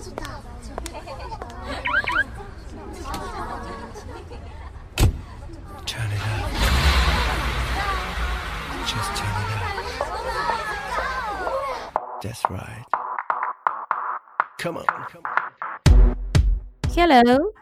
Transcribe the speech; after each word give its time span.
Turn 0.00 0.14
it 6.08 6.22
up. 6.24 6.48
Just 8.86 9.10
turn 9.14 9.28
it 9.28 9.50
up. 9.52 9.68
That's 12.22 12.42
right. 12.48 12.86
Come 14.58 14.78
on. 14.78 14.86
Hello. 16.96 17.52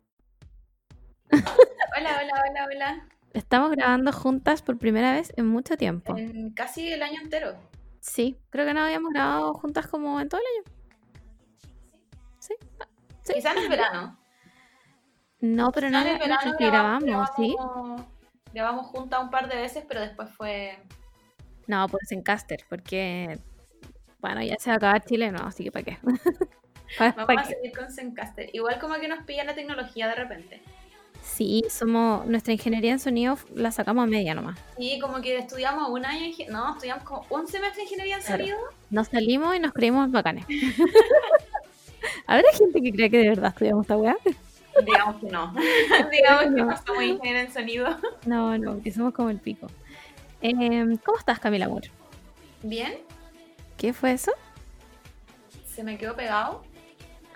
Hola, 1.32 2.12
hola, 2.20 2.34
hola, 2.46 2.66
hola. 2.70 3.08
Estamos 3.34 3.72
grabando 3.72 4.12
juntas 4.12 4.62
por 4.62 4.78
primera 4.78 5.14
vez 5.14 5.32
en 5.36 5.48
mucho 5.48 5.76
tiempo. 5.76 6.16
En 6.16 6.52
casi 6.52 6.92
el 6.92 7.02
año 7.02 7.20
entero. 7.20 7.56
Sí, 7.98 8.38
creo 8.50 8.64
que 8.64 8.74
no 8.74 8.82
habíamos 8.84 9.12
grabado 9.12 9.54
juntas 9.54 9.88
como 9.88 10.20
en 10.20 10.28
todo 10.28 10.40
el 10.40 10.46
año. 10.46 10.77
Sí. 13.28 13.34
Quizás 13.34 13.56
en 13.56 13.62
el 13.64 13.68
verano. 13.68 14.18
No, 15.40 15.70
pero 15.72 15.88
no, 15.90 16.00
en 16.00 16.06
el 16.08 16.12
no 16.14 16.18
verano 16.18 16.54
grabamos, 16.58 17.28
¿sí? 17.36 17.56
grabamos- 18.52 18.86
juntas 18.86 19.20
un 19.22 19.30
par 19.30 19.48
de 19.48 19.56
veces, 19.56 19.84
pero 19.86 20.00
después 20.00 20.28
fue. 20.36 20.78
No, 21.66 21.86
pues 21.88 22.10
en 22.12 22.22
Caster, 22.22 22.64
porque 22.68 23.38
bueno, 24.20 24.42
ya 24.42 24.56
se 24.58 24.70
va 24.70 24.74
a 24.74 24.76
acabar 24.78 25.04
Chile, 25.04 25.30
no, 25.30 25.44
así 25.46 25.62
que 25.64 25.70
¿para 25.70 25.84
qué? 25.84 25.98
¿Para, 26.98 27.12
Vamos 27.12 27.26
para 27.26 27.40
a 27.42 27.44
qué? 27.44 27.54
seguir 27.54 27.76
con 27.76 27.92
Zencaster. 27.92 28.48
Igual 28.54 28.78
como 28.80 28.94
que 28.94 29.06
nos 29.08 29.22
pilla 29.24 29.44
la 29.44 29.54
tecnología 29.54 30.08
de 30.08 30.14
repente. 30.14 30.62
Sí, 31.20 31.62
somos 31.68 32.24
nuestra 32.26 32.54
ingeniería 32.54 32.92
en 32.92 32.98
sonido 32.98 33.36
la 33.54 33.70
sacamos 33.70 34.04
a 34.04 34.06
media 34.06 34.34
nomás. 34.34 34.58
Sí, 34.78 34.98
como 34.98 35.20
que 35.20 35.36
estudiamos 35.36 35.90
un 35.90 36.06
año, 36.06 36.32
no, 36.48 36.72
estudiamos 36.72 37.04
como 37.04 37.26
un 37.28 37.46
semestre 37.46 37.78
de 37.78 37.82
ingeniería 37.82 38.16
en 38.16 38.22
Claro. 38.22 38.38
sonido. 38.38 38.58
Nos 38.90 39.08
salimos 39.08 39.54
y 39.54 39.60
nos 39.60 39.72
creímos 39.74 40.10
bacanes. 40.10 40.46
¿Habrá 42.26 42.50
gente 42.52 42.80
que 42.82 42.92
cree 42.92 43.10
que 43.10 43.18
de 43.18 43.28
verdad 43.30 43.50
estudiamos 43.50 43.84
esta 43.84 43.96
weá? 43.96 44.16
Digamos 44.84 45.16
que 45.20 45.26
no. 45.26 45.52
Digamos 46.12 46.42
que 46.44 46.50
No. 46.50 46.76
somos 46.86 47.02
ingenieros 47.02 47.42
en 47.48 47.52
sonido. 47.52 47.96
No, 48.26 48.56
no, 48.58 48.82
que 48.82 48.92
somos 48.92 49.12
como 49.14 49.30
el 49.30 49.38
pico. 49.38 49.66
Em, 50.40 50.96
¿Cómo 50.98 51.18
estás, 51.18 51.38
Camila 51.40 51.66
Amor? 51.66 51.82
Bien, 52.62 52.94
¿Qué 53.76 53.92
fue 53.92 54.12
eso? 54.12 54.32
se 55.66 55.84
me 55.84 55.96
quedó 55.96 56.16
pegado. 56.16 56.62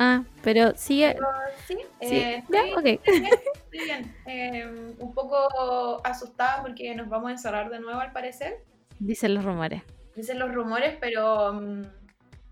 Ah, 0.00 0.24
pero 0.42 0.72
sigue. 0.76 1.12
Pero 1.14 1.28
sí, 1.68 1.76
Sí, 2.00 2.16
eh, 2.16 2.42
ya, 2.48 2.64
estoy- 2.64 2.82
bien, 2.82 3.00
estoy 3.54 3.78
bien. 3.84 4.16
Eh, 4.26 4.94
un 4.98 5.14
poco 5.14 6.00
asustada 6.04 6.60
porque 6.62 6.92
nos 6.96 7.08
vamos 7.08 7.28
a 7.28 7.32
encerrar 7.32 7.70
de 7.70 7.78
nuevo 7.78 8.00
al 8.00 8.10
parecer. 8.12 8.64
Dicen 8.98 9.34
los 9.34 9.44
rumores. 9.44 9.82
Dicen 10.16 10.40
los 10.40 10.52
rumores, 10.52 10.96
pero, 11.00 11.52
mm, 11.54 11.82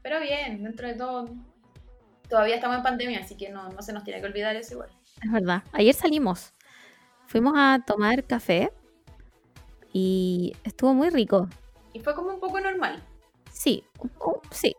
pero 0.02 0.20
bien, 0.20 0.62
dentro 0.62 0.86
de 0.86 0.94
todo. 0.94 1.28
Todavía 2.30 2.54
estamos 2.54 2.76
en 2.76 2.82
pandemia, 2.84 3.20
así 3.20 3.36
que 3.36 3.50
no, 3.50 3.68
no 3.70 3.82
se 3.82 3.92
nos 3.92 4.04
tiene 4.04 4.20
que 4.20 4.26
olvidar 4.26 4.54
eso 4.54 4.74
igual. 4.74 4.88
Es 5.22 5.32
verdad. 5.32 5.62
Ayer 5.72 5.94
salimos. 5.94 6.54
Fuimos 7.26 7.54
a 7.56 7.80
tomar 7.84 8.24
café 8.24 8.72
y 9.92 10.56
estuvo 10.64 10.94
muy 10.94 11.10
rico. 11.10 11.48
Y 11.92 12.00
fue 12.00 12.14
como 12.14 12.30
un 12.30 12.40
poco 12.40 12.60
normal. 12.60 13.02
Sí, 13.52 13.84
sí. 14.52 14.76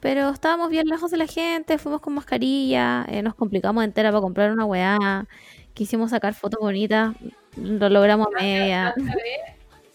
Pero 0.00 0.30
estábamos 0.30 0.68
bien 0.68 0.86
lejos 0.86 1.10
de 1.10 1.16
la 1.16 1.26
gente, 1.26 1.78
fuimos 1.78 2.00
con 2.00 2.14
mascarilla, 2.14 3.06
eh, 3.08 3.22
nos 3.22 3.34
complicamos 3.34 3.84
entera 3.84 4.10
para 4.10 4.20
comprar 4.20 4.50
una 4.50 4.64
weá, 4.64 5.26
quisimos 5.74 6.10
sacar 6.10 6.34
fotos 6.34 6.60
bonitas, 6.60 7.14
lo 7.56 7.88
logramos 7.88 8.26
a 8.26 8.40
media. 8.42 8.94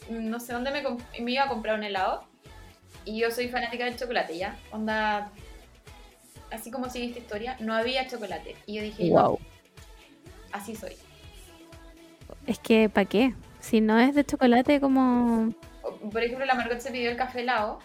Mm, 0.09 0.29
no 0.29 0.39
sé 0.39 0.53
dónde 0.53 0.71
me, 0.71 0.81
me 1.21 1.31
iba 1.31 1.43
a 1.43 1.47
comprar 1.49 1.77
un 1.77 1.83
helado. 1.83 2.23
Y 3.05 3.19
yo 3.19 3.31
soy 3.31 3.49
fanática 3.49 3.85
del 3.85 3.97
chocolate, 3.97 4.37
¿ya? 4.37 4.57
Onda. 4.71 5.31
Así 6.51 6.71
como 6.71 6.89
sigue 6.89 7.07
esta 7.07 7.19
historia, 7.19 7.57
no 7.59 7.73
había 7.73 8.07
chocolate. 8.07 8.55
Y 8.65 8.75
yo 8.75 8.81
dije, 8.81 9.09
no, 9.09 9.21
Wow. 9.29 9.39
así 10.51 10.75
soy. 10.75 10.93
Es 12.45 12.59
que, 12.59 12.89
¿para 12.89 13.05
qué? 13.05 13.33
Si 13.59 13.81
no 13.81 13.99
es 13.99 14.15
de 14.15 14.25
chocolate, 14.25 14.79
como... 14.79 15.53
Por 16.11 16.23
ejemplo, 16.23 16.45
la 16.45 16.53
Margot 16.55 16.79
se 16.79 16.91
pidió 16.91 17.09
el 17.09 17.17
café 17.17 17.41
helado. 17.41 17.79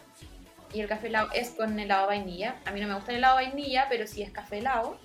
Y 0.73 0.81
el 0.81 0.89
café 0.89 1.09
helado 1.09 1.29
es 1.35 1.51
con 1.51 1.79
helado 1.79 2.07
vainilla. 2.07 2.57
A 2.65 2.71
mí 2.71 2.81
no 2.81 2.87
me 2.89 2.95
gusta 2.95 3.11
el 3.13 3.19
helado 3.19 3.35
vainilla, 3.37 3.87
pero 3.91 4.07
si 4.07 4.23
es 4.23 4.31
café 4.31 4.59
helado, 4.59 4.97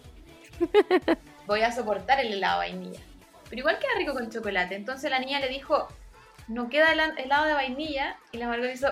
voy 1.48 1.62
a 1.62 1.72
soportar 1.72 2.20
el 2.20 2.34
helado 2.34 2.60
vainilla. 2.60 3.00
Pero 3.50 3.60
igual 3.62 3.80
queda 3.80 3.92
rico 3.98 4.14
con 4.14 4.30
chocolate. 4.30 4.76
Entonces 4.76 5.10
la 5.10 5.20
niña 5.20 5.40
le 5.40 5.50
dijo, 5.50 5.88
no 6.48 6.70
queda 6.70 6.94
hela- 6.94 7.16
helado 7.18 7.46
de 7.46 7.54
vainilla. 7.54 8.18
Y 8.32 8.38
la 8.38 8.48
Margot 8.48 8.70
hizo, 8.74 8.90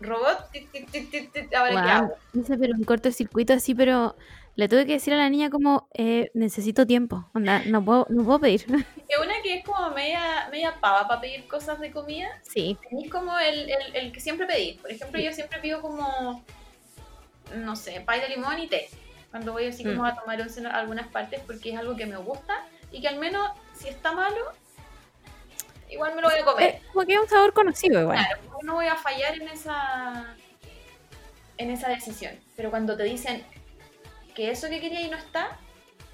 robot, 0.00 0.50
tit, 0.52 0.70
tit, 0.72 0.90
tit, 0.90 1.10
tit, 1.10 1.32
tit, 1.32 1.54
ahora 1.54 1.70
qué 1.70 1.74
Guau, 1.76 1.88
hago. 1.88 2.14
Pero 2.58 2.74
un 2.76 2.84
cortocircuito 2.84 3.52
así, 3.54 3.74
pero 3.74 4.16
le 4.56 4.68
tuve 4.68 4.86
que 4.86 4.92
decir 4.94 5.12
a 5.14 5.16
la 5.16 5.28
niña 5.30 5.50
como, 5.50 5.88
eh, 5.94 6.30
necesito 6.34 6.86
tiempo, 6.86 7.28
onda, 7.34 7.62
no 7.66 7.84
puedo, 7.84 8.06
no 8.10 8.24
puedo 8.24 8.40
pedir. 8.40 8.64
Que 9.08 9.22
una 9.24 9.40
que 9.40 9.54
es 9.58 9.64
como 9.64 9.90
media, 9.90 10.48
media 10.50 10.74
pava 10.80 11.06
para 11.06 11.20
pedir 11.20 11.46
cosas 11.46 11.78
de 11.78 11.92
comida. 11.92 12.26
Sí, 12.42 12.76
Tenéis 12.90 13.08
como 13.10 13.38
el, 13.38 13.70
el, 13.70 13.94
el 13.94 14.12
que 14.12 14.18
siempre 14.20 14.46
pedís. 14.48 14.78
Por 14.80 14.90
ejemplo, 14.90 15.20
yo 15.20 15.32
siempre 15.32 15.60
pido 15.60 15.80
como, 15.80 16.42
no 17.54 17.76
sé, 17.76 18.00
pay 18.04 18.20
de 18.20 18.30
limón 18.30 18.58
y 18.58 18.66
té. 18.66 18.88
Cuando 19.30 19.52
voy 19.52 19.66
así 19.66 19.84
como 19.84 20.02
Mm. 20.02 20.06
a 20.06 20.16
tomar 20.16 20.40
once 20.40 20.58
en 20.58 20.66
algunas 20.66 21.06
partes 21.08 21.40
porque 21.46 21.70
es 21.72 21.78
algo 21.78 21.94
que 21.94 22.06
me 22.06 22.16
gusta 22.16 22.64
y 22.90 23.00
que 23.00 23.06
al 23.08 23.18
menos 23.18 23.48
si 23.74 23.88
está 23.88 24.10
malo, 24.12 24.40
igual 25.90 26.14
me 26.14 26.22
lo 26.22 26.28
voy 26.30 26.38
a 26.38 26.44
comer. 26.44 26.70
Eh, 26.70 26.82
como 26.92 27.06
que 27.06 27.14
es 27.14 27.20
un 27.20 27.28
sabor 27.28 27.52
conocido 27.52 28.00
igual. 28.00 28.18
Claro, 28.18 28.40
porque 28.50 28.66
no 28.66 28.74
voy 28.74 28.86
a 28.86 28.96
fallar 28.96 29.34
en 29.40 29.48
esa, 29.48 30.36
en 31.58 31.70
esa 31.70 31.88
decisión. 31.88 32.34
Pero 32.56 32.70
cuando 32.70 32.96
te 32.96 33.04
dicen 33.04 33.44
que 34.34 34.50
eso 34.50 34.68
que 34.68 34.80
quería 34.80 35.00
y 35.00 35.10
no 35.10 35.16
está, 35.16 35.58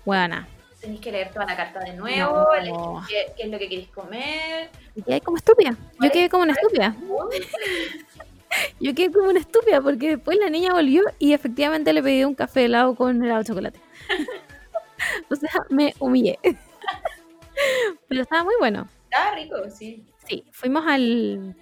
Buena. 0.04 0.46
tenéis 0.80 1.00
que 1.00 1.12
leer 1.12 1.30
toda 1.32 1.46
la 1.46 1.56
carta 1.56 1.80
de 1.80 1.92
nuevo, 1.94 2.46
No. 2.64 3.04
qué 3.08 3.32
es 3.38 3.48
lo 3.48 3.58
que 3.58 3.68
queréis 3.68 3.88
comer. 3.88 4.70
Y 4.94 5.02
quedé 5.02 5.20
como 5.20 5.36
estúpida. 5.36 5.76
Yo 6.00 6.10
quedé 6.10 6.28
como 6.28 6.42
una 6.44 6.52
estúpida. 6.52 6.94
Yo 8.80 8.94
quedé 8.94 9.10
como 9.10 9.28
una 9.30 9.40
estúpida 9.40 9.80
porque 9.80 10.10
después 10.16 10.38
la 10.38 10.50
niña 10.50 10.74
volvió 10.74 11.04
y 11.18 11.32
efectivamente 11.32 11.92
le 11.92 12.02
pedí 12.02 12.24
un 12.24 12.34
café 12.34 12.66
helado 12.66 12.94
con 12.94 13.22
helado 13.22 13.38
de 13.40 13.46
chocolate. 13.46 13.80
o 15.30 15.36
sea, 15.36 15.50
me 15.70 15.94
humillé. 15.98 16.38
Pero 18.08 18.22
estaba 18.22 18.44
muy 18.44 18.54
bueno. 18.58 18.88
Estaba 19.12 19.34
rico, 19.34 19.56
sí. 19.70 20.06
Sí, 20.26 20.44
fuimos 20.52 20.84
al 20.86 21.54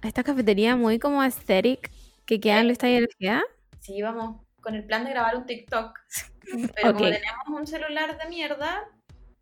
a 0.00 0.08
esta 0.08 0.22
cafetería 0.22 0.74
muy 0.76 0.98
como 0.98 1.20
aesthetic 1.20 1.90
que 2.24 2.40
queda 2.40 2.60
en 2.60 2.66
Luis 2.66 2.78
Taller. 2.78 3.08
Sí, 3.80 4.00
vamos 4.00 4.40
con 4.62 4.74
el 4.74 4.84
plan 4.84 5.04
de 5.04 5.10
grabar 5.10 5.36
un 5.36 5.44
TikTok. 5.44 5.98
Pero 6.74 6.94
como 6.94 7.06
Ok. 7.06 7.12
tenemos 7.12 7.60
un 7.60 7.66
celular 7.66 8.18
de 8.18 8.28
mierda, 8.30 8.88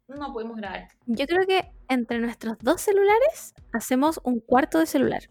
no 0.09 0.33
pudimos 0.33 0.57
grabar. 0.57 0.89
Yo 1.07 1.27
creo 1.27 1.47
que 1.47 1.71
entre 1.89 2.19
nuestros 2.19 2.59
dos 2.59 2.81
celulares 2.81 3.55
hacemos 3.73 4.21
un 4.25 4.41
cuarto 4.41 4.81
de 4.81 4.87
celular. 4.87 5.23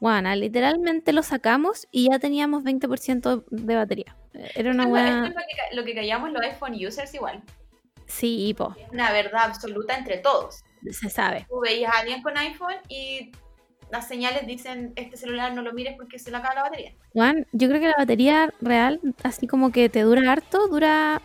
Bueno, 0.00 0.34
literalmente 0.34 1.12
lo 1.12 1.22
sacamos 1.22 1.86
y 1.90 2.08
ya 2.10 2.18
teníamos 2.18 2.62
20% 2.64 3.44
de 3.50 3.74
batería. 3.74 4.16
Era 4.54 4.70
una 4.70 4.86
buena... 4.86 5.34
lo 5.72 5.84
que 5.84 5.94
callamos 5.94 6.32
los 6.32 6.40
iPhone 6.42 6.74
users 6.74 7.12
igual. 7.14 7.42
Sí, 8.08 8.54
po, 8.58 8.74
Es 8.76 8.90
una 8.90 9.12
verdad 9.12 9.42
absoluta 9.44 9.96
entre 9.96 10.18
todos. 10.18 10.64
se 10.90 11.08
sabe. 11.10 11.46
Tú 11.48 11.60
veías 11.60 11.94
a 11.94 11.98
alguien 12.00 12.22
con 12.22 12.36
iPhone 12.36 12.74
y 12.88 13.30
las 13.90 14.08
señales 14.08 14.46
dicen, 14.46 14.92
este 14.96 15.16
celular 15.16 15.52
no 15.54 15.62
lo 15.62 15.72
mires 15.72 15.94
porque 15.96 16.18
se 16.18 16.30
le 16.30 16.36
acaba 16.38 16.54
la 16.54 16.62
batería. 16.62 16.92
Juan, 17.12 17.46
yo 17.52 17.68
creo 17.68 17.80
que 17.80 17.88
la 17.88 17.94
batería 17.98 18.52
real, 18.60 19.00
así 19.22 19.46
como 19.46 19.70
que 19.72 19.88
te 19.88 20.00
dura 20.02 20.32
harto, 20.32 20.68
dura 20.68 21.22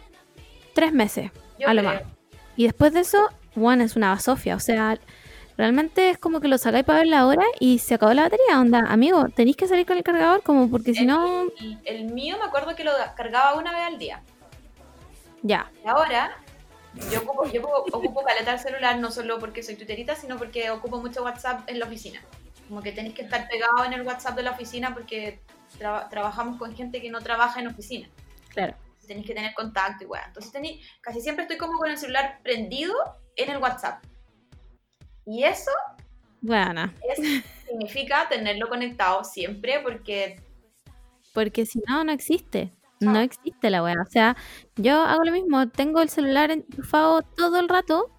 tres 0.74 0.92
meses 0.94 1.32
Yo 1.60 1.68
a 1.70 1.74
lo 1.74 1.82
creo. 1.82 1.94
más. 1.94 2.04
Y 2.56 2.66
después 2.66 2.94
de 2.94 3.00
eso, 3.02 3.30
Juan 3.56 3.82
es 3.82 3.96
una 3.96 4.10
basofia. 4.12 4.56
O 4.56 4.60
sea, 4.60 4.98
realmente 5.58 6.10
es 6.10 6.18
como 6.18 6.40
que 6.42 6.48
lo 6.48 6.58
sacáis 6.58 6.84
para 6.86 7.00
ver 7.00 7.08
la 7.08 7.26
hora 7.28 7.44
y 7.60 7.80
se 7.80 7.96
acabó 7.96 8.14
la 8.14 8.24
batería. 8.24 8.60
Onda, 8.60 8.80
amigo, 8.90 9.26
tenéis 9.36 9.56
que 9.58 9.68
salir 9.68 9.86
con 9.86 9.98
el 9.98 10.04
cargador 10.04 10.42
como 10.44 10.70
porque 10.70 10.94
si 10.94 11.06
no, 11.06 11.44
El, 11.60 11.80
el 11.86 12.06
mío 12.14 12.38
me 12.40 12.46
acuerdo 12.46 12.76
que 12.76 12.84
lo 12.84 12.92
cargaba 13.16 13.56
una 13.58 13.72
vez 13.72 13.82
al 13.82 13.98
día. 13.98 14.22
ya. 15.42 15.72
Y 15.84 15.88
ahora 15.88 16.38
yo 17.12 17.22
ocupo, 17.22 17.46
yo 17.52 17.62
ocupo, 17.92 18.24
caleta 18.24 18.54
el 18.54 18.60
celular 18.60 19.00
no 19.00 19.12
solo 19.12 19.40
porque 19.40 19.64
soy 19.64 19.76
tuterita, 19.76 20.16
sino 20.16 20.38
porque 20.38 20.70
ocupo 20.70 21.00
mucho 21.00 21.24
WhatsApp 21.24 21.68
en 21.70 21.80
la 21.80 21.86
oficina. 21.86 22.22
Como 22.68 22.82
que 22.82 22.92
tenéis 22.92 23.16
que 23.16 23.24
estar 23.24 23.48
pegado 23.48 23.84
en 23.86 23.94
el 23.94 24.04
WhatsApp 24.04 24.36
de 24.36 24.44
la 24.44 24.52
oficina 24.52 24.94
porque 24.94 25.42
traba- 25.78 26.08
trabajamos 26.10 26.58
con 26.58 26.76
gente 26.76 27.02
que 27.02 27.10
no 27.10 27.22
trabaja 27.22 27.60
en 27.60 27.68
oficina. 27.68 28.10
Claro. 28.50 28.76
Tenéis 29.08 29.28
que 29.28 29.34
tener 29.34 29.54
contacto 29.54 30.04
y 30.06 30.08
weá. 30.08 30.24
Entonces 30.28 30.52
tenéis, 30.52 30.86
casi 31.02 31.20
siempre 31.20 31.44
estoy 31.44 31.58
como 31.58 31.78
con 31.78 31.90
el 31.90 31.98
celular 31.98 32.40
prendido 32.44 32.94
en 33.36 33.50
el 33.50 33.58
WhatsApp. 33.58 34.02
Y 35.26 35.44
eso 35.44 35.72
Bueno, 36.42 36.92
es- 37.10 37.44
significa 37.68 38.28
tenerlo 38.30 38.70
conectado 38.70 39.24
siempre 39.24 39.80
porque 39.82 40.40
porque 41.34 41.66
si 41.66 41.82
no, 41.88 42.04
no 42.04 42.12
existe. 42.12 42.72
No 43.00 43.14
Chao. 43.14 43.22
existe 43.22 43.70
la 43.70 43.84
weá. 43.84 43.96
O 44.02 44.10
sea, 44.10 44.36
yo 44.76 45.02
hago 45.02 45.24
lo 45.24 45.32
mismo. 45.32 45.68
Tengo 45.70 46.02
el 46.02 46.10
celular 46.10 46.52
enchufado 46.52 47.22
todo 47.22 47.60
el 47.60 47.70
rato. 47.70 48.12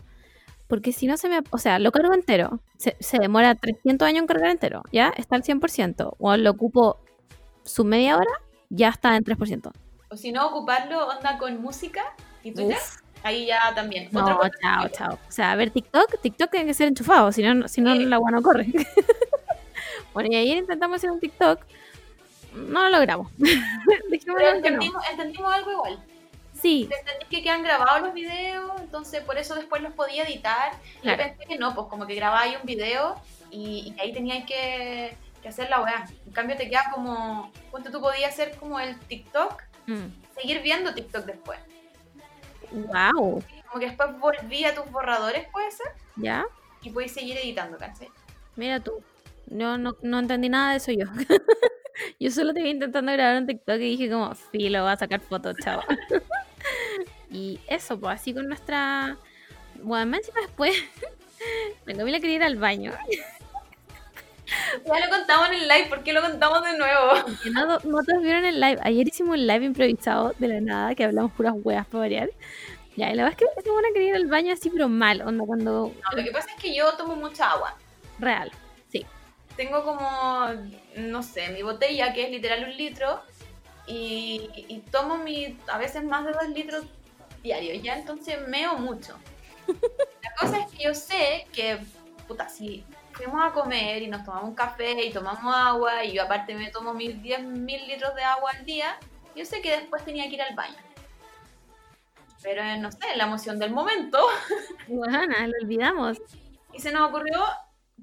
Porque 0.67 0.93
si 0.93 1.07
no 1.07 1.17
se 1.17 1.29
me... 1.29 1.41
O 1.51 1.59
sea, 1.59 1.79
lo 1.79 1.93
cargo 1.93 2.15
entero. 2.15 2.61
Se, 2.79 2.97
se 3.01 3.19
demora 3.19 3.55
300 3.55 4.07
años 4.09 4.21
en 4.23 4.27
cargar 4.27 4.51
entero. 4.51 4.83
¿Ya? 4.93 5.13
Está 5.17 5.37
al 5.37 5.43
100%. 5.43 6.17
O 6.19 6.37
lo 6.37 6.51
ocupo 6.51 7.01
su 7.65 7.85
media 7.85 8.17
hora 8.17 8.31
ya 8.71 8.89
está 8.89 9.15
en 9.17 9.25
3%. 9.25 9.71
O 10.11 10.17
si 10.17 10.33
no, 10.33 10.47
ocuparlo 10.47 11.07
onda 11.09 11.39
con 11.39 11.61
música 11.61 12.03
y 12.43 12.53
Twitter. 12.53 12.77
Uf. 12.77 13.01
Ahí 13.23 13.47
ya 13.47 13.73
también. 13.75 14.09
No, 14.13 14.21
Otra 14.23 14.37
cosa 14.37 14.51
chao, 14.61 14.89
chao. 14.89 15.15
O 15.15 15.31
sea, 15.31 15.53
a 15.53 15.57
ver, 15.57 15.71
TikTok, 15.71 16.21
TikTok 16.21 16.51
tiene 16.51 16.67
que 16.67 16.75
ser 16.75 16.89
enchufado, 16.89 17.33
si 17.33 17.43
no, 17.43 17.69
si 17.69 17.81
no 17.81 17.95
Sí. 17.95 18.05
la 18.05 18.17
agua 18.17 18.31
no 18.31 18.43
corre. 18.43 18.67
bueno, 20.13 20.29
y 20.31 20.37
ayer 20.37 20.59
intentamos 20.59 20.97
hacer 20.97 21.11
un 21.11 21.21
TikTok, 21.21 21.61
no 22.55 22.83
lo 22.85 22.91
logramos. 22.91 23.31
No. 24.27 24.39
entendimos, 24.41 25.55
algo 25.55 25.71
igual. 25.73 26.03
Sí, 26.55 26.89
Entendí 26.91 27.27
que 27.29 27.43
quedan 27.43 27.63
grabados 27.63 28.01
los 28.03 28.15
videos, 28.15 28.81
entonces 28.81 29.23
por 29.23 29.37
eso 29.37 29.55
después 29.55 29.83
los 29.83 29.93
podía 29.93 30.25
editar. 30.25 30.73
Y 30.99 31.03
Claro. 31.03 31.23
pensé 31.25 31.45
que 31.47 31.59
no, 31.59 31.75
pues 31.75 31.89
como 31.89 32.07
que 32.07 32.15
grabáis 32.15 32.57
un 32.59 32.65
video 32.67 33.17
y, 33.51 33.95
y 33.95 34.01
ahí 34.01 34.13
teníais 34.13 34.47
que, 34.47 35.17
que 35.43 35.49
hacer 35.49 35.69
la 35.69 35.81
weá. 35.83 36.07
En 36.27 36.33
cambio 36.33 36.57
te 36.57 36.69
queda 36.71 36.91
como, 36.95 37.53
ponte 37.71 37.91
tú 37.91 38.01
podías 38.01 38.33
hacer 38.33 38.57
como 38.57 38.79
el 38.81 38.99
TikTok, 39.01 39.63
Mm. 39.87 40.07
seguir 40.41 40.63
viendo 40.63 40.95
TikTok 40.95 41.27
después. 41.27 41.59
wow, 42.73 43.43
Como 43.69 43.81
que 43.81 43.87
después 43.87 44.19
volví 44.19 44.65
a 44.65 44.75
tus 44.75 44.91
borradores, 44.91 45.47
puede 45.51 45.71
ser, 45.71 45.87
ya, 46.17 46.47
y 46.83 46.89
podéis 46.91 47.13
seguir 47.13 47.37
editando, 47.37 47.77
¿cachai? 47.77 48.09
mira 48.57 48.81
tú. 48.81 49.03
Yo 49.47 49.77
no, 49.77 49.95
no 50.01 50.19
entendí 50.21 50.49
nada 50.49 50.71
de 50.71 50.77
eso 50.79 50.93
yo. 50.93 51.05
yo 52.21 52.31
solo 52.31 52.53
te 52.53 52.63
vi 52.63 52.71
intentando 52.71 53.13
grabar 53.13 53.39
un 53.39 53.47
TikTok 53.47 53.77
y 53.77 53.97
dije 53.97 54.11
como, 54.11 54.35
filo, 54.35 54.83
voy 54.83 54.93
a 54.93 54.97
sacar 54.97 55.21
fotos, 55.21 55.57
chao. 55.63 55.83
y 57.31 57.61
eso, 57.69 57.99
pues 57.99 58.21
así 58.21 58.35
con 58.35 58.49
nuestra... 58.49 59.17
Bueno, 59.83 60.07
más 60.07 60.21
encima 60.21 60.41
después, 60.41 60.75
la 61.87 61.95
Camila 61.95 62.21
quería 62.21 62.37
ir 62.37 62.43
al 62.43 62.57
baño. 62.57 62.93
Ya 64.87 65.07
lo 65.07 65.11
contamos 65.11 65.49
en 65.49 65.55
el 65.55 65.69
live, 65.69 65.87
¿por 65.89 66.03
qué 66.03 66.13
lo 66.13 66.21
contamos 66.21 66.63
de 66.63 66.77
nuevo? 66.77 67.13
No, 67.53 67.67
no 67.67 68.03
todos 68.05 68.23
vieron 68.23 68.45
el 68.45 68.61
live. 68.61 68.79
Ayer 68.83 69.09
hicimos 69.09 69.37
un 69.39 69.47
live 69.47 69.65
improvisado 69.65 70.35
de 70.39 70.49
la 70.49 70.61
nada, 70.61 70.95
que 70.95 71.05
hablamos 71.05 71.33
puras 71.33 71.55
weas 71.57 71.87
para 71.87 72.01
variar. 72.01 72.31
Ya, 72.97 73.11
y 73.11 73.15
la 73.15 73.25
verdad 73.25 73.41
es 73.57 73.65
que 73.65 73.71
buena 73.71 73.89
quería 73.93 74.11
ir 74.11 74.15
al 74.17 74.27
baño 74.27 74.53
así, 74.53 74.71
pero 74.71 74.89
mal, 74.89 75.23
onda 75.23 75.45
cuando... 75.45 75.93
No, 76.03 76.17
lo 76.17 76.23
que 76.23 76.31
pasa 76.31 76.49
es 76.55 76.63
que 76.63 76.75
yo 76.75 76.93
tomo 76.93 77.17
mucha 77.17 77.51
agua. 77.51 77.77
Real. 78.21 78.53
Tengo 79.57 79.85
como, 79.85 80.49
no 80.97 81.23
sé, 81.23 81.49
mi 81.51 81.63
botella 81.63 82.13
que 82.13 82.25
es 82.25 82.31
literal 82.31 82.65
un 82.65 82.77
litro 82.77 83.23
y, 83.87 84.51
y 84.69 84.81
tomo 84.91 85.19
mi, 85.19 85.57
a 85.69 85.79
veces 85.79 86.03
más 86.05 86.25
de 86.25 86.33
dos 86.33 86.49
litros 86.49 86.85
diarios, 87.43 87.83
¿ya? 87.83 87.97
Entonces 87.97 88.47
meo 88.49 88.77
mucho. 88.77 89.17
La 90.23 90.35
cosa 90.41 90.59
es 90.59 90.73
que 90.73 90.85
yo 90.85 90.95
sé 90.95 91.47
que, 91.53 91.79
puta, 92.27 92.49
si 92.49 92.85
fuimos 93.13 93.41
a 93.45 93.53
comer 93.53 94.03
y 94.03 94.09
nos 94.09 94.25
tomamos 94.25 94.49
un 94.49 94.55
café 94.55 95.05
y 95.05 95.13
tomamos 95.13 95.55
agua 95.55 96.05
y 96.05 96.15
yo 96.15 96.23
aparte 96.23 96.55
me 96.55 96.71
tomo 96.71 96.93
mis 96.95 97.23
10 97.23 97.45
mil 97.45 97.87
litros 97.87 98.15
de 98.15 98.25
agua 98.25 98.51
al 98.59 98.65
día, 98.65 98.99
yo 99.37 99.45
sé 99.45 99.61
que 99.61 99.71
después 99.71 100.05
tenía 100.05 100.29
que 100.29 100.35
ir 100.35 100.43
al 100.43 100.55
baño. 100.55 100.77
Pero 102.43 102.63
no 102.79 102.91
sé, 102.93 103.17
la 103.17 103.25
emoción 103.25 103.59
del 103.59 103.71
momento 103.71 104.19
Bueno, 104.89 105.35
lo 105.47 105.55
olvidamos. 105.63 106.19
y 106.73 106.81
se 106.81 106.93
nos 106.93 107.09
ocurrió 107.09 107.43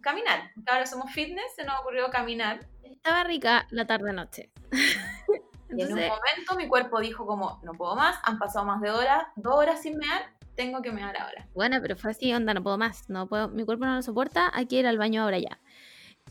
caminar. 0.01 0.51
Ahora 0.67 0.85
somos 0.85 1.11
fitness, 1.11 1.53
se 1.55 1.63
nos 1.65 1.79
ocurrió 1.81 2.09
caminar. 2.09 2.65
Estaba 2.83 3.23
rica 3.23 3.67
la 3.71 3.85
tarde-noche. 3.85 4.49
Y 5.73 5.81
en 5.83 5.93
un 5.93 5.99
momento 5.99 6.55
mi 6.57 6.67
cuerpo 6.67 6.99
dijo 6.99 7.25
como, 7.25 7.61
no 7.63 7.71
puedo 7.71 7.95
más, 7.95 8.19
han 8.23 8.37
pasado 8.37 8.65
más 8.65 8.81
de 8.81 8.91
horas, 8.91 9.23
dos 9.37 9.55
horas 9.55 9.81
sin 9.81 9.95
mear, 9.97 10.33
tengo 10.53 10.81
que 10.81 10.91
mear 10.91 11.15
ahora. 11.15 11.47
bueno, 11.53 11.77
pero 11.81 11.95
fue 11.95 12.11
así, 12.11 12.33
onda, 12.33 12.53
no 12.53 12.61
puedo 12.61 12.77
más. 12.77 13.09
No 13.09 13.25
puedo, 13.27 13.47
mi 13.47 13.63
cuerpo 13.63 13.85
no 13.85 13.95
lo 13.95 14.01
soporta, 14.01 14.51
hay 14.53 14.65
que 14.65 14.75
ir 14.75 14.85
al 14.85 14.97
baño 14.97 15.23
ahora 15.23 15.39
ya. 15.39 15.59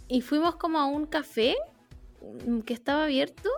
Y 0.08 0.20
fuimos 0.20 0.56
como 0.56 0.78
a 0.78 0.84
un 0.84 1.06
café 1.06 1.56
mm, 2.46 2.60
que 2.60 2.74
estaba 2.74 3.04
abierto. 3.04 3.48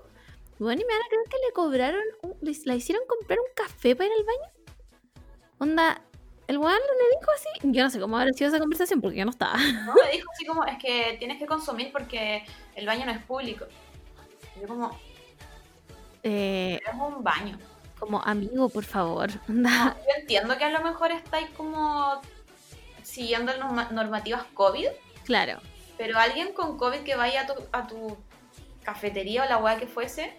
Bueno, 0.60 0.82
y 0.82 0.84
me 0.84 0.92
van 0.92 1.02
a 1.02 1.08
creer 1.08 1.24
que 1.28 1.36
le 1.48 1.52
cobraron, 1.52 2.04
un- 2.22 2.36
la 2.64 2.74
hicieron 2.76 3.02
comprar 3.08 3.40
un 3.40 3.52
café 3.56 3.96
para 3.96 4.06
ir 4.06 4.12
al 4.20 4.24
baño. 4.24 4.52
Onda, 5.58 6.00
el 6.48 6.58
weón 6.58 6.72
le 6.74 7.18
dijo 7.18 7.30
así, 7.34 7.48
yo 7.72 7.82
no 7.84 7.90
sé 7.90 8.00
cómo 8.00 8.16
habrá 8.18 8.32
sido 8.32 8.48
esa 8.48 8.58
conversación 8.58 9.00
porque 9.00 9.18
yo 9.18 9.24
no 9.24 9.30
estaba. 9.30 9.56
¿no? 9.56 9.94
Me 9.94 10.10
dijo 10.12 10.28
así 10.32 10.44
como, 10.44 10.64
es 10.64 10.78
que 10.78 11.16
tienes 11.18 11.38
que 11.38 11.46
consumir 11.46 11.90
porque 11.92 12.44
el 12.74 12.86
baño 12.86 13.04
no 13.06 13.12
es 13.12 13.22
público. 13.24 13.66
Y 14.56 14.60
yo 14.62 14.68
como, 14.68 14.98
Eh, 16.22 16.78
es 16.86 16.94
un 16.94 17.22
baño. 17.24 17.58
como 17.98 18.20
amigo, 18.22 18.68
por 18.68 18.84
favor. 18.84 19.30
Yo 19.48 20.14
entiendo 20.18 20.56
que 20.58 20.64
a 20.64 20.70
lo 20.70 20.80
mejor 20.82 21.10
estáis 21.12 21.48
como 21.50 22.20
siguiendo 23.02 23.52
las 23.52 23.60
norma- 23.60 23.88
normativas 23.90 24.44
COVID, 24.54 24.86
claro. 25.24 25.60
pero 25.98 26.18
alguien 26.18 26.52
con 26.52 26.78
COVID 26.78 27.00
que 27.00 27.14
vaya 27.16 27.42
a 27.42 27.46
tu, 27.46 27.54
a 27.72 27.86
tu 27.86 28.16
cafetería 28.82 29.44
o 29.44 29.48
la 29.48 29.58
weá 29.58 29.76
que 29.78 29.86
fuese, 29.86 30.32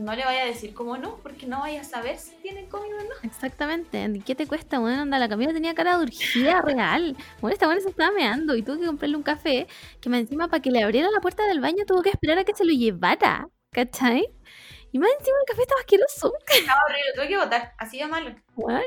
no 0.00 0.14
le 0.14 0.24
vaya 0.24 0.42
a 0.42 0.46
decir 0.46 0.74
como 0.74 0.96
no, 0.96 1.16
porque 1.22 1.46
no 1.46 1.60
vaya 1.60 1.82
a 1.82 1.84
saber 1.84 2.18
si 2.18 2.34
tiene 2.36 2.66
COVID 2.68 2.94
o 2.94 3.02
no. 3.02 3.14
Exactamente. 3.22 4.10
¿Qué 4.24 4.34
te 4.34 4.46
cuesta, 4.46 4.78
bueno? 4.78 5.02
Onda, 5.02 5.18
la 5.18 5.28
Camila 5.28 5.52
tenía 5.52 5.74
cara 5.74 5.96
de 5.98 6.04
urgida 6.04 6.62
real. 6.64 7.16
Bueno, 7.40 7.52
esta 7.52 7.66
buena 7.66 7.80
se 7.80 7.90
estaba 7.90 8.10
meando 8.12 8.56
y 8.56 8.62
tuvo 8.62 8.78
que 8.78 8.86
comprarle 8.86 9.16
un 9.16 9.22
café 9.22 9.66
que 10.00 10.08
más 10.08 10.20
encima 10.20 10.48
para 10.48 10.60
que 10.62 10.70
le 10.70 10.82
abriera 10.82 11.10
la 11.10 11.20
puerta 11.20 11.46
del 11.46 11.60
baño 11.60 11.84
tuvo 11.86 12.02
que 12.02 12.10
esperar 12.10 12.38
a 12.38 12.44
que 12.44 12.54
se 12.54 12.64
lo 12.64 12.72
llevara. 12.72 13.48
¿Cachai? 13.72 14.26
Y 14.92 14.98
más 14.98 15.10
encima 15.18 15.36
el 15.40 15.46
café 15.46 15.62
estaba 15.62 15.80
asqueroso. 15.80 16.32
Estaba 16.48 16.80
horrible, 16.88 17.12
tuve 17.14 17.28
que 17.28 17.36
votar, 17.36 17.74
así 17.78 17.98
de 17.98 18.06
malo. 18.08 18.34
Bueno, 18.56 18.80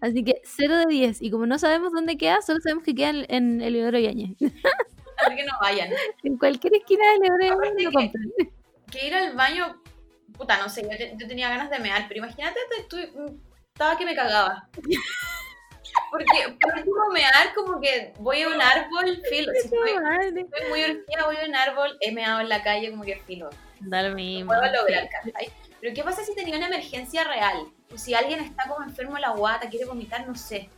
así 0.00 0.22
que 0.22 0.40
0 0.44 0.76
de 0.76 0.86
10. 0.86 1.22
Y 1.22 1.30
como 1.32 1.46
no 1.46 1.58
sabemos 1.58 1.92
dónde 1.92 2.16
queda, 2.16 2.40
solo 2.42 2.60
sabemos 2.60 2.84
que 2.84 2.94
queda 2.94 3.10
en, 3.10 3.26
en 3.28 3.60
el 3.60 3.72
Leodoro 3.72 3.98
Yañez. 3.98 4.36
Así 4.40 5.36
que 5.36 5.44
no 5.44 5.52
vayan. 5.60 5.90
En 6.22 6.38
cualquier 6.38 6.74
esquina 6.76 7.04
del 7.12 7.50
Aparte 7.50 7.82
Yañez. 7.82 8.12
Que 8.90 9.06
ir 9.06 9.14
al 9.14 9.34
baño, 9.34 9.81
puta, 10.42 10.56
no 10.58 10.68
sé, 10.68 10.82
yo, 10.82 10.88
te- 10.90 11.14
yo 11.16 11.26
tenía 11.28 11.48
ganas 11.48 11.70
de 11.70 11.78
mear, 11.78 12.06
pero 12.08 12.18
imagínate, 12.24 12.58
te- 12.70 12.82
tú, 12.84 12.96
mm, 12.96 13.40
estaba 13.72 13.96
que 13.96 14.04
me 14.04 14.14
cagaba. 14.14 14.68
Porque 16.10 16.56
por 16.60 16.74
último 16.74 17.08
mear 17.12 17.54
como 17.54 17.80
que 17.80 18.12
voy 18.18 18.42
a 18.42 18.48
un 18.48 18.60
árbol, 18.60 19.20
filo. 19.28 19.52
Si 19.52 19.58
estoy, 19.66 19.90
estoy 19.90 20.68
muy 20.68 20.82
urgida, 20.84 21.24
voy 21.24 21.36
a 21.36 21.46
un 21.46 21.54
árbol, 21.54 21.96
he 22.00 22.12
meado 22.12 22.40
en 22.40 22.48
la 22.48 22.62
calle 22.62 22.90
como 22.90 23.02
que 23.04 23.16
filo. 23.26 23.50
Da 23.80 24.02
lo 24.02 24.14
mismo. 24.14 24.48
Puedo 24.48 24.62
lograr, 24.72 25.08
¿cachai? 25.08 25.50
Pero 25.80 25.94
¿qué 25.94 26.02
pasa 26.04 26.22
si 26.24 26.34
tenía 26.34 26.56
una 26.56 26.66
emergencia 26.68 27.24
real? 27.24 27.66
O 27.92 27.98
si 27.98 28.14
alguien 28.14 28.40
está 28.40 28.68
como 28.68 28.84
enfermo 28.84 29.14
de 29.16 29.20
la 29.22 29.30
guata, 29.30 29.68
quiere 29.68 29.84
vomitar, 29.86 30.26
no 30.26 30.34
sé. 30.34 30.68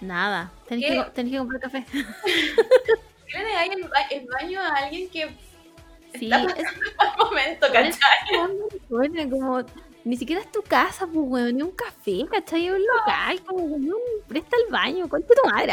Nada. 0.00 0.50
Tenés 0.68 0.90
que, 0.90 1.10
tenés 1.12 1.32
que 1.32 1.38
comprar 1.38 1.60
café. 1.60 1.84
¿Qué 1.92 3.38
le 3.38 3.52
dais 3.52 3.70
el, 3.70 3.90
el 4.20 4.26
baño 4.26 4.60
a 4.60 4.68
alguien 4.76 5.08
que 5.10 5.30
Sí, 6.18 6.30
está 6.30 6.42
es 6.60 6.66
al 6.98 7.18
momento, 7.18 7.66
¿cachai? 7.72 9.30
Como 9.30 9.62
ni 10.04 10.16
siquiera 10.16 10.42
es 10.42 10.50
tu 10.50 10.62
casa, 10.62 11.06
pues, 11.06 11.24
weón, 11.28 11.56
ni 11.56 11.62
un 11.62 11.70
café, 11.70 12.26
¿cachai? 12.30 12.66
Es 12.66 12.72
un 12.72 12.84
local, 12.84 13.40
como, 13.44 13.64
weón, 13.64 14.00
presta 14.26 14.56
el 14.66 14.72
baño, 14.72 15.08
con 15.08 15.22
tu 15.22 15.32
madre. 15.48 15.72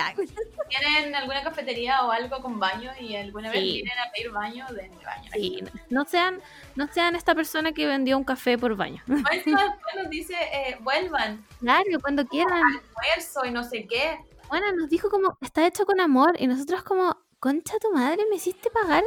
¿Tienen 0.70 1.16
alguna 1.16 1.42
cafetería 1.44 2.06
o 2.06 2.12
algo 2.12 2.40
con 2.42 2.60
baño 2.60 2.92
y 3.00 3.16
alguna 3.16 3.50
vez 3.50 3.60
Sí. 3.60 3.72
vienen 3.82 3.98
a 4.00 4.12
pedir 4.12 4.32
baño? 4.32 4.66
Denme 4.70 5.04
baño. 5.04 5.32
Sí, 5.34 5.64
no 5.90 6.06
sean, 6.06 6.42
no 6.76 6.88
sean 6.94 7.16
esta 7.16 7.34
persona 7.34 7.72
que 7.72 7.88
vendió 7.88 8.18
un 8.18 8.24
café 8.24 8.58
por 8.58 8.76
baño. 8.76 9.02
Después 9.08 9.46
nos 9.48 10.10
dice, 10.12 10.36
eh, 10.54 10.78
vuelvan, 10.82 11.44
Claro, 11.60 12.00
cuando 12.02 12.26
quieran. 12.28 12.62
almuerzo 12.62 13.46
y 13.46 13.52
no 13.52 13.64
sé 13.64 13.88
qué. 13.88 14.20
Bueno, 14.48 14.72
nos 14.74 14.90
dijo 14.90 15.10
como, 15.10 15.38
está 15.42 15.66
hecho 15.66 15.86
con 15.86 16.00
amor, 16.00 16.36
y 16.40 16.46
nosotros 16.48 16.84
como, 16.84 17.18
concha 17.40 17.80
tu 17.80 17.92
madre, 17.92 18.26
me 18.30 18.36
hiciste 18.36 18.70
pagar 18.70 19.04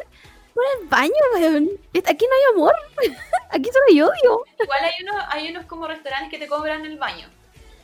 por 0.54 0.64
el 0.80 0.88
baño, 0.88 1.12
weón. 1.34 1.68
Aquí 2.06 2.26
no 2.26 2.34
hay 2.36 2.54
amor, 2.54 2.74
aquí 3.50 3.70
solo 3.72 3.84
hay 3.90 4.00
odio. 4.02 4.44
Igual 4.62 4.84
hay 4.84 5.04
unos, 5.04 5.24
hay 5.28 5.50
unos 5.50 5.66
como 5.66 5.86
restaurantes 5.86 6.30
que 6.30 6.38
te 6.38 6.48
cobran 6.48 6.84
el 6.84 6.98
baño. 6.98 7.28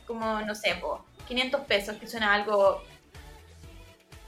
Como, 0.07 0.39
no 0.41 0.55
sé, 0.55 0.75
po, 0.81 1.05
500 1.27 1.61
pesos, 1.61 1.97
que 1.97 2.07
suena 2.07 2.33
algo 2.33 2.81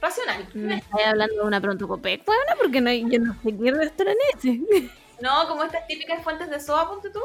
racional. 0.02 0.48
Me 0.54 0.76
estáis 0.78 1.08
hablando 1.08 1.36
de 1.36 1.42
una 1.42 1.62
pronto 1.62 1.88
copec, 1.88 2.28
weón, 2.28 2.42
porque 2.60 2.82
no, 2.82 2.90
hay- 2.90 3.06
yo 3.10 3.20
no 3.20 3.34
sé 3.44 3.56
qué 3.58 3.72
restaurante 3.72 4.24
es 4.34 4.46
ese. 4.46 4.90
No, 5.22 5.48
como 5.48 5.64
estas 5.64 5.86
típicas 5.88 6.24
fuentes 6.24 6.50
de 6.50 6.60
soda, 6.60 6.88
ponte 6.88 7.10
tú. 7.12 7.20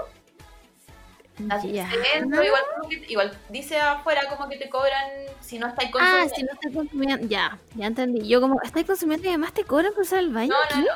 Las 1.39 1.63
Ya. 1.65 1.91
centro, 1.91 2.43
igual, 2.43 2.63
como 2.75 2.89
que- 2.89 3.05
igual 3.09 3.39
dice 3.51 3.79
afuera 3.79 4.23
como 4.29 4.49
que 4.49 4.57
te 4.57 4.71
cobran 4.71 5.11
si 5.41 5.59
no 5.59 5.67
estáis 5.67 5.91
Ah, 6.01 6.25
consumiendo. 6.25 6.35
si 6.35 6.43
no 6.45 6.53
estás 6.55 6.73
consumiendo. 6.73 7.27
Ya, 7.29 7.59
ya 7.75 7.87
entendí. 7.87 8.27
Yo 8.27 8.41
como, 8.41 8.61
estás 8.63 8.85
consumiendo 8.85 9.27
y 9.27 9.29
además 9.29 9.53
te 9.53 9.65
cobran 9.65 9.93
por 9.93 10.03
usar 10.03 10.21
el 10.21 10.33
baño. 10.33 10.49
No, 10.71 10.77
no, 10.77 10.83
no. 10.83 10.93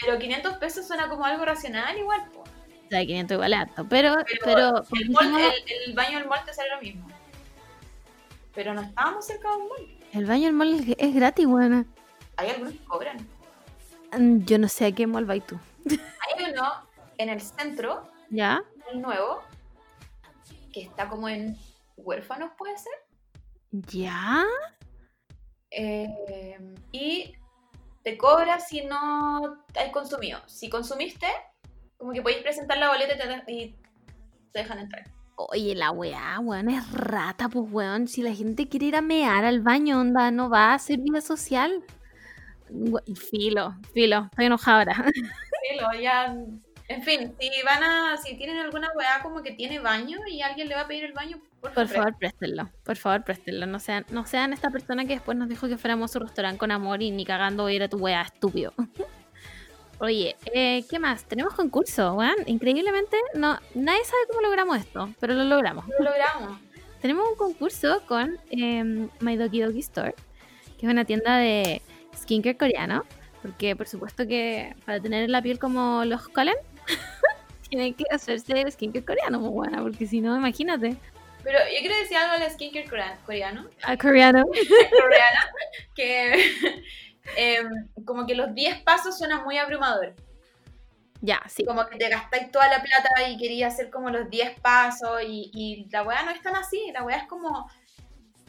Pero 0.00 0.18
500 0.18 0.54
pesos 0.54 0.86
suena 0.86 1.08
como 1.08 1.24
algo 1.26 1.44
racional 1.44 1.96
igual, 1.98 2.22
po. 2.32 2.40
O 2.40 2.88
sea, 2.88 3.00
500 3.04 3.34
igual 3.34 3.52
es 3.52 3.58
harto. 3.60 3.86
Pero, 3.88 4.14
Pero 4.26 4.40
pero, 4.44 4.68
El, 4.98 5.10
mall- 5.10 5.40
el- 5.66 5.72
el 5.88 5.94
baño 5.94 6.18
del 6.20 6.28
mall 6.28 6.40
te 6.46 6.54
sale 6.54 6.70
lo 6.70 6.80
mismo. 6.80 7.06
Pero 8.54 8.72
no 8.72 8.80
estábamos 8.80 9.26
cerca 9.26 9.50
de 9.50 9.56
un 9.56 9.68
mall. 9.68 9.98
el 10.12 10.24
baño 10.24 10.44
del 10.44 10.52
mall 10.54 10.74
es, 10.74 10.94
es 10.96 11.14
gratis, 11.14 11.46
buena. 11.46 11.84
Hay 12.38 12.48
algunos 12.50 12.72
que 12.72 12.84
cobran. 12.84 13.18
Yo 14.46 14.58
no 14.58 14.68
sé 14.68 14.86
a 14.86 14.92
qué 14.92 15.06
mall 15.06 15.26
vas 15.26 15.44
tú. 15.46 15.58
Hay 15.90 16.50
uno 16.50 16.72
en 17.18 17.28
el 17.28 17.40
centro, 17.42 18.08
¿Ya? 18.30 18.62
el 18.90 19.02
nuevo, 19.02 19.42
que 20.76 20.82
está 20.82 21.08
como 21.08 21.26
en 21.26 21.56
huérfanos, 21.96 22.50
puede 22.58 22.76
ser. 22.76 22.92
¿Ya? 23.70 24.44
Eh, 25.70 26.58
y 26.92 27.32
te 28.04 28.18
cobra 28.18 28.60
si 28.60 28.84
no 28.84 29.56
hay 29.74 29.90
consumido. 29.90 30.38
Si 30.46 30.68
consumiste, 30.68 31.26
Como 31.96 32.12
que 32.12 32.20
podéis 32.20 32.42
presentar 32.42 32.76
la 32.76 32.88
boleta 32.90 33.14
y 33.14 33.18
te, 33.18 33.26
de- 33.26 33.52
y 33.52 33.76
te 34.52 34.58
dejan 34.58 34.80
entrar. 34.80 35.04
Oye, 35.36 35.74
la 35.74 35.92
weá, 35.92 36.38
weón, 36.40 36.68
es 36.68 36.92
rata, 36.92 37.48
pues 37.48 37.72
weón. 37.72 38.06
Si 38.06 38.20
la 38.20 38.34
gente 38.34 38.68
quiere 38.68 38.84
ir 38.86 38.96
a 38.96 39.00
mear 39.00 39.46
al 39.46 39.62
baño, 39.62 39.98
onda, 39.98 40.30
no 40.30 40.50
va 40.50 40.72
a 40.72 40.74
hacer 40.74 40.98
vida 40.98 41.22
social. 41.22 41.82
Filo, 43.30 43.74
filo, 43.94 44.26
estoy 44.30 44.44
enojada 44.44 44.78
ahora. 44.92 45.10
Sí, 45.14 45.80
lo 45.80 45.98
ya... 45.98 46.36
En 46.88 47.02
fin, 47.02 47.34
si 47.40 47.50
van 47.64 47.82
a... 47.82 48.16
Si 48.16 48.36
tienen 48.36 48.58
alguna 48.58 48.90
weá 48.96 49.20
como 49.22 49.42
que 49.42 49.52
tiene 49.52 49.80
baño 49.80 50.18
y 50.28 50.42
alguien 50.42 50.68
le 50.68 50.76
va 50.76 50.82
a 50.82 50.86
pedir 50.86 51.04
el 51.04 51.12
baño, 51.12 51.40
por, 51.60 51.72
Por 51.72 51.88
favor. 51.88 52.16
préstenlo. 52.16 52.70
Por 52.84 52.96
favor, 52.96 53.24
préstenlo. 53.24 53.66
No 53.66 53.80
sean, 53.80 54.06
no 54.10 54.24
sean 54.26 54.52
esta 54.52 54.70
persona 54.70 55.04
que 55.04 55.14
después 55.14 55.36
nos 55.36 55.48
dijo 55.48 55.66
que 55.68 55.78
fuéramos 55.78 56.10
a 56.10 56.12
su 56.12 56.20
restaurante 56.20 56.58
con 56.58 56.70
amor 56.70 57.02
y 57.02 57.10
ni 57.10 57.24
cagando 57.24 57.64
voy 57.64 57.72
a 57.72 57.76
ir 57.76 57.82
a 57.82 57.88
tu 57.88 57.98
weá, 57.98 58.22
estúpido. 58.22 58.72
Oye, 59.98 60.36
eh, 60.52 60.84
¿qué 60.90 60.98
más? 60.98 61.24
Tenemos 61.24 61.54
concurso, 61.54 62.12
weón. 62.14 62.36
Increíblemente, 62.46 63.16
no, 63.34 63.58
nadie 63.74 64.04
sabe 64.04 64.22
cómo 64.28 64.42
logramos 64.42 64.78
esto, 64.78 65.08
pero 65.18 65.34
lo 65.34 65.44
logramos. 65.44 65.86
Lo 65.98 66.04
logramos. 66.04 66.60
Tenemos 67.00 67.28
un 67.28 67.36
concurso 67.36 68.02
con 68.06 68.38
em, 68.50 69.08
My 69.20 69.36
Doki 69.36 69.60
Doki 69.60 69.78
Store, 69.80 70.14
que 70.78 70.86
es 70.86 70.92
una 70.92 71.04
tienda 71.04 71.38
de 71.38 71.82
skincare 72.14 72.56
coreano. 72.56 73.04
Porque, 73.42 73.76
por 73.76 73.86
supuesto, 73.86 74.26
que 74.26 74.74
para 74.84 75.00
tener 75.00 75.30
la 75.30 75.40
piel 75.40 75.58
como 75.58 76.04
los 76.04 76.28
Colen, 76.28 76.56
tienen 77.68 77.94
que 77.94 78.04
hacerse 78.10 78.70
skincare 78.70 79.04
coreano, 79.04 79.40
muy 79.40 79.50
buena. 79.50 79.82
Porque 79.82 80.06
si 80.06 80.20
no, 80.20 80.36
imagínate. 80.36 80.96
Pero 81.42 81.58
yo 81.60 81.78
quiero 81.80 81.96
decir 81.96 82.16
algo 82.16 82.44
al 82.44 82.50
skincare 82.50 82.88
corea- 82.88 83.18
coreano. 83.24 83.68
A 83.84 83.96
coreano. 83.96 84.44
coreana. 85.00 85.46
Que 85.94 86.50
em, 87.36 87.88
como 88.04 88.26
que 88.26 88.34
los 88.34 88.54
10 88.54 88.82
pasos 88.82 89.16
suenan 89.18 89.44
muy 89.44 89.58
abrumador. 89.58 90.14
Ya, 91.20 91.40
sí. 91.48 91.64
Como 91.64 91.86
que 91.86 91.98
te 91.98 92.08
gastáis 92.08 92.50
toda 92.50 92.68
la 92.68 92.82
plata 92.82 93.28
y 93.28 93.38
querías 93.38 93.74
hacer 93.74 93.90
como 93.90 94.10
los 94.10 94.28
10 94.28 94.60
pasos 94.60 95.22
y, 95.26 95.50
y 95.54 95.88
la 95.90 96.02
weá 96.02 96.22
no 96.24 96.30
es 96.30 96.42
tan 96.42 96.54
así, 96.56 96.90
la 96.92 97.02
weá 97.04 97.16
es 97.18 97.24
como 97.26 97.70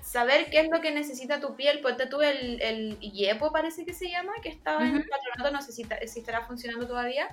saber 0.03 0.50
qué 0.50 0.60
es 0.62 0.70
lo 0.70 0.82
que 0.82 0.91
necesita 0.91 1.39
tu 1.39 1.56
piel. 1.56 1.79
Pues 1.82 1.98
tuve 2.10 2.32
el, 2.32 2.62
el 2.62 3.00
Yepo, 3.00 3.51
parece 3.51 3.86
que 3.86 3.94
se 3.94 4.10
llama, 4.10 4.34
que 4.41 4.50
estaba 4.50 4.86
en 4.86 4.98
el 4.98 5.08
patronato, 5.08 5.51
no 5.51 5.62
sé 5.62 5.72
si 5.72 6.20
estará 6.20 6.46
funcionando 6.46 6.88
todavía. 6.88 7.29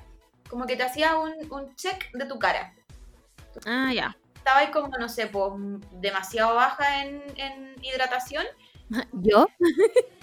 Como 0.49 0.67
que 0.67 0.77
te 0.77 0.83
hacía 0.83 1.17
un, 1.17 1.33
un 1.51 1.75
check 1.77 2.11
de 2.13 2.27
tu 2.27 2.39
cara. 2.39 2.73
Ah, 3.67 3.93
ya. 3.93 4.17
Estaba 4.37 4.59
ahí 4.61 4.71
como, 4.71 4.89
no 4.99 5.09
sé, 5.09 5.27
pues 5.27 5.53
demasiado 5.93 6.55
baja 6.55 7.03
en, 7.05 7.23
en 7.37 7.75
hidratación. 7.83 8.45
Yo, 9.13 9.47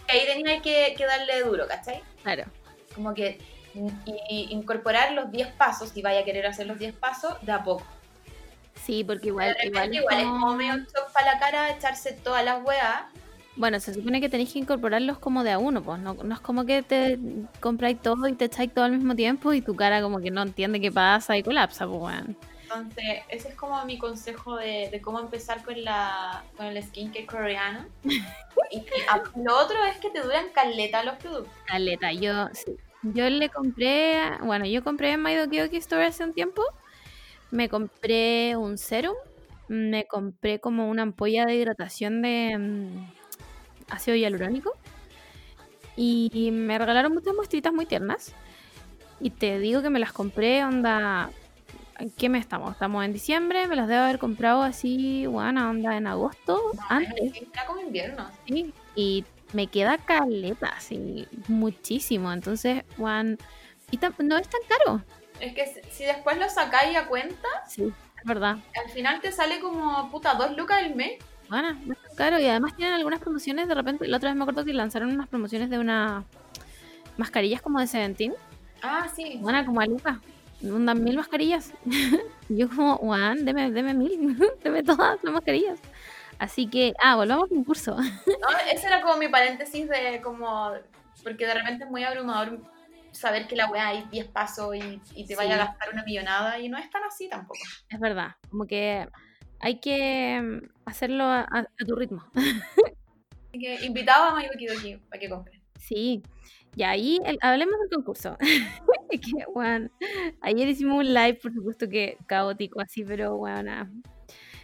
Y 0.07 0.11
ahí 0.17 0.25
tenías 0.25 0.61
que, 0.61 0.93
que 0.97 1.05
darle 1.05 1.41
duro, 1.43 1.67
¿cachai? 1.67 2.03
claro. 2.21 2.43
como 2.95 3.13
que 3.13 3.39
y- 4.05 4.19
y 4.29 4.47
incorporar 4.53 5.13
los 5.13 5.31
10 5.31 5.53
pasos, 5.53 5.89
si 5.89 6.01
vaya 6.01 6.19
a 6.19 6.25
querer 6.25 6.45
hacer 6.45 6.67
los 6.67 6.77
10 6.77 6.93
pasos, 6.95 7.37
de 7.41 7.51
a 7.53 7.63
poco. 7.63 7.85
Sí, 8.83 9.03
porque 9.05 9.27
igual. 9.27 9.49
repente 9.49 9.67
igual, 9.67 9.93
igual, 9.95 10.15
es 10.17 10.21
es 10.23 10.27
como- 10.27 10.39
como 10.41 10.55
medio 10.57 10.73
un 10.73 10.83
shock 10.85 11.11
para 11.13 11.33
la 11.33 11.39
cara 11.39 11.69
echarse 11.69 12.11
todas 12.13 12.43
las 12.43 12.61
weas. 12.63 13.03
Bueno, 13.55 13.79
se 13.79 13.93
supone 13.93 14.21
que 14.21 14.29
tenéis 14.29 14.53
que 14.53 14.59
incorporarlos 14.59 15.19
como 15.19 15.43
de 15.43 15.51
a 15.51 15.59
uno, 15.59 15.83
pues. 15.83 15.99
No, 15.99 16.13
no 16.13 16.33
es 16.33 16.39
como 16.39 16.65
que 16.65 16.83
te 16.83 17.19
compráis 17.59 18.01
todo 18.01 18.27
y 18.27 18.33
te 18.33 18.45
echáis 18.45 18.73
todo 18.73 18.85
al 18.85 18.93
mismo 18.93 19.15
tiempo 19.15 19.53
y 19.53 19.61
tu 19.61 19.75
cara 19.75 20.01
como 20.01 20.19
que 20.19 20.31
no 20.31 20.41
entiende 20.41 20.79
qué 20.79 20.91
pasa 20.91 21.37
y 21.37 21.43
colapsa, 21.43 21.85
pues, 21.85 21.99
weón. 22.01 22.37
Entonces, 22.63 23.03
ese 23.29 23.49
es 23.49 23.55
como 23.55 23.83
mi 23.85 23.97
consejo 23.97 24.55
de, 24.55 24.87
de 24.89 25.01
cómo 25.01 25.19
empezar 25.19 25.61
con, 25.63 25.83
la, 25.83 26.43
con 26.55 26.67
el 26.67 26.81
skincare 26.81 27.25
coreano. 27.25 27.85
y, 28.71 28.77
y 28.77 28.83
a- 29.09 29.21
lo 29.43 29.57
otro 29.57 29.83
es 29.83 29.97
que 29.97 30.09
te 30.09 30.21
duran 30.21 30.45
caleta 30.53 31.03
los 31.03 31.15
productos. 31.17 31.53
Caleta, 31.67 32.13
yo, 32.13 32.47
sí. 32.53 32.77
yo 33.01 33.29
le 33.29 33.49
compré, 33.49 34.21
bueno, 34.43 34.65
yo 34.65 34.83
compré 34.83 35.11
en 35.11 35.21
My 35.23 35.35
Doki 35.35 35.59
Doki 35.59 35.77
Store 35.77 36.05
hace 36.05 36.23
un 36.23 36.33
tiempo, 36.33 36.63
me 37.51 37.67
compré 37.67 38.55
un 38.55 38.77
serum, 38.77 39.15
me 39.67 40.05
compré 40.07 40.59
como 40.61 40.89
una 40.89 41.01
ampolla 41.03 41.45
de 41.45 41.55
hidratación 41.55 42.21
de 42.21 42.57
mm, 42.57 43.11
ácido 43.91 44.15
hialurónico 44.17 44.73
y 45.95 46.49
me 46.51 46.77
regalaron 46.77 47.13
muchas 47.13 47.33
muestritas 47.35 47.73
muy 47.73 47.85
tiernas 47.85 48.33
y 49.19 49.29
te 49.29 49.59
digo 49.59 49.81
que 49.81 49.89
me 49.89 49.99
las 49.99 50.13
compré, 50.13 50.63
onda, 50.63 51.29
¿en 51.99 52.09
qué 52.11 52.27
mes 52.29 52.41
estamos? 52.41 52.71
Estamos 52.71 53.05
en 53.05 53.13
diciembre, 53.13 53.67
me 53.67 53.75
las 53.75 53.87
debo 53.87 54.01
haber 54.01 54.17
comprado 54.17 54.63
así, 54.63 55.27
bueno, 55.27 55.69
onda 55.69 55.95
en 55.95 56.07
agosto, 56.07 56.59
antes. 56.89 57.33
Era 57.53 57.65
como 57.67 57.81
invierno. 57.81 58.27
Sí, 58.47 58.73
y 58.95 59.23
me 59.53 59.67
queda 59.67 59.97
caleta, 59.99 60.69
así, 60.69 61.27
muchísimo. 61.47 62.31
Entonces, 62.33 62.83
Juan, 62.97 63.37
y 63.91 63.99
no 64.23 64.37
es 64.37 64.49
tan 64.49 64.61
caro. 64.67 65.03
Es 65.39 65.53
que 65.53 65.83
si- 65.91 66.05
después 66.05 66.37
lo 66.37 66.49
sacáis 66.49 66.97
a 66.97 67.05
cuenta, 67.07 67.47
Sí, 67.67 67.83
es 67.83 68.25
verdad. 68.25 68.57
al 68.83 68.89
final 68.91 69.21
te 69.21 69.31
sale 69.31 69.59
como 69.59 70.09
puta 70.09 70.33
dos 70.35 70.55
lucas 70.57 70.83
al 70.83 70.95
mes. 70.95 71.19
Bueno, 71.51 71.73
no 71.85 71.93
es 71.93 72.01
tan 72.01 72.15
caro. 72.15 72.39
Y 72.39 72.45
además 72.47 72.75
tienen 72.77 72.93
algunas 72.95 73.19
promociones. 73.19 73.67
De 73.67 73.75
repente, 73.75 74.07
la 74.07 74.17
otra 74.17 74.29
vez 74.29 74.37
me 74.37 74.43
acuerdo 74.43 74.63
que 74.63 74.73
lanzaron 74.73 75.11
unas 75.11 75.27
promociones 75.27 75.69
de 75.69 75.79
unas 75.79 76.23
mascarillas 77.17 77.61
como 77.61 77.79
de 77.81 77.87
Seventeen. 77.87 78.33
Ah, 78.81 79.07
sí. 79.13 79.37
Bueno, 79.41 79.63
como 79.65 79.81
a 79.81 79.85
Lucas. 79.85 80.17
Andan 80.63 81.03
mil 81.03 81.17
mascarillas. 81.17 81.73
y 82.49 82.57
yo 82.57 82.69
como, 82.69 82.95
Juan, 82.97 83.43
deme, 83.43 83.69
deme 83.69 83.93
mil. 83.93 84.37
deme 84.63 84.81
todas 84.81 85.19
las 85.23 85.33
mascarillas. 85.33 85.79
Así 86.39 86.67
que, 86.67 86.93
ah, 87.03 87.15
volvamos 87.17 87.43
al 87.43 87.49
concurso. 87.49 87.95
No, 88.25 88.47
ese 88.71 88.87
era 88.87 89.01
como 89.01 89.17
mi 89.17 89.27
paréntesis 89.27 89.89
de 89.89 90.21
como. 90.23 90.71
Porque 91.23 91.45
de 91.45 91.53
repente 91.53 91.83
es 91.83 91.89
muy 91.91 92.03
abrumador 92.05 92.59
saber 93.11 93.45
que 93.47 93.57
la 93.57 93.69
weá 93.69 93.89
hay 93.89 94.05
10 94.09 94.27
pasos 94.29 94.73
y, 94.73 95.01
y 95.15 95.25
te 95.25 95.35
vaya 95.35 95.55
a 95.55 95.57
Sí. 95.59 95.67
gastar 95.67 95.89
una 95.93 96.03
millonada 96.03 96.57
y 96.59 96.69
no 96.69 96.77
es 96.77 96.89
tan 96.89 97.03
así 97.03 97.27
tampoco. 97.29 97.59
es 97.89 97.99
verdad. 97.99 98.35
Como 98.49 98.65
que 98.65 99.07
hay 99.61 99.79
que 99.79 100.41
mm, 100.41 100.69
hacerlo 100.85 101.23
a- 101.25 101.41
a- 101.49 101.59
a 101.81 101.85
tu 101.87 101.95
ritmo. 101.95 102.23
Que 103.53 103.85
invitado 103.85 104.29
a 104.29 104.33
Mayuki 104.33 104.65
Doki 104.65 104.95
para 105.09 105.19
que 105.19 105.29
compre. 105.29 105.61
Sí, 105.77 106.23
y 106.77 106.83
ahí 106.83 107.19
el- 107.25 107.37
hablemos 107.41 107.75
del 107.81 107.89
concurso. 107.89 108.37
Que, 109.11 109.43
weón, 109.53 109.91
ayer 110.39 110.69
hicimos 110.69 110.99
un 110.99 111.13
live, 111.13 111.33
por 111.33 111.53
supuesto 111.53 111.89
que 111.89 112.17
caótico 112.27 112.79
así, 112.79 113.03
pero 113.03 113.35
weón, 113.35 114.01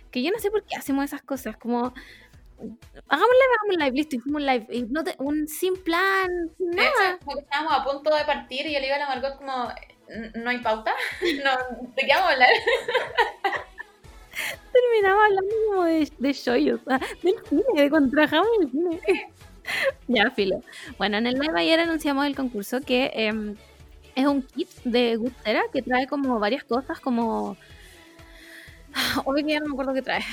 que 0.09 0.23
yo 0.23 0.31
no 0.31 0.39
sé 0.39 0.49
por 0.49 0.63
qué 0.65 0.77
hacemos 0.77 1.03
esas 1.03 1.21
cosas, 1.21 1.57
como 1.57 1.79
hagamos 2.57 3.35
live, 3.35 3.53
hagamos 3.59 3.77
live, 3.77 3.91
listo, 3.97 4.15
hicimos 4.15 4.41
un 4.41 4.45
live, 4.47 4.67
y 4.71 4.83
no 4.83 5.03
te- 5.03 5.15
un 5.19 5.49
sin 5.49 5.75
plan, 5.83 6.29
sin 6.57 6.69
nada. 6.69 7.19
hecho, 7.21 7.39
estábamos 7.39 7.73
a 7.73 7.83
punto 7.83 8.15
de 8.15 8.23
partir 8.23 8.65
y 8.67 8.73
yo 8.73 8.79
le 8.79 8.85
digo 8.85 8.95
a 8.95 8.99
la 8.99 9.07
Margot 9.09 9.35
como, 9.37 9.69
"N- 10.07 10.31
¿no 10.35 10.49
hay 10.49 10.59
pauta? 10.59 10.93
No, 11.43 11.51
¿De 11.93 12.01
qué 12.03 12.13
vamos 12.13 12.29
a 12.29 12.33
hablar? 12.33 12.49
Terminaba 14.73 15.25
hablando 15.25 15.55
como 15.67 15.83
de, 15.83 16.11
de 16.17 16.33
shoyos, 16.33 16.79
ah, 16.87 16.99
del 17.23 17.35
cine, 17.47 17.63
de 17.75 17.89
cuando 17.89 18.11
trabajamos 18.11 18.47
en 18.57 18.63
el 18.63 18.71
cine. 18.71 19.31
ya, 20.07 20.31
filo. 20.31 20.61
Bueno, 20.97 21.17
en 21.17 21.27
el 21.27 21.35
live 21.35 21.59
ayer 21.59 21.79
anunciamos 21.79 22.25
el 22.25 22.35
concurso 22.35 22.81
que 22.81 23.11
em, 23.13 23.55
es 24.15 24.25
un 24.25 24.41
kit 24.41 24.69
de 24.83 25.15
Gustera 25.15 25.63
que 25.71 25.81
trae 25.81 26.07
como 26.07 26.39
varias 26.39 26.63
cosas, 26.63 26.99
como... 26.99 27.57
Hoy 29.25 29.43
ya 29.45 29.59
no 29.59 29.67
me 29.67 29.73
acuerdo 29.73 29.93
qué 29.93 30.01
trae. 30.01 30.23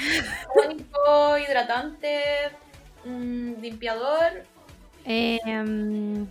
Tónico, 0.55 1.39
hidratante, 1.47 2.23
limpiador. 3.05 4.45
Em, 5.05 6.27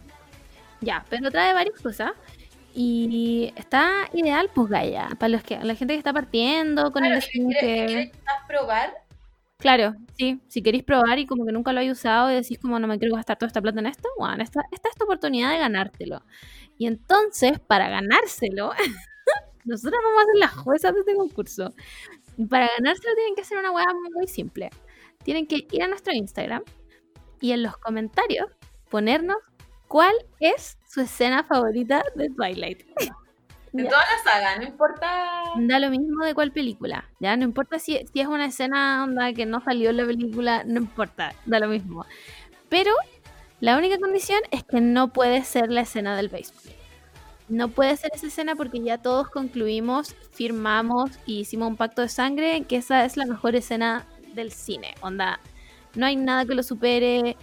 ya, 0.81 1.05
pero 1.09 1.29
trae 1.29 1.53
varias 1.53 1.79
cosas. 1.79 2.11
Y 2.75 3.53
está 3.55 4.09
ideal, 4.13 4.49
pues 4.53 4.69
Gaia, 4.69 5.09
para 5.19 5.29
los 5.29 5.43
que, 5.43 5.59
la 5.59 5.75
gente 5.75 5.93
que 5.93 5.99
está 5.99 6.13
partiendo 6.13 6.91
con 6.91 7.03
Claro, 7.03 7.15
el 7.15 7.21
quieres, 7.21 7.25
skincare. 7.25 7.85
quieres 7.85 8.11
quizás 8.11 8.35
probar, 8.47 8.93
Claro, 9.59 9.95
sí, 10.17 10.41
si 10.49 10.61
queréis 10.61 10.83
probar 10.83 11.19
y 11.19 11.25
como 11.25 11.45
que 11.45 11.53
nunca 11.53 11.71
lo 11.71 11.79
hayas 11.79 11.97
usado 11.99 12.29
y 12.29 12.35
decís 12.35 12.59
como 12.59 12.79
no 12.79 12.87
me 12.87 12.99
quiero 12.99 13.15
gastar 13.15 13.37
toda 13.37 13.47
esta 13.47 13.61
plata 13.61 13.79
en 13.79 13.85
esto, 13.85 14.09
bueno, 14.17 14.43
esta, 14.43 14.61
esta 14.71 14.89
es 14.89 14.95
tu 14.95 15.05
oportunidad 15.05 15.51
de 15.51 15.59
ganártelo. 15.59 16.23
Y 16.77 16.87
entonces, 16.87 17.59
para 17.59 17.87
ganárselo, 17.89 18.71
nosotros 19.65 20.01
vamos 20.03 20.21
a 20.21 20.25
ser 20.25 20.35
las 20.39 20.51
juezas 20.53 20.93
de 20.93 20.99
este 20.99 21.15
concurso. 21.15 21.73
Y 22.37 22.45
para 22.45 22.67
ganárselo 22.77 23.15
tienen 23.15 23.35
que 23.35 23.41
hacer 23.41 23.57
una 23.57 23.71
hueá 23.71 23.85
muy 24.15 24.27
simple. 24.27 24.69
Tienen 25.23 25.47
que 25.47 25.65
ir 25.71 25.83
a 25.83 25.87
nuestro 25.87 26.13
Instagram 26.13 26.63
y 27.39 27.51
en 27.53 27.63
los 27.63 27.77
comentarios 27.77 28.47
ponernos 28.89 29.37
cuál 29.87 30.13
es 30.39 30.77
su 30.93 31.01
escena 31.01 31.43
favorita 31.43 32.03
de 32.15 32.29
Twilight. 32.29 32.85
de 33.71 33.83
toda 33.85 33.97
la 33.97 34.31
saga, 34.31 34.57
no 34.57 34.63
importa. 34.63 35.07
Da 35.57 35.79
lo 35.79 35.89
mismo 35.89 36.23
de 36.23 36.35
cuál 36.35 36.51
película, 36.51 37.09
ya 37.19 37.35
no 37.35 37.45
importa 37.45 37.79
si, 37.79 37.99
si 38.13 38.19
es 38.19 38.27
una 38.27 38.45
escena 38.45 39.03
onda 39.03 39.33
que 39.33 39.47
no 39.47 39.59
salió 39.61 39.89
en 39.89 39.97
la 39.97 40.05
película, 40.05 40.63
no 40.65 40.81
importa, 40.81 41.33
da 41.45 41.59
lo 41.59 41.67
mismo. 41.67 42.05
Pero 42.69 42.93
la 43.59 43.75
única 43.75 43.97
condición 43.97 44.39
es 44.51 44.63
que 44.63 44.81
no 44.81 45.11
puede 45.11 45.43
ser 45.43 45.71
la 45.71 45.81
escena 45.81 46.15
del 46.15 46.29
béisbol. 46.29 46.73
No 47.49 47.69
puede 47.69 47.97
ser 47.97 48.11
esa 48.13 48.27
escena 48.27 48.55
porque 48.55 48.81
ya 48.81 48.99
todos 48.99 49.29
concluimos, 49.29 50.15
firmamos 50.31 51.11
y 51.25 51.39
hicimos 51.39 51.69
un 51.69 51.75
pacto 51.75 52.03
de 52.03 52.09
sangre 52.09 52.63
que 52.65 52.77
esa 52.77 53.03
es 53.03 53.17
la 53.17 53.25
mejor 53.25 53.55
escena 53.55 54.05
del 54.35 54.51
cine. 54.51 54.93
Onda, 55.01 55.39
no 55.95 56.05
hay 56.05 56.15
nada 56.17 56.45
que 56.45 56.53
lo 56.53 56.61
supere. 56.61 57.35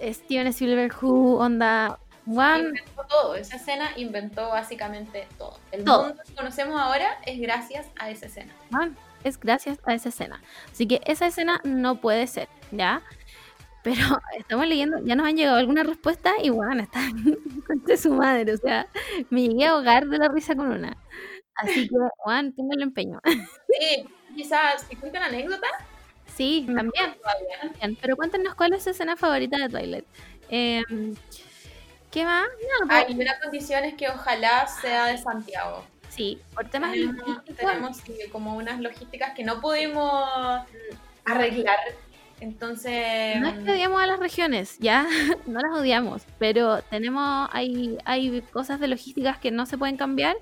Steven 0.00 0.48
Spielberg, 0.48 0.94
who, 1.02 1.38
onda, 1.38 1.98
one, 2.28 2.68
Inventó 2.68 3.06
todo. 3.08 3.34
Esa 3.34 3.56
escena 3.56 3.90
inventó 3.96 4.48
básicamente 4.48 5.26
todo. 5.38 5.58
El 5.72 5.84
Todo. 5.84 6.08
mundo 6.08 6.22
que 6.26 6.34
conocemos 6.34 6.80
ahora 6.80 7.18
es 7.24 7.40
gracias 7.40 7.86
a 7.98 8.10
esa 8.10 8.26
escena. 8.26 8.52
Bueno, 8.70 8.94
es 9.24 9.38
gracias 9.38 9.78
a 9.84 9.94
esa 9.94 10.08
escena. 10.08 10.40
Así 10.72 10.86
que 10.86 11.00
esa 11.04 11.26
escena 11.26 11.60
no 11.64 12.00
puede 12.00 12.26
ser, 12.26 12.48
¿ya? 12.70 13.02
Pero 13.82 14.00
estamos 14.38 14.66
leyendo, 14.66 14.98
ya 15.04 15.14
nos 15.14 15.26
han 15.26 15.36
llegado 15.36 15.56
algunas 15.56 15.86
respuestas 15.86 16.34
y 16.42 16.50
bueno, 16.50 16.82
están 16.82 17.12
contra 17.66 17.96
su 17.96 18.12
madre. 18.14 18.52
O 18.52 18.58
sea, 18.58 18.86
me 19.30 19.42
llegué 19.48 19.66
a 19.66 19.70
ahogar 19.70 20.06
de 20.06 20.18
la 20.18 20.28
risa 20.28 20.54
con 20.54 20.70
una. 20.70 20.96
Así 21.54 21.88
que, 21.88 21.96
Juan, 22.18 22.54
el 22.56 22.82
empeño. 22.82 23.20
Sí, 23.80 24.04
quizás, 24.34 24.86
si 24.88 24.96
cuentan 24.96 25.22
anécdotas, 25.24 25.70
Sí, 26.38 26.66
también. 26.72 27.16
Pero 28.00 28.16
cuéntenos 28.16 28.54
cuál 28.54 28.72
es 28.72 28.84
su 28.84 28.90
escena 28.90 29.16
favorita 29.16 29.56
de 29.56 29.68
Twilight. 29.68 30.04
Em, 30.48 31.16
¿Qué 32.10 32.24
más? 32.24 32.46
No, 32.80 32.86
pues, 32.88 33.04
Hay 33.06 33.14
una 33.14 33.38
condición 33.40 33.84
es 33.84 33.94
que 33.94 34.08
ojalá 34.08 34.66
sea 34.80 35.06
de 35.06 35.18
Santiago. 35.18 35.84
sí, 36.08 36.38
por 36.54 36.68
temas 36.68 36.92
Tenemos, 36.92 37.44
tenemos, 37.44 37.98
como 38.32 38.56
unas 38.56 38.80
logísticas 38.80 39.34
que 39.34 39.44
no 39.44 39.60
pudimos 39.60 40.28
arreglar. 41.24 41.76
Entonces, 42.40 43.40
No 43.40 43.48
es 43.48 43.58
que 43.64 43.72
odiamos 43.72 44.00
a 44.00 44.06
las 44.06 44.20
regiones, 44.20 44.78
ya, 44.78 45.06
no 45.46 45.58
las 45.60 45.72
odiamos, 45.76 46.22
pero 46.38 46.82
tenemos, 46.82 47.48
hay, 47.52 47.98
hay 48.04 48.40
cosas 48.42 48.78
de 48.78 48.86
logísticas 48.86 49.38
que 49.38 49.50
no 49.50 49.66
se 49.66 49.76
pueden 49.76 49.96
cambiar 49.96 50.36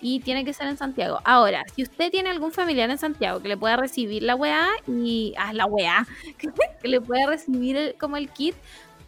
y 0.00 0.20
tiene 0.20 0.44
que 0.44 0.54
ser 0.54 0.68
en 0.68 0.78
Santiago. 0.78 1.20
Ahora, 1.24 1.62
si 1.76 1.82
usted 1.82 2.10
tiene 2.10 2.30
algún 2.30 2.50
familiar 2.50 2.88
en 2.90 2.96
Santiago 2.98 3.40
que 3.42 3.48
le 3.48 3.56
pueda 3.58 3.76
recibir 3.76 4.22
la 4.22 4.34
weá 4.36 4.68
y, 4.88 5.34
ah, 5.38 5.52
la 5.52 5.66
weá, 5.66 6.06
que 6.82 6.88
le 6.88 7.00
pueda 7.02 7.26
recibir 7.26 7.76
el- 7.76 7.94
como 7.96 8.16
el 8.16 8.30
kit 8.30 8.54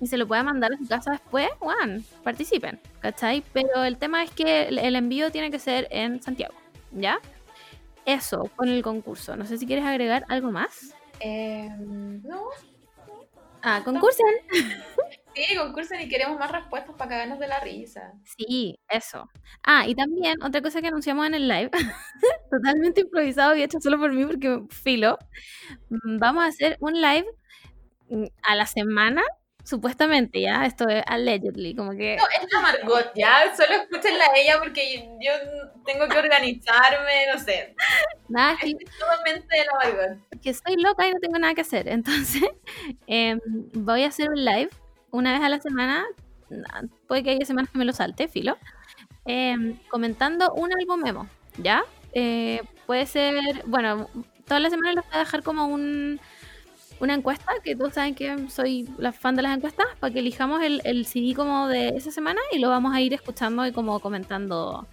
y 0.01 0.07
se 0.07 0.17
lo 0.17 0.27
pueda 0.27 0.43
mandar 0.43 0.73
a 0.73 0.77
su 0.77 0.87
casa 0.87 1.13
después, 1.13 1.49
bueno, 1.61 2.03
participen, 2.23 2.81
¿cachai? 3.01 3.43
Pero 3.53 3.85
el 3.85 3.97
tema 3.99 4.23
es 4.23 4.31
que 4.31 4.69
el, 4.69 4.97
envío 4.97 5.31
tiene 5.31 5.51
que 5.51 5.59
ser 5.59 5.89
en 5.91 6.23
Santiago, 6.23 6.55
¿ya? 6.93 7.19
Eso, 8.05 8.51
con 8.57 8.69
el 8.69 8.83
concurso. 8.83 9.37
No 9.37 9.47
sé 9.47 9.59
si 9.59 9.67
quieres 9.67 9.85
agregar 9.85 10.25
algo 10.29 10.53
más. 10.53 10.95
eh, 11.21 11.69
no, 11.79 12.51
Ah, 13.69 13.83
concursen. 13.85 14.27
sí, 15.35 15.57
concursen 15.57 16.01
y 16.01 16.09
queremos 16.09 16.39
más 16.39 16.53
respuestas 16.53 16.95
para 16.95 17.11
cagarnos 17.11 17.41
de 17.41 17.49
la 17.49 17.59
risa. 17.59 18.13
Sí, 18.23 18.79
eso. 18.89 19.29
Ah, 19.65 19.89
y 19.89 19.97
también 19.97 20.41
otra 20.41 20.63
cosa 20.63 20.81
que 20.81 20.87
anunciamos 20.87 21.27
en 21.27 21.35
el 21.35 21.49
live, 21.49 21.71
totalmente 22.51 23.01
improvisado 23.01 23.57
y 23.57 23.65
hecho 23.65 23.81
solo 23.81 23.99
por 23.99 24.13
mí 24.13 24.25
porque 24.25 24.61
filo. 24.71 25.19
Vamos 25.91 26.45
a 26.45 26.47
hacer 26.47 26.77
un 26.79 27.01
live 27.01 27.27
mm, 28.09 28.27
a 28.43 28.55
la 28.55 28.67
semana, 28.67 29.23
supuestamente, 29.67 30.41
ya, 30.41 30.65
esto 30.65 30.89
es 30.89 31.03
allegedly, 31.07 31.75
como 31.75 31.91
que 31.91 32.17
No, 32.17 32.23
es 32.41 32.47
la 32.53 32.61
Margot, 32.61 33.13
ya, 33.17 33.53
solo 33.57 33.75
escúchenla 33.83 34.25
a 34.25 34.37
ella 34.39 34.59
porque 34.61 35.09
yo 35.21 35.33
tengo 35.85 36.07
que 36.09 36.17
organizarme, 36.19 37.27
no 37.35 37.39
sé. 37.41 37.75
nada, 38.29 38.53
es 38.55 38.61
que, 38.61 38.85
totalmente 38.99 39.47
de 39.59 39.65
la 39.65 39.73
Margot. 39.83 40.41
que 40.41 40.55
soy 40.55 40.77
loca 40.77 41.07
y 41.07 41.13
no 41.13 41.19
tengo 41.21 41.39
nada 41.39 41.55
que 41.55 41.63
hacer. 41.63 41.89
Entonces, 41.89 42.43
em, 43.09 43.41
voy 43.73 44.05
a 44.05 44.09
hacer 44.09 44.31
un 44.31 44.45
live 44.45 44.71
una 45.11 45.33
vez 45.33 45.43
a 45.43 45.49
la 45.49 45.61
semana, 45.61 46.05
na- 46.49 46.85
puede 47.09 47.25
que 47.25 47.31
haya 47.31 47.45
semanas 47.45 47.71
que 47.73 47.79
me 47.79 47.85
lo 47.85 47.93
salte, 47.93 48.29
filo, 48.29 48.57
em, 49.25 49.77
comentando 49.89 50.53
un 50.55 50.71
álbum 50.73 51.01
memo, 51.03 51.29
¿ya? 51.59 51.85
Eh, 52.13 52.63
puede 52.87 53.05
ser, 53.07 53.35
bueno, 53.67 54.09
todas 54.47 54.63
las 54.63 54.71
semanas 54.71 54.95
les 54.95 55.05
voy 55.05 55.15
a 55.17 55.19
dejar 55.19 55.43
como 55.43 55.67
un, 55.67 56.21
una 57.01 57.15
encuesta, 57.15 57.53
que 57.63 57.77
todos 57.77 57.95
saben 57.95 58.15
que 58.15 58.49
soy 58.49 58.89
la 58.99 59.13
fan 59.13 59.35
de 59.37 59.43
las 59.43 59.57
encuestas, 59.57 59.87
para 60.01 60.13
que 60.13 60.21
elijamos 60.21 60.63
el, 60.63 60.81
el 60.85 61.07
CD 61.07 61.35
como 61.35 61.69
de 61.69 61.89
esa 61.89 62.11
semana 62.11 62.41
y 62.53 62.59
lo 62.59 62.69
vamos 62.71 62.95
a 62.95 63.01
ir 63.01 63.13
escuchando 63.15 63.67
y 63.67 63.73
como 63.73 64.01
comentando. 64.01 64.87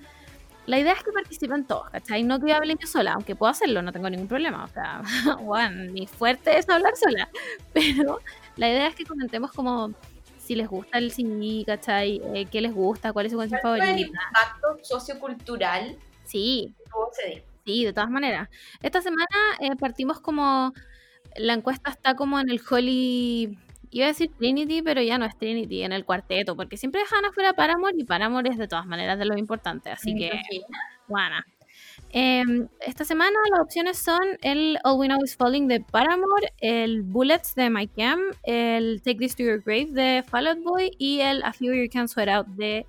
La 0.66 0.80
idea 0.80 0.94
es 0.94 1.04
que 1.04 1.12
participen 1.12 1.66
todos, 1.66 1.90
¿cachai? 1.90 2.24
No 2.24 2.40
que 2.40 2.50
yo 2.50 2.56
hable 2.56 2.76
yo 2.80 2.88
sola, 2.88 3.14
aunque 3.14 3.36
puedo 3.36 3.52
hacerlo, 3.52 3.82
no 3.82 3.92
tengo 3.92 4.10
ningún 4.10 4.28
problema. 4.28 4.64
O 4.64 4.68
sea, 4.70 5.02
bueno, 5.42 5.92
mi 5.92 6.08
fuerte 6.08 6.58
es 6.58 6.70
hablar 6.70 6.96
sola. 6.96 7.30
Pero 7.74 8.20
la 8.56 8.70
idea 8.70 8.88
es 8.88 8.96
que 8.96 9.06
comentemos 9.06 9.52
como 9.52 9.94
si 10.40 10.56
les 10.56 10.68
gusta 10.68 10.98
el 10.98 11.12
CD, 11.12 11.64
¿cachai? 11.66 12.22
Eh, 12.34 12.46
¿Qué 12.50 12.62
les 12.62 12.74
gusta? 12.74 13.12
¿Cuál 13.14 13.26
es 13.26 13.32
su 13.34 13.38
canción 13.38 13.60
¿Cuál 13.62 13.78
fue 13.80 13.88
el 13.90 13.96
favorita? 14.06 14.20
impacto 14.30 14.84
sociocultural 14.84 15.98
Sí, 16.26 16.74
ese 17.12 17.30
disco? 17.36 17.50
Sí, 17.66 17.86
de 17.86 17.94
todas 17.94 18.10
maneras. 18.10 18.50
Esta 18.82 19.02
semana 19.02 19.28
eh, 19.60 19.76
partimos 19.78 20.20
como. 20.20 20.74
La 21.38 21.54
encuesta 21.54 21.92
está 21.92 22.16
como 22.16 22.40
en 22.40 22.50
el 22.50 22.62
Holy. 22.70 23.58
Iba 23.92 24.06
a 24.06 24.10
decir 24.10 24.32
Trinity, 24.38 24.82
pero 24.82 25.02
ya 25.02 25.18
no 25.18 25.26
es 25.26 25.38
Trinity, 25.38 25.84
en 25.84 25.94
el 25.94 26.04
cuarteto, 26.04 26.56
porque 26.56 26.78
siempre 26.78 27.02
dejan 27.02 27.26
afuera 27.26 27.54
Paramore 27.54 27.96
y 27.98 28.04
Paramore 28.04 28.50
es 28.50 28.58
de 28.58 28.68
todas 28.68 28.88
maneras 28.88 29.20
de 29.20 29.26
lo 29.26 29.38
importante. 29.38 29.92
Así 29.92 30.16
que, 30.16 30.32
bueno. 31.08 31.36
Em, 32.10 32.68
esta 32.82 33.06
semana 33.06 33.38
las 33.52 33.62
opciones 33.62 33.98
son 33.98 34.22
el 34.42 34.78
All 34.84 35.00
We 35.00 35.08
Know 35.08 35.24
Is 35.24 35.36
Falling 35.36 35.68
de 35.68 35.80
Paramore, 35.80 36.54
el 36.60 37.02
Bullets 37.02 37.56
de 37.56 37.70
Mike 37.72 37.94
M, 37.98 38.22
el 38.44 39.02
Take 39.02 39.18
This 39.18 39.36
to 39.36 39.44
Your 39.44 39.64
Grave 39.64 39.88
de 39.92 40.24
Fall 40.24 40.48
Out 40.48 40.60
Boy 40.64 40.92
y 41.00 41.22
el 41.22 41.42
A 41.44 41.54
Few 41.54 41.74
You 41.74 41.90
Can 41.92 42.08
Sweat 42.08 42.30
Out 42.30 42.48
de 42.50 42.86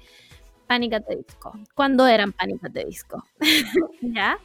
Panic 0.66 0.92
at 0.92 1.04
the 1.08 1.16
Disco. 1.16 1.58
Cuando 1.74 2.06
eran 2.06 2.32
Panic 2.32 2.64
at 2.64 2.72
the 2.72 2.84
Disco. 2.84 3.24
¿Ya? 4.02 4.38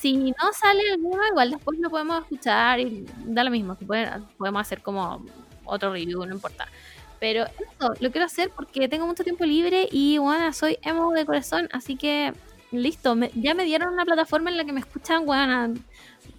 Si 0.00 0.14
no 0.14 0.52
sale 0.58 0.92
alguno, 0.92 1.26
igual 1.28 1.50
después 1.50 1.78
lo 1.78 1.90
podemos 1.90 2.22
escuchar 2.22 2.80
y 2.80 3.04
da 3.18 3.44
lo 3.44 3.50
mismo, 3.50 3.76
podemos 3.76 4.60
hacer 4.62 4.80
como 4.80 5.26
otro 5.66 5.92
review, 5.92 6.24
no 6.24 6.34
importa. 6.34 6.66
Pero 7.18 7.44
eso, 7.44 7.92
lo 8.00 8.10
quiero 8.10 8.24
hacer 8.24 8.48
porque 8.48 8.88
tengo 8.88 9.06
mucho 9.06 9.24
tiempo 9.24 9.44
libre 9.44 9.86
y 9.92 10.16
bueno, 10.16 10.54
soy 10.54 10.78
emo 10.80 11.12
de 11.12 11.26
corazón, 11.26 11.68
así 11.72 11.96
que 11.96 12.32
listo, 12.70 13.14
ya 13.34 13.52
me 13.54 13.64
dieron 13.64 13.92
una 13.92 14.06
plataforma 14.06 14.48
en 14.48 14.56
la 14.56 14.64
que 14.64 14.72
me 14.72 14.80
escuchan, 14.80 15.26
bueno, 15.26 15.74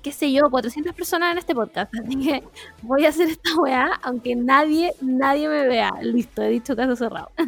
qué 0.02 0.12
sé 0.12 0.32
yo, 0.32 0.50
400 0.50 0.95
personas 0.95 1.34
en 1.34 1.38
este 1.38 1.54
podcast, 1.54 1.93
así 2.04 2.17
que 2.17 2.43
voy 2.82 3.06
a 3.06 3.10
hacer 3.10 3.30
esta 3.30 3.56
weá, 3.58 4.00
aunque 4.02 4.36
nadie, 4.36 4.91
nadie 5.02 5.47
me 5.47 5.67
vea. 5.67 5.91
Listo, 6.02 6.41
he 6.41 6.50
dicho 6.50 6.76
caso 6.76 6.95
cerrado. 6.95 7.32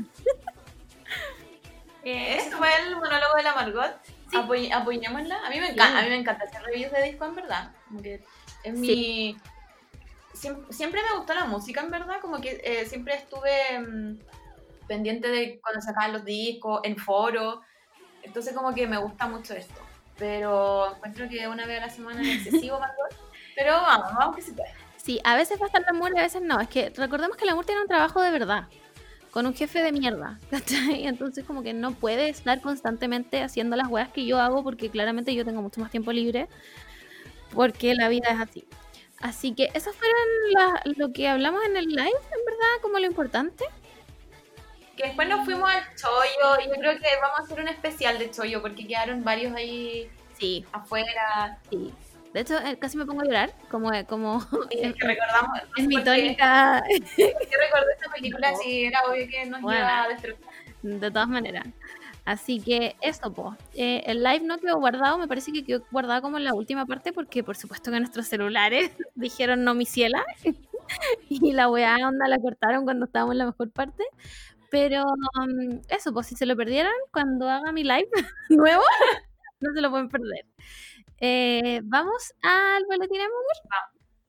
Eh, 2.05 2.35
Ese 2.35 2.51
fue 2.57 2.67
el 2.85 2.97
monólogo 2.97 3.37
de 3.37 3.43
la 3.43 3.55
Margot. 3.55 3.93
Sí. 4.33 4.37
Apoy- 4.39 4.71
apoyémosla. 4.71 5.45
A 5.45 5.49
mí 5.49 5.59
me 5.59 5.67
encanta, 5.69 5.91
Sí. 5.91 5.97
a 5.99 6.01
mí 6.03 6.09
me 6.09 6.15
encanta 6.17 6.45
hacer 6.45 6.61
reviews 6.63 6.91
de 6.91 7.03
disco 7.03 7.25
en 7.25 7.35
verdad. 7.35 7.71
Como 7.87 8.01
que 8.01 8.23
es 8.63 8.73
mi 8.73 9.37
siem- 10.33 10.65
siempre, 10.71 11.01
me 11.09 11.17
gustó 11.17 11.33
la 11.33 11.45
música 11.45 11.81
en 11.81 11.91
verdad, 11.91 12.19
como 12.21 12.41
que 12.41 12.61
eh, 12.63 12.85
siempre 12.85 13.15
estuve 13.15 13.79
mm, 13.79 14.19
pendiente 14.87 15.27
de 15.29 15.59
cuando 15.61 15.81
sacaban 15.81 16.13
los 16.13 16.25
discos, 16.25 16.81
en 16.83 16.97
foro. 16.97 17.61
Entonces 18.23 18.53
como 18.53 18.73
que 18.73 18.87
me 18.87 18.97
gusta 18.97 19.27
mucho 19.27 19.53
esto. 19.53 19.79
Pero 20.17 20.95
encuentro 20.95 21.27
que 21.29 21.47
una 21.47 21.65
vez 21.65 21.81
a 21.81 21.87
la 21.87 21.89
semana 21.91 22.21
es 22.21 22.45
excesivo. 22.45 22.79
Pero 23.55 23.73
vamos, 23.73 24.13
vamos 24.15 24.35
que 24.35 24.41
se 24.41 24.53
puede. 24.53 24.69
Sí, 24.97 25.19
a 25.25 25.35
veces 25.35 25.59
va 25.59 25.65
a 25.65 25.67
estar 25.67 25.81
el 25.81 25.89
amor 25.89 26.11
y 26.15 26.19
a 26.19 26.23
veces 26.23 26.41
no. 26.41 26.59
Es 26.61 26.69
que 26.69 26.89
recordemos 26.95 27.35
que 27.37 27.43
el 27.43 27.49
amor 27.49 27.65
tiene 27.65 27.81
un 27.81 27.87
trabajo 27.87 28.21
de 28.21 28.31
verdad, 28.31 28.67
con 29.33 29.47
un 29.47 29.55
jefe 29.55 29.81
de 29.81 29.91
mierda, 29.91 30.39
¿cachai? 30.51 31.07
Entonces 31.07 31.43
como 31.43 31.63
que 31.63 31.73
no 31.73 31.91
puede 31.93 32.29
estar 32.29 32.61
constantemente 32.61 33.41
haciendo 33.41 33.75
las 33.75 33.87
weas 33.89 34.09
que 34.09 34.25
yo 34.25 34.39
hago 34.39 34.63
porque 34.63 34.89
claramente 34.89 35.33
yo 35.33 35.43
tengo 35.43 35.61
mucho 35.61 35.81
más 35.81 35.89
tiempo 35.89 36.11
libre 36.11 36.47
porque 37.53 37.95
la 37.95 38.09
vida 38.09 38.29
es 38.29 38.39
así. 38.39 38.65
Así 39.19 39.53
que 39.53 39.69
eso 39.73 39.91
fueron 39.93 40.93
lo 40.97 41.13
que 41.13 41.27
hablamos 41.29 41.63
en 41.65 41.77
el 41.77 41.85
live, 41.85 42.01
en 42.03 42.45
verdad, 42.45 42.81
como 42.81 42.99
lo 42.99 43.05
importante. 43.05 43.63
Que 44.97 45.07
después 45.07 45.27
nos 45.27 45.45
fuimos 45.45 45.69
al 45.69 45.81
chollo 45.95 46.61
y 46.63 46.67
yo 46.67 46.75
creo 46.75 46.99
que 46.99 47.07
vamos 47.21 47.39
a 47.39 47.43
hacer 47.43 47.59
un 47.61 47.67
especial 47.69 48.19
de 48.19 48.29
chollo 48.29 48.61
porque 48.61 48.85
quedaron 48.85 49.23
varios 49.23 49.55
ahí 49.55 50.09
Sí, 50.37 50.65
afuera. 50.71 51.57
sí. 51.69 51.93
De 52.33 52.39
hecho, 52.41 52.57
eh, 52.59 52.77
casi 52.79 52.97
me 52.97 53.05
pongo 53.05 53.21
a 53.21 53.25
llorar, 53.25 53.53
como, 53.69 53.91
como 54.07 54.39
Y 54.71 54.79
es, 54.81 54.95
que 54.95 55.07
recordamos. 55.07 55.59
es 55.77 55.87
mi 55.87 56.03
tónica 56.03 56.83
Yo 56.89 56.97
recordé 57.17 57.93
esta 57.95 58.11
película 58.13 58.53
si 58.63 58.85
era 58.85 59.01
obvio 59.07 59.27
que 59.27 59.45
nos 59.45 59.61
Bueno. 59.61 59.79
iba 59.79 60.03
a 60.03 60.07
destrozar. 60.09 60.43
De 60.81 61.11
todas 61.11 61.29
maneras. 61.29 61.65
Así 62.25 62.59
que 62.61 62.95
eso, 63.01 63.33
pues. 63.33 63.55
el 63.75 64.23
live 64.23 64.41
no 64.45 64.57
quedó 64.57 64.77
guardado, 64.79 65.17
me 65.17 65.27
parece 65.27 65.51
que 65.51 65.63
quedó 65.63 65.83
guardado 65.91 66.21
como 66.21 66.37
en 66.37 66.45
la 66.45 66.53
última 66.53 66.85
parte, 66.85 67.11
porque 67.13 67.43
por 67.43 67.55
supuesto 67.57 67.91
que 67.91 67.99
nuestros 67.99 68.27
celulares 68.27 68.91
dijeron 69.15 69.63
no 69.63 69.75
mi 69.75 69.85
ciela. 69.85 70.25
y 71.29 71.51
la 71.53 71.69
weá 71.69 71.95
onda 72.07 72.27
la 72.27 72.39
cortaron 72.39 72.83
cuando 72.85 73.05
estábamos 73.05 73.33
en 73.33 73.39
la 73.39 73.45
mejor 73.45 73.71
parte. 73.71 74.03
Pero 74.71 75.03
um, 75.03 75.81
eso, 75.89 76.11
pues 76.13 76.27
si 76.27 76.35
se 76.35 76.45
lo 76.47 76.55
perdieron, 76.55 76.91
cuando 77.11 77.47
haga 77.47 77.71
mi 77.71 77.83
live 77.83 78.09
nuevo, 78.49 78.81
no 79.59 79.71
se 79.73 79.81
lo 79.81 79.91
pueden 79.91 80.09
perder. 80.09 80.45
Eh, 81.19 81.81
Vamos 81.83 82.33
al 82.41 82.85
boletín, 82.87 83.21
amor. 83.21 83.43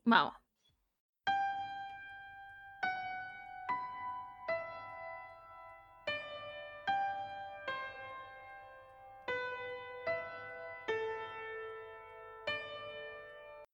Vamos. 0.05 0.35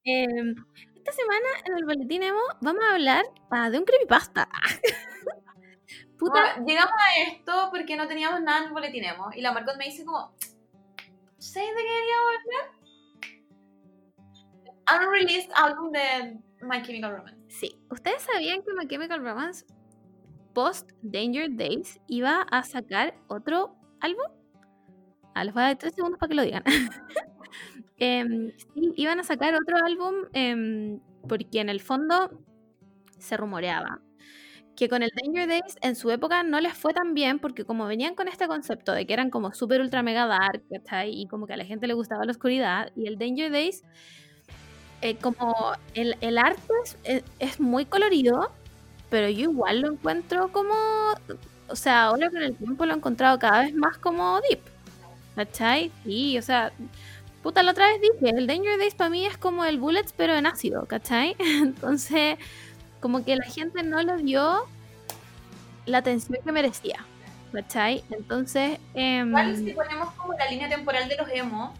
Em, 0.05 0.55
esta 0.97 1.13
semana 1.13 1.49
en 1.67 1.77
el 1.77 1.85
boletín 1.85 2.23
Emo 2.23 2.41
vamos 2.61 2.83
a 2.85 2.95
hablar 2.95 3.25
de 3.71 3.79
un 3.79 3.85
creepypasta. 3.85 4.49
puta, 6.19 6.33
Bueno, 6.33 6.67
llegamos 6.67 6.95
a 6.99 7.23
esto 7.31 7.69
porque 7.71 7.97
no 7.97 8.09
teníamos 8.09 8.41
nada 8.43 8.59
en 8.61 8.65
el 8.67 8.73
boletinemo. 8.73 9.31
Y 9.35 9.41
la 9.41 9.53
Marcot 9.53 9.77
me 9.77 9.87
dice 9.87 10.05
como, 10.05 10.33
¿sabes 11.39 11.69
de 11.75 11.83
qué 11.83 11.89
debería 11.91 12.17
hablar? 12.17 12.80
Unreleased 14.95 15.51
álbum 15.55 15.93
de 15.93 16.39
My 16.63 16.83
Chemical 16.83 17.17
Romance. 17.17 17.39
sí. 17.49 17.77
¿Ustedes 17.91 18.23
sabían 18.23 18.63
que 18.63 18.73
My 18.75 18.87
Chemical 18.87 19.23
Romance 19.23 19.65
post 20.55 20.91
Danger 21.03 21.49
Days 21.51 22.01
iba 22.07 22.43
a 22.43 22.63
sacar 22.63 23.15
otro 23.29 23.77
álbum? 24.01 24.27
Ah, 25.35 25.45
les 25.45 25.55
voy 25.55 25.63
a 25.63 25.67
dar 25.67 25.79
tres 25.79 25.95
segundos 25.95 26.19
para 26.19 26.29
que 26.29 26.35
lo 26.35 26.43
digan. 26.43 26.65
Em, 28.03 28.51
sí, 28.57 28.95
iban 28.97 29.21
a 29.21 29.25
sacar 29.25 29.55
otro 29.55 29.77
álbum 29.85 30.15
em, 30.33 31.01
porque 31.29 31.61
en 31.61 31.69
el 31.69 31.81
fondo 31.81 32.31
se 33.19 33.37
rumoreaba 33.37 34.01
que 34.75 34.89
con 34.89 35.03
el 35.03 35.11
Danger 35.15 35.47
Days 35.47 35.77
en 35.83 35.95
su 35.95 36.11
época 36.11 36.43
no 36.43 36.59
les 36.59 36.73
fue 36.73 36.95
tan 36.95 37.13
bien 37.13 37.39
porque 37.39 37.67
como 37.67 37.87
venían 37.87 38.15
con 38.15 38.29
este 38.29 38.47
concepto 38.49 38.93
de 38.93 39.07
que 39.07 39.13
eran 39.13 39.29
como 39.29 39.53
súper 39.53 39.83
ultra 39.83 40.03
mega 40.03 40.27
dark. 40.27 40.63
Y 41.09 41.27
como 41.27 41.47
que 41.47 41.53
a 41.53 41.59
la 41.59 41.67
gente 41.67 41.87
le 41.87 41.93
gustaba 41.93 42.25
la 42.25 42.31
oscuridad 42.31 42.91
y 42.97 43.07
el 43.07 43.19
Danger 43.19 43.53
Days 43.53 43.83
eh, 45.03 45.17
como 45.17 45.55
el, 45.95 46.17
el 46.21 46.39
arte 46.39 46.73
es, 46.85 46.97
es- 47.05 47.25
es 47.39 47.61
muy 47.61 47.85
colorido, 47.87 48.51
pero 49.11 49.29
yo 49.29 49.51
igual 49.51 49.81
lo 49.81 49.93
encuentro 49.93 50.53
como, 50.53 50.75
o 51.69 51.77
sea, 51.77 52.05
ahora 52.05 52.31
con 52.31 52.43
el 52.43 52.57
tiempo 52.57 52.87
lo 52.87 52.95
he 52.95 52.97
encontrado 52.97 53.39
cada 53.39 53.63
vez 53.63 53.75
más 53.75 53.99
como 53.99 54.41
deep, 54.49 54.61
¿cachai? 55.37 55.91
Sí, 56.05 56.39
o 56.39 56.43
sea, 56.43 56.73
puta, 57.43 57.63
la 57.63 57.73
otra 57.73 57.89
vez 57.89 58.01
dije, 58.01 58.35
el 58.37 58.47
Danger 58.47 58.79
Days 58.79 58.95
para 58.95 59.11
mí 59.11 59.27
es 59.27 59.37
como 59.39 59.65
el 59.65 59.79
Bullets 59.79 60.13
pero 60.17 60.35
en 60.35 60.47
ácido, 60.47 60.87
¿cachai? 60.87 61.37
Entonces, 61.41 62.39
como 63.01 63.25
que 63.25 63.37
la 63.37 63.45
gente 63.47 63.83
no 63.83 64.03
le 64.03 64.17
dio 64.19 64.67
la 65.87 65.99
atención 65.99 66.39
que 66.45 66.53
merecía, 66.53 67.05
¿cachai? 67.53 68.05
Entonces, 68.11 68.79
em, 68.95 69.29
Igual 69.29 69.57
si 69.57 69.71
ponemos 69.73 70.13
como 70.15 70.35
la 70.35 70.47
línea 70.49 70.69
temporal 70.69 71.09
de 71.09 71.17
los 71.17 71.29
emo, 71.31 71.75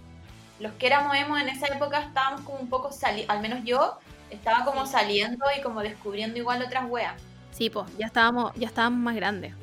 los 0.61 0.73
que 0.75 0.87
éramos 0.87 1.17
emo 1.17 1.37
en 1.39 1.49
esa 1.49 1.67
época 1.67 2.01
estábamos 2.01 2.43
como 2.43 2.59
un 2.59 2.69
poco 2.69 2.93
saliendo, 2.93 3.33
al 3.33 3.41
menos 3.41 3.65
yo, 3.65 3.99
estaba 4.31 4.65
como 4.65 4.87
saliendo 4.87 5.45
y 5.57 5.63
como 5.63 5.81
descubriendo 5.81 6.39
igual 6.39 6.63
otras 6.63 6.85
weas. 6.89 7.15
sí, 7.51 7.71
pues, 7.71 7.87
ya 7.99 8.07
estábamos, 8.07 8.53
ya 8.55 8.69
estábamos 8.69 9.01
más 9.01 9.17
grandes. 9.17 9.55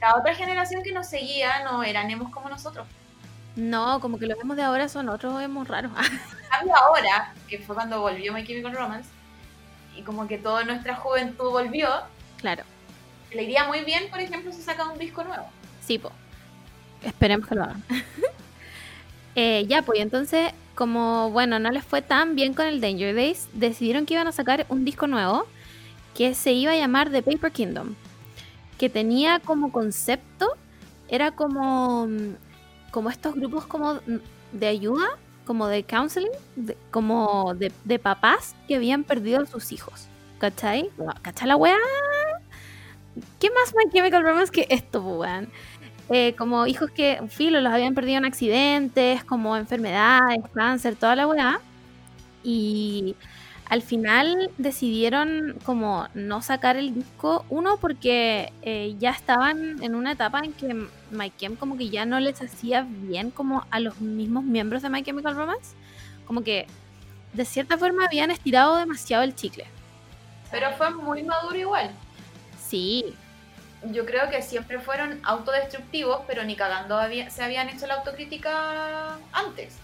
La 0.00 0.16
otra 0.16 0.34
generación 0.34 0.82
que 0.82 0.92
nos 0.92 1.06
seguía 1.06 1.62
no 1.64 1.82
eran 1.82 2.10
emos 2.10 2.30
como 2.30 2.48
nosotros. 2.48 2.86
No, 3.54 4.00
como 4.00 4.18
que 4.18 4.26
los 4.26 4.36
vemos 4.38 4.56
de 4.56 4.62
ahora 4.62 4.88
son 4.88 5.08
otros 5.08 5.38
vemos 5.38 5.68
raros. 5.68 5.92
Cambio 6.50 6.74
ahora, 6.76 7.32
que 7.48 7.58
fue 7.58 7.74
cuando 7.74 8.00
volvió 8.00 8.32
My 8.32 8.44
Chemical 8.44 8.74
Romance, 8.74 9.08
y 9.94 10.02
como 10.02 10.26
que 10.26 10.38
toda 10.38 10.64
nuestra 10.64 10.96
juventud 10.96 11.50
volvió, 11.50 11.88
claro, 12.38 12.64
le 13.30 13.44
iría 13.44 13.64
muy 13.64 13.84
bien, 13.84 14.10
por 14.10 14.20
ejemplo, 14.20 14.52
si 14.52 14.62
saca 14.62 14.84
un 14.84 14.98
disco 14.98 15.22
nuevo. 15.22 15.46
sí, 15.80 15.98
pues. 15.98 16.12
Esperemos 17.02 17.48
que 17.48 17.54
lo 17.56 17.64
hagan. 17.64 17.82
Eh, 19.34 19.64
ya, 19.68 19.82
pues, 19.82 20.00
entonces, 20.00 20.52
como, 20.74 21.30
bueno, 21.30 21.58
no 21.58 21.70
les 21.70 21.84
fue 21.84 22.02
tan 22.02 22.34
bien 22.34 22.54
con 22.54 22.66
el 22.66 22.80
Danger 22.80 23.14
Days, 23.14 23.48
decidieron 23.52 24.06
que 24.06 24.14
iban 24.14 24.26
a 24.26 24.32
sacar 24.32 24.66
un 24.68 24.84
disco 24.84 25.06
nuevo 25.06 25.46
que 26.14 26.34
se 26.34 26.52
iba 26.52 26.72
a 26.72 26.76
llamar 26.76 27.10
The 27.10 27.22
Paper 27.22 27.52
Kingdom, 27.52 27.94
que 28.78 28.88
tenía 28.90 29.40
como 29.40 29.72
concepto, 29.72 30.48
era 31.08 31.30
como, 31.32 32.08
como 32.90 33.10
estos 33.10 33.34
grupos 33.34 33.66
como 33.66 34.00
de 34.52 34.66
ayuda, 34.66 35.06
como 35.46 35.66
de 35.66 35.84
counseling, 35.84 36.30
como 36.90 37.54
de, 37.54 37.72
de 37.84 37.98
papás 37.98 38.54
que 38.68 38.76
habían 38.76 39.04
perdido 39.04 39.42
a 39.42 39.46
sus 39.46 39.72
hijos. 39.72 40.08
¿Cachai? 40.38 40.90
¿Cachai 41.22 41.48
la 41.48 41.56
weá? 41.56 41.76
¿Qué 43.38 43.50
más 43.50 43.74
My 43.74 43.90
Chemical 43.92 44.22
Romance 44.22 44.50
que 44.52 44.66
esto, 44.70 45.02
po, 45.02 45.18
weón? 45.18 45.50
Eh, 46.10 46.34
como 46.36 46.66
hijos 46.66 46.90
que, 46.90 47.20
filo, 47.28 47.60
los 47.60 47.72
habían 47.72 47.94
perdido 47.94 48.18
en 48.18 48.24
accidentes, 48.24 49.24
como 49.24 49.56
enfermedades, 49.56 50.40
cáncer, 50.54 50.96
toda 50.96 51.16
la 51.16 51.26
weá. 51.26 51.60
Y 52.42 53.14
al 53.72 53.80
final 53.80 54.50
decidieron 54.58 55.56
como 55.64 56.06
no 56.12 56.42
sacar 56.42 56.76
el 56.76 56.94
disco, 56.94 57.46
uno 57.48 57.78
porque 57.78 58.52
eh, 58.60 58.94
ya 58.98 59.10
estaban 59.10 59.82
en 59.82 59.94
una 59.94 60.12
etapa 60.12 60.40
en 60.40 60.52
que 60.52 60.74
My 61.10 61.32
Chem 61.38 61.56
como 61.56 61.78
que 61.78 61.88
ya 61.88 62.04
no 62.04 62.20
les 62.20 62.42
hacía 62.42 62.86
bien 62.86 63.30
como 63.30 63.64
a 63.70 63.80
los 63.80 63.98
mismos 64.00 64.44
miembros 64.44 64.82
de 64.82 64.90
My 64.90 65.02
Chemical 65.02 65.36
Romance. 65.36 65.74
Como 66.26 66.42
que 66.42 66.66
de 67.32 67.44
cierta 67.46 67.78
forma 67.78 68.04
habían 68.04 68.30
estirado 68.30 68.76
demasiado 68.76 69.22
el 69.22 69.34
chicle. 69.34 69.64
Pero 70.50 70.70
fue 70.76 70.90
muy 70.90 71.22
maduro 71.22 71.56
igual. 71.56 71.90
Sí, 72.62 73.14
Yo 73.90 74.06
creo 74.06 74.30
que 74.30 74.42
siempre 74.42 74.78
fueron 74.78 75.20
autodestructivos, 75.24 76.20
pero 76.26 76.44
ni 76.44 76.54
cagando 76.54 76.96
había- 76.98 77.30
se 77.30 77.42
habían 77.42 77.68
hecho 77.68 77.86
la 77.86 77.94
autocrítica 77.94 79.16
antes. 79.32 79.74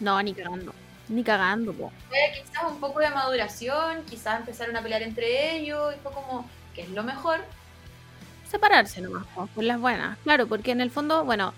no, 0.00 0.22
ni 0.22 0.32
cagando. 0.34 0.72
Ni 1.08 1.24
cagando, 1.24 1.72
po. 1.72 1.90
Fue 2.08 2.18
quizás 2.34 2.64
un 2.70 2.78
poco 2.80 3.00
de 3.00 3.10
maduración, 3.10 4.02
quizás 4.08 4.40
empezaron 4.40 4.76
a 4.76 4.82
pelear 4.82 5.02
entre 5.02 5.56
ellos 5.56 5.94
y 5.94 5.98
fue 6.00 6.12
como, 6.12 6.48
¿qué 6.74 6.82
es 6.82 6.90
lo 6.90 7.02
mejor? 7.02 7.40
separarse 8.50 9.00
nomás, 9.02 9.26
po, 9.34 9.46
por 9.48 9.62
las 9.64 9.78
buenas. 9.78 10.16
Claro, 10.24 10.46
porque 10.46 10.70
en 10.70 10.80
el 10.80 10.90
fondo, 10.90 11.24
bueno, 11.24 11.52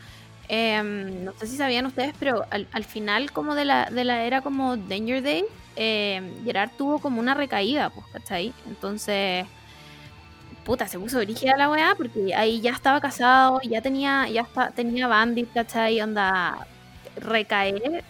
em, 0.48 1.24
no 1.24 1.33
sé 1.38 1.46
si 1.46 1.56
sabían 1.56 1.87
ustedes, 1.87 2.14
pero 2.18 2.44
al, 2.50 2.66
al 2.72 2.85
final 2.85 3.30
como 3.33 3.54
de 3.54 3.64
la, 3.64 3.85
de 3.90 4.02
la 4.04 4.24
era 4.24 4.40
como 4.40 4.76
Danger 4.76 5.22
Day, 5.22 5.44
em, 5.76 6.44
Gerard 6.44 6.70
tuvo 6.76 6.98
como 7.00 7.20
una 7.20 7.35
recaída, 7.35 7.90
pues, 7.90 8.06
¿cachai? 8.12 8.52
Entonces, 8.66 9.46
puta, 10.64 10.88
se 10.88 10.99
puso 10.99 11.18
brígida 11.18 11.57
la 11.57 11.70
weá, 11.70 11.94
porque 11.96 12.35
ahí 12.35 12.61
ya 12.61 12.73
estaba 12.73 13.01
casado, 13.01 13.61
ya 13.62 13.81
tenía, 13.83 14.29
ya 14.29 14.42
está, 14.42 14.70
tenía 14.70 15.09
bandit, 15.09 15.53
¿cachai? 15.53 16.01
Onda, 16.01 16.66
recaer 17.16 18.05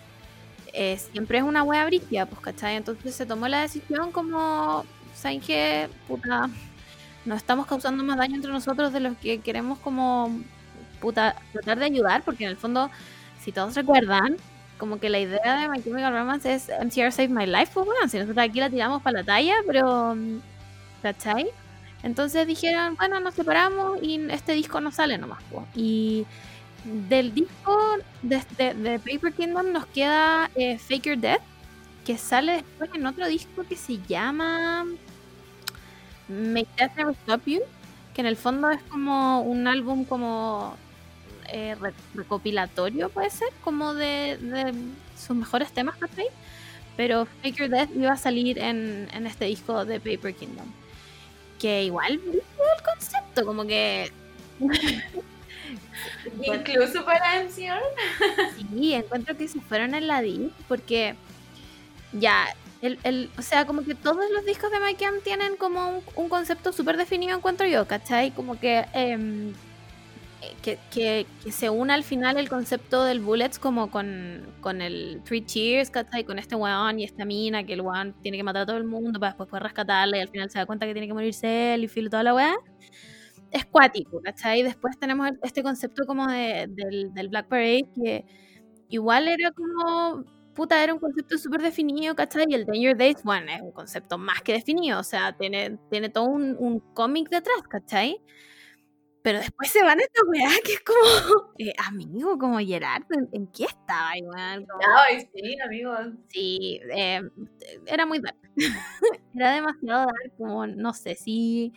eh, 0.72 0.98
siempre 1.12 1.38
es 1.38 1.44
una 1.44 1.62
weá 1.62 1.84
brígida, 1.86 2.26
pues, 2.26 2.40
¿cachai? 2.40 2.76
Entonces 2.76 3.14
se 3.14 3.26
tomó 3.26 3.48
la 3.48 3.62
decisión 3.62 4.12
como, 4.12 4.84
¿saben 5.14 5.40
qué? 5.40 5.88
Puta, 6.06 6.48
nos 7.24 7.38
estamos 7.38 7.66
causando 7.66 8.04
más 8.04 8.16
daño 8.18 8.36
entre 8.36 8.52
nosotros 8.52 8.92
de 8.92 9.00
lo 9.00 9.18
que 9.18 9.40
queremos 9.40 9.78
como 9.78 10.40
puta, 11.00 11.36
tratar 11.52 11.78
de 11.78 11.86
ayudar, 11.86 12.22
porque 12.22 12.44
en 12.44 12.50
el 12.50 12.56
fondo, 12.56 12.90
si 13.40 13.52
todos 13.52 13.74
recuerdan, 13.74 14.36
como 14.78 15.00
que 15.00 15.08
la 15.10 15.18
idea 15.18 15.60
de 15.60 15.68
My 15.68 15.82
Chemical 15.82 16.12
Romance 16.12 16.54
es 16.54 16.68
MCR 16.68 17.12
Save 17.12 17.28
My 17.28 17.46
Life, 17.46 17.70
pues 17.74 17.86
bueno, 17.86 18.08
si 18.08 18.18
nosotros 18.18 18.38
aquí 18.44 18.60
la 18.60 18.70
tiramos 18.70 19.02
para 19.02 19.20
la 19.20 19.24
talla, 19.24 19.56
pero 19.66 20.16
¿cachai? 21.02 21.50
Entonces 22.02 22.46
dijeron, 22.46 22.96
bueno, 22.96 23.20
nos 23.20 23.34
separamos 23.34 23.98
y 24.02 24.20
este 24.30 24.52
disco 24.52 24.80
no 24.80 24.90
sale 24.92 25.18
nomás. 25.18 25.42
Y 25.74 26.26
del 26.84 27.34
disco 27.34 27.78
de, 28.22 28.42
de- 28.58 28.74
de 28.74 28.98
Paper 29.00 29.34
Kingdom 29.34 29.72
nos 29.72 29.86
queda 29.86 30.50
eh, 30.54 30.78
Fake 30.78 31.04
Your 31.06 31.18
Death, 31.18 31.42
que 32.04 32.18
sale 32.18 32.52
después 32.54 32.90
en 32.94 33.06
otro 33.06 33.26
disco 33.28 33.64
que 33.68 33.76
se 33.76 33.98
llama 34.08 34.86
Make 36.28 36.68
Death 36.76 36.96
Never 36.96 37.14
Stop 37.14 37.42
You, 37.46 37.60
que 38.14 38.20
en 38.20 38.26
el 38.26 38.36
fondo 38.36 38.70
es 38.70 38.82
como 38.84 39.42
un 39.42 39.66
álbum 39.66 40.04
como 40.04 40.76
eh, 41.48 41.74
re- 41.80 41.94
recopilatorio, 42.14 43.10
puede 43.10 43.30
ser, 43.30 43.48
como 43.62 43.94
de, 43.94 44.38
sus 45.16 45.36
mejores 45.36 45.72
temas, 45.72 45.96
¿cachai? 45.98 46.26
Pero 46.96 47.26
Fake 47.42 47.56
Your 47.58 47.70
Death 47.70 47.90
iba 47.96 48.12
a 48.12 48.16
salir 48.16 48.58
en 48.58 49.08
este 49.26 49.46
disco 49.46 49.84
de 49.84 50.00
Paper 50.00 50.34
Kingdom. 50.36 50.74
Que 51.60 51.84
igual 51.84 52.12
el 52.12 52.82
concepto, 52.84 53.44
como 53.44 53.66
que 53.66 54.10
Incluso 56.42 57.04
para 57.04 57.42
MCR. 57.42 57.82
Sí, 58.74 58.94
encuentro 58.94 59.36
que 59.36 59.48
se 59.48 59.60
fueron 59.60 59.94
en 59.94 60.06
la 60.06 60.22
deep 60.22 60.52
porque 60.68 61.14
ya, 62.12 62.46
el, 62.82 62.98
el, 63.04 63.30
o 63.38 63.42
sea, 63.42 63.66
como 63.66 63.84
que 63.84 63.94
todos 63.94 64.24
los 64.30 64.44
discos 64.44 64.70
de 64.70 64.80
Mike 64.80 65.04
Am 65.04 65.20
tienen 65.22 65.56
como 65.56 65.88
un, 65.88 66.02
un 66.16 66.28
concepto 66.28 66.72
súper 66.72 66.96
definido, 66.96 67.36
encuentro 67.36 67.66
yo, 67.66 67.86
¿cachai? 67.86 68.30
Como 68.32 68.58
que, 68.58 68.86
em, 68.92 69.50
eh, 69.50 69.54
que, 70.62 70.78
que, 70.90 71.26
que 71.44 71.52
se 71.52 71.70
une 71.70 71.92
al 71.92 72.04
final 72.04 72.36
el 72.38 72.48
concepto 72.48 73.04
del 73.04 73.20
Bullets 73.20 73.58
como 73.58 73.90
con, 73.90 74.54
con 74.60 74.80
el 74.82 75.20
Three 75.24 75.44
Cheers, 75.44 75.90
¿cachai? 75.90 76.24
Con 76.24 76.38
este 76.38 76.54
weón 76.56 76.98
y 77.00 77.04
esta 77.04 77.24
mina, 77.24 77.64
que 77.64 77.74
el 77.74 77.82
weón 77.82 78.14
tiene 78.22 78.36
que 78.38 78.42
matar 78.44 78.62
a 78.62 78.66
todo 78.66 78.76
el 78.78 78.84
mundo 78.84 79.20
para 79.20 79.32
después 79.32 79.48
poder 79.48 79.64
rescatarla 79.64 80.18
y 80.18 80.20
al 80.20 80.28
final 80.28 80.50
se 80.50 80.58
da 80.58 80.66
cuenta 80.66 80.86
que 80.86 80.92
tiene 80.94 81.06
que 81.08 81.14
morirse 81.14 81.74
él 81.74 81.84
y 81.84 81.88
filo 81.88 82.10
toda 82.10 82.22
la 82.22 82.34
weá 82.34 82.54
es 83.50 83.64
cuático, 83.66 84.20
¿cachai? 84.22 84.62
Después 84.62 84.98
tenemos 84.98 85.30
este 85.42 85.62
concepto 85.62 86.04
como 86.06 86.26
de, 86.28 86.66
del, 86.68 87.12
del 87.14 87.28
Black 87.28 87.48
Parade, 87.48 87.88
que 87.94 88.24
igual 88.88 89.28
era 89.28 89.50
como, 89.52 90.24
puta, 90.54 90.82
era 90.82 90.94
un 90.94 91.00
concepto 91.00 91.38
súper 91.38 91.62
definido, 91.62 92.14
¿cachai? 92.14 92.46
Y 92.48 92.54
el 92.54 92.66
Danger 92.66 92.96
Days, 92.96 93.22
bueno, 93.24 93.50
es 93.52 93.60
un 93.62 93.72
concepto 93.72 94.18
más 94.18 94.42
que 94.42 94.52
definido, 94.54 95.00
o 95.00 95.04
sea, 95.04 95.32
tiene, 95.36 95.78
tiene 95.90 96.10
todo 96.10 96.24
un, 96.26 96.56
un 96.58 96.80
cómic 96.94 97.28
detrás, 97.30 97.62
¿cachai? 97.68 98.20
Pero 99.22 99.38
después 99.38 99.70
se 99.70 99.82
van 99.82 100.00
a 100.00 100.02
esta 100.02 100.22
weá 100.28 100.48
que 100.64 100.72
es 100.74 100.80
como, 100.80 101.52
eh, 101.58 101.72
amigo, 101.86 102.38
como 102.38 102.58
Gerard, 102.58 103.04
¿en, 103.10 103.28
en 103.32 103.46
qué 103.48 103.64
estaba 103.64 104.16
igual? 104.16 104.66
Ay, 104.96 105.28
sí, 105.34 105.56
amigo. 105.64 105.92
Sí, 106.28 106.80
eh, 106.96 107.20
era 107.86 108.06
muy 108.06 108.20
dark. 108.20 108.38
era 109.34 109.52
demasiado 109.54 110.00
dark, 110.06 110.32
como 110.38 110.66
no 110.66 110.92
sé 110.94 111.14
si 111.16 111.72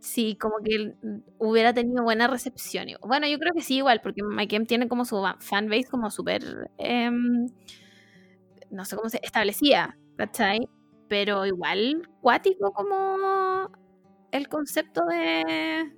Sí, 0.00 0.36
como 0.40 0.56
que 0.62 0.94
hubiera 1.38 1.72
tenido 1.74 2.04
buena 2.04 2.28
recepción. 2.28 2.86
Bueno, 3.02 3.26
yo 3.26 3.38
creo 3.38 3.52
que 3.52 3.62
sí, 3.62 3.78
igual, 3.78 4.00
porque 4.02 4.22
Mike 4.22 4.56
M 4.56 4.66
tiene 4.66 4.88
como 4.88 5.04
su 5.04 5.20
ba- 5.20 5.36
fanbase 5.40 5.88
como 5.90 6.10
súper, 6.10 6.42
em, 6.78 7.48
no 8.70 8.84
sé 8.84 8.96
cómo 8.96 9.08
se 9.08 9.20
establecida, 9.22 9.96
¿cachai? 10.16 10.58
Pero 11.08 11.46
igual, 11.46 12.08
cuático 12.20 12.72
como 12.72 13.70
el 14.32 14.48
concepto 14.48 15.04
de, 15.06 15.92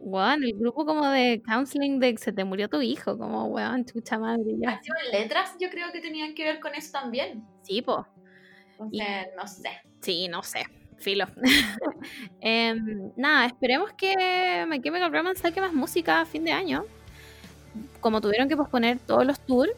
weón, 0.00 0.42
el 0.42 0.54
grupo 0.54 0.84
como 0.84 1.08
de 1.08 1.42
counseling 1.46 2.00
de 2.00 2.14
que 2.14 2.18
se 2.18 2.32
te 2.32 2.44
murió 2.44 2.68
tu 2.68 2.80
hijo, 2.80 3.16
como, 3.16 3.46
weón, 3.46 3.84
chucha 3.84 4.18
madre, 4.18 4.56
ya. 4.58 4.80
Letras 5.12 5.54
yo 5.60 5.70
creo 5.70 5.92
que 5.92 6.00
tenían 6.00 6.34
que 6.34 6.44
ver 6.44 6.60
con 6.60 6.74
eso 6.74 6.90
también. 6.92 7.44
Sí, 7.62 7.82
po. 7.82 8.06
Entonces, 8.72 9.28
no 9.36 9.46
sé. 9.46 9.70
Sí, 10.00 10.28
no 10.28 10.42
sé. 10.42 10.64
Filo. 10.98 11.26
Em, 12.40 13.12
nada, 13.16 13.46
esperemos 13.46 13.92
que 13.92 14.64
My 14.66 14.80
Chemical 14.80 15.12
Romance 15.12 15.42
saque 15.42 15.60
más 15.60 15.72
música 15.72 16.22
a 16.22 16.26
fin 16.26 16.44
de 16.44 16.52
año. 16.52 16.84
Como 18.00 18.20
tuvieron 18.20 18.48
que 18.48 18.56
posponer 18.56 18.98
todos 18.98 19.26
los 19.26 19.38
tours, 19.40 19.72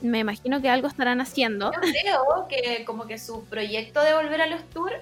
me 0.00 0.20
imagino 0.20 0.62
que 0.62 0.70
algo 0.70 0.88
estarán 0.88 1.20
haciendo. 1.20 1.70
Yo 1.72 1.80
creo 1.80 2.48
que 2.48 2.84
como 2.84 3.06
que 3.06 3.18
su 3.18 3.44
proyecto 3.44 4.02
de 4.02 4.14
volver 4.14 4.40
a 4.40 4.46
los 4.46 4.62
tours 4.70 4.96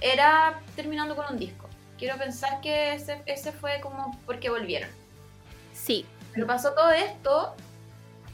era 0.00 0.60
terminando 0.76 1.16
con 1.16 1.26
un 1.30 1.38
disco. 1.38 1.67
Quiero 1.98 2.16
pensar 2.16 2.60
que 2.60 2.94
ese, 2.94 3.22
ese 3.26 3.52
fue 3.52 3.80
como 3.80 4.18
porque 4.24 4.50
volvieron. 4.50 4.88
Sí, 5.72 6.06
Pero 6.32 6.46
pasó 6.46 6.72
todo 6.72 6.90
esto 6.90 7.54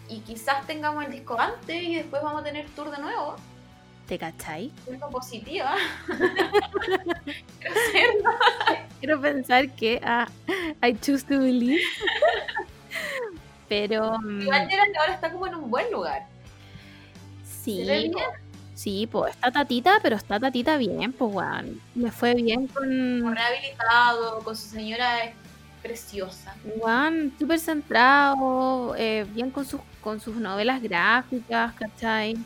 y 0.09 0.21
quizás 0.21 0.67
tengamos 0.67 1.05
el 1.05 1.13
disco 1.13 1.39
antes 1.39 1.83
y 1.83 1.97
después 1.97 2.23
vamos 2.23 2.43
a 2.43 2.45
tener 2.45 2.69
tour 2.71 2.91
de 2.91 2.99
nuevo. 2.99 3.37
¿te 4.07 4.19
cachai? 4.19 4.71
Siento 4.85 5.09
positiva. 5.09 5.75
Quiero 7.93 8.15
Quiero 9.01 9.21
pensar 9.21 9.71
que 9.71 10.01
ah, 10.05 10.29
I 10.83 10.95
choose 11.01 11.25
to 11.25 11.39
believe. 11.41 11.81
Pero 13.69 14.19
mm, 14.19 14.43
Igual 14.43 14.69
Gerald 14.69 14.97
ahora 14.99 15.15
está 15.15 15.33
como 15.33 15.47
en 15.47 15.55
un 15.55 15.71
buen 15.71 15.91
lugar. 15.91 16.27
sí, 17.43 17.85
¿Se 17.85 17.91
ve 17.91 18.11
po, 18.13 18.19
bien? 18.19 18.31
Sí, 18.75 19.09
pues 19.11 19.35
está 19.35 19.51
tatita, 19.51 19.99
pero 20.03 20.17
está 20.17 20.39
tatita 20.39 20.77
bien, 20.77 21.13
pues 21.13 21.35
weón. 21.35 21.81
Le 21.95 22.11
fue 22.11 22.35
bien 22.35 22.67
con 22.67 23.35
Rehabilitado, 23.35 24.41
con 24.41 24.57
su 24.57 24.69
señora 24.69 25.25
es 25.25 25.35
preciosa. 25.83 26.55
Juan, 26.81 27.33
súper 27.39 27.59
centrado, 27.59 28.95
eh, 28.97 29.27
bien 29.35 29.51
con 29.51 29.65
sus, 29.65 29.81
con 30.01 30.21
sus 30.21 30.37
novelas 30.37 30.83
gráficas, 30.83 31.75
¿cachai? 31.75 32.37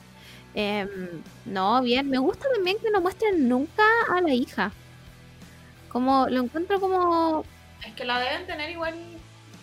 Em, 0.54 0.88
no, 1.44 1.80
bien, 1.82 2.10
me 2.10 2.18
gusta 2.18 2.46
también 2.52 2.78
que 2.82 2.90
no 2.90 3.00
muestren 3.00 3.48
nunca 3.48 3.84
a 4.12 4.20
la 4.20 4.34
hija. 4.34 4.72
Como, 5.88 6.26
lo 6.28 6.42
encuentro 6.42 6.80
como, 6.80 7.44
Es 7.86 7.94
que 7.94 8.04
la 8.04 8.18
deben 8.18 8.46
tener 8.46 8.70
igual 8.70 8.94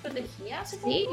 protegida, 0.01 0.65
sí, 0.65 1.07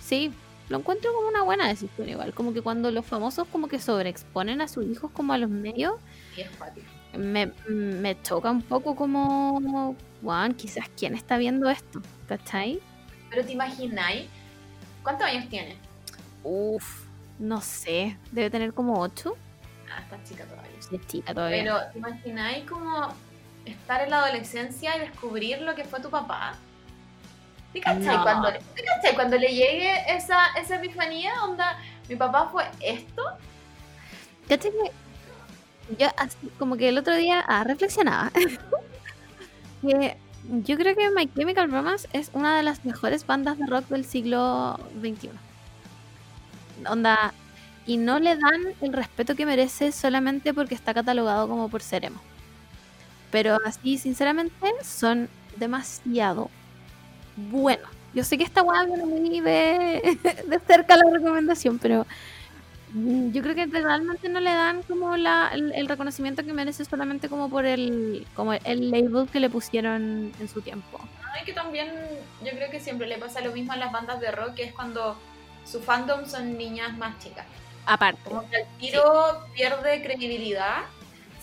sí, 0.00 0.32
lo 0.70 0.78
encuentro 0.78 1.12
como 1.12 1.28
una 1.28 1.42
buena 1.42 1.68
decisión 1.68 2.08
igual. 2.08 2.32
Como 2.32 2.54
que 2.54 2.62
cuando 2.62 2.90
los 2.90 3.04
famosos 3.04 3.46
como 3.48 3.68
que 3.68 3.78
sobreexponen 3.78 4.60
a 4.62 4.68
sus 4.68 4.86
hijos 4.86 5.10
como 5.10 5.32
a 5.34 5.38
los 5.38 5.50
medios, 5.50 5.94
Y 6.36 6.40
es 6.42 6.50
cuático. 6.50 6.86
me, 7.18 7.52
me 7.68 8.22
choca 8.22 8.50
un 8.50 8.62
poco 8.62 8.94
como, 8.96 9.94
Juan, 10.22 10.54
quizás 10.54 10.88
quién 10.96 11.14
está 11.14 11.36
viendo 11.38 11.68
esto, 11.68 12.00
¿cachai? 12.28 12.80
Pero 13.28 13.44
te 13.44 13.52
imagináis, 13.52 14.28
¿cuántos 15.02 15.26
años 15.26 15.48
tiene? 15.48 15.76
Uf, 16.44 17.04
no 17.38 17.60
sé, 17.60 18.16
debe 18.30 18.48
tener 18.48 18.72
como 18.72 19.00
ocho. 19.00 19.36
Ah, 19.92 20.00
está 20.02 20.22
chica 20.22 20.44
todavía. 20.44 20.70
Sí, 20.88 20.96
es 20.96 21.06
chica 21.08 21.34
todavía. 21.34 21.62
Pero 21.64 21.78
te 21.92 21.98
imagináis 21.98 22.64
como 22.70 23.08
estar 23.64 24.02
en 24.02 24.10
la 24.10 24.24
adolescencia 24.24 24.96
y 24.96 25.00
descubrir 25.00 25.60
lo 25.62 25.74
que 25.74 25.84
fue 25.84 26.00
tu 26.00 26.10
papá. 26.10 26.54
¿Te 27.72 27.80
cachai, 27.80 28.16
No. 28.16 28.22
cuando, 28.22 28.48
¿te 28.52 28.82
cachai 28.82 29.14
cuando 29.14 29.38
le 29.38 29.48
llegue 29.48 30.14
esa, 30.14 30.46
esa 30.58 30.76
epifanía? 30.76 31.32
Onda, 31.44 31.78
mi 32.08 32.16
papá 32.16 32.48
fue 32.50 32.64
esto. 32.80 33.22
¿Cachai 34.48 34.72
que 34.72 34.92
yo 35.98 36.08
así, 36.16 36.36
como 36.58 36.76
que 36.76 36.88
el 36.88 36.98
otro 36.98 37.16
día 37.16 37.40
ah, 37.46 37.64
reflexionaba 37.64 38.30
que 39.82 40.16
yo 40.64 40.76
creo 40.76 40.96
que 40.96 41.10
My 41.10 41.28
Chemical 41.32 41.70
Romance 41.70 42.08
es 42.12 42.30
una 42.32 42.56
de 42.56 42.62
las 42.62 42.84
mejores 42.84 43.26
bandas 43.26 43.58
de 43.58 43.66
rock 43.66 43.86
del 43.88 44.04
siglo 44.04 44.78
XXI. 45.00 45.30
Onda, 46.88 47.32
y 47.86 47.96
no 47.96 48.18
le 48.18 48.36
dan 48.36 48.74
el 48.80 48.92
respeto 48.92 49.34
que 49.36 49.46
merece 49.46 49.92
solamente 49.92 50.54
porque 50.54 50.74
está 50.74 50.94
catalogado 50.94 51.46
como 51.48 51.68
por 51.68 51.82
ser 51.82 52.04
emo. 52.04 52.20
Pero 53.30 53.58
así, 53.64 53.98
sinceramente, 53.98 54.72
son 54.82 55.28
demasiado 55.56 56.50
buenos. 57.36 57.88
Yo 58.12 58.24
sé 58.24 58.36
que 58.36 58.44
esta 58.44 58.62
weá 58.62 58.84
viene 58.84 59.04
muy 59.06 59.40
de, 59.40 60.18
de 60.46 60.60
cerca 60.66 60.96
la 60.96 61.04
recomendación, 61.12 61.78
pero 61.78 62.06
Yo 62.92 63.42
creo 63.42 63.54
que 63.54 63.66
realmente 63.66 64.28
no 64.28 64.40
le 64.40 64.50
dan 64.52 64.82
como 64.82 65.16
la, 65.16 65.50
el, 65.52 65.72
el 65.74 65.86
reconocimiento 65.86 66.44
que 66.44 66.52
merece 66.52 66.84
solamente 66.84 67.28
como 67.28 67.48
por 67.48 67.64
el, 67.64 68.26
como 68.34 68.52
el 68.54 68.90
label 68.90 69.28
que 69.30 69.38
le 69.38 69.48
pusieron 69.48 70.32
en 70.40 70.48
su 70.48 70.60
tiempo. 70.60 70.98
Ay, 71.32 71.44
que 71.44 71.52
también 71.52 71.92
yo 72.42 72.50
creo 72.50 72.68
que 72.70 72.80
siempre 72.80 73.06
le 73.06 73.16
pasa 73.18 73.40
lo 73.42 73.52
mismo 73.52 73.72
a 73.72 73.76
las 73.76 73.92
bandas 73.92 74.18
de 74.20 74.32
rock, 74.32 74.54
que 74.54 74.64
es 74.64 74.72
cuando 74.72 75.16
su 75.64 75.80
fandom 75.80 76.26
son 76.26 76.58
niñas 76.58 76.96
más 76.98 77.16
chicas. 77.20 77.46
Aparte, 77.86 78.20
Como 78.24 78.48
que 78.50 78.56
el 78.56 78.66
tiro 78.80 79.46
pierde 79.54 80.02
credibilidad 80.02 80.82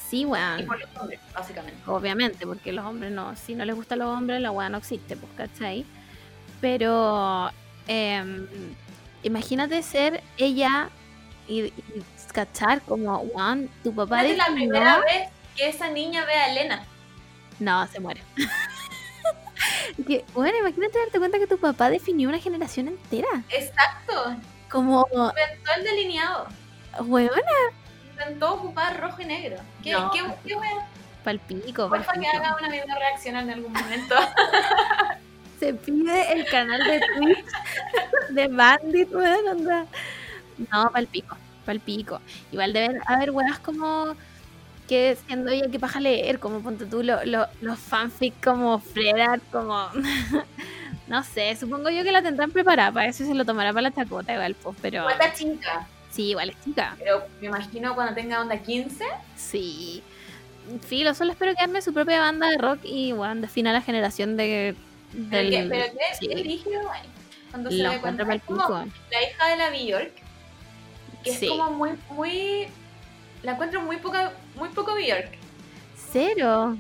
sí, 0.10 0.22
y 0.22 0.26
weón, 0.26 0.66
por 0.66 0.80
los 0.80 0.90
hombres, 1.00 1.20
básicamente. 1.34 1.80
obviamente, 1.86 2.46
porque 2.46 2.72
los 2.72 2.86
hombres 2.86 3.12
no, 3.12 3.36
si 3.36 3.56
no 3.56 3.66
les 3.66 3.76
gusta 3.76 3.96
a 3.96 3.98
los 3.98 4.08
hombres, 4.08 4.42
la 4.42 4.52
weá 4.52 4.70
no 4.70 4.78
existe, 4.78 5.16
pues, 5.16 5.32
¿cachai? 5.36 5.86
Pero 6.62 7.52
em, 7.88 8.48
imagínate 9.24 9.82
ser 9.84 10.24
ella 10.38 10.90
y, 11.48 11.64
y 11.64 11.74
cachar 12.34 12.82
como, 12.82 13.18
weón, 13.20 13.70
tu 13.84 13.94
papá 13.94 14.26
Imagínate 14.26 14.52
la 14.52 14.56
primera 14.56 15.00
vez 15.00 15.30
que 15.56 15.70
esa 15.70 15.90
niña 15.90 16.26
ve 16.26 16.34
a 16.34 16.52
Elena. 16.52 16.86
No, 17.60 17.88
se 17.88 18.00
muere. 18.00 18.22
que, 20.08 20.24
bueno, 20.34 20.58
imagínate 20.60 21.00
darte 21.00 21.18
cuenta 21.20 21.40
que 21.40 21.48
tu 21.48 21.58
papá 21.58 21.90
definió 21.90 22.30
una 22.30 22.40
generación 22.40 22.88
entera. 22.88 23.44
Exacto. 23.50 24.36
Como, 24.70 25.08
Inventó 25.12 25.72
el 25.78 25.84
delineado. 25.84 26.48
Weón, 28.18 28.28
Intentó 28.30 28.54
ocupar 28.54 29.00
rojo 29.00 29.22
y 29.22 29.26
negro. 29.26 29.58
¿Qué, 29.84 29.92
No. 29.94 30.12
qué, 30.12 30.22
qué 30.46 30.56
palpico, 31.24 31.90
Porfa 31.90 32.14
que 32.14 32.20
palpico. 32.22 32.38
haga 32.38 32.56
una 32.60 32.70
misma 32.70 32.96
reacción 32.96 33.36
en 33.38 33.50
algún 33.52 33.74
momento. 33.74 34.16
Se 35.60 35.74
pide 35.74 36.34
el 36.34 36.46
canal 36.46 36.84
de 36.84 37.02
Twitch 37.16 37.46
de 38.30 38.48
Bandit, 38.48 39.12
weón, 39.14 39.48
onda. 39.48 39.86
No, 40.72 40.92
palpico, 40.92 41.36
palpico. 41.66 42.22
Igual 42.52 42.74
deben 42.74 43.02
haber 43.08 43.32
weas 43.32 43.60
como 43.60 44.16
que 44.88 45.18
siendo 45.26 45.52
ella 45.52 45.70
que 45.70 45.80
paja 45.80 46.00
leer, 46.00 46.40
como 46.40 46.62
ponte 46.62 46.86
tú 46.86 47.04
lo- 47.04 47.26
lo- 47.26 47.48
los 47.62 47.78
fanfic 47.80 48.42
como 48.44 48.80
Fred, 48.80 49.42
como 49.52 49.90
no 51.08 51.24
sé, 51.24 51.56
supongo 51.58 51.90
yo 51.90 52.04
que 52.04 52.12
la 52.14 52.22
tendrán 52.22 52.52
preparada 52.52 52.92
para 52.94 53.08
eso 53.08 53.24
y 53.24 53.28
se 53.28 53.34
lo 53.34 53.44
tomará 53.44 53.72
para 53.74 53.82
la 53.82 53.92
chacota 53.92 54.34
igual, 54.34 54.56
pues, 54.56 54.78
pero 54.82 55.06
chica. 55.36 55.88
Sí, 56.18 56.30
igual 56.32 56.50
es 56.50 56.60
chica. 56.64 56.96
Pero 57.00 57.24
me 57.40 57.48
imagino 57.48 57.94
cuando 57.96 58.14
tenga 58.16 58.42
onda 58.42 58.58
15. 58.58 59.06
Sí. 59.36 60.02
Filo, 60.86 61.14
solo 61.14 61.32
espero 61.32 61.54
que 61.56 61.62
arme 61.62 61.82
su 61.82 61.94
propia 61.94 62.20
banda 62.20 62.50
de 62.50 62.58
rock 62.58 62.80
y 62.84 63.14
bueno, 63.14 63.40
defina 63.42 63.72
la 63.72 63.82
generación 63.82 64.36
de 64.36 64.76
Pero 65.14 65.26
del 65.30 65.50
que, 65.50 65.64
pero 65.70 65.86
que 65.94 66.16
sí. 66.20 66.28
es 66.30 66.42
rígido, 66.44 66.82
güey. 66.82 67.00
Cuando 67.52 67.70
se 67.72 67.78
lo 67.78 67.92
encuentro 67.92 68.26
cuenta. 68.26 68.44
Es 68.46 68.52
como 68.58 68.80
la 69.12 69.24
hija 69.24 69.48
de 69.50 69.56
la 69.58 69.70
Bjork. 69.70 70.12
Que 71.24 71.32
Sí. 71.32 71.46
es 71.46 71.52
como 71.52 71.72
muy, 71.72 71.92
muy. 72.10 72.68
La 73.44 73.54
encuentro 73.54 73.82
muy 73.82 73.98
poca, 73.98 74.34
muy 74.56 74.70
poco 74.70 74.96
Bjork. 74.96 75.30
Cero. 76.12 76.76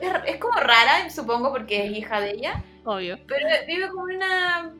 Es, 0.00 0.10
es 0.26 0.36
como 0.38 0.58
rara, 0.58 1.08
supongo, 1.10 1.52
porque 1.52 1.86
es 1.86 1.92
hija 1.98 2.20
de 2.20 2.30
ella. 2.32 2.62
Obvio. 2.84 3.18
Pero 3.28 3.46
vive 3.66 3.88
como 3.90 4.04
una. 4.04 4.70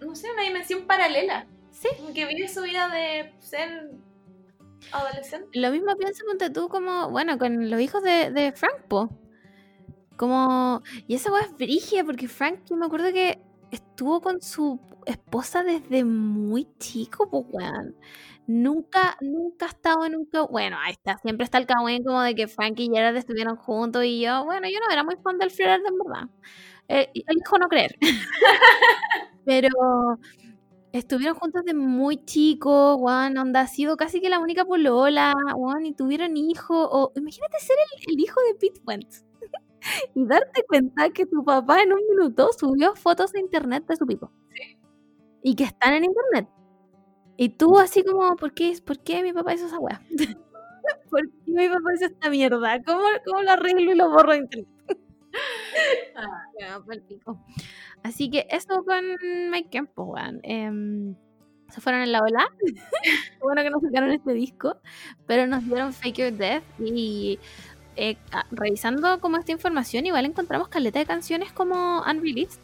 No 0.00 0.14
sé, 0.14 0.30
una 0.32 0.42
dimensión 0.44 0.82
paralela. 0.86 1.44
Sí. 1.80 1.88
Como 1.96 2.12
que 2.12 2.26
vive 2.26 2.48
su 2.48 2.62
vida 2.62 2.88
de 2.88 3.32
ser 3.38 3.90
adolescente. 4.92 5.48
Lo 5.58 5.70
mismo 5.70 5.96
pienso 5.96 6.24
ponte 6.26 6.50
tú 6.50 6.68
como, 6.68 7.10
bueno, 7.10 7.38
con 7.38 7.70
los 7.70 7.80
hijos 7.80 8.02
de, 8.02 8.30
de 8.32 8.52
Frank, 8.52 8.82
po. 8.88 9.08
Como, 10.16 10.82
y 11.06 11.14
esa 11.14 11.30
weá 11.32 11.42
es 11.42 11.56
brigia, 11.56 12.04
porque 12.04 12.26
Frank, 12.26 12.60
yo 12.68 12.76
me 12.76 12.86
acuerdo 12.86 13.12
que 13.12 13.40
estuvo 13.70 14.20
con 14.20 14.40
su 14.42 14.80
esposa 15.06 15.62
desde 15.62 16.04
muy 16.04 16.66
chico, 16.78 17.30
pues 17.30 17.44
weón. 17.50 17.94
Nunca, 18.48 19.16
nunca 19.20 19.66
ha 19.66 19.68
estado 19.68 20.06
en 20.06 20.16
un 20.16 20.28
Bueno, 20.50 20.78
ahí 20.80 20.92
está, 20.92 21.18
siempre 21.18 21.44
está 21.44 21.58
el 21.58 21.66
cagüen 21.66 22.02
como 22.02 22.22
de 22.22 22.34
que 22.34 22.48
Frank 22.48 22.80
y 22.80 22.88
Gerard 22.88 23.14
estuvieron 23.16 23.56
juntos 23.56 24.04
y 24.04 24.20
yo, 24.22 24.44
bueno, 24.44 24.66
yo 24.68 24.80
no 24.80 24.90
era 24.90 25.04
muy 25.04 25.16
fan 25.22 25.38
del 25.38 25.52
Gerard 25.52 25.82
en 25.86 25.98
verdad. 25.98 26.28
Eh, 26.88 27.10
elijo 27.14 27.58
no 27.58 27.68
creer. 27.68 27.94
Pero 29.44 29.68
estuvieron 30.92 31.36
juntos 31.36 31.64
de 31.64 31.74
muy 31.74 32.24
chicos, 32.24 32.96
weón, 33.00 33.36
onda, 33.38 33.62
ha 33.62 33.66
sido 33.66 33.96
casi 33.96 34.20
que 34.20 34.28
la 34.30 34.38
única 34.40 34.64
polola, 34.64 35.34
weón, 35.56 35.86
y 35.86 35.94
tuvieron 35.94 36.36
hijos. 36.36 36.88
O 36.90 37.12
imagínate 37.16 37.58
ser 37.60 37.76
el, 38.06 38.14
el 38.14 38.20
hijo 38.20 38.40
de 38.48 38.54
Pete 38.58 38.80
Wentz. 38.86 39.24
y 40.14 40.26
darte 40.26 40.64
cuenta 40.68 41.10
que 41.10 41.26
tu 41.26 41.44
papá 41.44 41.82
en 41.82 41.92
un 41.92 42.00
minuto 42.10 42.50
subió 42.58 42.94
fotos 42.96 43.34
a 43.34 43.40
internet 43.40 43.86
de 43.86 43.96
su 43.96 44.06
pipo. 44.06 44.32
Y 45.42 45.54
que 45.54 45.64
están 45.64 45.94
en 45.94 46.04
internet. 46.04 46.48
Y 47.36 47.50
tú 47.50 47.78
así 47.78 48.04
como, 48.04 48.36
¿por 48.36 48.52
qué, 48.54 48.76
¿por 48.84 49.00
qué 49.02 49.22
mi 49.22 49.32
papá 49.32 49.54
hizo 49.54 49.66
esa 49.66 49.78
weá? 49.78 50.02
¿Por 51.10 51.22
qué 51.30 51.52
mi 51.52 51.68
papá 51.68 51.94
hizo 51.94 52.06
esta 52.06 52.30
mierda? 52.30 52.82
¿Cómo, 52.84 53.02
cómo 53.26 53.42
lo 53.42 53.50
arreglo 53.52 53.92
y 53.92 53.94
lo 53.94 54.10
borro 54.10 54.32
de 54.32 54.38
internet? 54.38 54.68
Ah, 56.16 56.42
Ya, 56.58 56.80
pico. 57.06 57.38
Así 58.02 58.30
que 58.30 58.46
eso 58.50 58.84
con 58.84 59.04
Mike 59.50 59.68
Kemp, 59.70 59.90
pues, 59.94 60.08
weón. 60.08 60.40
Em, 60.42 61.14
se 61.70 61.80
fueron 61.80 62.02
en 62.02 62.12
la 62.12 62.22
ola. 62.22 62.48
bueno 63.40 63.62
que 63.62 63.70
nos 63.70 63.82
sacaron 63.82 64.10
este 64.10 64.32
disco, 64.32 64.76
pero 65.26 65.46
nos 65.46 65.64
dieron 65.64 65.92
Fake 65.92 66.16
Your 66.16 66.32
Death 66.32 66.62
y 66.80 67.38
eh, 67.96 68.16
ah, 68.32 68.46
revisando 68.50 69.20
como 69.20 69.36
esta 69.38 69.52
información, 69.52 70.06
igual 70.06 70.24
encontramos 70.24 70.68
caleta 70.68 70.98
de 70.98 71.06
canciones 71.06 71.52
como 71.52 72.02
unreleased. 72.02 72.60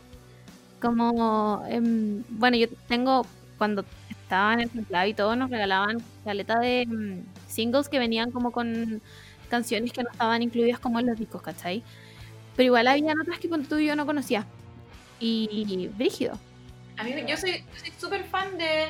Como, 0.81 1.62
em, 1.68 2.23
bueno, 2.29 2.57
yo 2.57 2.68
tengo, 2.88 3.27
cuando 3.59 3.85
estaba 4.11 4.55
en 4.55 4.61
el 4.61 4.70
templado 4.70 5.07
y 5.09 5.14
todo, 5.14 5.37
nos 5.37 5.51
regalaban 5.51 5.99
caleta 6.25 6.59
de 6.61 6.83
em, 6.83 7.25
singles 7.49 7.88
que 7.88 7.99
venían 7.99 8.31
como 8.31 8.53
con 8.53 9.03
canciones 9.49 9.92
que 9.92 10.03
no 10.03 10.11
estaban 10.11 10.42
incluidas 10.42 10.79
como 10.81 11.01
en 11.01 11.07
los 11.07 11.18
discos, 11.18 11.42
¿cachai? 11.42 11.83
Pero 12.57 12.66
igual 12.66 12.87
había 12.87 13.14
otras 13.20 13.38
que 13.38 13.49
ponte 13.49 13.68
tú 13.68 13.79
y 13.79 13.87
yo 13.87 13.97
no 13.97 14.07
conocía. 14.07 14.47
Y 15.20 15.88
brígido. 15.88 16.38
A 16.96 17.05
mí, 17.05 17.14
yo 17.27 17.37
soy 17.37 17.64
súper 17.98 18.24
fan 18.24 18.57
de 18.59 18.88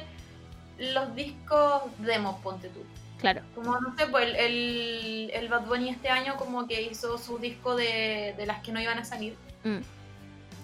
los 0.79 1.15
discos 1.15 1.83
demos, 1.99 2.41
ponte 2.41 2.69
tú. 2.69 2.81
Claro. 3.19 3.43
Como, 3.55 3.79
no 3.81 3.97
sé, 3.97 4.07
pues 4.07 4.29
el, 4.29 4.37
el, 4.37 5.31
el 5.33 5.49
Bad 5.49 5.67
Bunny 5.67 5.89
este 5.89 6.11
año 6.11 6.37
como 6.37 6.67
que 6.67 6.83
hizo 6.83 7.17
su 7.17 7.39
disco 7.39 7.75
de, 7.77 8.35
de 8.37 8.47
las 8.47 8.63
que 8.63 8.73
no 8.73 8.81
iban 8.81 8.99
a 8.99 9.05
salir. 9.05 9.37
Mm. 9.63 9.79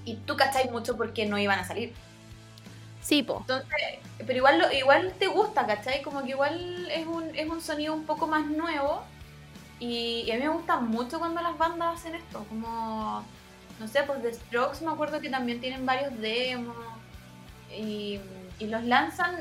Y 0.05 0.15
tú 0.17 0.37
cacháis 0.37 0.71
mucho 0.71 0.97
porque 0.97 1.25
no 1.27 1.39
iban 1.39 1.59
a 1.59 1.65
salir. 1.65 1.93
Sí, 3.01 3.23
po. 3.23 3.39
Entonces, 3.41 3.67
pero 4.19 4.35
igual, 4.37 4.59
lo- 4.59 4.73
igual 4.73 5.15
te 5.19 5.29
gusta, 5.29 5.67
¿cachai? 5.67 6.03
Como 6.03 6.23
que 6.23 6.31
igual 6.31 6.91
es 6.91 7.07
un, 7.07 7.35
es 7.35 7.49
un 7.49 7.63
sonido 7.63 7.95
un 7.95 8.05
poco 8.05 8.27
más 8.27 8.47
nuevo. 8.47 9.03
Y, 9.79 10.25
y 10.27 10.31
a 10.31 10.35
mí 10.35 10.43
me 10.43 10.49
gusta 10.51 10.79
mucho 10.79 11.19
cuando 11.19 11.41
las 11.41 11.57
bandas 11.57 11.99
hacen 11.99 12.15
esto. 12.17 12.45
Como, 12.51 13.25
no 13.81 13.89
sé, 13.89 14.03
pues 14.05 14.23
The 14.23 14.35
Strokes 14.35 14.85
me 14.85 14.93
acuerdo 14.93 15.21
que 15.21 15.31
también 15.31 15.61
tienen 15.61 15.85
varios 15.87 16.17
demos. 16.21 16.77
Y, 17.77 18.21
y 18.59 18.67
los 18.67 18.85
lanzan 18.85 19.37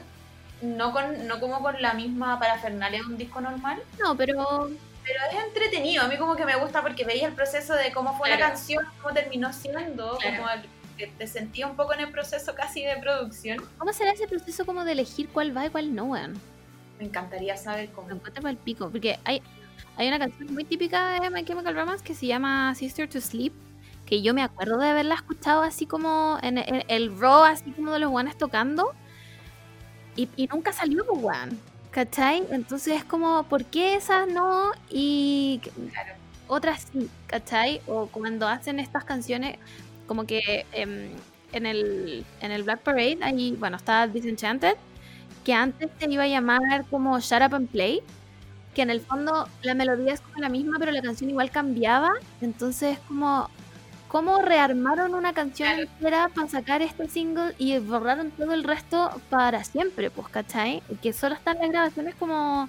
no, 0.61 0.91
con, 0.93 1.27
no 1.27 1.39
como 1.39 1.61
con 1.61 1.81
la 1.81 1.93
misma 1.93 2.39
parafernalia 2.39 3.01
de 3.01 3.05
un 3.05 3.17
disco 3.17 3.41
normal. 3.41 3.81
No, 3.99 4.15
pero 4.15 4.69
Pero 5.03 5.19
es 5.31 5.45
entretenido. 5.45 6.03
A 6.03 6.07
mí 6.07 6.17
como 6.17 6.35
que 6.35 6.45
me 6.45 6.55
gusta 6.55 6.81
porque 6.81 7.03
veía 7.03 7.27
el 7.27 7.33
proceso 7.33 7.73
de 7.73 7.91
cómo 7.91 8.17
fue 8.17 8.29
la 8.29 8.39
canción, 8.39 8.85
cómo 9.01 9.13
terminó 9.13 9.51
siendo. 9.51 10.17
Claro. 10.17 10.37
Como 10.37 10.49
el- 10.49 10.79
que 10.97 11.07
te 11.07 11.27
sentía 11.27 11.65
un 11.65 11.77
poco 11.77 11.93
en 11.93 12.01
el 12.01 12.11
proceso 12.11 12.53
casi 12.55 12.83
de 12.83 12.97
producción. 12.97 13.57
¿cómo 13.77 13.93
será 13.93 14.11
ese 14.11 14.27
proceso 14.27 14.65
como 14.65 14.83
de 14.83 14.91
elegir 14.91 15.29
cuál 15.29 15.55
va 15.55 15.65
y 15.65 15.69
cuál 15.69 15.95
no, 15.95 16.03
weón? 16.05 16.33
Me 16.99 17.05
encantaría 17.05 17.55
saber 17.55 17.89
cómo. 17.91 18.09
encuentro 18.11 18.41
para 18.41 18.51
el 18.51 18.57
pico. 18.57 18.89
Porque 18.89 19.17
hay, 19.23 19.41
hay 19.95 20.07
una 20.09 20.19
canción 20.19 20.53
muy 20.53 20.65
típica 20.65 21.21
de 21.21 21.29
My 21.29 21.45
Chemical 21.45 21.73
Romance 21.73 22.03
que 22.03 22.13
se 22.13 22.25
llama 22.27 22.75
Sister 22.75 23.09
to 23.09 23.21
Sleep. 23.21 23.53
Que 24.09 24.21
yo 24.23 24.33
me 24.33 24.41
acuerdo 24.43 24.79
de 24.79 24.89
haberla 24.89 25.15
escuchado 25.15 25.61
así 25.61 25.85
como 25.85 26.39
en 26.41 26.57
el, 26.57 26.83
el 26.87 27.19
raw, 27.19 27.43
así 27.43 27.71
como 27.71 27.91
de 27.93 27.99
los 27.99 28.09
guanes 28.09 28.37
tocando. 28.37 28.95
Y, 30.15 30.29
y 30.35 30.47
nunca 30.47 30.73
salió, 30.73 31.05
pues, 31.05 31.21
weón. 31.23 31.59
¿Cachai? 31.91 32.43
Entonces 32.51 32.95
es 32.97 33.03
como, 33.05 33.43
¿por 33.43 33.65
qué 33.65 33.95
esas 33.95 34.27
no? 34.27 34.71
Y 34.89 35.61
Claro. 35.91 36.13
otras 36.47 36.87
sí, 36.91 37.09
¿cachai? 37.27 37.81
O 37.87 38.07
cuando 38.07 38.47
hacen 38.47 38.79
estas 38.79 39.05
canciones, 39.05 39.57
como 40.07 40.25
que 40.25 40.65
em, 40.71 41.11
en, 41.51 41.65
el, 41.65 42.25
en 42.41 42.51
el 42.51 42.63
Black 42.63 42.81
Parade, 42.81 43.19
ahí, 43.21 43.55
bueno, 43.59 43.77
está 43.77 44.07
Disenchanted, 44.07 44.75
que 45.43 45.53
antes 45.53 45.89
se 45.99 46.11
iba 46.11 46.23
a 46.23 46.27
llamar 46.27 46.85
como 46.89 47.19
Shut 47.19 47.41
Up 47.47 47.55
and 47.55 47.69
Play, 47.69 48.01
que 48.75 48.81
en 48.83 48.89
el 48.91 49.01
fondo 49.01 49.47
la 49.63 49.73
melodía 49.73 50.13
es 50.13 50.21
como 50.21 50.37
la 50.39 50.49
misma, 50.49 50.77
pero 50.79 50.91
la 50.91 51.01
canción 51.01 51.29
igual 51.29 51.51
cambiaba, 51.51 52.11
entonces 52.41 52.93
es 52.93 52.99
como... 53.07 53.49
¿Cómo 54.09 54.41
rearmaron 54.41 55.13
una 55.13 55.33
canción 55.33 55.69
Claro. 55.69 55.83
entera 55.83 56.29
para 56.35 56.47
sacar 56.49 56.81
este 56.81 57.07
single 57.07 57.53
y 57.57 57.77
borraron 57.77 58.31
todo 58.31 58.53
el 58.53 58.63
resto 58.63 59.21
para 59.29 59.63
siempre? 59.63 60.09
Pues, 60.09 60.27
¿cachai? 60.29 60.81
Que 61.01 61.13
solo 61.13 61.35
están 61.35 61.59
las 61.59 61.69
grabaciones 61.69 62.15
como 62.15 62.67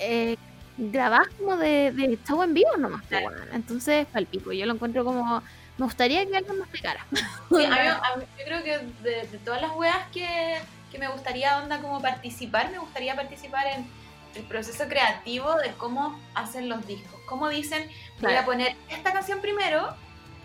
eh, 0.00 0.36
grabadas 0.76 1.28
como 1.38 1.56
de, 1.56 1.92
de 1.92 2.18
show 2.26 2.42
en 2.42 2.54
vivo 2.54 2.76
nomás. 2.76 3.02
pues, 3.08 3.20
Claro. 3.20 3.36
Entonces, 3.52 4.06
palpico. 4.12 4.52
Yo 4.52 4.66
lo 4.66 4.74
encuentro 4.74 5.04
como. 5.04 5.42
Me 5.78 5.84
gustaría 5.86 6.26
que 6.26 6.36
alguien 6.36 6.56
me 6.56 6.62
explicara. 6.62 7.06
Sí, 7.12 7.22
yo 7.50 8.44
creo 8.44 8.62
que 8.62 8.78
de, 9.02 9.26
de 9.28 9.38
todas 9.44 9.62
las 9.62 9.72
weas 9.76 9.96
que, 10.12 10.58
que 10.90 10.98
me 10.98 11.08
gustaría 11.08 11.56
onda 11.58 11.80
como 11.80 12.02
participar, 12.02 12.70
me 12.70 12.78
gustaría 12.78 13.14
participar 13.16 13.66
en 13.68 13.86
el 14.34 14.42
proceso 14.42 14.84
creativo 14.88 15.54
de 15.56 15.70
cómo 15.78 16.20
hacen 16.34 16.68
los 16.68 16.86
discos. 16.86 17.18
Cómo 17.26 17.48
dicen, 17.48 17.88
voy 18.20 18.34
a 18.34 18.44
poner 18.44 18.76
esta 18.90 19.12
canción 19.12 19.40
primero 19.40 19.94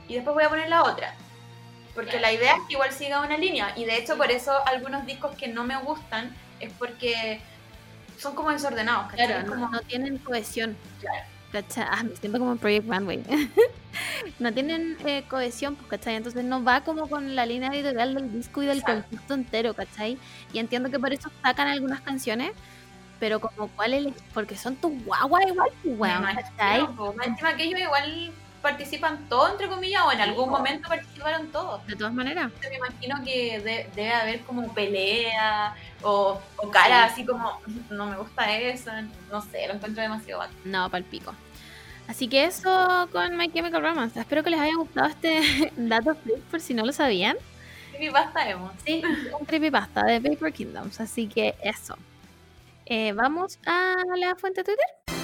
y 0.07 0.15
después 0.15 0.33
voy 0.33 0.43
a 0.43 0.49
poner 0.49 0.69
la 0.69 0.83
otra. 0.83 1.13
Porque 1.93 2.11
Claro. 2.11 2.27
la 2.27 2.33
idea 2.33 2.55
es 2.55 2.61
que 2.67 2.73
igual 2.73 2.91
siga 2.91 3.21
una 3.21 3.37
línea. 3.37 3.73
Y 3.75 3.85
de 3.85 3.97
hecho 3.97 4.17
por 4.17 4.29
eso 4.31 4.51
algunos 4.67 5.05
discos 5.05 5.35
que 5.35 5.47
no 5.47 5.63
me 5.63 5.75
gustan 5.77 6.35
es 6.59 6.71
porque 6.73 7.41
son 8.17 8.35
como 8.35 8.51
desordenados. 8.51 9.09
¿cachai? 9.11 9.27
Claro, 9.27 9.43
no, 9.47 9.53
como- 9.53 9.69
no 9.69 9.81
tienen 9.81 10.17
cohesión. 10.19 10.77
Claro. 10.99 11.25
¿Cachai? 11.51 11.85
Ah, 11.89 12.03
me 12.03 12.15
siento 12.15 12.37
como 12.39 12.51
en 12.51 12.57
Project 12.57 12.87
Runway. 12.89 13.23
no 14.39 14.53
tienen 14.53 14.97
eh, 15.05 15.23
cohesión, 15.29 15.75
pues, 15.75 15.87
¿cachai? 15.89 16.15
Entonces 16.15 16.43
no 16.43 16.63
va 16.63 16.81
como 16.81 17.07
con 17.09 17.35
la 17.35 17.45
línea 17.45 17.69
editorial 17.71 18.13
del 18.15 18.31
disco 18.33 18.61
y 18.61 18.65
del 18.67 18.79
Exacto. 18.79 19.07
concepto 19.09 19.33
entero, 19.33 19.73
¿cachai? 19.73 20.17
Y 20.53 20.59
entiendo 20.59 20.91
que 20.91 20.99
por 20.99 21.13
eso 21.13 21.31
sacan 21.41 21.67
algunas 21.67 22.01
canciones, 22.01 22.51
pero 23.19 23.39
como 23.39 23.69
cuál 23.69 23.93
es, 23.93 24.07
porque 24.33 24.55
son 24.57 24.75
tus 24.75 24.91
guagua 25.05 25.41
igual, 25.47 25.69
pues, 25.83 25.95
Me 25.95 25.99
weón, 26.01 26.19
imagino, 26.19 26.41
¿cachai? 26.57 26.87
encima 27.25 27.55
que 27.55 27.63
ellos 27.63 27.79
igual 27.79 28.31
participan 28.61 29.27
todos, 29.29 29.51
entre 29.51 29.67
comillas, 29.69 30.01
o 30.05 30.11
en 30.11 30.21
algún 30.21 30.49
momento 30.49 30.89
participaron 30.89 31.47
todos. 31.51 31.85
De 31.87 31.95
todas 31.95 32.13
maneras. 32.13 32.51
me 32.69 32.75
imagino 32.75 33.23
que 33.23 33.59
de- 33.59 33.89
debe 33.95 34.13
haber 34.13 34.39
como 34.41 34.73
pelea 34.73 35.75
o, 36.03 36.39
o 36.57 36.69
cara 36.71 37.07
Sí. 37.07 37.13
así 37.13 37.25
como 37.25 37.59
no 37.89 38.07
me 38.07 38.17
gusta 38.17 38.51
eso, 38.57 38.91
no 39.31 39.41
sé, 39.41 39.67
lo 39.67 39.73
encuentro 39.75 40.01
demasiado 40.01 40.39
bacán. 40.39 40.55
No, 40.65 40.89
palpico. 40.89 41.33
Así 42.07 42.27
que 42.29 42.45
eso 42.45 43.09
con 43.11 43.35
My 43.35 43.51
Chemical 43.51 43.81
Romance. 43.81 44.19
Espero 44.19 44.41
que 44.43 44.49
les 44.49 44.59
haya 44.61 44.75
gustado 44.75 45.07
este 45.07 45.71
dato 45.75 46.15
freak 46.15 46.39
por 46.51 46.61
si 46.61 46.73
no 46.73 46.85
lo 46.85 46.93
sabían. 46.93 47.35
Y 47.99 48.09
basta 48.09 48.47
emo. 48.49 48.71
Sí, 48.85 49.01
un 49.39 49.45
creepypasta 49.45 50.05
de 50.05 50.21
Paper 50.21 50.53
Kingdoms. 50.53 50.99
Así 51.01 51.27
que 51.27 51.55
eso. 51.61 51.97
Eh, 52.85 53.11
Vamos 53.13 53.59
a 53.65 53.95
la 54.17 54.35
fuente 54.35 54.61
de 54.61 54.65
Twitter. 54.75 55.16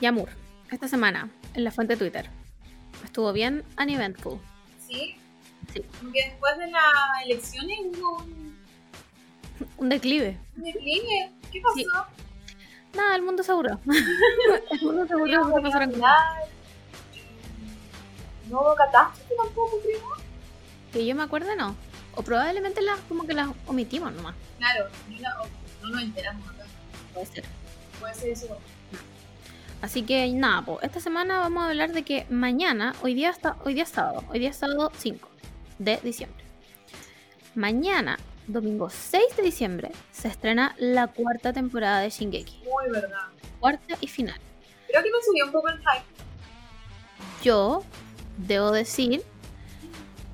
Yamur, 0.00 0.28
esta 0.70 0.88
semana 0.88 1.30
en 1.54 1.64
la 1.64 1.70
fuente 1.70 1.94
de 1.94 1.98
Twitter. 1.98 2.30
Estuvo 3.04 3.32
bien 3.32 3.64
uneventful. 3.80 4.38
Sí. 4.86 5.16
Sí. 5.72 5.82
Porque 6.02 6.24
después 6.30 6.58
de 6.58 6.70
las 6.70 6.82
elecciones 7.24 7.78
hubo 7.98 8.18
un, 8.22 8.54
Un 9.78 9.88
declive. 9.88 10.38
un 10.56 10.62
declive. 10.64 11.30
¿Qué 11.52 11.60
pasó? 11.60 11.74
Sí. 11.76 11.86
Nada, 12.96 13.16
el 13.16 13.22
mundo 13.22 13.42
se 13.42 13.52
aburrió. 13.52 13.80
el 14.70 14.82
mundo 14.82 15.06
se 15.06 15.14
aburrió 15.14 15.40
No 15.40 15.50
porque 15.50 15.62
pasaron 15.68 15.90
cosas. 15.92 16.10
No 18.50 18.60
hubo 18.60 18.74
catástrofe 18.74 19.34
tampoco, 19.42 19.80
creo. 19.82 20.00
Que 20.92 21.06
yo 21.06 21.14
me 21.14 21.22
acuerdo, 21.22 21.54
no. 21.56 21.74
O 22.14 22.22
probablemente 22.22 22.82
las 22.82 23.00
como 23.00 23.26
que 23.26 23.32
las 23.34 23.48
omitimos 23.66 24.12
nomás. 24.12 24.34
Claro, 24.58 24.86
no, 25.08 25.28
no 25.82 25.88
nos 25.88 26.02
enteramos 26.02 26.48
acá. 26.50 26.64
Puede 27.12 27.26
ser. 27.26 27.44
Puede 27.98 28.14
ser 28.14 28.28
eso. 28.30 28.58
Así 29.84 30.02
que 30.02 30.26
nada, 30.32 30.62
po, 30.62 30.80
esta 30.80 30.98
semana 30.98 31.40
vamos 31.40 31.62
a 31.62 31.68
hablar 31.68 31.92
de 31.92 32.04
que 32.04 32.24
mañana, 32.30 32.94
hoy 33.02 33.12
día, 33.12 33.28
está, 33.28 33.58
hoy 33.66 33.74
día 33.74 33.82
es 33.82 33.90
sábado, 33.90 34.24
hoy 34.30 34.38
día 34.38 34.48
es 34.48 34.56
sábado 34.56 34.90
5 34.96 35.28
de 35.78 35.98
diciembre. 35.98 36.42
Mañana, 37.54 38.18
domingo 38.46 38.88
6 38.88 39.36
de 39.36 39.42
diciembre, 39.42 39.92
se 40.10 40.28
estrena 40.28 40.74
la 40.78 41.08
cuarta 41.08 41.52
temporada 41.52 42.00
de 42.00 42.08
Shingeki. 42.08 42.62
Muy 42.64 42.90
verdad. 42.94 43.26
Cuarta 43.60 43.98
y 44.00 44.08
final. 44.08 44.40
Creo 44.88 45.02
que 45.02 45.10
me 45.10 45.18
subió 45.22 45.44
un 45.44 45.52
poco 45.52 45.68
el 45.68 45.76
hype. 45.76 46.06
Yo 47.42 47.84
debo 48.38 48.70
decir 48.70 49.22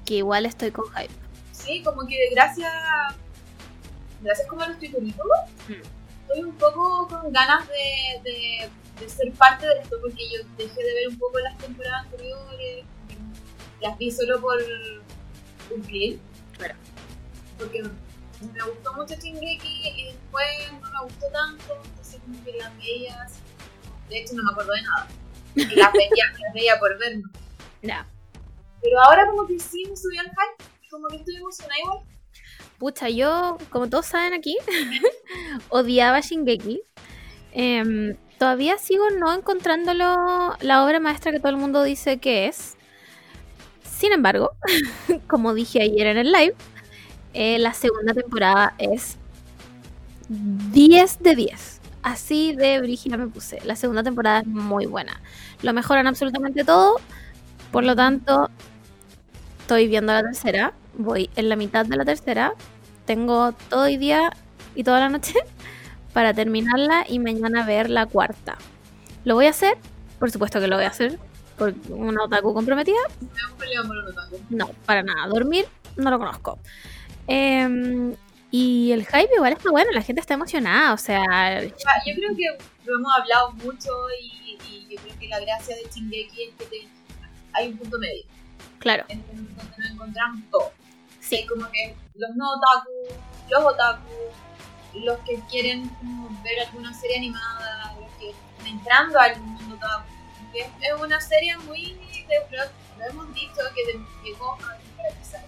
que 0.07 0.14
igual 0.14 0.46
estoy 0.46 0.70
con 0.70 0.84
hype. 0.92 1.12
Sí, 1.51 1.82
como 1.82 2.07
que 2.07 2.16
gracias. 2.30 2.72
Gracias 4.20 4.46
como 4.46 4.62
a 4.62 4.68
los 4.68 4.78
twiteritos. 4.78 5.26
Mm. 5.66 5.72
Estoy 6.20 6.44
un 6.44 6.55
poco 6.55 7.09
con 7.09 7.32
ganas 7.32 7.66
de, 7.66 8.30
de, 8.30 8.70
de 9.01 9.09
ser 9.09 9.32
parte 9.32 9.66
de 9.66 9.80
esto 9.82 9.96
porque 10.01 10.28
yo 10.30 10.38
dejé 10.57 10.84
de 10.84 10.94
ver 10.94 11.09
un 11.09 11.18
poco 11.18 11.38
las 11.40 11.57
temporadas 11.59 12.05
anteriores. 12.05 12.84
Las 13.80 13.96
vi 13.98 14.11
solo 14.11 14.40
por, 14.40 14.59
cumplir. 15.70 16.18
Claro. 16.59 16.74
Porque 17.59 17.82
me 17.82 18.64
gustó 18.64 18.92
mucho 18.94 19.14
Shingeki 19.14 19.82
y 19.84 20.05
después 20.07 20.46
no 20.72 20.90
me 20.90 21.05
gustó 21.05 21.26
tanto, 21.32 21.80
entonces 21.84 22.20
como 22.20 22.44
que 22.44 22.53
las 22.59 22.76
veía. 22.76 23.26
De 24.09 24.18
hecho 24.18 24.34
no 24.34 24.42
me 24.42 24.51
acuerdo 24.51 24.72
de 24.72 24.82
nada. 24.82 25.09
Y 25.55 25.76
las 25.76 25.92
veía, 25.92 26.24
las 26.40 26.55
veía 26.55 26.78
por 26.78 26.98
verme. 26.98 27.22
Ya. 27.82 28.07
Pero 28.82 29.03
ahora 29.03 29.26
como 29.26 29.46
que 29.46 29.59
sí 29.59 29.84
me 29.88 29.96
subió 29.96 30.20
al 30.20 30.28
hype, 30.28 30.90
como 30.90 31.09
que 31.09 31.16
estoy 31.16 31.36
emocionada 31.36 31.80
igual. 31.80 31.98
Pucha, 32.78 33.11
yo, 33.11 33.59
como 33.68 33.88
todos 33.90 34.07
saben 34.07 34.32
aquí, 34.32 34.57
odiaba 35.68 36.20
Shingeki. 36.20 36.82
Em, 37.53 38.16
todavía 38.41 38.78
sigo 38.78 39.05
no 39.11 39.34
encontrándolo 39.34 40.57
la 40.62 40.84
obra 40.86 40.99
maestra 40.99 41.30
que 41.30 41.41
todo 41.41 41.51
el 41.51 41.59
mundo 41.59 41.82
dice 41.82 42.16
que 42.16 42.47
es. 42.47 42.78
Sin 43.84 44.12
embargo, 44.12 44.53
como 45.28 45.53
dije 45.53 45.82
ayer 45.82 46.07
en 46.07 46.16
el 46.16 46.32
live, 46.32 46.55
eh, 47.34 47.59
la 47.59 47.74
segunda 47.74 48.14
temporada 48.14 48.72
es 48.78 49.18
10 50.30 51.18
de 51.22 51.36
10. 51.36 51.80
Así 52.03 52.57
de 52.57 52.80
brígida 52.80 53.18
me 53.18 53.26
puse. 53.26 53.59
La 53.66 53.76
segunda 53.76 54.03
temporada 54.03 54.41
es 54.41 54.47
muy 54.47 54.86
buena. 54.86 55.20
Lo 55.61 55.74
mejoran 55.74 56.07
absolutamente 56.07 56.64
todo. 56.64 56.97
Por 57.70 57.84
lo 57.84 57.95
tanto, 57.95 58.49
estoy 59.61 59.86
viendo 59.86 60.14
la 60.14 60.22
tercera. 60.22 60.72
Voy 60.97 61.28
en 61.36 61.51
la 61.51 61.57
mitad 61.57 61.84
de 61.84 61.95
la 61.95 62.07
tercera. 62.07 62.55
Tengo 63.05 63.53
todo 63.68 63.84
el 63.84 64.01
día 64.01 64.32
y 64.74 64.82
toda 64.82 64.99
la 65.01 65.11
noche 65.11 65.34
para 66.12 66.34
terminarla 66.34 67.04
y 67.08 67.18
mañana 67.18 67.64
ver 67.64 67.88
la 67.90 68.06
cuarta. 68.06 68.56
¿Lo 69.24 69.34
voy 69.34 69.46
a 69.46 69.50
hacer? 69.50 69.76
Por 70.18 70.30
supuesto 70.30 70.61
que 70.61 70.66
lo 70.66 70.76
voy 70.76 70.84
a 70.84 70.88
hacer. 70.88 71.18
Por 71.56 71.74
una 71.90 72.24
otaku 72.24 72.54
comprometida. 72.54 72.98
No, 74.48 74.68
para 74.86 75.02
nada. 75.02 75.26
Dormir, 75.28 75.66
no 75.96 76.11
lo 76.11 76.18
conozco. 76.18 76.58
Em, 77.26 78.14
y 78.50 78.90
el 78.92 79.04
hype 79.06 79.28
igual 79.36 79.52
está 79.52 79.70
bueno, 79.70 79.90
la 79.92 80.02
gente 80.02 80.20
está 80.20 80.34
emocionada, 80.34 80.92
o 80.92 80.96
sea, 80.96 81.22
Ah, 81.30 81.61
Yo 82.06 82.14
creo 82.14 82.34
que 82.36 82.64
lo 82.86 82.96
hemos 82.98 83.12
hablado 83.16 83.52
mucho 83.52 83.90
y, 84.20 84.58
y 84.68 84.88
yo 84.90 85.00
creo 85.02 85.18
que 85.18 85.28
la 85.28 85.38
gracia 85.40 85.76
de 85.76 85.82
Shingeki 85.88 86.42
es 86.44 86.54
que 86.58 86.64
te- 86.64 86.88
hay 87.52 87.68
un 87.68 87.78
punto 87.78 87.98
medio. 87.98 88.24
claro, 88.78 89.04
en 89.08 89.24
donde 89.26 89.52
nos 89.78 89.90
encontramos 89.90 90.40
todos. 90.50 90.70
Sí. 91.20 91.36
Sí, 91.36 91.46
como 91.46 91.70
que 91.70 91.94
los 92.16 92.34
no 92.36 92.50
otaku, 92.54 92.90
los 93.50 93.62
otaku, 93.64 94.08
los 94.95 95.18
que 95.20 95.41
quieren 95.51 95.88
como 95.91 96.28
ver 96.43 96.61
alguna 96.66 96.93
serie 96.95 97.18
animada, 97.18 97.95
los 98.01 98.11
que 98.18 98.30
están 98.30 98.66
entrando 98.66 99.18
al 99.18 99.41
mundo. 99.41 99.86
Que 100.53 100.61
es, 100.62 100.66
es 100.80 101.01
una 101.01 101.20
serie 101.20 101.57
muy. 101.59 101.95
de- 102.28 102.57
lo, 102.57 102.64
lo 102.99 103.05
hemos 103.11 103.34
dicho 103.34 103.61
que 103.74 104.01
llegó 104.28 104.55
a 104.55 104.76
democratizar 104.78 105.45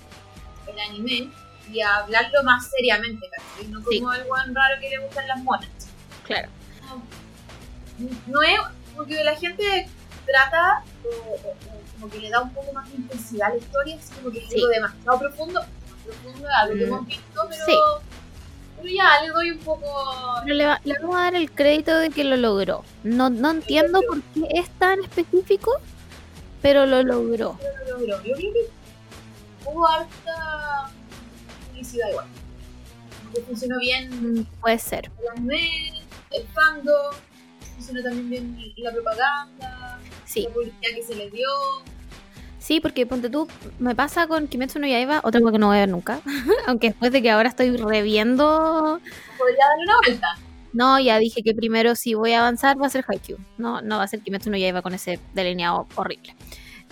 el 0.68 0.78
anime 0.80 1.30
y 1.70 1.80
a 1.80 1.97
hablarlo 1.97 2.43
más 2.45 2.68
seriamente, 2.70 3.28
¿cachai? 3.30 3.68
No 3.68 3.82
como 3.82 4.12
Sí. 4.12 4.18
el 4.20 4.26
buen 4.28 4.55
raro 4.55 4.80
que 4.80 4.88
le 4.90 4.99
gustan 4.99 5.26
las 5.28 5.38
monas. 5.43 5.68
claro. 6.24 6.49
no 8.26 8.43
es 8.43 8.59
como 8.95 9.07
que 9.07 9.22
la 9.22 9.36
gente 9.36 9.88
trata 10.26 10.82
o, 11.05 11.09
o- 11.09 11.51
o 11.51 11.55
como 11.95 12.09
que 12.11 12.18
le 12.18 12.30
da 12.30 12.40
un 12.40 12.53
poco 12.53 12.72
más 12.72 12.88
de 12.90 12.97
intensidad 12.97 13.49
a 13.49 13.51
la 13.51 13.57
historia, 13.59 13.97
así 13.97 14.14
como 14.14 14.30
que 14.30 14.38
es 14.38 14.49
Sí. 14.49 14.55
algo 14.57 14.68
demasiado 14.68 15.18
profundo, 15.18 15.64
profundo, 16.05 16.49
algo 16.59 16.74
que 16.74 16.80
Mm. 16.84 16.88
hemos 16.88 17.07
visto, 17.07 17.47
pero, 17.49 17.64
Sí. 17.66 17.76
Pero 18.83 18.95
ya 18.95 19.22
le 19.22 19.28
doy 19.28 19.51
un 19.53 19.59
poco 19.59 19.87
Pero 20.43 20.55
le, 20.55 20.66
va- 20.66 20.80
le 20.85 20.95
vamos 21.01 21.16
a 21.16 21.20
dar 21.20 21.35
el 21.35 21.51
crédito 21.51 21.97
de 21.97 22.11
que 22.11 22.24
lo 22.24 22.37
logró. 22.37 22.85
No, 23.05 23.30
no 23.30 23.51
entiendo 23.53 24.01
por 24.07 24.20
qué 24.35 24.49
es 24.59 24.68
tan 24.78 25.01
específico, 25.03 25.72
pero 26.61 26.87
lo 26.87 27.03
logró. 27.03 27.59
lo 27.89 27.99
logró. 27.99 28.16
Yo 28.24 28.35
creo 28.35 28.53
que 28.53 28.70
hubo 29.66 29.87
harta 29.89 30.91
publicidad 31.70 32.09
igual. 32.11 32.26
Como 33.22 33.33
que 33.35 33.41
funcionó 33.43 33.78
bien 33.78 34.11
Mm, 34.41 34.45
Puede 34.61 34.78
ser. 34.78 35.11
el 35.20 35.28
anime, 35.28 36.03
el 36.30 36.47
fandom, 36.49 37.14
funcionó 37.76 38.03
también 38.03 38.30
bien 38.57 38.72
la 38.78 38.93
propaganda, 38.93 39.99
Sí, 40.26 40.43
la 40.43 40.51
publicidad 40.51 40.91
que 40.97 41.03
se 41.03 41.14
le 41.14 41.30
dio. 41.30 41.49
Sí, 42.62 42.80
porque 42.80 43.06
ponte 43.06 43.28
tú, 43.28 43.48
me 43.78 43.94
pasa 43.94 44.26
con 44.26 44.46
Kimetsu 44.46 44.78
no 44.78 44.86
Yaiba, 44.86 45.20
otra 45.24 45.40
cosa 45.40 45.52
que 45.52 45.58
no 45.58 45.66
voy 45.66 45.76
a 45.76 45.80
ver 45.80 45.88
nunca. 45.88 46.20
Aunque 46.66 46.88
después 46.88 47.12
de 47.12 47.20
que 47.20 47.30
ahora 47.30 47.48
estoy 47.48 47.76
reviendo 47.76 49.00
Podría 49.38 49.66
darle 49.66 49.84
una 49.84 49.94
vuelta. 50.06 50.28
No, 50.72 50.98
ya 50.98 51.18
dije 51.18 51.42
que 51.42 51.54
primero 51.54 51.94
si 51.94 52.14
voy 52.14 52.32
a 52.32 52.40
avanzar 52.40 52.80
va 52.80 52.86
a 52.86 52.90
ser 52.90 53.04
Haikyuu. 53.06 53.38
No, 53.58 53.82
no 53.82 53.98
va 53.98 54.04
a 54.04 54.08
ser 54.08 54.20
Kimetsu 54.20 54.50
no 54.50 54.56
Yaiba 54.56 54.80
con 54.80 54.94
ese 54.94 55.18
delineado 55.34 55.86
horrible. 55.96 56.34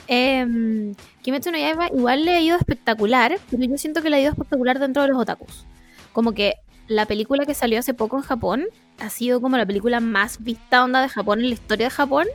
Em, 0.07 0.95
Kimetsu 1.23 1.51
no 1.51 1.59
Yaiba 1.59 1.89
igual 1.89 2.25
le 2.25 2.35
ha 2.35 2.41
ido 2.41 2.57
espectacular, 2.57 3.39
pero 3.51 3.63
yo 3.63 3.79
siento 3.79 4.03
que 4.03 4.11
le 4.11 4.17
ha 4.17 4.21
ido 4.21 4.31
espectacular 4.33 4.79
dentro 4.79 5.03
de 5.03 5.09
los 5.09 5.19
otakus. 5.19 5.67
Como 6.13 6.33
que 6.33 6.57
la 6.89 7.07
película 7.07 7.47
que 7.47 7.55
salió 7.55 7.79
hace 7.79 7.95
poco 7.95 8.17
en 8.17 8.23
Japón 8.23 8.67
ha 8.99 9.11
sido 9.11 9.41
como 9.41 9.57
la 9.57 9.65
película 9.65 10.01
más 10.01 10.43
vista 10.43 10.83
onda 10.83 11.01
de 11.01 11.09
Japón 11.09 11.39
en 11.39 11.49
la 11.49 11.55
historia 11.55 11.87
de 11.87 11.91
Japón, 11.91 12.27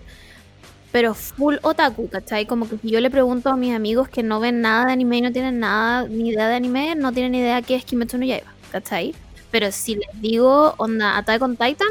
pero 0.95 1.13
full 1.13 1.57
otaku, 1.61 2.07
¿cachai? 2.07 2.45
Como 2.45 2.69
que 2.69 2.77
si 2.77 2.89
yo 2.89 3.01
le 3.01 3.09
pregunto 3.09 3.49
a 3.49 3.57
mis 3.57 3.75
amigos 3.75 4.07
que 4.07 4.23
no 4.23 4.39
ven 4.39 4.61
nada 4.61 4.85
de 4.85 4.93
anime 4.93 5.17
y 5.17 5.21
no 5.21 5.33
tienen 5.33 5.59
nada, 5.59 6.07
ni 6.07 6.29
idea 6.29 6.47
de 6.47 6.55
anime, 6.55 6.95
no 6.95 7.11
tienen 7.11 7.33
ni 7.33 7.39
idea 7.39 7.61
qué 7.61 7.75
es 7.75 7.83
Kimetsu 7.83 8.17
no 8.17 8.23
Yaiba, 8.23 8.53
¿cachai? 8.71 9.13
Pero 9.51 9.73
si 9.73 9.95
les 9.95 10.21
digo, 10.21 10.73
onda, 10.77 11.17
Attack 11.17 11.41
on 11.41 11.57
Titan, 11.57 11.89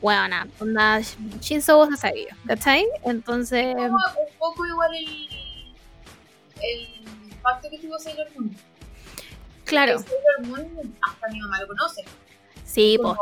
bueno, 0.00 0.36
onda, 0.60 1.00
Shinzo 1.40 1.80
was 1.80 1.92
Asagi, 1.92 2.28
¿cachai? 2.46 2.86
Entonces, 3.02 3.74
como 3.74 3.88
un 3.88 4.38
poco 4.38 4.64
igual 4.64 4.94
el, 4.94 5.74
el 6.62 7.30
impacto 7.32 7.68
que 7.70 7.78
tuvo 7.80 7.98
Sailor 7.98 8.28
Moon. 8.36 8.56
claro, 9.64 9.98
Sailor 9.98 10.46
Moon, 10.46 10.96
hasta 11.10 11.28
mi 11.32 11.40
mamá 11.40 11.60
lo 11.62 11.66
conoce. 11.66 12.04
sí, 12.64 13.00
pues, 13.02 13.16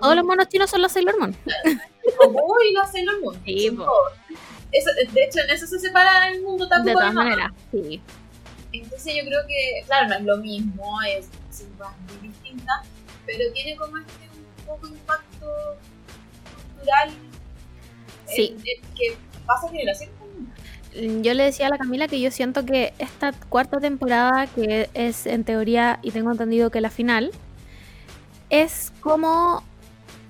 todos 0.00 0.16
los 0.16 0.24
monos 0.24 0.48
chinos 0.48 0.70
son 0.70 0.80
los 0.80 0.92
Sailor 0.92 1.18
Moon. 1.18 1.36
Como 2.18 2.54
y 2.68 2.72
la 2.72 2.86
Sailor 2.86 3.20
Moon. 3.20 3.40
Sí. 3.44 3.66
Eso- 4.72 4.90
de 5.12 5.24
hecho, 5.24 5.40
en 5.40 5.50
eso 5.50 5.66
se 5.66 5.78
separa 5.78 6.28
el 6.28 6.42
mundo 6.42 6.68
tan 6.68 6.84
De 6.84 6.92
todas 6.92 7.12
maneras, 7.12 7.50
sí. 7.72 8.00
Entonces 8.72 9.14
yo 9.16 9.22
creo 9.24 9.40
que, 9.48 9.82
claro, 9.86 10.08
no 10.08 10.14
es 10.14 10.22
lo 10.22 10.36
mismo, 10.36 11.02
es 11.02 11.28
es 11.50 11.66
muy 11.68 12.28
distinta, 12.28 12.82
pero 13.26 13.52
tiene 13.52 13.76
como 13.76 13.98
este 13.98 14.28
un 14.32 14.64
poco 14.66 14.86
impacto 14.86 15.46
cultural 16.76 17.10
Sí. 18.26 18.54
en- 18.56 18.58
en 18.60 18.94
que 18.94 19.16
pasa 19.44 19.68
generación 19.68 20.10
Yo 21.22 21.34
le 21.34 21.44
decía 21.44 21.66
a 21.66 21.70
la 21.70 21.78
Camila 21.78 22.06
que 22.08 22.20
yo 22.20 22.30
siento 22.30 22.64
que 22.64 22.92
esta 22.98 23.32
cuarta 23.32 23.78
temporada, 23.80 24.46
que 24.46 24.88
es 24.94 25.26
en 25.26 25.44
teoría, 25.44 25.98
y 26.02 26.10
tengo 26.12 26.30
entendido 26.32 26.70
que 26.70 26.80
la 26.80 26.90
final, 26.90 27.30
es 28.50 28.92
como, 29.00 29.62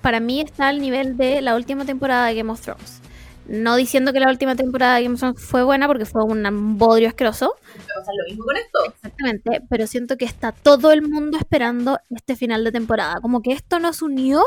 para 0.01 0.19
mí 0.19 0.41
está 0.41 0.67
al 0.69 0.79
nivel 0.81 1.17
de 1.17 1.41
la 1.41 1.55
última 1.55 1.85
temporada 1.85 2.27
de 2.27 2.35
Game 2.35 2.51
of 2.51 2.61
Thrones. 2.61 3.01
No 3.47 3.75
diciendo 3.75 4.13
que 4.13 4.19
la 4.19 4.29
última 4.29 4.55
temporada 4.55 4.95
de 4.95 5.03
Game 5.03 5.15
of 5.15 5.19
Thrones 5.19 5.41
fue 5.41 5.63
buena 5.63 5.87
porque 5.87 6.05
fue 6.05 6.23
un 6.23 6.77
bodrio 6.77 7.07
asqueroso, 7.09 7.55
lo 7.87 8.25
mismo 8.29 8.45
con 8.45 8.55
esto. 8.57 8.79
exactamente, 8.95 9.61
pero 9.69 9.87
siento 9.87 10.15
que 10.17 10.25
está 10.25 10.51
todo 10.51 10.91
el 10.91 11.01
mundo 11.01 11.37
esperando 11.37 11.99
este 12.15 12.35
final 12.35 12.63
de 12.63 12.71
temporada. 12.71 13.19
Como 13.21 13.41
que 13.41 13.51
esto 13.53 13.79
nos 13.79 14.01
unió 14.01 14.43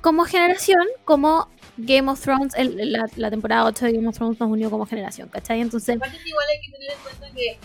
como 0.00 0.24
generación, 0.24 0.86
como 1.04 1.48
Game 1.76 2.10
of 2.10 2.20
Thrones, 2.20 2.54
el- 2.56 2.92
la, 2.92 3.06
la 3.16 3.30
temporada 3.30 3.64
8 3.66 3.86
de 3.86 3.92
Game 3.92 4.08
of 4.08 4.14
Thrones 4.16 4.40
nos 4.40 4.50
unió 4.50 4.70
como 4.70 4.86
generación, 4.86 5.28
¿cachai? 5.28 5.60
Entonces, 5.60 5.96
Aparte 5.96 6.16
igual 6.24 6.44
hay 6.50 6.60
que 6.66 6.72
tener 6.72 6.90
en 6.92 6.98
cuenta 7.02 7.26
que 7.34 7.58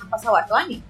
han 0.00 0.10
pasado 0.10 0.36
hartos 0.36 0.58
años. 0.58 0.82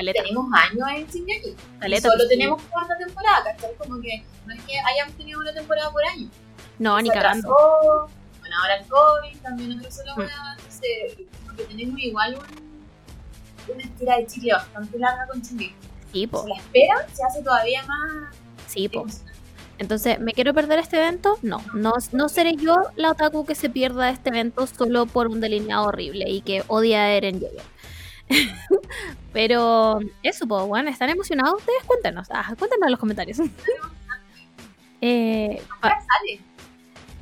Caleta, 0.00 0.22
tenemos 0.22 0.46
años 0.52 0.88
en 0.96 1.06
Shingeki. 1.06 1.54
caleta, 1.78 2.08
Solo 2.08 2.22
sí. 2.24 2.28
tenemos 2.30 2.62
cuarta 2.62 2.96
temporada, 2.98 3.44
¿cachai? 3.44 3.74
Como 3.76 4.00
que 4.00 4.22
no 4.46 4.54
es 4.54 4.62
que 4.64 4.72
hayamos 4.78 5.14
tenido 5.16 5.40
una 5.40 5.52
temporada 5.52 5.90
por 5.90 6.02
año. 6.04 6.28
No, 6.78 7.00
ni 7.00 7.10
cagando. 7.10 7.52
atrasó, 7.52 8.08
Bueno, 8.40 8.56
ahora 8.62 8.76
el 8.76 8.86
COVID 8.86 9.42
también 9.42 9.78
atrasó 9.78 10.02
la 10.06 10.14
Mm. 10.14 10.18
weá. 10.20 10.56
Entonces, 10.58 11.26
como 11.44 11.56
que 11.56 11.64
tenemos 11.64 12.00
igual 12.00 12.38
un, 12.38 13.74
una 13.74 13.84
estira 13.84 14.16
de 14.16 14.26
chicle 14.26 14.52
bastante 14.54 14.98
larga 14.98 15.26
con 15.26 15.42
Shingeki. 15.42 15.74
Sí, 16.12 16.26
po, 16.26 16.42
Si 16.42 16.48
la 16.48 16.56
espera 16.56 16.94
se 17.12 17.22
hace 17.24 17.42
todavía 17.42 17.82
más 17.86 18.34
sí, 18.66 18.88
po. 18.88 19.06
Entonces, 19.78 20.18
¿me 20.20 20.32
quiero 20.32 20.52
perder 20.52 20.78
este 20.78 20.96
evento? 20.98 21.38
No, 21.42 21.62
no, 21.74 21.92
no 22.12 22.28
seré 22.28 22.56
yo 22.56 22.76
la 22.96 23.12
otaku 23.12 23.46
que 23.46 23.54
se 23.54 23.70
pierda 23.70 24.10
este 24.10 24.28
evento 24.30 24.66
solo 24.66 25.06
por 25.06 25.26
un 25.28 25.40
delineado 25.40 25.84
horrible 25.86 26.28
y 26.28 26.42
que 26.42 26.64
odia 26.66 27.02
a 27.04 27.10
Eren 27.12 27.40
Yeager. 27.40 27.62
Pero 29.32 30.00
eso, 30.22 30.46
pues, 30.46 30.62
bueno, 30.66 30.90
¿están 30.90 31.10
emocionados 31.10 31.54
ustedes? 31.58 31.82
Cuéntenos, 31.86 32.28
ah, 32.30 32.54
cuéntenos 32.58 32.86
en 32.86 32.90
los 32.92 33.00
comentarios. 33.00 33.38
Eh, 35.02 35.62
pa- 35.80 35.88
Ahora 35.88 36.00
sale. 36.00 36.40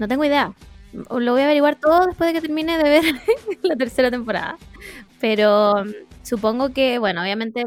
no 0.00 0.08
tengo 0.08 0.24
idea. 0.24 0.52
Lo 0.92 1.32
voy 1.32 1.42
a 1.42 1.44
averiguar 1.44 1.76
todo 1.76 2.06
después 2.06 2.26
de 2.28 2.34
que 2.34 2.40
termine 2.40 2.76
de 2.76 2.82
ver 2.82 3.04
la 3.62 3.76
tercera 3.76 4.10
temporada. 4.10 4.56
Pero 5.20 5.84
mm, 5.84 5.90
supongo 6.24 6.70
que, 6.72 6.98
bueno, 6.98 7.22
obviamente 7.22 7.64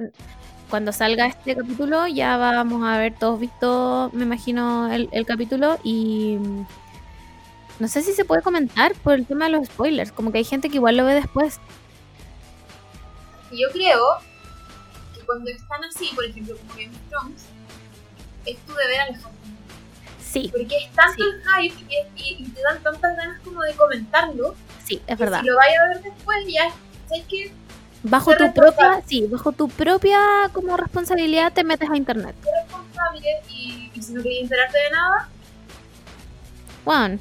cuando 0.69 0.91
salga 0.91 1.27
este 1.27 1.55
capítulo 1.55 2.07
ya 2.07 2.35
vamos 2.37 2.83
a 2.83 2.95
haber 2.95 3.13
todos 3.17 3.39
visto, 3.39 4.09
me 4.13 4.23
imagino, 4.23 4.91
el, 4.91 5.07
el 5.11 5.25
capítulo 5.25 5.77
y 5.83 6.37
mm, 6.39 6.65
no 7.79 7.87
sé 7.87 8.01
si 8.01 8.11
se 8.13 8.25
puede 8.25 8.41
comentar 8.41 8.93
por 8.95 9.13
el 9.13 9.25
tema 9.25 9.45
de 9.45 9.51
los 9.51 9.67
spoilers, 9.67 10.11
como 10.11 10.31
que 10.31 10.39
hay 10.39 10.43
gente 10.43 10.69
que 10.69 10.75
igual 10.75 10.97
lo 10.97 11.05
ve 11.05 11.13
después. 11.15 11.59
Que 13.51 13.57
yo 13.59 13.69
creo 13.71 14.17
que 15.13 15.21
cuando 15.25 15.49
están 15.51 15.83
así, 15.83 16.09
por 16.15 16.25
ejemplo, 16.25 16.55
como 16.57 16.73
Game 16.73 16.89
of 16.89 17.09
Thrones, 17.09 17.43
es 18.45 18.57
tu 18.65 18.73
deber 18.73 19.01
alejarte. 19.01 19.37
Sí, 20.19 20.49
Porque 20.51 20.77
es 20.77 20.91
tanto 20.93 21.21
Sí. 21.23 21.29
el 21.29 21.43
hype 21.69 21.85
y, 22.15 22.21
y- 22.23 22.43
y 22.43 22.49
te 22.49 22.61
dan 22.61 22.81
tantas 22.81 23.17
ganas 23.17 23.39
como 23.41 23.61
de 23.61 23.73
comentarlo. 23.75 24.55
sí, 24.85 25.01
es 25.05 25.17
verdad. 25.17 25.41
Si 25.41 25.47
lo 25.47 25.55
vayas 25.57 25.79
a 25.81 25.87
ver 25.89 26.01
después, 26.03 26.37
ya 26.47 26.71
sabes 27.07 27.25
que 27.27 27.53
Bajo 28.03 28.35
tu 28.35 28.51
propia, 28.53 29.01
sí, 29.05 29.27
bajo 29.29 29.51
tu 29.51 29.67
propia 29.69 30.17
como 30.53 30.75
responsabilidad 30.75 31.53
te 31.53 31.63
metes 31.63 31.87
a 31.89 31.95
internet. 31.97 32.35
eres 32.41 32.63
responsable 32.63 33.41
y, 33.49 33.91
y 33.93 34.01
si 34.01 34.13
no 34.13 34.23
querías 34.23 34.43
enterarte 34.43 34.77
de 34.77 34.89
nada, 34.89 35.29
Juan, 36.83 37.19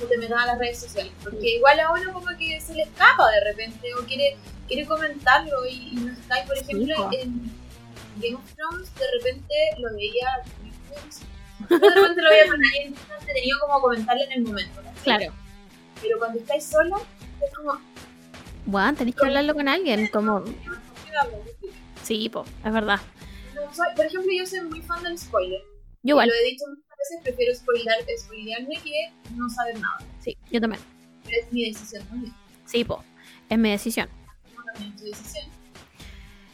no 0.00 0.06
te 0.06 0.18
metas 0.18 0.42
a 0.42 0.46
las 0.46 0.58
redes 0.58 0.80
sociales. 0.80 1.12
Porque 1.22 1.56
igual 1.56 1.80
a 1.80 1.92
uno 1.92 2.12
como 2.12 2.26
que 2.38 2.60
se 2.60 2.74
le 2.74 2.82
escapa 2.82 3.30
de 3.30 3.44
repente 3.44 3.94
o 3.94 4.04
quiere, 4.06 4.36
quiere 4.66 4.86
comentarlo 4.86 5.66
y, 5.66 5.90
y 5.92 5.94
no 5.96 6.12
está. 6.12 6.42
Y 6.42 6.46
por 6.46 6.56
ejemplo, 6.58 6.94
po. 6.96 7.10
en 7.12 7.50
Game 8.20 8.34
of 8.36 8.52
Thrones 8.54 8.94
de 8.94 9.04
repente 9.18 9.54
lo 9.78 9.94
veía. 9.94 10.28
De 11.68 11.76
repente 11.78 12.22
lo 12.22 12.30
veía 12.30 12.46
con 12.46 12.64
alguien 12.64 12.94
entretenido 13.18 13.58
como 13.60 13.80
comentarle 13.80 14.24
en 14.24 14.32
el 14.32 14.42
momento. 14.42 14.80
¿cachai? 14.82 15.02
claro. 15.02 15.32
Pero 16.00 16.18
cuando 16.18 16.38
estáis 16.38 16.64
solo, 16.64 16.96
es 17.44 17.54
como. 17.54 17.80
Juan, 18.70 18.94
tenés 18.96 19.14
que 19.16 19.24
hablarlo 19.26 19.54
con 19.54 19.66
alguien, 19.66 20.06
como, 20.08 20.40
No, 20.40 20.52
sí, 22.04 22.28
po, 22.28 22.44
es 22.64 22.72
verdad. 22.72 23.00
soy- 23.72 23.94
por 23.96 24.06
ejemplo, 24.06 24.30
yo 24.32 24.46
soy 24.46 24.60
muy 24.60 24.82
fan 24.82 25.02
del 25.02 25.18
spoiler. 25.18 25.60
Yo 26.02 26.12
igual, 26.12 26.28
Lo 26.28 26.34
he 26.34 26.44
dicho 26.44 26.64
veces, 26.98 27.20
prefiero 27.22 27.54
spoiler, 27.54 27.94
spoilearme 28.18 28.76
que 28.82 29.12
no 29.34 29.48
saber 29.50 29.78
nada. 29.80 29.98
sí, 30.20 30.36
yo 30.50 30.60
también. 30.60 30.82
Pero 31.24 31.36
es 31.40 31.52
mi 31.52 31.64
decisión 31.68 32.04
también. 32.06 32.34
Sí, 32.64 32.84
po, 32.84 33.04
es 33.48 33.58
mi 33.58 33.70
decisión. 33.70 34.08
Como 34.54 34.64
también 34.72 34.92
es 34.94 35.00
tu 35.00 35.04
decisión. 35.04 35.46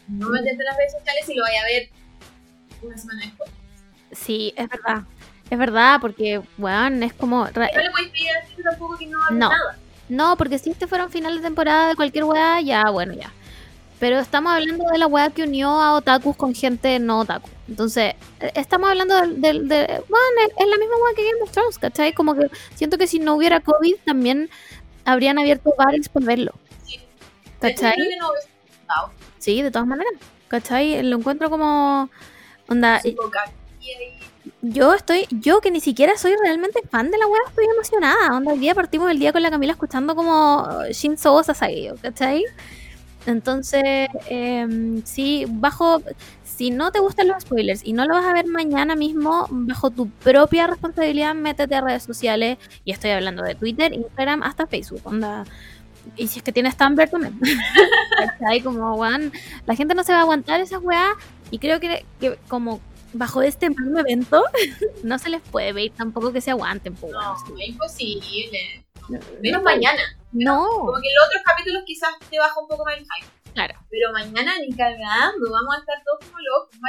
No 0.08 0.28
meterte 0.30 0.50
en 0.62 0.64
las 0.66 0.76
redes 0.76 0.92
sociales 0.92 1.28
y 1.28 1.34
lo 1.34 1.42
vaya 1.42 1.60
a 1.60 1.64
ver 1.64 1.88
una 2.82 2.98
semana 2.98 3.22
después. 3.24 3.50
Sí, 4.12 4.52
es 4.56 4.68
verdad. 4.68 5.02
Es 5.50 5.58
verdad, 5.58 5.98
porque, 6.00 6.42
weón, 6.58 7.02
es 7.02 7.12
como... 7.12 7.44
No 7.44 7.50
le 7.60 7.68
puedes 7.90 8.08
pedir 8.10 8.28
a 8.30 8.44
ti 8.46 8.62
tampoco 8.62 8.96
que 8.98 9.06
no 9.06 9.22
hable 9.22 9.38
No. 9.38 9.48
nada. 9.50 9.78
No, 10.08 10.36
porque 10.36 10.58
si 10.58 10.70
este 10.70 10.86
fuera 10.86 11.04
un 11.04 11.10
final 11.10 11.34
de 11.36 11.42
temporada 11.42 11.88
de 11.88 11.96
cualquier 11.96 12.24
weá, 12.24 12.60
ya, 12.60 12.90
bueno, 12.90 13.14
ya. 13.14 13.32
Pero 14.00 14.18
estamos 14.18 14.52
hablando 14.52 14.84
de 14.90 14.98
la 14.98 15.06
weá 15.06 15.30
que 15.30 15.44
unió 15.44 15.68
a 15.68 15.94
otakus 15.94 16.36
con 16.36 16.54
gente 16.54 16.98
no 16.98 17.20
otaku. 17.20 17.48
Entonces, 17.68 18.14
eh, 18.40 18.52
estamos 18.54 18.90
hablando 18.90 19.14
del... 19.20 19.40
del- 19.40 19.68
de, 19.68 19.86
bueno, 20.08 20.26
es, 20.58 20.66
la 20.68 20.76
misma 20.76 20.96
weá 21.02 21.14
que 21.16 21.24
Game 21.24 21.42
of 21.42 21.50
Thrones, 21.50 21.78
¿cachai? 21.78 22.12
Como 22.12 22.34
que 22.34 22.50
siento 22.74 22.98
que 22.98 23.06
si 23.06 23.18
no 23.18 23.34
hubiera 23.34 23.60
COVID 23.60 23.94
también 24.04 24.50
habrían 25.04 25.38
abierto 25.38 25.72
bares 25.78 26.08
por 26.08 26.24
verlo. 26.24 26.52
Sí. 26.84 27.00
¿Cachai? 27.60 27.94
Sí, 29.38 29.62
de 29.62 29.70
todas 29.70 29.86
maneras. 29.86 30.12
¿Cachai? 30.48 31.02
Lo 31.02 31.16
encuentro 31.16 31.48
como... 31.48 32.10
Onda, 32.68 33.00
yo 34.62 34.94
estoy, 34.94 35.26
yo 35.30 35.60
que 35.60 35.70
ni 35.70 35.80
siquiera 35.80 36.16
soy 36.16 36.34
realmente 36.42 36.80
fan 36.90 37.10
de 37.10 37.18
la 37.18 37.26
web, 37.26 37.40
estoy 37.48 37.66
emocionada. 37.66 38.36
Onda, 38.36 38.52
hoy 38.52 38.58
día 38.58 38.74
partimos 38.74 39.10
el 39.10 39.18
día 39.18 39.32
con 39.32 39.42
la 39.42 39.50
Camila 39.50 39.72
escuchando 39.72 40.14
como 40.14 40.66
Shinzo 40.90 41.42
Sasagi, 41.42 41.90
¿cachai? 42.02 42.44
Entonces, 43.26 44.08
em, 44.28 45.02
sí, 45.04 45.46
bajo, 45.48 46.02
si 46.44 46.70
no 46.70 46.92
te 46.92 47.00
gustan 47.00 47.28
los 47.28 47.42
spoilers 47.42 47.84
y 47.84 47.92
no 47.92 48.04
lo 48.04 48.14
vas 48.14 48.24
a 48.26 48.32
ver 48.32 48.46
mañana 48.46 48.94
mismo, 48.96 49.46
bajo 49.50 49.90
tu 49.90 50.08
propia 50.08 50.66
responsabilidad, 50.66 51.34
métete 51.34 51.74
a 51.74 51.80
redes 51.80 52.02
sociales. 52.02 52.58
Y 52.84 52.92
estoy 52.92 53.10
hablando 53.10 53.42
de 53.42 53.54
Twitter, 53.54 53.92
Instagram, 53.92 54.42
hasta 54.42 54.66
Facebook, 54.66 55.00
onda. 55.04 55.44
Y 56.16 56.28
si 56.28 56.38
es 56.38 56.44
que 56.44 56.52
tienes 56.52 56.76
Tumblr 56.76 57.08
también. 57.08 57.38
¿Cachai? 58.18 58.60
Como, 58.60 58.94
weón, 58.94 59.32
la 59.66 59.74
gente 59.74 59.94
no 59.94 60.04
se 60.04 60.12
va 60.12 60.18
a 60.18 60.22
aguantar 60.22 60.60
esas 60.60 60.82
weas. 60.82 61.14
Y 61.50 61.58
creo 61.58 61.80
que, 61.80 62.04
que 62.20 62.38
como 62.48 62.80
bajo 63.14 63.40
este 63.42 63.70
mismo 63.70 64.00
evento, 64.00 64.42
no 65.02 65.18
se 65.18 65.30
les 65.30 65.40
puede 65.40 65.72
pedir 65.72 65.92
tampoco 65.92 66.32
que 66.32 66.40
se 66.40 66.50
aguanten, 66.50 66.94
weón. 67.00 67.14
no, 67.14 67.36
es 67.58 67.68
imposible. 67.68 68.83
No, 69.08 69.18
Menos 69.42 69.62
mañana. 69.62 70.02
No, 70.32 70.66
Como 70.66 70.92
que 71.00 71.08
en 71.08 71.14
los 71.14 71.26
otros 71.28 71.42
capítulos 71.44 71.82
quizás 71.86 72.10
te 72.30 72.38
baja 72.38 72.58
un 72.60 72.68
poco 72.68 72.84
más 72.84 72.94
el 72.96 73.04
hype. 73.04 73.28
claro. 73.52 73.74
Pero 73.90 74.12
mañana 74.12 74.52
ni 74.58 74.74
cagando. 74.74 75.50
Vamos 75.50 75.76
a 75.76 75.78
estar 75.78 75.96
todos 76.04 76.18
como 76.24 76.38
locos. 76.40 76.74
No 76.74 76.80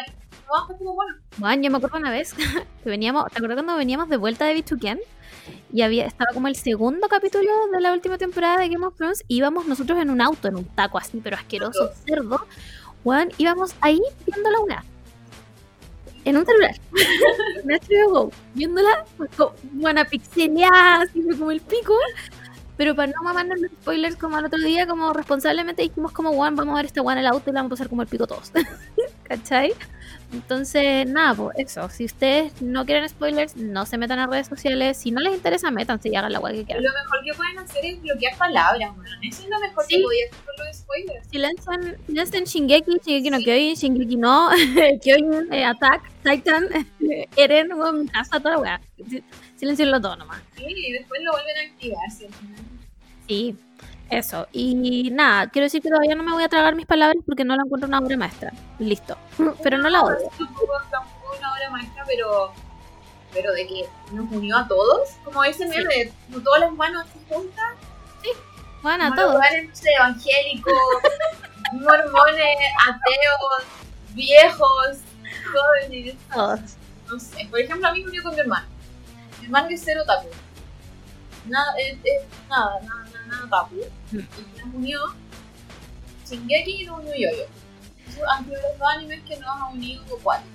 vamos 0.49 0.59
a 0.59 0.61
estar 0.63 0.77
como 0.77 0.93
buenos. 0.95 1.17
Bueno, 1.37 1.63
yo 1.63 1.71
me 1.71 1.77
acuerdo 1.77 1.97
una 1.97 2.11
vez 2.11 2.33
que 2.83 2.89
veníamos, 2.89 3.25
¿te 3.31 3.37
acuerdas 3.37 3.55
cuando 3.57 3.75
veníamos 3.77 4.09
de 4.09 4.17
vuelta 4.17 4.45
de 4.45 4.53
Bichuken? 4.55 4.99
Y 5.71 5.81
había, 5.83 6.05
estaba 6.05 6.31
como 6.33 6.47
el 6.47 6.55
segundo 6.55 7.07
capítulo 7.07 7.51
de 7.71 7.81
la 7.81 7.91
última 7.93 8.17
temporada 8.17 8.57
de 8.57 8.69
Game 8.69 8.85
of 8.85 8.95
Thrones. 8.95 9.23
y 9.27 9.37
Íbamos 9.37 9.67
nosotros 9.67 9.99
en 9.99 10.09
un 10.09 10.21
auto, 10.21 10.47
en 10.47 10.55
un 10.55 10.65
taco 10.65 10.97
así, 10.97 11.19
pero 11.23 11.35
asqueroso, 11.35 11.91
cerdo. 12.07 12.47
Juan, 13.03 13.29
íbamos 13.37 13.75
ahí 13.81 14.01
viendo 14.25 14.49
la 14.49 14.59
una. 14.61 14.85
En 16.35 16.39
un 16.41 16.45
celular. 16.45 16.75
en 17.63 17.69
HBO 17.69 18.09
Go. 18.11 18.31
Viéndola, 18.55 19.05
pues, 19.17 19.29
como, 19.37 19.53
buena 19.71 20.03
pixeleada, 20.03 21.01
así 21.03 21.21
fue 21.21 21.37
como 21.37 21.51
el 21.51 21.61
pico. 21.61 21.93
Pero 22.77 22.93
para 22.93 23.13
no 23.13 23.23
mamarnos 23.23 23.57
los 23.61 23.71
spoilers 23.71 24.17
como 24.17 24.35
al 24.35 24.43
otro 24.45 24.59
día, 24.59 24.85
como 24.85 25.13
responsablemente 25.13 25.81
dijimos 25.81 26.11
como, 26.11 26.33
Juan, 26.33 26.57
vamos 26.57 26.73
a 26.73 26.77
ver 26.77 26.87
esta 26.87 27.01
Juan 27.01 27.17
el 27.17 27.25
auto 27.25 27.49
y 27.49 27.53
la 27.53 27.59
vamos 27.61 27.71
a 27.71 27.75
pasar 27.75 27.87
como 27.89 28.01
el 28.01 28.09
pico 28.09 28.27
todos. 28.27 28.51
¿Cachai? 29.23 29.71
Entonces, 30.33 31.07
nada, 31.07 31.33
pues 31.35 31.55
eso. 31.57 31.87
Si 31.89 32.03
ustedes 32.03 32.61
no 32.61 32.85
quieren 32.85 33.07
spoilers, 33.07 33.55
no 33.55 33.85
se 33.85 33.97
metan 33.97 34.19
a 34.19 34.27
redes 34.27 34.47
sociales. 34.47 34.97
Si 34.97 35.09
no 35.11 35.21
les 35.21 35.33
interesa, 35.33 35.71
métanse 35.71 36.09
y 36.09 36.15
hagan 36.17 36.33
la 36.33 36.39
guay 36.39 36.57
que 36.57 36.65
quieran. 36.65 36.83
Lo 36.83 36.91
mejor 36.91 37.23
que 37.23 37.33
pueden 37.33 37.59
hacer 37.59 37.85
es 37.85 38.01
bloquear 38.01 38.37
palabras, 38.37 38.91
weón. 38.97 39.05
Eso 39.23 39.43
es 39.43 39.49
lo 39.49 39.59
mejor 39.61 39.85
Sí. 39.87 39.95
que 39.95 40.03
podía 40.03 40.25
hacer 40.25 40.39
con 40.57 40.65
los 40.67 40.77
spoilers. 40.77 41.27
Silencian, 41.29 41.97
silencian 42.07 42.43
Shingeki, 42.43 42.91
Shingeki 43.05 43.29
no 43.29 43.37
Kyojin, 43.37 43.75
Shingeki 43.75 44.15
no, 44.17 44.49
Kyojin, 45.01 45.53
eh, 45.53 45.63
Attack, 45.63 46.01
Titan, 46.25 46.67
Eren, 47.37 47.73
weón, 47.73 48.01
mi 48.01 48.07
casa, 48.07 48.39
toda 48.39 48.51
la 48.55 48.57
weá. 48.59 48.81
Si- 49.09 49.23
Silencienlo 49.55 50.01
todo 50.01 50.15
nomás. 50.17 50.41
Sí, 50.57 50.65
y 50.67 50.91
después 50.93 51.21
lo 51.23 51.31
vuelven 51.31 51.57
a 51.57 51.61
activar, 51.71 52.11
¿sí? 52.11 52.27
Sí, 53.27 53.55
eso. 54.09 54.47
Y 54.51 55.09
nada, 55.11 55.49
quiero 55.49 55.63
decir 55.65 55.81
que 55.81 55.89
todavía 55.89 56.15
no 56.15 56.23
me 56.23 56.31
voy 56.33 56.43
a 56.43 56.49
tragar 56.49 56.75
mis 56.75 56.85
palabras 56.85 57.17
porque 57.25 57.45
no 57.45 57.55
la 57.55 57.63
encuentro 57.63 57.87
una 57.87 57.99
obra 57.99 58.17
maestra. 58.17 58.51
Listo. 58.79 59.17
Pero 59.63 59.77
no 59.77 59.89
la 59.89 60.01
odio. 60.03 60.29
Tampoco, 60.37 60.73
tampoco 60.91 61.35
una 61.37 61.53
obra 61.53 61.69
maestra, 61.71 62.03
pero. 62.07 62.53
Pero 63.33 63.51
de 63.53 63.67
que 63.67 63.85
nos 64.13 64.31
unió 64.31 64.57
a 64.57 64.67
todos. 64.67 65.09
Como 65.23 65.43
ese 65.43 65.65
meme 65.67 65.83
de 65.93 66.13
como 66.27 66.41
todas 66.43 66.59
las 66.61 66.71
manos 66.73 67.05
así 67.05 67.19
juntas. 67.29 67.65
Bueno, 68.81 69.03
a 69.05 69.07
como 69.09 69.15
los 69.15 69.15
todos. 69.23 69.33
lugares, 69.33 69.69
no 69.69 69.75
sé, 69.75 69.89
evangélicos, 69.97 70.73
mormones, 71.73 72.57
ateos, 72.87 73.63
viejos, 74.13 74.97
jóvenes. 75.45 76.15
Todos. 76.33 76.59
No 77.09 77.19
sé. 77.19 77.47
Por 77.49 77.59
ejemplo, 77.59 77.87
a 77.87 77.93
mí 77.93 78.03
me 78.03 78.09
unió 78.09 78.23
con 78.23 78.33
mi 78.33 78.41
hermano. 78.41 78.67
Mi 79.39 79.45
hermano 79.45 79.69
es 79.69 79.81
cero 79.83 80.01
tapu. 80.05 80.27
Nada, 81.47 81.73
es, 81.77 81.97
es 82.03 82.23
nada, 82.49 82.79
nada, 82.81 83.05
nada, 83.05 83.25
nada 83.27 83.49
tapu. 83.49 83.75
Mm. 84.11 84.17
Y 84.17 84.59
nos 84.59 84.75
unió 84.75 84.99
Shingeki 86.27 86.81
y 86.81 86.85
nos 86.85 86.99
unió 86.99 87.13
Yoyo. 87.13 87.45
Esos 88.07 88.23
han 88.31 88.45
sido 88.45 88.55
los 88.61 88.79
dos 88.79 88.87
animes 88.95 89.21
que 89.27 89.37
nos 89.37 89.49
han 89.49 89.73
unido 89.73 90.03
cuatro. 90.23 90.47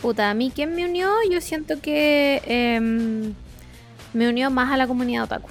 Puta, 0.00 0.30
a 0.30 0.34
mí, 0.34 0.52
¿quién 0.54 0.74
me 0.74 0.84
unió? 0.84 1.10
Yo 1.30 1.40
siento 1.40 1.80
que 1.80 2.42
em, 2.46 3.34
me 4.12 4.28
unió 4.28 4.50
más 4.50 4.72
a 4.72 4.76
la 4.76 4.86
comunidad 4.86 5.24
otaku. 5.24 5.48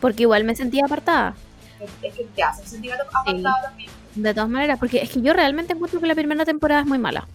Porque 0.00 0.22
igual 0.22 0.44
me 0.44 0.54
sentía 0.54 0.84
apartada. 0.84 1.34
Es 1.80 2.14
que 2.14 2.24
te 2.24 2.42
hacen 2.42 2.66
sentir 2.66 2.92
apartado 2.92 3.56
también. 3.62 3.90
De 4.14 4.34
todas 4.34 4.48
maneras, 4.48 4.78
porque 4.78 5.02
es 5.02 5.10
que 5.10 5.22
yo 5.22 5.32
realmente 5.32 5.72
encuentro 5.72 6.00
que 6.00 6.06
la 6.06 6.14
primera 6.14 6.44
temporada 6.44 6.82
es 6.82 6.86
muy 6.86 6.98
mala. 6.98 7.26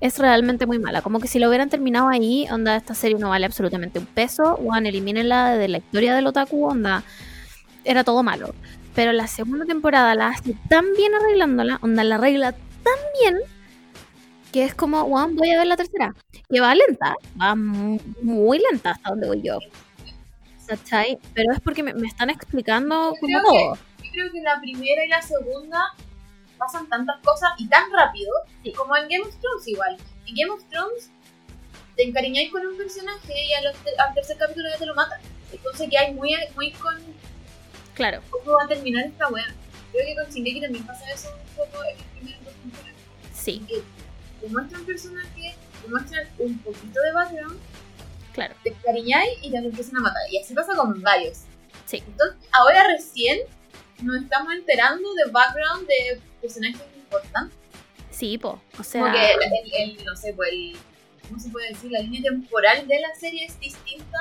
Es 0.00 0.18
realmente 0.18 0.66
muy 0.66 0.78
mala. 0.78 1.02
Como 1.02 1.18
que 1.20 1.26
si 1.28 1.38
lo 1.38 1.48
hubieran 1.48 1.68
terminado 1.70 2.08
ahí, 2.08 2.46
onda, 2.50 2.76
esta 2.76 2.94
serie 2.94 3.18
no 3.18 3.30
vale 3.30 3.46
absolutamente 3.46 3.98
un 3.98 4.06
peso. 4.06 4.56
Juan, 4.56 4.86
elimínenla 4.86 5.56
de 5.56 5.68
la 5.68 5.78
historia 5.78 6.14
del 6.14 6.26
otaku, 6.26 6.66
onda. 6.66 7.02
Era 7.84 8.04
todo 8.04 8.22
malo. 8.22 8.54
Pero 8.94 9.12
la 9.12 9.26
segunda 9.26 9.64
temporada 9.64 10.14
la 10.14 10.28
hace 10.28 10.54
tan 10.68 10.84
bien 10.96 11.14
arreglándola, 11.14 11.78
onda, 11.82 12.04
la 12.04 12.14
arregla 12.16 12.52
tan 12.52 12.98
bien, 13.22 13.38
que 14.52 14.64
es 14.64 14.74
como, 14.74 15.04
Juan, 15.04 15.34
voy 15.36 15.50
a 15.50 15.58
ver 15.58 15.66
la 15.66 15.76
tercera. 15.76 16.14
Que 16.48 16.60
va 16.60 16.74
lenta, 16.74 17.14
va 17.40 17.54
mu- 17.54 18.00
muy 18.22 18.58
lenta 18.70 18.92
hasta 18.92 19.10
donde 19.10 19.26
voy 19.28 19.42
yo. 19.42 19.58
¿Cachai? 20.66 21.18
Pero 21.34 21.52
es 21.52 21.60
porque 21.60 21.82
me, 21.82 21.94
me 21.94 22.06
están 22.06 22.30
explicando 22.30 23.14
Yo 23.14 23.20
como 23.20 23.38
creo 23.38 23.42
todo. 23.42 23.74
Yo 24.02 24.10
creo 24.12 24.32
que 24.32 24.40
la 24.42 24.60
primera 24.60 25.04
y 25.04 25.08
la 25.08 25.22
segunda 25.22 25.80
pasan 26.58 26.88
tantas 26.88 27.16
cosas 27.24 27.50
y 27.58 27.68
tan 27.68 27.90
rápido 27.92 28.32
Sí. 28.62 28.72
como 28.72 28.96
en 28.96 29.08
Game 29.08 29.24
of 29.24 29.34
Thrones 29.40 29.66
igual. 29.68 29.96
En 30.26 30.34
Game 30.34 30.50
of 30.52 30.62
Thrones 30.68 31.10
te 31.96 32.04
encariñáis 32.04 32.50
con 32.52 32.66
un 32.66 32.76
personaje 32.76 33.32
y 33.44 33.52
a 33.54 33.62
los 33.62 33.76
te- 33.78 33.96
al 33.98 34.14
tercer 34.14 34.36
capítulo 34.36 34.68
ya 34.70 34.78
te 34.78 34.86
lo 34.86 34.94
matan. 34.94 35.20
Entonces 35.52 35.88
que 35.88 35.96
hay 35.98 36.12
muy, 36.14 36.34
muy 36.54 36.72
con 36.72 36.96
Claro. 37.94 38.22
cómo 38.30 38.52
va 38.52 38.64
a 38.64 38.68
terminar 38.68 39.06
esta 39.06 39.28
wea. 39.28 39.46
Creo 39.92 40.04
que 40.06 40.14
con 40.14 40.30
Shingeki 40.32 40.60
también 40.60 40.86
pasa 40.86 41.10
eso 41.10 41.28
un 41.34 41.56
poco 41.56 41.82
en 41.84 41.98
el 41.98 42.04
primer 42.04 42.44
dos 42.44 42.52
temporadas. 42.54 42.94
Sí, 43.34 43.66
Te 44.40 44.48
muestran 44.48 44.84
personajes, 44.84 45.56
te 45.82 45.88
muestran 45.88 46.28
un 46.38 46.58
poquito 46.58 47.00
de 47.00 47.12
background, 47.12 47.58
claro. 48.34 48.54
te 48.62 48.68
encariñáis 48.70 49.38
y 49.42 49.50
te 49.50 49.60
lo 49.60 49.68
empiezan 49.68 49.96
a 49.96 50.00
matar. 50.00 50.22
Y 50.30 50.38
así 50.38 50.54
pasa 50.54 50.74
con 50.76 51.00
varios. 51.02 51.38
Sí. 51.86 52.04
Entonces, 52.06 52.36
ahora 52.52 52.86
recién 52.86 53.40
nos 54.02 54.22
estamos 54.22 54.52
enterando 54.52 55.12
de 55.14 55.30
background 55.32 55.88
de 55.88 56.20
personajes 56.40 56.80
importantes. 56.96 57.56
Sí, 58.10 58.38
po. 58.38 58.60
O 58.78 58.82
sea, 58.82 59.02
Como 59.02 59.12
que 59.14 59.20
el, 59.32 59.90
el- 59.98 60.04
no 60.04 60.16
sé, 60.16 60.32
pues 60.34 60.50
el, 60.52 60.76
¿cómo 61.28 61.38
se 61.40 61.50
puede 61.50 61.68
decir? 61.68 61.90
La 61.92 62.00
línea 62.00 62.22
temporal 62.22 62.86
de 62.88 63.00
la 63.00 63.14
serie 63.14 63.44
es 63.46 63.58
distinta 63.60 64.18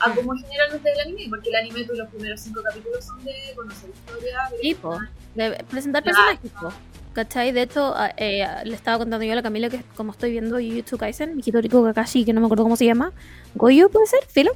a 0.00 0.08
Mm. 0.08 0.14
como 0.16 0.34
generalmente 0.34 0.90
el 0.92 1.00
anime, 1.00 1.26
porque 1.28 1.50
el 1.50 1.54
anime, 1.56 1.84
tú 1.84 1.94
los 1.94 2.08
primeros 2.08 2.40
cinco 2.40 2.60
capítulos 2.62 3.04
son 3.04 3.24
de 3.24 3.32
conocer 3.54 3.90
historia, 3.90 4.38
Sí, 4.60 4.74
po. 4.74 4.98
de 5.36 5.64
presentar 5.70 6.02
personajes, 6.02 6.50
po. 6.60 6.72
¿Cachai? 7.12 7.52
De 7.52 7.62
hecho, 7.62 7.94
a- 7.96 8.12
eh, 8.16 8.44
le 8.64 8.74
estaba 8.74 8.98
contando 8.98 9.24
yo 9.24 9.32
a 9.32 9.36
la 9.36 9.42
Camila 9.42 9.70
que 9.70 9.82
como 9.94 10.10
estoy 10.10 10.32
viendo 10.32 10.56
Jujutsu 10.56 10.98
Kaisen, 10.98 11.36
mi 11.36 11.42
Hitoriko 11.46 11.84
Kakashi, 11.84 12.24
que 12.24 12.32
no 12.32 12.40
me 12.40 12.46
acuerdo 12.48 12.64
cómo 12.64 12.74
se 12.76 12.86
llama, 12.86 13.12
Goyo 13.54 13.88
puede 13.88 14.06
ser, 14.08 14.24
filo. 14.26 14.50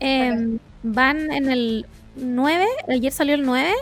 Eh, 0.00 0.58
van 0.82 1.32
en 1.32 1.50
el 1.50 1.86
9, 2.16 2.66
ayer 2.88 3.10
salió 3.10 3.34
el 3.36 3.42
9 3.42 3.72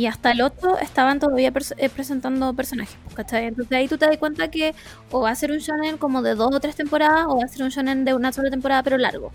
y 0.00 0.06
hasta 0.06 0.30
el 0.30 0.40
8 0.40 0.78
estaban 0.78 1.18
todavía 1.20 1.52
pers- 1.52 1.74
eh, 1.76 1.90
presentando 1.90 2.54
personajes, 2.54 2.96
pues, 3.04 3.14
¿cachai? 3.16 3.44
Entonces 3.46 3.72
ahí 3.76 3.86
tú 3.86 3.98
te 3.98 4.06
das 4.06 4.16
cuenta 4.16 4.50
que 4.50 4.74
o 5.10 5.20
va 5.20 5.30
a 5.30 5.34
ser 5.34 5.50
un 5.52 5.58
shonen 5.58 5.98
como 5.98 6.22
de 6.22 6.34
dos 6.34 6.54
o 6.54 6.58
tres 6.60 6.74
temporadas 6.74 7.26
o 7.28 7.36
va 7.36 7.44
a 7.44 7.48
ser 7.48 7.62
un 7.64 7.68
shonen 7.68 8.06
de 8.06 8.14
una 8.14 8.32
sola 8.32 8.48
temporada 8.50 8.82
pero 8.82 8.96
largo. 8.96 9.30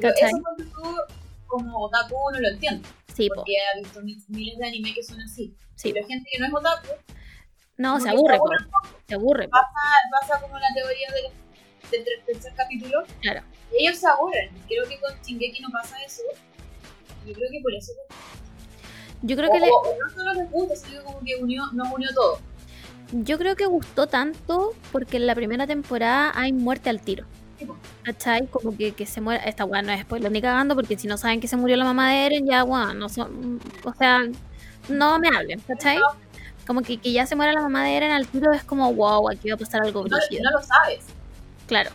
Pero 0.00 0.10
¿Cachai? 0.14 0.28
eso 0.30 0.38
cuando 0.40 0.64
tú, 0.72 0.96
como 1.48 1.78
otaku, 1.86 2.14
no 2.32 2.38
lo 2.38 2.48
entiendes, 2.48 2.88
Sí, 3.12 3.28
po, 3.28 3.34
porque 3.36 3.52
he 3.74 3.80
visto 3.80 4.00
mi- 4.02 4.22
miles 4.28 4.56
de 4.58 4.68
anime 4.68 4.94
que 4.94 5.02
son 5.02 5.20
así. 5.20 5.52
sí. 5.74 5.92
Pero 5.92 6.06
gente 6.06 6.28
que 6.32 6.38
no 6.38 6.46
es 6.46 6.54
otaku, 6.54 6.88
No, 7.78 7.98
se 7.98 8.08
aburre, 8.10 8.34
se 8.34 8.38
po, 8.38 8.44
aburre 8.46 8.66
se 9.08 9.14
aburre, 9.16 9.44
po, 9.48 9.50
pasa, 9.50 10.28
pasa 10.36 10.40
como 10.40 10.56
la 10.58 10.68
teoría 10.74 11.08
del, 11.12 11.90
del 11.90 12.04
ter- 12.04 12.24
tercer 12.24 12.52
capítulo, 12.54 13.02
claro. 13.20 13.40
y 13.72 13.84
ellos 13.86 13.98
se 13.98 14.06
aburren. 14.06 14.50
Creo 14.68 14.84
que 14.88 15.00
con 15.00 15.10
Shingeki 15.22 15.60
no 15.62 15.70
pasa 15.70 15.96
eso. 16.06 16.22
Yo 17.26 17.32
creo 17.34 17.50
que 17.50 17.60
por 17.60 17.74
eso 17.74 17.90
Yo 19.22 19.36
creo 19.36 19.48
o, 19.50 19.52
que 19.52 19.60
le, 19.60 19.68
o- 19.70 19.80
o 19.80 19.94
no 20.02 20.10
solo 20.14 20.32
les 20.34 20.50
gusta, 20.50 20.76
sino 20.76 21.02
como 21.04 21.20
que 21.24 21.36
unió, 21.36 21.64
nos 21.72 21.92
unió 21.92 22.08
todo. 22.14 22.38
Yo 23.12 23.38
creo 23.38 23.56
que 23.56 23.66
gustó 23.66 24.06
tanto 24.06 24.74
porque 24.92 25.16
en 25.16 25.26
la 25.26 25.34
primera 25.34 25.66
temporada 25.66 26.32
hay 26.34 26.52
muerte 26.52 26.90
al 26.90 27.00
tiro. 27.00 27.24
¿Cachai? 28.04 28.46
Como 28.46 28.76
que, 28.76 28.92
que 28.92 29.04
se 29.06 29.20
muere. 29.20 29.48
Esta 29.48 29.64
weá 29.64 29.82
no 29.82 29.90
es 29.92 30.02
spoiler 30.02 30.30
ni 30.30 30.40
cagando 30.40 30.74
porque 30.76 30.96
si 30.96 31.08
no 31.08 31.16
saben 31.18 31.40
que 31.40 31.48
se 31.48 31.56
murió 31.56 31.76
la 31.76 31.84
mamá 31.84 32.10
de 32.10 32.26
Eren, 32.26 32.46
ya 32.46 32.62
weá, 32.64 32.94
no 32.94 33.08
son. 33.08 33.60
O 33.84 33.92
sea, 33.94 34.20
no 34.88 35.18
me 35.18 35.28
hablen, 35.28 35.58
¿cachai? 35.60 35.98
Como 36.66 36.82
que, 36.82 36.98
que 36.98 37.10
ya 37.12 37.26
se 37.26 37.34
muera 37.34 37.52
la 37.52 37.62
mamá 37.62 37.84
de 37.84 37.96
Eren 37.96 38.12
al 38.12 38.26
tiro 38.28 38.52
es 38.52 38.62
como 38.62 38.92
wow, 38.92 39.30
aquí 39.30 39.48
va 39.48 39.54
a 39.54 39.58
pasar 39.58 39.82
algo 39.82 40.04
No, 40.06 40.16
brígido. 40.16 40.44
no 40.50 40.58
lo 40.58 40.62
sabes. 40.64 41.00
Claro, 41.66 41.90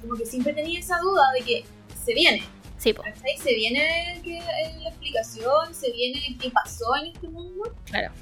Como 0.00 0.14
que 0.16 0.26
siempre 0.26 0.52
tenía 0.54 0.80
esa 0.80 0.98
duda 0.98 1.22
de 1.38 1.40
que 1.44 1.64
se 2.04 2.14
viene. 2.14 2.42
Sí, 2.84 2.92
po, 2.92 3.02
¿cachai? 3.02 3.36
Se 3.38 3.54
viene 3.54 4.20
que, 4.22 4.38
eh, 4.38 4.76
la 4.82 4.90
explicación, 4.90 5.74
se 5.74 5.90
viene 5.92 6.20
qué 6.38 6.50
pasó 6.50 6.84
en 7.00 7.12
este 7.12 7.28
mundo, 7.28 7.74
claro. 7.86 8.12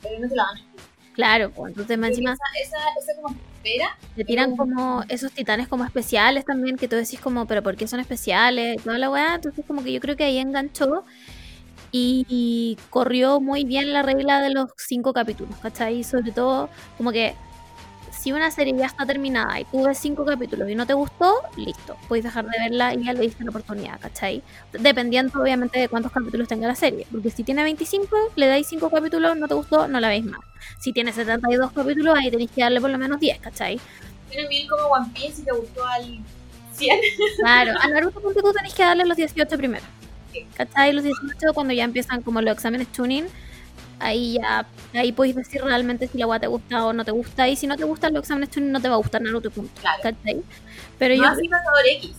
pero 0.00 0.20
no 0.20 0.28
te 0.28 0.34
la 0.36 0.44
van 0.44 0.56
a 0.56 0.60
explicar. 0.60 0.92
Claro, 1.12 1.50
pues 1.50 1.72
entonces 1.72 1.98
más 1.98 2.10
encima 2.10 2.32
Esa, 2.32 2.42
esa, 2.62 2.76
esa 2.98 3.20
como 3.20 3.36
espera, 3.36 3.98
le 4.16 4.24
tiran 4.24 4.56
como 4.56 5.02
esos 5.08 5.30
titanes 5.32 5.68
como 5.68 5.84
especiales 5.84 6.44
también, 6.44 6.76
que 6.76 6.88
tú 6.88 6.96
decís 6.96 7.20
como, 7.20 7.46
pero 7.46 7.62
¿por 7.62 7.76
qué 7.76 7.86
son 7.86 8.00
especiales? 8.00 8.82
Toda 8.82 8.96
la 8.96 9.10
weá, 9.10 9.34
entonces 9.34 9.64
como 9.66 9.82
que 9.84 9.92
yo 9.92 10.00
creo 10.00 10.16
que 10.16 10.24
ahí 10.24 10.38
enganchó 10.38 11.04
y, 11.90 12.24
y 12.28 12.78
corrió 12.88 13.40
muy 13.40 13.64
bien 13.64 13.92
la 13.92 14.02
regla 14.02 14.40
de 14.40 14.50
los 14.50 14.70
cinco 14.78 15.12
capítulos, 15.12 15.54
¿cachai? 15.60 15.98
Y 15.98 16.04
sobre 16.04 16.32
todo, 16.32 16.70
como 16.96 17.12
que 17.12 17.34
si 18.22 18.32
una 18.32 18.50
serie 18.50 18.74
ya 18.76 18.86
está 18.86 19.04
terminada 19.04 19.58
y 19.60 19.64
tú 19.64 19.84
ves 19.84 19.98
cinco 19.98 20.24
capítulos 20.24 20.68
y 20.70 20.74
no 20.74 20.86
te 20.86 20.94
gustó, 20.94 21.34
listo, 21.56 21.96
puedes 22.08 22.24
dejar 22.24 22.44
de 22.44 22.58
verla 22.58 22.94
y 22.94 23.04
ya 23.04 23.12
le 23.12 23.20
diste 23.20 23.42
la 23.44 23.50
oportunidad, 23.50 24.00
¿cachai? 24.00 24.42
Dependiendo 24.72 25.40
obviamente 25.40 25.80
de 25.80 25.88
cuántos 25.88 26.12
capítulos 26.12 26.46
tenga 26.48 26.68
la 26.68 26.74
serie, 26.74 27.06
porque 27.10 27.30
si 27.30 27.42
tiene 27.42 27.64
25, 27.64 28.16
le 28.36 28.46
dais 28.46 28.66
cinco 28.66 28.90
capítulos, 28.90 29.36
no 29.36 29.48
te 29.48 29.54
gustó, 29.54 29.88
no 29.88 29.98
la 29.98 30.08
veis 30.08 30.24
más. 30.24 30.40
Si 30.78 30.92
tiene 30.92 31.12
72 31.12 31.72
capítulos, 31.72 32.16
ahí 32.16 32.30
tenéis 32.30 32.50
que 32.50 32.62
darle 32.62 32.80
por 32.80 32.90
lo 32.90 32.98
menos 32.98 33.18
10, 33.18 33.40
¿cachai? 33.40 33.80
tiene 34.32 34.48
bien 34.48 34.66
como 34.68 34.84
One 34.84 35.10
Piece 35.14 35.42
y 35.42 35.44
te 35.44 35.52
gustó 35.52 35.84
al 35.84 36.18
100. 36.74 37.00
Claro, 37.38 37.72
a 37.80 37.88
Naruto 37.88 38.20
tú 38.20 38.52
tenés 38.52 38.74
que 38.74 38.82
darle 38.82 39.04
los 39.04 39.16
18 39.16 39.56
primero. 39.56 39.84
¿Cachai? 40.56 40.92
Los 40.92 41.04
18 41.04 41.52
cuando 41.54 41.74
ya 41.74 41.84
empiezan 41.84 42.22
como 42.22 42.40
los 42.40 42.54
exámenes 42.54 42.88
tuning, 42.88 43.26
ahí 44.02 44.34
ya, 44.34 44.66
ahí 44.94 45.12
podéis 45.12 45.36
decir 45.36 45.62
realmente 45.62 46.08
si 46.08 46.18
la 46.18 46.24
agua 46.24 46.40
te 46.40 46.46
gusta 46.48 46.84
o 46.86 46.92
no 46.92 47.04
te 47.04 47.10
gusta. 47.12 47.48
Y 47.48 47.56
si 47.56 47.66
no 47.66 47.76
te 47.76 47.84
gustan 47.84 48.12
los 48.12 48.22
exámenes 48.22 48.56
no 48.58 48.80
te 48.80 48.88
va 48.88 48.94
a 48.94 48.98
gustar 48.98 49.22
Naruto, 49.22 49.50
punto. 49.50 49.72
Claro. 49.80 50.02
¿Cachai? 50.02 50.42
Pero 50.98 51.16
No 51.16 51.22
yo, 51.24 51.28
así 51.30 51.48
Cazador 51.48 51.86
X. 51.96 52.10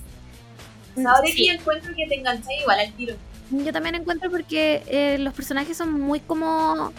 Cazador 0.96 1.26
sí, 1.28 1.48
X 1.50 1.60
encuentro 1.60 1.94
que 1.96 2.08
te 2.08 2.16
engancha 2.16 2.50
igual 2.62 2.80
al 2.80 2.94
tiro. 2.94 3.16
yo 3.50 3.72
también 3.74 3.96
encuentro 3.96 4.30
porque 4.32 4.84
eh, 4.88 5.18
los 5.20 5.34
personajes 5.34 5.78
son 5.78 5.92
muy 6.02 6.20
como... 6.22 6.92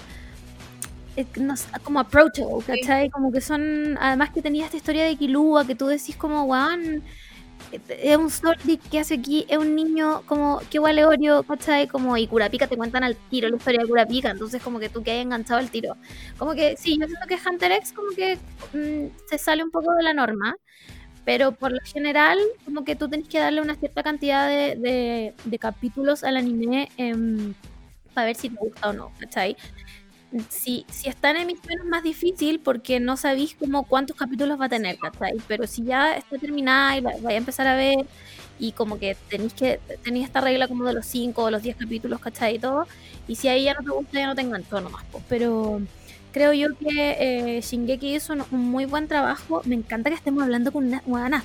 eh, 1.17 1.27
no 1.37 1.55
como 1.83 2.01
approachable, 2.01 2.65
¿cachai? 2.67 3.11
Como 3.11 3.31
que 3.33 3.41
son, 3.41 3.97
además 4.01 4.31
que 4.31 4.43
tenía 4.43 4.65
esta 4.67 4.77
historia 4.77 5.05
de 5.05 5.17
Kilua 5.17 5.67
que 5.67 5.75
tú 5.75 5.87
decís 5.87 6.17
como, 6.17 6.45
weón, 6.45 7.03
es 7.89 8.17
un 8.17 8.31
Soldic 8.31 8.81
que 8.91 8.99
hace 9.01 9.15
aquí, 9.15 9.47
es 9.49 9.59
un 9.59 9.75
niño 9.75 10.23
como 10.27 10.61
que 10.71 10.79
vale 10.79 11.05
Oreo, 11.05 11.43
¿cachai? 11.43 11.89
Como 11.89 12.17
y 12.17 12.27
Kurapika 12.27 12.67
te 12.67 12.77
cuentan 12.77 13.05
al 13.05 13.17
tiro 13.31 13.49
la 13.49 13.57
historia 13.57 13.81
de 13.83 13.89
Kurapika, 13.89 14.31
entonces 14.31 14.63
como 14.63 14.79
que 14.79 14.89
tú 14.89 15.03
que 15.03 15.11
hayas 15.13 15.25
enganchado 15.25 15.61
al 15.61 15.71
tiro. 15.71 15.97
Como 16.39 16.55
que 16.55 16.77
sí, 16.77 16.99
yo 17.01 17.07
siento 17.07 17.27
que 17.29 17.39
Hunter 17.49 17.73
X 17.73 17.93
como 17.93 18.09
que 18.17 18.37
mm, 18.73 19.09
se 19.29 19.39
sale 19.39 19.65
un 19.65 19.71
poco 19.71 19.93
de 19.95 20.03
la 20.03 20.13
norma, 20.15 20.57
pero 21.25 21.53
por 21.53 21.73
lo 21.73 21.81
general 21.85 22.39
como 22.65 22.85
que 22.85 22.97
tú 22.97 23.09
tenés 23.09 23.29
que 23.29 23.41
darle 23.41 23.63
una 23.63 23.77
cierta 23.77 24.03
cantidad 24.03 24.49
de, 24.49 24.77
de- 25.47 25.59
capítulos 25.59 26.25
al 26.25 26.37
anime 26.37 26.91
para 28.15 28.27
ver 28.27 28.37
si 28.37 28.49
te 28.49 28.57
gusta 28.57 28.91
o 28.91 28.93
no, 28.93 29.13
¿cachai? 29.19 29.57
Si, 30.49 30.85
si 30.91 31.09
está 31.09 31.31
en 31.31 31.37
emisión 31.37 31.79
es 31.79 31.85
más 31.85 32.03
difícil 32.03 32.61
porque 32.61 32.99
no 33.01 33.17
sabéis 33.17 33.55
como 33.55 33.85
cuántos 33.85 34.17
capítulos 34.17 34.61
va 34.61 34.67
a 34.67 34.69
tener, 34.69 34.99
¿cachai? 34.99 35.35
Pero 35.47 35.67
si 35.67 35.85
ya 35.85 36.17
está 36.17 36.39
terminada 36.39 36.97
y 36.97 37.01
la 37.01 37.11
vais 37.11 37.35
a 37.35 37.37
empezar 37.37 37.67
a 37.67 37.77
ver 37.77 38.07
y 38.59 38.73
como 38.73 38.99
que 38.99 39.17
tenéis 39.29 39.53
que 39.55 39.81
tenéis 40.03 40.27
esta 40.27 40.41
regla 40.41 40.69
como 40.69 40.85
de 40.85 40.95
los 40.95 41.07
5 41.07 41.43
o 41.43 41.51
los 41.51 41.63
10 41.63 41.77
capítulos, 41.77 42.21
¿cachai? 42.21 42.57
Y 42.57 42.59
todo, 42.59 42.87
y 43.27 43.37
si 43.37 43.49
ahí 43.49 43.65
ya 43.65 43.75
no 43.75 43.83
te 43.83 43.91
gusta, 43.91 44.19
ya 44.19 44.27
no 44.27 44.35
te 44.35 44.43
enganchó 44.43 44.81
nomás, 44.81 45.05
pues. 45.11 45.25
Pero 45.29 45.81
creo 46.33 46.53
yo 46.53 46.77
que 46.77 47.57
eh, 47.57 47.61
Shingeki 47.61 48.17
hizo 48.17 48.33
un, 48.33 48.45
muy 48.51 48.87
buen 48.87 49.09
trabajo. 49.09 49.63
Me 49.65 49.75
encanta 49.75 50.11
que 50.11 50.17
estemos 50.17 50.43
hablando 50.43 50.73
con 50.73 50.87
una 50.87 51.03
guana. 51.07 51.45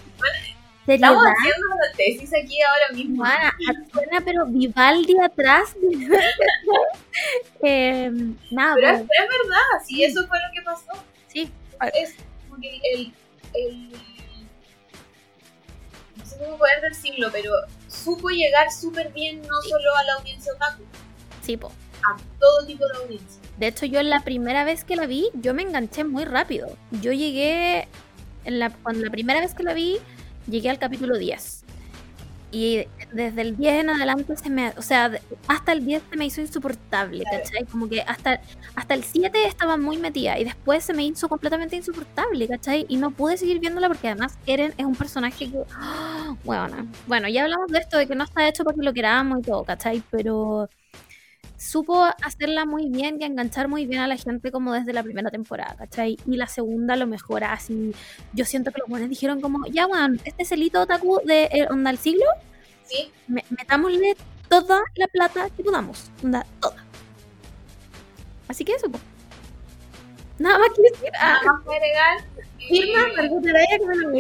Seriedad, 0.90 1.12
Estamos 1.12 1.34
haciendo 1.38 1.68
la 1.68 1.92
tesis 1.98 2.32
aquí 2.34 2.58
ahora 2.62 2.94
mismo. 2.96 3.16
guana, 3.18 3.54
suena 3.94 4.22
pero 4.26 4.46
Vivaldi 4.48 5.16
atrás. 5.24 5.76
eh, 7.64 8.12
nada, 8.52 8.76
Pero, 8.76 8.88
pues, 8.88 9.02
es- 9.02 9.08
pero 9.08 9.24
es 9.24 9.30
verdad, 9.44 9.86
sí, 9.86 10.04
eso 10.04 10.28
fue 10.28 10.38
lo 10.40 10.54
que 10.54 10.62
pasó. 10.64 11.04
sí, 11.28 11.52
Es 11.94 12.16
como 12.50 12.62
que 12.62 12.80
el, 12.94 13.14
el, 13.54 13.90
no 16.18 16.26
sé 16.26 16.38
cómo 16.44 16.58
poder 16.58 16.82
decirlo, 16.82 17.30
pero 17.32 17.52
supo 17.88 18.30
llegar 18.30 18.72
súper 18.72 19.12
bien 19.14 19.42
no 19.42 19.62
solo 19.62 19.96
a 19.96 20.04
la 20.04 20.14
audiencia 20.16 20.54
otaku, 20.54 20.84
sí, 21.42 21.58
po. 21.58 21.72
a 22.04 22.18
todo 22.40 22.66
tipo 22.66 22.86
de 22.88 22.98
audiencia. 23.04 23.42
De 23.58 23.68
hecho, 23.68 23.86
yo 23.86 24.02
la 24.04 24.22
primera 24.22 24.64
vez 24.64 24.84
que 24.86 24.96
la 24.96 25.06
vi, 25.06 25.30
yo 25.34 25.54
me 25.54 25.64
enganché 25.64 26.04
muy 26.06 26.24
rápido. 26.26 26.78
Yo 26.92 27.12
llegué, 27.12 27.88
en 28.46 28.58
la, 28.60 28.70
cuando 28.70 29.04
la 29.04 29.12
primera 29.12 29.42
vez 29.42 29.54
que 29.54 29.64
la 29.64 29.74
vi, 29.74 29.98
llegué 30.50 30.70
al 30.70 30.80
capítulo 30.80 31.18
10. 31.18 31.66
Y 32.52 32.88
desde 33.14 33.42
el 33.42 33.58
10 33.58 33.82
en 33.82 33.90
adelante 33.92 34.36
se 34.36 34.50
me, 34.50 34.70
o 34.70 34.82
sea, 34.82 35.12
hasta 35.48 35.72
el 35.72 35.86
10 35.86 36.02
se 36.10 36.18
me 36.18 36.26
hizo 36.26 36.42
insoportable. 36.42 37.24
¿cachai? 37.24 37.66
Como 37.66 37.88
que 37.88 38.02
hasta, 38.02 38.42
hasta 38.76 38.94
el 38.96 39.04
7 39.04 39.46
estaba 39.46 39.78
muy 39.78 39.98
metida 39.98 40.40
y 40.40 40.46
después 40.46 40.84
se 40.84 40.94
me 40.94 41.06
hizo 41.06 41.30
completamente 41.30 41.76
insoportable, 41.76 42.48
¿cachai? 42.48 42.88
Y 42.90 42.98
no 42.98 43.12
pude 43.12 43.38
seguir 43.38 43.60
viéndola 43.60 43.88
porque 43.88 44.08
además 44.08 44.38
Eren 44.48 44.74
es 44.78 44.86
un 44.86 44.96
personaje 44.96 45.52
que, 45.52 45.60
¡ah! 45.76 46.36
bueno, 46.44 46.88
bueno, 47.06 47.28
ya 47.28 47.44
hablamos 47.44 47.68
de 47.72 47.80
esto, 47.80 47.98
de 47.98 48.08
que 48.08 48.16
no 48.16 48.24
está 48.24 48.48
hecho 48.48 48.64
para 48.64 48.76
que 48.76 48.84
lo 48.84 48.94
queramos 48.94 49.40
y 49.40 49.42
todo, 49.44 49.64
¿cachai? 49.64 50.02
Pero 50.10 50.70
supo 51.60 52.04
hacerla 52.24 52.66
muy 52.66 52.90
bien 52.90 53.18
y 53.20 53.26
enganchar 53.26 53.68
muy 53.68 53.86
bien 53.86 54.02
a 54.02 54.08
la 54.08 54.16
gente 54.16 54.52
como 54.52 54.72
desde 54.74 54.94
la 54.94 55.04
primera 55.04 55.30
temporada, 55.30 55.76
¿cachai? 55.78 56.18
Y 56.26 56.38
la 56.38 56.48
segunda 56.48 56.96
lo 56.96 57.06
mejora 57.06 57.52
así. 57.54 57.94
Yo 58.34 58.46
siento 58.46 58.72
que 58.72 58.80
los 58.80 58.88
buenos 58.88 59.10
dijeron 59.10 59.42
como, 59.42 59.66
ya, 59.68 59.86
weón, 59.86 60.20
este 60.24 60.44
es 60.44 60.52
el 60.54 60.64
hito 60.64 60.82
otaku 60.82 61.20
de 61.26 61.44
eh, 61.52 61.68
onda 61.70 61.90
al 61.90 61.98
siglo, 61.98 62.24
¿sí? 62.86 63.12
me- 63.28 63.44
metámosle 63.50 64.16
toda 64.48 64.82
la 64.96 65.08
plata 65.08 65.50
que 65.50 65.62
podamos, 65.64 66.10
onda, 66.24 66.46
toda. 66.62 66.84
Así 68.48 68.64
que 68.66 68.74
eso. 68.74 68.88
Nada 70.40 70.58
más 70.58 70.70
que 70.76 70.82
decir. 70.82 71.12
Ah, 71.20 71.40
Nada 71.44 71.54
más 71.54 71.64
que 71.66 71.76
agregar. 71.76 72.18
Irma, 72.70 73.02
eh, 73.24 73.68
que 73.80 73.86
me 73.86 73.96
lo. 73.96 74.12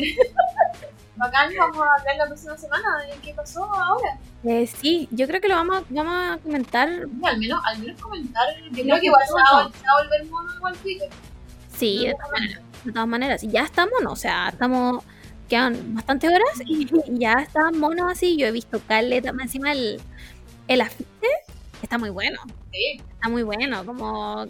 Bacán, 1.19 1.51
vamos 1.57 1.77
a 1.77 1.99
hablar 1.99 2.15
la 2.17 2.25
próxima 2.27 2.57
semana 2.57 2.97
de 3.05 3.17
qué 3.21 3.33
pasó 3.33 3.63
ahora. 3.63 4.17
Eh, 4.43 4.65
sí, 4.67 5.07
yo 5.11 5.27
creo 5.27 5.41
que 5.41 5.47
lo 5.49 5.55
vamos 5.55 5.77
a, 5.77 5.83
vamos 5.89 6.13
a 6.31 6.37
comentar. 6.41 6.89
Al 6.89 7.37
menos, 7.39 7.61
al 7.65 7.79
menos 7.79 8.01
comentar. 8.01 8.47
Yo 8.71 8.83
creo 8.83 8.99
que 8.99 9.05
igual 9.05 9.25
se 9.27 9.33
va, 9.33 9.61
a- 9.61 10.03
volver 10.03 10.25
mono 10.25 10.55
igual 10.55 10.77
Twitter. 10.77 11.09
Sí, 11.77 12.05
de 12.07 12.13
todas 12.13 12.31
maneras. 12.31 12.61
De 12.85 12.91
todas 12.93 13.07
maneras, 13.07 13.41
ya 13.43 13.61
estamos, 13.61 13.93
¿no? 14.01 14.11
O 14.11 14.15
sea, 14.15 14.49
estamos. 14.49 15.03
Quedan 15.49 15.95
bastantes 15.95 16.29
horas 16.29 16.61
y 16.65 16.87
ya 17.19 17.33
está 17.33 17.71
mono 17.71 18.07
así. 18.07 18.37
Yo 18.37 18.47
he 18.47 18.51
visto 18.51 18.79
caleta, 18.87 19.33
más 19.33 19.45
encima 19.47 19.71
el, 19.71 19.99
el 20.67 20.81
afiche 20.81 21.27
está 21.81 21.97
muy 21.97 22.09
bueno. 22.11 22.39
Sí. 22.71 23.01
Está 23.13 23.29
muy 23.29 23.41
bueno, 23.43 23.83
como 23.85 24.45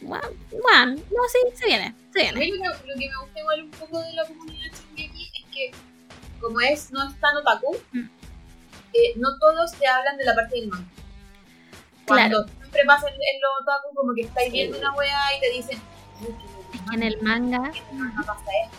Bueno, 0.00 0.26
bueno, 0.50 0.94
no, 0.94 1.22
sí, 1.30 1.38
se 1.54 1.66
viene, 1.66 1.94
se 2.14 2.20
viene. 2.20 2.46
lo 2.56 2.62
que, 2.62 2.88
lo 2.88 2.94
que 2.94 3.08
me 3.08 3.16
gusta 3.20 3.40
igual 3.40 3.62
un 3.64 3.70
poco 3.72 4.00
de 4.00 4.12
la 4.14 4.24
comunidad 4.24 4.70
Shingeki 4.96 5.22
es 5.24 5.44
que, 5.54 5.70
como 6.40 6.60
es, 6.60 6.90
no 6.92 7.06
es 7.08 7.18
tan 7.20 7.36
otaku, 7.36 7.76
Mm. 7.92 8.08
eh, 8.94 9.12
no 9.16 9.38
todos 9.38 9.72
te 9.72 9.86
hablan 9.86 10.16
de 10.16 10.24
la 10.24 10.34
parte 10.34 10.56
del 10.56 10.68
manga. 10.68 10.86
Cuando 12.06 12.46
siempre 12.46 12.84
pasa 12.86 13.08
en, 13.08 13.14
en 13.14 13.40
los 13.42 13.50
otaku, 13.62 13.94
como 13.94 14.14
que 14.14 14.22
estáis 14.22 14.52
viendo 14.52 14.78
una 14.78 14.92
wea 14.94 15.36
y 15.36 15.40
te 15.40 15.50
dicen, 15.50 15.78
"Uy, 16.20 16.34
que 16.34 16.94
En 16.94 17.02
el 17.02 17.20
manga, 17.22 17.70
manga 17.92 18.22
pasa 18.24 18.50
esto. 18.64 18.76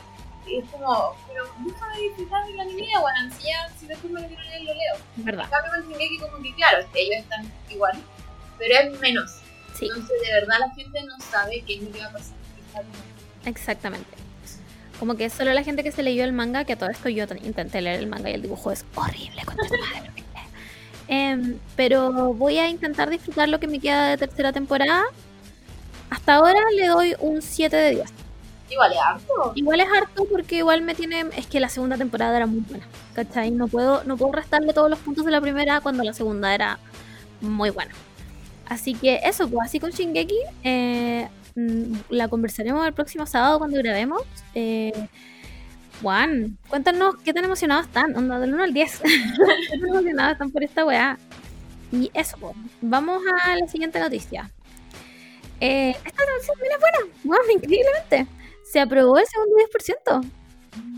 Es 0.48 0.66
como, 0.72 1.16
pero 1.28 1.46
déjame 1.64 2.00
disfrutar 2.00 2.44
de 2.48 2.54
la 2.56 2.64
anime, 2.64 2.88
bueno, 3.00 3.36
si 3.38 3.48
ya, 3.48 3.70
si 3.80 3.86
después 3.86 4.12
me 4.12 4.22
lo 4.22 4.28
quiero 4.28 4.42
leer, 4.44 4.62
lo 4.64 4.74
leo. 4.74 4.96
es 5.18 5.24
verdad, 5.26 5.44
En 5.46 5.50
cambio, 5.52 5.72
con 5.74 5.92
Shingeki, 5.92 6.18
como 6.20 6.42
que, 6.42 6.56
claro, 6.56 6.88
ellos 6.96 7.16
están 7.20 7.54
igual, 7.70 8.02
pero 8.58 8.80
es 8.80 9.00
menos. 9.00 9.32
sí, 9.76 9.86
Entonces, 9.86 10.22
de 10.26 10.34
verdad, 10.34 10.56
la 10.60 10.74
gente 10.74 11.04
no 11.04 11.20
sabe 11.20 11.62
qué 11.68 11.76
es 11.76 11.82
lo 11.84 11.92
que 11.92 12.00
va 12.00 12.06
a 12.08 12.12
pasar. 12.14 12.36
Exactamente. 13.46 14.10
Como 15.00 15.16
que 15.16 15.30
solo 15.30 15.54
la 15.54 15.64
gente 15.64 15.84
que 15.84 15.92
se 15.92 16.04
leyó 16.04 16.24
el 16.24 16.34
manga, 16.34 16.66
que 16.66 16.74
a 16.74 16.78
todo 16.78 16.90
esto 16.90 17.10
yo 17.10 17.26
intenté 17.44 17.82
leer 17.82 18.00
el 18.00 18.08
manga 18.08 18.30
y 18.30 18.34
el 18.34 18.42
dibujo 18.42 18.72
es 18.72 18.86
horrible, 18.96 19.44
con 19.46 19.56
madre. 19.56 20.12
Em, 21.12 21.58
pero 21.76 22.36
voy 22.36 22.60
a 22.60 22.70
intentar 22.70 23.10
disfrutar 23.10 23.50
lo 23.50 23.60
que 23.60 23.68
me 23.68 23.80
queda 23.80 24.10
de 24.10 24.18
tercera 24.18 24.54
temporada. 24.54 25.04
Hasta 26.12 26.36
ahora 26.36 26.60
le 26.76 26.88
doy 26.88 27.16
un 27.20 27.42
7 27.42 27.76
de 27.76 27.92
10. 27.96 28.10
Igual 28.70 28.92
es 28.92 29.00
harto. 29.00 29.52
Igual 29.56 29.80
es 29.80 29.88
harto 29.92 30.26
porque 30.32 30.58
igual 30.58 30.84
me 30.84 30.94
tiene. 30.94 31.26
Es 31.36 31.48
que 31.48 31.60
la 31.60 31.70
segunda 31.70 31.98
temporada 31.98 32.38
era 32.38 32.46
muy 32.46 32.60
buena. 32.60 32.86
¿Cachai? 33.14 33.50
No 33.50 33.68
puedo, 33.68 34.04
no 34.04 34.18
puedo 34.18 34.34
restarle 34.34 34.72
todos 34.72 34.90
los 34.90 35.00
puntos 35.00 35.26
de 35.26 35.32
la 35.32 35.42
primera 35.42 35.82
cuando 35.82 36.04
la 36.04 36.14
segunda 36.14 36.54
era 36.54 36.78
muy 37.42 37.72
buena. 37.72 37.92
Así 38.68 38.94
que 38.94 39.22
eso, 39.24 39.50
pues 39.50 39.68
así 39.68 39.80
con 39.80 39.90
Shingeki. 39.90 40.38
eh, 40.64 41.28
la 42.10 42.28
conversaremos 42.28 42.86
el 42.88 42.94
próximo 42.94 43.26
sábado 43.26 43.58
cuando 43.60 43.78
grabemos. 43.78 44.24
Eh, 44.56 44.94
Juan, 46.02 46.58
cuéntanos 46.70 47.16
qué 47.24 47.34
tan 47.34 47.44
emocionados 47.46 47.86
están. 47.88 48.16
Onda, 48.16 48.40
del 48.40 48.54
1 48.54 48.64
al 48.64 48.74
10. 48.74 49.00
¿Qué 49.72 49.78
tan 49.80 49.88
emocionados 49.90 50.34
están 50.34 50.52
por 50.52 50.64
esta 50.64 50.86
weá? 50.86 51.18
Y 51.92 52.10
eso, 52.14 52.38
pues. 52.40 52.56
Vamos 52.82 53.22
a 53.44 53.56
la 53.56 53.68
siguiente 53.68 54.00
noticia. 54.00 54.50
Eh, 55.60 55.90
esta 56.06 56.24
noticia 56.26 56.54
también 56.54 56.74
es 56.74 56.80
buena. 56.80 57.00
Wow, 57.26 57.52
increíblemente. 57.56 58.28
Se 58.64 58.80
aprobó 58.80 59.18
el 59.18 59.26
segundo 59.26 59.56
10%. 60.14 60.32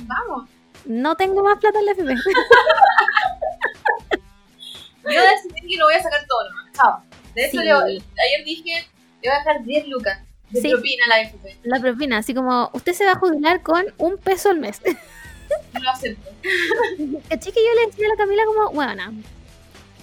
Vamos. 0.06 0.50
No 0.86 1.16
tengo 1.16 1.44
más 1.44 1.58
plata 1.60 1.80
en 1.80 1.86
la 1.86 1.92
FP. 1.94 2.14
Yo 5.04 5.20
decidí 5.22 5.68
que 5.68 5.78
lo 5.78 5.86
voy 5.86 5.96
a 5.96 6.02
sacar 6.04 6.20
todo 6.28 6.50
nomás. 6.50 6.72
Chao. 6.74 7.04
De 7.36 7.46
hecho, 7.46 7.52
Sí. 7.62 7.66
le- 7.66 7.72
ayer 7.74 8.46
dije, 8.46 8.88
le 9.22 9.30
voy 9.30 9.36
a 9.36 9.40
dejar 9.40 9.64
10 9.64 9.88
lucas 9.88 10.20
de 10.52 10.62
Sí. 10.62 10.70
propina 10.70 11.08
la 11.08 11.22
FP. 11.22 11.58
La 11.64 11.80
propina, 11.80 12.18
así 12.18 12.34
como 12.34 12.70
usted 12.74 12.94
se 12.94 13.06
va 13.06 13.14
a 13.14 13.20
jubilar 13.20 13.62
con 13.62 13.86
un 13.98 14.18
peso 14.18 14.50
al 14.50 14.60
mes. 14.60 14.82
Lo 15.82 15.90
acepto. 15.90 16.30
¿Caché 17.30 17.52
que 17.52 17.60
yo 17.60 17.74
le 17.82 17.88
decía 17.88 18.06
a 18.06 18.10
la 18.10 18.16
Camila 18.16 18.44
como, 18.46 18.72
bueno, 18.72 19.14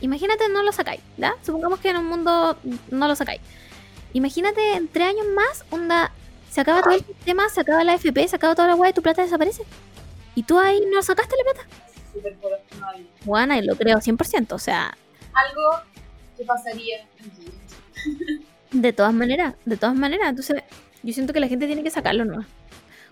imagínate 0.00 0.48
no 0.48 0.62
lo 0.62 0.72
sacáis, 0.72 1.00
¿ya? 1.16 1.34
Supongamos 1.42 1.80
que 1.80 1.90
en 1.90 1.96
un 1.98 2.06
mundo 2.06 2.56
no 2.90 3.08
lo 3.08 3.16
sacáis. 3.16 3.40
Imagínate 4.12 4.74
en 4.74 4.88
tres 4.88 5.08
años 5.08 5.26
más, 5.34 5.64
onda, 5.70 6.12
se 6.50 6.60
acaba 6.60 6.82
todo 6.82 6.94
el 6.94 7.04
sistema, 7.04 7.48
se 7.48 7.60
acaba 7.60 7.84
la 7.84 7.94
FP, 7.94 8.26
se 8.28 8.36
acaba 8.36 8.54
toda 8.54 8.68
la 8.68 8.74
weá 8.74 8.90
y 8.90 8.92
tu 8.94 9.02
plata 9.02 9.22
desaparece. 9.22 9.64
Y 10.34 10.42
tú 10.44 10.58
ahí 10.58 10.82
no 10.92 11.02
sacaste 11.02 11.34
la 11.36 11.52
plata. 11.52 11.68
Bueno, 13.24 13.54
y 13.56 13.62
lo 13.62 13.76
creo 13.76 13.98
100%, 14.00 14.52
o 14.54 14.58
sea, 14.58 14.96
Algo 15.34 15.82
que 16.36 16.44
pasaría 16.44 17.06
en. 17.18 18.44
De 18.70 18.92
todas 18.92 19.14
maneras, 19.14 19.54
de 19.64 19.76
todas 19.76 19.96
maneras. 19.96 20.28
Entonces, 20.28 20.62
yo 21.02 21.12
siento 21.12 21.32
que 21.32 21.40
la 21.40 21.48
gente 21.48 21.66
tiene 21.66 21.82
que 21.82 21.90
sacarlo, 21.90 22.24
¿no? 22.24 22.44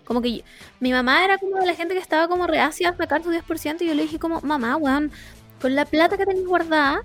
Como 0.05 0.21
que 0.21 0.43
mi 0.79 0.91
mamá 0.91 1.25
era 1.25 1.37
como 1.37 1.57
de 1.57 1.65
la 1.65 1.75
gente 1.75 1.93
que 1.93 1.99
estaba 1.99 2.27
como 2.27 2.47
reacia 2.47 2.89
a 2.89 2.95
sacar 2.95 3.23
su 3.23 3.31
10% 3.31 3.81
y 3.81 3.87
yo 3.87 3.93
le 3.93 4.03
dije 4.03 4.19
como, 4.19 4.39
mamá, 4.41 4.77
weón, 4.77 5.11
con 5.61 5.75
la 5.75 5.85
plata 5.85 6.17
que 6.17 6.25
tenés 6.25 6.45
guardada, 6.45 7.01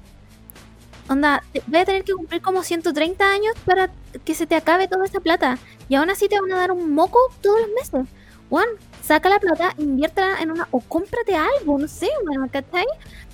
onda, 1.09 1.42
voy 1.66 1.80
a 1.80 1.84
tener 1.84 2.05
que 2.05 2.12
cumplir 2.12 2.42
como 2.42 2.62
130 2.62 3.28
años 3.28 3.55
para 3.64 3.90
que 4.24 4.34
se 4.34 4.46
te 4.46 4.55
acabe 4.55 4.86
toda 4.86 5.05
esa 5.05 5.20
plata. 5.20 5.59
Y 5.88 5.96
aún 5.96 6.11
así 6.11 6.28
te 6.28 6.40
van 6.40 6.53
a 6.53 6.57
dar 6.57 6.70
un 6.70 6.92
moco 6.94 7.18
todos 7.40 7.61
los 7.61 7.70
meses. 7.70 8.09
Weón, 8.50 8.68
saca 9.03 9.28
la 9.28 9.40
plata, 9.40 9.74
inviértela 9.78 10.40
en 10.40 10.50
una, 10.50 10.68
o 10.70 10.80
cómprate 10.80 11.34
algo, 11.34 11.78
no 11.78 11.88
sé, 11.88 12.09
weón, 12.24 12.48
¿cachai? 12.48 12.86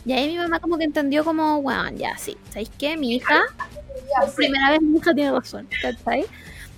Y 0.06 0.12
ahí 0.12 0.28
mi 0.28 0.38
mamá 0.38 0.60
como 0.60 0.78
que 0.78 0.84
entendió 0.84 1.24
como, 1.24 1.58
weón, 1.58 1.96
ya, 1.96 2.16
sí, 2.16 2.36
¿sabéis 2.50 2.70
qué? 2.78 2.96
Mi 2.96 3.16
hija 3.16 3.42
por 4.20 4.34
primera 4.34 4.70
vez 4.70 4.82
mi 4.82 4.98
hija 4.98 5.14
tiene 5.14 5.32
razón, 5.32 5.68
¿cachai? 5.82 6.26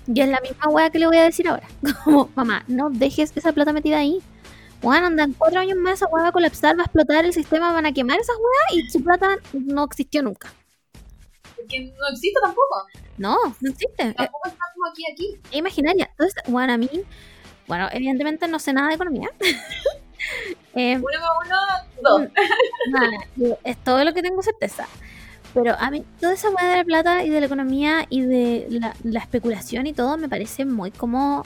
Y 0.07 0.19
es 0.19 0.27
la 0.29 0.39
misma 0.41 0.67
weá 0.69 0.89
que 0.89 0.99
le 0.99 1.07
voy 1.07 1.17
a 1.17 1.23
decir 1.23 1.47
ahora. 1.47 1.67
Como, 2.03 2.29
mamá, 2.35 2.63
no 2.67 2.89
dejes 2.89 3.31
esa 3.35 3.51
plata 3.53 3.73
metida 3.73 3.97
ahí. 3.99 4.19
Bueno, 4.81 5.07
andan 5.07 5.33
cuatro 5.33 5.59
años 5.59 5.77
más, 5.77 5.93
esa 5.95 6.07
weá 6.07 6.23
va 6.23 6.29
a 6.29 6.31
colapsar, 6.31 6.75
va 6.77 6.81
a 6.81 6.85
explotar 6.85 7.23
el 7.23 7.33
sistema, 7.33 7.71
van 7.71 7.85
a 7.85 7.93
quemar 7.93 8.19
esas 8.19 8.35
weas 8.35 8.83
y 8.85 8.89
su 8.89 9.03
plata 9.03 9.37
no 9.53 9.83
existió 9.83 10.23
nunca. 10.23 10.51
Porque 11.55 11.93
no 11.99 12.07
existe 12.11 12.39
tampoco. 12.41 12.87
No, 13.17 13.37
no 13.59 13.69
existe. 13.69 14.07
Es 14.09 14.15
Tampoco 14.15 14.47
está 14.47 14.63
como 14.73 14.87
aquí, 14.91 15.03
aquí. 15.11 15.39
imaginaria. 15.57 16.07
Entonces, 16.11 16.41
bueno, 16.47 16.73
a 16.73 16.77
mí, 16.77 16.89
bueno, 17.67 17.87
evidentemente 17.91 18.47
no 18.47 18.57
sé 18.57 18.73
nada 18.73 18.89
de 18.89 18.95
economía. 18.95 19.29
Eh, 20.75 20.97
Uno 20.97 21.03
más 21.19 21.87
uno, 21.97 22.19
dos. 22.19 22.29
nada, 22.91 23.57
es 23.63 23.83
todo 23.83 24.05
lo 24.05 24.13
que 24.13 24.21
tengo 24.21 24.41
certeza. 24.43 24.87
Pero 25.53 25.75
a 25.77 25.91
mí, 25.91 26.05
toda 26.19 26.33
esa 26.33 26.49
weá 26.49 26.69
de 26.69 26.77
la 26.77 26.83
plata 26.85 27.23
y 27.23 27.29
de 27.29 27.39
la 27.41 27.45
economía 27.45 28.05
y 28.09 28.21
de 28.21 28.67
la, 28.69 28.95
la 29.03 29.19
especulación 29.19 29.85
y 29.87 29.93
todo 29.93 30.17
me 30.17 30.29
parece 30.29 30.65
muy 30.65 30.91
como. 30.91 31.43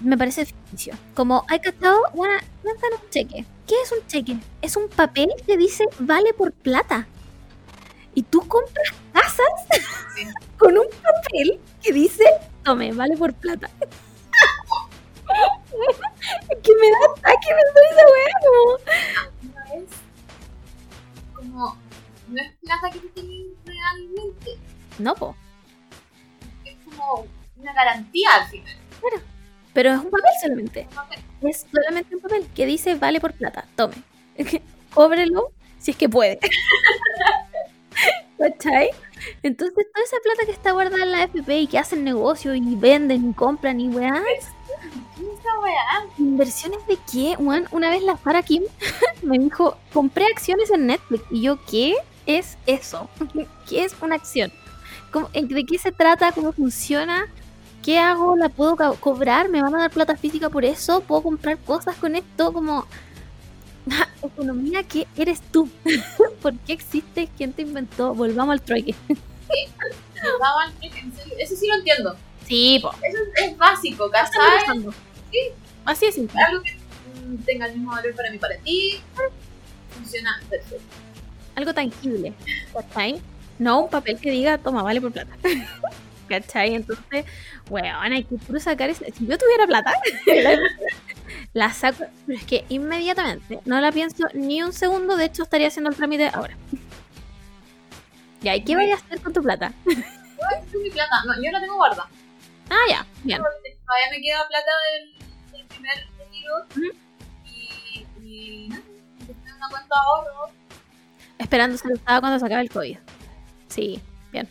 Me 0.00 0.16
parece 0.16 0.46
ficticio. 0.46 0.94
Como, 1.14 1.44
hay 1.48 1.58
cachado, 1.60 2.00
bueno, 2.14 2.34
en 2.64 2.70
un 2.70 3.10
cheque. 3.10 3.44
¿Qué 3.66 3.74
es 3.84 3.92
un 3.92 4.06
cheque? 4.06 4.36
Es 4.62 4.76
un 4.76 4.88
papel 4.88 5.28
que 5.46 5.56
dice 5.56 5.84
vale 5.98 6.32
por 6.34 6.52
plata. 6.52 7.06
Y 8.14 8.22
tú 8.22 8.40
compras 8.48 8.88
casas 9.12 9.46
Sí. 10.16 10.26
con 10.58 10.76
un 10.78 10.86
papel 11.02 11.60
que 11.82 11.92
dice 11.92 12.24
tome, 12.64 12.92
vale 12.92 13.16
por 13.16 13.32
plata. 13.34 13.70
Que 16.62 16.72
me 16.80 16.90
da 16.90 16.98
ataque 17.16 17.48
pensar 17.48 17.84
esa 17.92 18.04
weá, 18.12 18.32
como- 18.44 18.78
No 19.54 19.60
es 19.74 19.90
como. 21.34 21.87
No 22.28 22.42
es 22.42 22.52
plata 22.62 22.90
que 22.90 22.98
tú 22.98 23.08
tienes 23.08 23.46
realmente. 23.64 24.58
No, 24.98 25.14
po. 25.14 25.36
Es 26.64 26.76
como 26.84 27.26
una 27.56 27.72
garantía 27.72 28.28
al 28.34 28.48
final. 28.48 28.76
Pero 29.72 29.92
es 29.92 29.98
un 29.98 30.10
papel 30.10 30.30
solamente. 30.42 30.88
Es 31.42 31.66
solamente 31.72 32.14
un 32.14 32.20
papel 32.20 32.46
que 32.54 32.66
dice 32.66 32.94
vale 32.96 33.20
por 33.20 33.32
plata. 33.32 33.64
Tome. 33.76 33.94
Cóbrelo 34.94 35.52
si 35.78 35.92
es 35.92 35.96
que 35.96 36.08
puede. 36.08 36.38
¿Cachai? 38.38 38.90
Entonces 39.42 39.86
toda 39.92 40.04
esa 40.04 40.16
plata 40.22 40.46
que 40.46 40.52
está 40.52 40.72
guardada 40.72 41.02
en 41.02 41.12
la 41.12 41.22
FP 41.24 41.60
y 41.60 41.66
que 41.66 41.78
hacen 41.78 42.04
negocio 42.04 42.54
y 42.54 42.76
venden 42.76 43.30
y 43.30 43.34
compran 43.34 43.80
y 43.80 43.88
weá. 43.88 44.22
¿Inversiones 46.18 46.86
de 46.86 46.98
qué? 47.10 47.36
Weón, 47.38 47.66
una 47.72 47.90
vez 47.90 48.02
la 48.02 48.16
Farah 48.16 48.42
Kim 48.42 48.62
me 49.22 49.38
dijo, 49.38 49.76
compré 49.92 50.26
acciones 50.26 50.70
en 50.70 50.86
Netflix. 50.86 51.24
Y 51.30 51.42
yo, 51.42 51.58
¿qué 51.66 51.94
es 52.28 52.56
eso? 52.66 53.08
¿Qué 53.68 53.84
es 53.84 53.96
una 54.00 54.14
acción? 54.14 54.52
¿Cómo- 55.10 55.30
en- 55.32 55.48
¿De 55.48 55.64
qué 55.64 55.78
se 55.78 55.90
trata? 55.92 56.30
¿Cómo 56.32 56.52
funciona? 56.52 57.26
¿Qué 57.82 57.98
hago? 57.98 58.36
¿La 58.36 58.48
puedo 58.50 58.76
cobrar? 59.00 59.48
¿Me 59.48 59.62
van 59.62 59.74
a 59.74 59.78
dar 59.78 59.90
plata 59.90 60.16
física 60.16 60.50
por 60.50 60.64
eso? 60.64 61.00
¿Puedo 61.00 61.22
comprar 61.22 61.58
cosas 61.58 61.96
con 61.96 62.14
esto? 62.16 62.52
Como... 62.52 62.86
Economía, 64.22 64.82
¿qué 64.82 65.06
eres 65.16 65.40
tú? 65.52 65.70
¿Por 66.42 66.54
qué 66.58 66.72
existes? 66.74 67.28
¿Quién 67.36 67.52
te 67.52 67.62
inventó? 67.62 68.14
Volvamos 68.14 68.52
al 68.52 68.60
trueque. 68.62 68.94
Daban- 70.40 70.72
en 70.82 71.12
serio, 71.14 71.34
Eso 71.38 71.56
sí 71.56 71.66
lo 71.68 71.76
entiendo. 71.76 72.16
Sí, 72.46 72.78
po. 72.82 72.90
Eso 73.02 73.18
es, 73.36 73.50
es 73.52 73.56
básico, 73.58 74.10
¿cachai? 74.10 74.78
Sí. 75.30 75.38
Así 75.84 76.06
es 76.06 76.14
simple. 76.14 76.40
Algo 76.42 76.62
que 76.62 76.72
mm, 76.74 77.36
tenga 77.44 77.66
el 77.66 77.74
mismo 77.74 77.92
valor 77.92 78.14
para 78.14 78.30
mí 78.30 78.38
para 78.38 78.56
ti. 78.58 79.00
Funciona 79.94 80.40
perfecto. 80.50 80.84
Algo 81.58 81.74
tangible, 81.74 82.32
¿cachai? 82.72 83.20
No 83.58 83.80
un 83.82 83.90
papel 83.90 84.18
que 84.20 84.30
diga, 84.30 84.58
toma, 84.58 84.82
vale 84.82 85.00
por 85.00 85.12
plata. 85.12 85.36
¿Cachai? 86.28 86.74
Entonces, 86.74 87.24
weón, 87.68 88.12
hay 88.12 88.24
que 88.24 88.36
puro 88.36 88.60
sacar 88.60 88.90
ese... 88.90 89.10
Si 89.12 89.26
yo 89.26 89.38
tuviera 89.38 89.66
plata, 89.66 89.92
la 91.54 91.72
saco, 91.72 92.04
pero 92.26 92.38
es 92.38 92.44
que 92.44 92.64
inmediatamente, 92.68 93.60
no 93.64 93.80
la 93.80 93.90
pienso 93.90 94.26
ni 94.34 94.62
un 94.62 94.72
segundo, 94.72 95.16
de 95.16 95.24
hecho 95.24 95.42
estaría 95.42 95.68
haciendo 95.68 95.90
el 95.90 95.96
trámite 95.96 96.28
ahora. 96.28 96.56
Ya, 98.40 98.54
¿y 98.54 98.62
qué 98.62 98.76
voy 98.76 98.88
a 98.88 98.94
hacer 98.94 99.20
con 99.20 99.32
tu 99.32 99.42
plata? 99.42 99.72
Es 99.84 100.72
mi 100.72 100.90
plata. 100.90 101.24
No, 101.26 101.34
yo 101.42 101.50
la 101.50 101.60
tengo 101.60 101.74
guardada. 101.74 102.08
Ah, 102.70 102.84
ya, 102.88 103.04
bien. 103.24 103.38
Todavía 103.38 104.10
me 104.12 104.20
queda 104.20 104.46
plata 104.46 104.70
del, 104.92 105.50
del 105.50 105.66
primer 105.66 106.06
retiro. 106.16 106.92
Y, 107.44 108.06
y 108.22 108.66
en 108.68 109.54
una 109.56 109.68
cuenta 109.68 109.88
de 109.92 110.00
ahorro. 110.00 110.52
Esperando 111.38 111.74
usada 111.76 112.20
cuando 112.20 112.38
se 112.38 112.46
acabe 112.46 112.62
el 112.62 112.70
COVID. 112.70 112.98
Sí, 113.68 114.00
bien. 114.32 114.48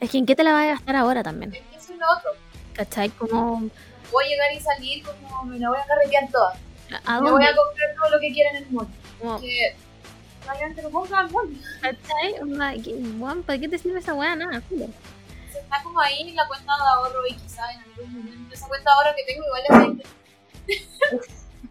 Es 0.00 0.10
que 0.10 0.18
en 0.18 0.26
qué 0.26 0.34
te 0.34 0.42
la 0.42 0.52
vas 0.52 0.64
a 0.64 0.66
gastar 0.68 0.96
ahora 0.96 1.22
también. 1.22 1.54
Es 1.54 1.60
eso 1.84 1.92
es 1.92 1.98
lo 1.98 2.06
otro. 2.16 2.30
¿Cachai? 2.74 3.10
Como. 3.10 3.68
Voy 4.10 4.24
a 4.24 4.28
llegar 4.28 4.52
y 4.54 4.60
salir 4.60 5.04
como 5.04 5.44
me 5.44 5.58
la 5.58 5.68
voy 5.70 5.78
a 5.78 5.84
carretear 5.86 6.28
toda. 6.30 6.52
¿A 7.04 7.14
Me 7.20 7.30
voy 7.30 7.42
dónde? 7.42 7.46
a 7.46 7.56
comprar 7.56 7.88
todo 7.96 8.10
lo 8.10 8.20
que 8.20 8.32
quiera 8.32 8.50
en 8.50 8.56
el 8.56 8.66
mundo. 8.66 8.90
Como, 9.18 9.40
Que 9.40 9.74
realmente 10.44 10.82
lo 10.82 10.90
compro 10.90 11.16
al 11.16 11.30
mundo. 11.30 11.58
¿Cachai? 11.80 12.34
Onda, 12.42 12.72
¿qué- 12.82 12.94
weón, 13.18 13.42
¿Para 13.42 13.58
qué 13.58 13.68
te 13.68 13.78
sirve 13.78 14.00
esa 14.00 14.12
weá? 14.14 14.34
Nada. 14.36 14.60
Se 14.68 15.58
está 15.60 15.82
como 15.82 16.00
ahí 16.00 16.28
en 16.28 16.36
la 16.36 16.46
cuenta 16.46 16.72
de 16.74 16.82
ahorro 16.82 17.26
y 17.26 17.34
quizá 17.34 17.72
en 17.72 17.80
algún 17.80 18.12
momento 18.18 18.54
esa 18.54 18.66
cuenta 18.68 18.90
de 18.90 18.96
ahorro 18.96 19.16
que 19.16 19.32
tengo 19.32 19.46
igual 19.46 19.88
interés. 19.92 20.12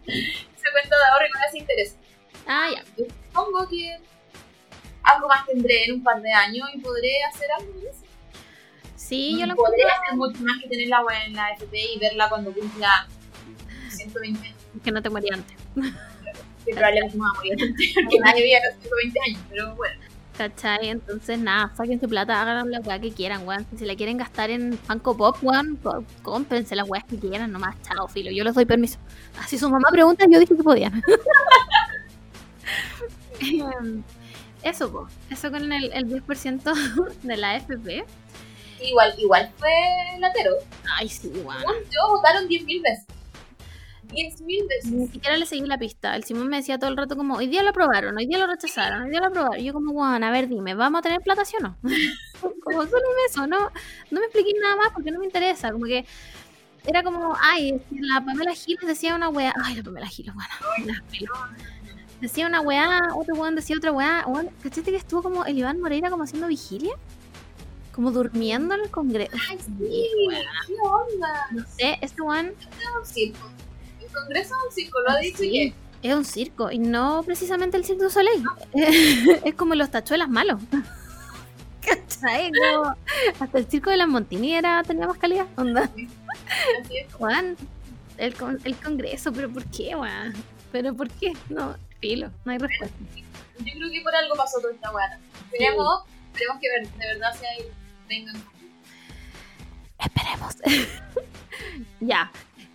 esa 0.62 0.72
cuenta 0.72 0.96
de 0.96 1.04
ahorro 1.04 1.26
igual 1.26 1.40
le 1.40 1.46
hace 1.48 1.58
interés. 1.58 1.96
Ah, 2.46 2.68
ya. 2.72 2.84
Yo 2.96 3.04
supongo 3.26 3.68
que 3.68 3.98
algo 5.02 5.28
más 5.28 5.46
tendré 5.46 5.84
en 5.84 5.94
un 5.94 6.02
par 6.02 6.20
de 6.22 6.32
años 6.32 6.68
y 6.74 6.78
podré 6.78 7.22
hacer 7.24 7.48
algo 7.58 7.72
de 7.80 7.88
eso. 7.90 8.02
Sí, 8.96 9.38
yo 9.38 9.46
lo 9.46 9.56
podré 9.56 9.82
hacer 9.82 10.16
mucho 10.16 10.40
más 10.42 10.62
que 10.62 10.68
tener 10.68 10.88
la 10.88 11.02
web 11.02 11.16
en 11.26 11.34
la 11.34 11.50
FP 11.52 11.76
y 11.94 11.98
verla 11.98 12.28
cuando 12.28 12.52
cumpla 12.52 13.08
120 13.88 14.46
años. 14.46 14.56
que 14.82 14.92
no 14.92 15.02
te 15.02 15.10
morí 15.10 15.28
antes. 15.32 15.56
Que 16.64 16.72
probablemente 16.72 17.16
me 17.16 17.24
va 17.24 17.30
a 17.30 17.34
morir 17.34 17.52
antes, 17.60 17.92
porque 17.94 18.18
nadie 18.20 18.42
vive 18.44 18.56
a 18.56 18.70
los 18.70 18.80
120 18.80 19.20
años, 19.26 19.40
pero 19.50 19.74
bueno. 19.74 20.00
¿Cachai? 20.36 20.88
Entonces, 20.88 21.38
nada, 21.38 21.72
saquen 21.76 22.00
su 22.00 22.08
plata, 22.08 22.40
hagan 22.40 22.70
la 22.70 22.80
weá 22.80 22.98
que 22.98 23.12
quieran, 23.12 23.46
weón. 23.46 23.66
Si 23.76 23.84
la 23.84 23.94
quieren 23.94 24.16
gastar 24.16 24.50
en 24.50 24.78
Funko 24.78 25.16
Pop, 25.16 25.36
weón, 25.42 25.78
cómprense 26.22 26.74
las 26.74 26.88
weas 26.88 27.04
que 27.04 27.18
quieran 27.18 27.52
nomás. 27.52 27.76
Chao, 27.82 28.08
filo. 28.08 28.30
Yo 28.30 28.42
les 28.42 28.54
doy 28.54 28.64
permiso. 28.64 28.98
Así 29.38 29.58
su 29.58 29.68
mamá 29.68 29.88
pregunta, 29.90 30.24
yo 30.30 30.38
dije 30.38 30.56
que 30.56 30.62
podían. 30.62 31.02
Em, 33.40 34.02
Eso, 34.62 34.90
po. 34.92 35.08
Eso 35.30 35.50
con 35.50 35.72
el, 35.72 35.92
el 35.92 36.06
10% 36.06 37.16
de 37.22 37.36
la 37.36 37.56
FP. 37.56 38.04
Igual, 38.80 39.14
igual 39.18 39.50
fue 39.58 39.70
latero. 40.20 40.52
Ay, 40.96 41.08
sí, 41.08 41.28
weón. 41.34 41.62
Yo 41.90 42.08
votaron 42.08 42.48
10.000 42.48 42.82
veces. 42.82 43.06
10.000 44.12 44.68
veces. 44.68 44.90
Ni 44.92 45.08
siquiera 45.08 45.36
le 45.36 45.46
seguí 45.46 45.66
la 45.66 45.78
pista. 45.78 46.14
El 46.14 46.24
Simón 46.24 46.48
me 46.48 46.58
decía 46.58 46.78
todo 46.78 46.90
el 46.90 46.96
rato 46.96 47.16
como, 47.16 47.36
hoy 47.36 47.46
día 47.46 47.62
lo 47.62 47.70
aprobaron, 47.70 48.16
hoy 48.16 48.26
día 48.26 48.38
lo 48.38 48.46
rechazaron, 48.46 49.02
hoy 49.02 49.10
día 49.10 49.20
lo 49.20 49.26
aprobaron. 49.26 49.58
Y 49.58 49.64
yo 49.64 49.72
como, 49.72 49.92
weón, 49.92 50.22
a 50.22 50.30
ver, 50.30 50.48
dime, 50.48 50.74
¿vamos 50.74 51.00
a 51.00 51.02
tener 51.02 51.20
plata 51.20 51.44
sí 51.44 51.56
o 51.58 51.62
no? 51.62 51.76
como 52.62 52.82
solo 52.82 53.02
eso, 53.28 53.46
no, 53.46 53.58
no 54.10 54.20
me 54.20 54.26
expliqué 54.26 54.52
nada 54.60 54.76
más 54.76 54.88
porque 54.92 55.10
no 55.10 55.18
me 55.18 55.26
interesa. 55.26 55.72
Como 55.72 55.86
que 55.86 56.04
era 56.86 57.02
como, 57.02 57.36
ay, 57.40 57.80
la 57.90 58.24
Pamela 58.24 58.54
Giles 58.54 58.86
decía 58.86 59.14
una 59.14 59.28
weá. 59.28 59.52
Ay, 59.62 59.76
la 59.76 59.82
Pamela 59.82 60.06
Giles, 60.06 60.34
bueno. 60.34 60.94
Decía 62.20 62.46
una 62.46 62.60
weá, 62.60 63.00
otro 63.16 63.34
weón 63.34 63.54
decía 63.54 63.76
otra 63.76 63.92
weá. 63.92 64.24
Weón, 64.26 64.50
¿Cachaste 64.62 64.90
que 64.90 64.96
estuvo 64.96 65.22
como 65.22 65.44
el 65.44 65.58
Iván 65.58 65.80
Moreira 65.80 66.10
como 66.10 66.24
haciendo 66.24 66.48
vigilia? 66.48 66.94
Como 67.92 68.10
durmiendo 68.10 68.74
en 68.74 68.82
el 68.82 68.90
congreso. 68.90 69.36
Ay, 69.48 69.58
sí, 69.58 70.08
¿qué 70.66 70.74
onda? 70.82 71.46
No 71.50 71.64
sé, 71.66 71.98
este 72.00 72.22
weón 72.22 72.46
un. 72.46 73.61
El 74.12 74.18
Congreso 74.20 74.54
es 74.54 74.68
un 74.68 74.74
circo, 74.74 74.98
lo 75.00 75.10
ha 75.10 75.18
dicho 75.18 75.38
Sí, 75.38 75.74
que 76.02 76.08
es 76.08 76.14
un 76.14 76.24
circo 76.24 76.70
y 76.70 76.78
no 76.78 77.22
precisamente 77.24 77.76
el 77.76 77.84
du 77.98 78.10
Soleil. 78.10 78.44
es 79.44 79.54
como 79.54 79.74
los 79.74 79.90
tachuelas 79.90 80.28
malos. 80.28 80.60
¿Cachai? 81.80 82.52
Hasta 83.40 83.58
el 83.58 83.66
circo 83.68 83.90
de 83.90 83.96
las 83.96 84.08
Montini 84.08 84.54
era, 84.54 84.82
tenía 84.84 85.06
más 85.06 85.18
calidad. 85.18 85.46
Onda. 85.56 85.82
así 85.84 86.96
es. 86.96 87.12
Juan, 87.14 87.56
el, 88.18 88.34
con- 88.34 88.60
el 88.64 88.76
congreso, 88.76 89.32
pero 89.32 89.50
¿por 89.50 89.64
qué, 89.66 89.96
weón? 89.96 90.32
¿Pero 90.70 90.94
por 90.94 91.08
qué? 91.10 91.32
No, 91.48 91.76
filo, 92.00 92.30
no 92.44 92.52
hay 92.52 92.58
respuesta. 92.58 92.96
Yo 93.58 93.72
creo 93.74 93.90
que 93.90 94.00
por 94.02 94.14
algo 94.14 94.34
pasó 94.36 94.60
toda 94.60 94.72
esta 94.74 94.92
weá. 94.92 95.18
Esperemos, 95.52 96.04
esperemos 96.32 96.60
que 96.60 96.68
ver- 96.68 96.88
de 96.92 97.06
verdad 97.14 97.34
sea 97.34 97.50
ahí. 97.50 97.64
Vengan. 98.08 98.36
Esperemos. 99.98 100.56
ya. 102.00 102.30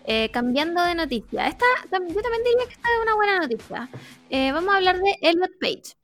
Eh, 0.09 0.29
cambiando 0.31 0.81
de 0.83 0.95
noticia. 0.95 1.47
Esta, 1.47 1.65
yo 1.83 1.89
también 1.99 2.43
diría 2.43 2.65
que 2.65 2.73
esta 2.73 2.87
es 2.95 3.03
una 3.03 3.15
buena 3.15 3.39
noticia. 3.41 3.89
Eh, 4.29 4.53
vamos 4.53 4.73
a 4.73 4.77
hablar 4.77 4.97
de 4.99 5.17
Elliot 5.21 5.51
Page. 5.59 5.97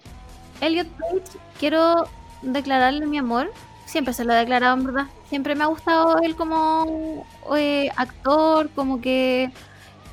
Elliot 0.60 0.88
Page, 0.90 1.40
quiero 1.58 2.10
declararle 2.42 3.06
mi 3.06 3.18
amor. 3.18 3.54
Siempre 3.86 4.14
se 4.14 4.26
lo 4.26 4.34
he 4.34 4.36
declarado, 4.36 4.76
en 4.76 4.86
verdad. 4.86 5.08
Siempre 5.30 5.56
me 5.56 5.64
ha 5.64 5.68
gustado 5.68 6.20
él 6.20 6.36
como 6.36 7.26
eh, 7.56 7.90
actor, 7.96 8.70
como 8.76 9.00
que 9.00 9.54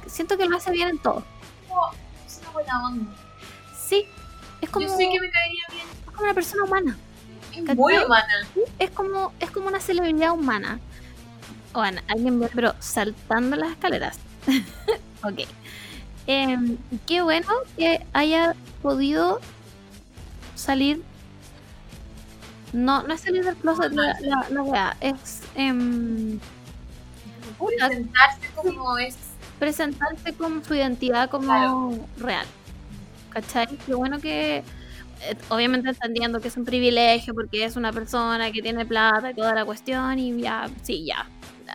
siento 0.07 0.39
que 0.39 0.47
lo 0.47 0.57
hace 0.57 0.71
bien 0.71 0.89
en 0.89 0.99
todo. 0.99 1.25
Es 2.25 2.39
una 2.43 2.51
buena 2.51 2.87
onda. 2.87 3.13
Sí, 3.77 4.07
es 4.61 4.71
como, 4.71 4.87
Yo 4.87 4.97
sé 4.97 5.09
que 5.11 5.21
me 5.21 5.31
caería 5.33 5.65
bien. 5.73 5.87
es 5.89 6.05
como 6.07 6.23
una 6.23 6.35
persona 6.35 6.63
humana. 6.63 6.97
Es 7.53 7.77
muy 7.77 7.97
humana. 7.97 8.47
es 8.79 8.91
como, 8.91 9.33
es 9.41 9.51
como 9.51 9.67
una 9.67 9.81
celebridad 9.81 10.31
humana. 10.31 10.79
Bueno, 11.73 12.01
alguien 12.09 12.41
ve, 12.41 12.51
pero 12.55 12.75
saltando 12.81 13.57
las 13.57 13.71
escaleras. 13.73 14.19
ok. 15.25 15.41
Em, 16.27 16.77
qué 17.07 17.23
bueno 17.23 17.49
que 17.77 18.05
haya 18.13 18.55
podido 18.83 19.41
salir. 20.55 21.03
No, 22.73 23.03
no 23.03 23.15
es 23.15 23.21
salir 23.23 23.45
del 23.45 23.57
closet 23.57 23.93
la, 23.93 24.17
la, 24.21 24.47
la 24.51 24.97
es 25.01 25.41
puta, 27.59 27.89
Presentarse 27.89 28.49
como 28.57 28.99
es. 28.99 29.17
presentarse 29.59 30.33
con 30.35 30.65
su 30.65 30.75
identidad 30.75 31.31
como 31.31 31.45
Claro. 31.47 31.99
real. 32.19 32.47
¿Cachai? 33.31 33.77
Qué 33.87 33.95
bueno 33.95 34.19
que, 34.21 34.59
eh, 34.59 35.37
obviamente 35.51 35.89
entendiendo 35.91 36.41
que 36.41 36.49
es 36.49 36.57
un 36.57 36.65
privilegio 36.65 37.35
porque 37.35 37.65
es 37.65 37.77
una 37.77 37.93
persona 37.93 38.51
que 38.53 38.63
tiene 38.63 38.87
plata 38.87 39.31
y 39.31 39.35
toda 39.35 39.55
la 39.55 39.65
cuestión 39.65 40.19
y 40.19 40.41
ya, 40.41 40.69
sí, 40.83 41.05
ya. 41.07 41.27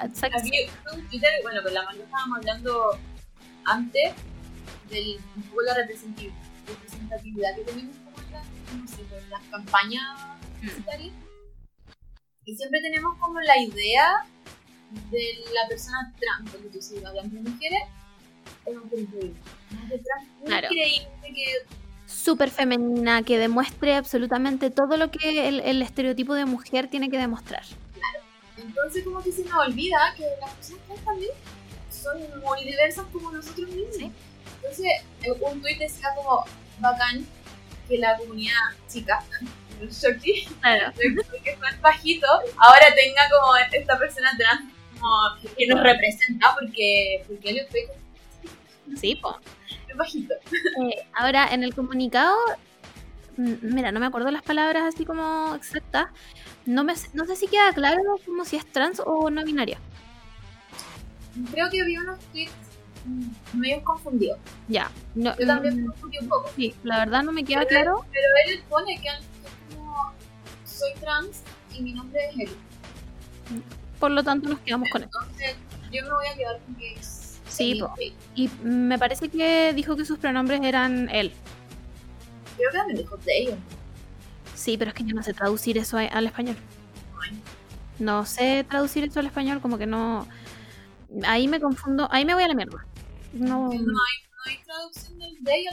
Exacto. 0.03 0.37
Aquí 0.39 0.51
fue 0.83 0.99
un 0.99 1.07
Twitter, 1.09 1.29
bueno, 1.43 1.61
con 1.63 1.73
la 1.73 1.83
mano 1.83 2.03
estábamos 2.03 2.37
hablando 2.39 2.99
antes 3.65 4.13
del 4.89 5.17
un 5.35 5.43
poco 5.43 5.61
la 5.61 5.73
representati- 5.75 6.31
representatividad 6.67 7.55
que 7.55 7.61
tenemos 7.63 7.95
como 7.97 8.17
la- 8.31 8.43
no 8.77 8.87
sé, 8.87 9.01
en 9.01 9.29
las 9.29 9.41
campañas 9.43 10.19
publicitarias. 10.59 11.13
Y 12.45 12.55
siempre 12.55 12.79
tenemos 12.81 13.17
como 13.19 13.39
la 13.41 13.57
idea 13.59 14.25
de 15.11 15.23
la 15.53 15.67
persona 15.67 16.13
trans, 16.19 16.51
porque 16.51 16.69
yo 16.73 16.81
soy 16.81 17.03
hablando 17.03 17.35
de 17.35 17.49
mujeres, 17.49 17.81
es 18.65 18.75
mujer 18.75 18.99
increíble. 18.99 19.39
Claro. 20.45 20.67
increíble 20.71 21.07
que 21.23 21.75
Súper 22.07 22.51
femenina, 22.51 23.23
que 23.23 23.39
demuestre 23.39 23.95
absolutamente 23.95 24.69
todo 24.69 24.95
lo 24.95 25.09
que 25.09 25.47
el, 25.47 25.59
el 25.61 25.81
estereotipo 25.81 26.35
de 26.35 26.45
mujer 26.45 26.87
tiene 26.87 27.09
que 27.09 27.17
demostrar. 27.17 27.63
Entonces 28.75 29.03
como 29.05 29.21
que 29.23 29.31
se 29.31 29.43
nos 29.45 29.53
olvida 29.67 30.13
que 30.17 30.23
las 30.41 30.51
personas 30.51 30.81
también 31.05 31.31
son 31.89 32.17
muy 32.41 32.63
diversas 32.65 33.05
como 33.11 33.31
nosotros 33.31 33.69
mismos. 33.69 33.95
Sí. 33.95 34.11
Entonces 34.57 34.85
eh, 35.23 35.31
un 35.31 35.61
tweet 35.61 35.77
decía 35.77 36.09
como 36.15 36.43
bacán 36.79 37.25
que 37.87 37.97
la 37.97 38.17
comunidad 38.17 38.53
chica, 38.89 39.23
los 39.81 39.95
shorty, 40.01 40.45
Claro. 40.61 40.91
que 41.43 41.51
son 41.55 41.81
bajitos, 41.81 42.29
ahora 42.57 42.93
tenga 42.95 43.21
como 43.29 43.55
esta 43.55 43.97
persona 43.97 44.31
trans 44.37 44.71
como 44.99 45.53
que 45.55 45.67
nos 45.67 45.81
representa 45.81 46.53
porque, 46.59 47.23
porque 47.27 47.49
él 47.49 47.57
es 47.59 48.99
Sí, 48.99 49.15
po. 49.15 49.37
es 49.89 49.95
bajito. 49.95 50.33
Eh, 50.35 51.07
ahora, 51.13 51.47
en 51.51 51.63
el 51.63 51.73
comunicado, 51.73 52.35
mira, 53.37 53.91
no 53.91 53.99
me 53.99 54.05
acuerdo 54.05 54.31
las 54.31 54.43
palabras 54.43 54.83
así 54.93 55.05
como 55.05 55.53
exactas. 55.55 56.07
No, 56.65 56.83
me, 56.83 56.93
no 57.13 57.25
sé 57.25 57.35
si 57.35 57.47
queda 57.47 57.71
claro 57.73 58.01
como 58.25 58.45
si 58.45 58.55
es 58.55 58.65
trans 58.71 59.01
o 59.05 59.29
no 59.29 59.43
binaria. 59.43 59.77
Creo 61.51 61.69
que 61.69 61.83
vi 61.83 61.97
unos 61.97 62.19
tweets 62.31 62.51
mm, 63.05 63.59
medio 63.59 63.83
confundidos. 63.83 64.39
Ya. 64.67 64.89
No, 65.15 65.35
Yo 65.37 65.45
también 65.45 65.75
mm, 65.75 65.81
me 65.81 65.87
confundí 65.91 66.17
un 66.19 66.29
poco. 66.29 66.49
Sí, 66.55 66.73
la 66.83 66.99
verdad 66.99 67.23
no 67.23 67.31
me 67.31 67.43
queda 67.43 67.59
Pero- 67.67 67.69
claro. 67.69 68.05
Pero 68.11 68.27
él 68.47 68.63
pone 68.69 68.99
que 69.01 69.07
es 69.09 69.75
como 69.75 70.11
soy 70.65 70.93
trans 70.99 71.41
y 71.73 71.81
mi 71.81 71.93
nombre 71.93 72.19
es 72.29 72.49
él. 72.49 72.55
Por 73.99 74.11
lo 74.11 74.23
tanto, 74.23 74.49
nos 74.49 74.59
quedamos 74.59 74.89
con 74.89 75.03
él. 75.03 75.09
Entonces, 75.13 75.55
yo 75.91 76.03
me 76.03 76.09
voy 76.13 76.27
a 76.27 76.35
quedar 76.35 76.59
con 76.65 76.75
que 76.75 76.93
es. 76.93 77.39
Sí. 77.47 77.81
Y 78.33 78.49
me 78.63 78.97
parece 78.99 79.29
que 79.29 79.71
dijo 79.73 79.95
que 79.95 80.03
sus 80.03 80.17
pronombres 80.17 80.59
eran 80.63 81.09
él. 81.09 81.31
Creo 82.57 82.71
que 82.71 82.77
también 82.77 82.97
dijo 82.99 83.17
they. 83.17 83.55
Sí, 84.53 84.77
pero 84.77 84.89
es 84.91 84.95
que 84.95 85.03
yo 85.03 85.13
no 85.15 85.23
sé 85.23 85.33
traducir 85.33 85.77
eso 85.77 85.97
al 85.97 86.25
español. 86.25 86.55
No 87.99 88.25
sé 88.25 88.65
traducir 88.69 89.03
eso 89.05 89.19
al 89.19 89.25
español, 89.27 89.61
como 89.61 89.77
que 89.77 89.85
no. 89.85 90.27
Ahí 91.25 91.47
me 91.47 91.59
confundo, 91.61 92.07
ahí 92.11 92.25
me 92.25 92.33
voy 92.33 92.43
a 92.43 92.47
la 92.49 92.53
mierda. 92.53 92.85
No, 93.33 93.67
No 93.67 93.71
hay, 93.71 93.79
no 93.79 93.95
hay 94.45 94.57
traducción 94.65 95.17
del 95.19 95.37
they. 95.43 95.65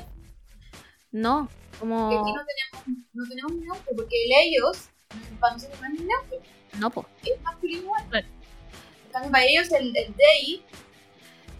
no, 1.10 1.48
Porque 1.70 1.78
como. 1.80 2.06
aquí 2.20 2.32
no 2.32 2.42
tenemos, 2.46 3.04
no 3.12 3.28
tenemos 3.28 3.52
neutro, 3.54 3.92
porque 3.96 4.16
el 4.24 4.30
ellos, 4.48 4.88
para 5.40 5.54
nosotros 5.54 5.80
no 5.80 5.86
es 5.88 6.00
neutro, 6.00 6.38
No, 6.78 6.90
po. 6.90 7.06
es 7.24 7.42
masculino 7.42 7.82
igual. 7.82 8.04
Claro. 8.08 8.26
En 9.06 9.12
cambio, 9.12 9.30
para 9.32 9.44
ellos 9.44 9.70
el, 9.72 9.96
el 9.96 10.14
they, 10.14 10.64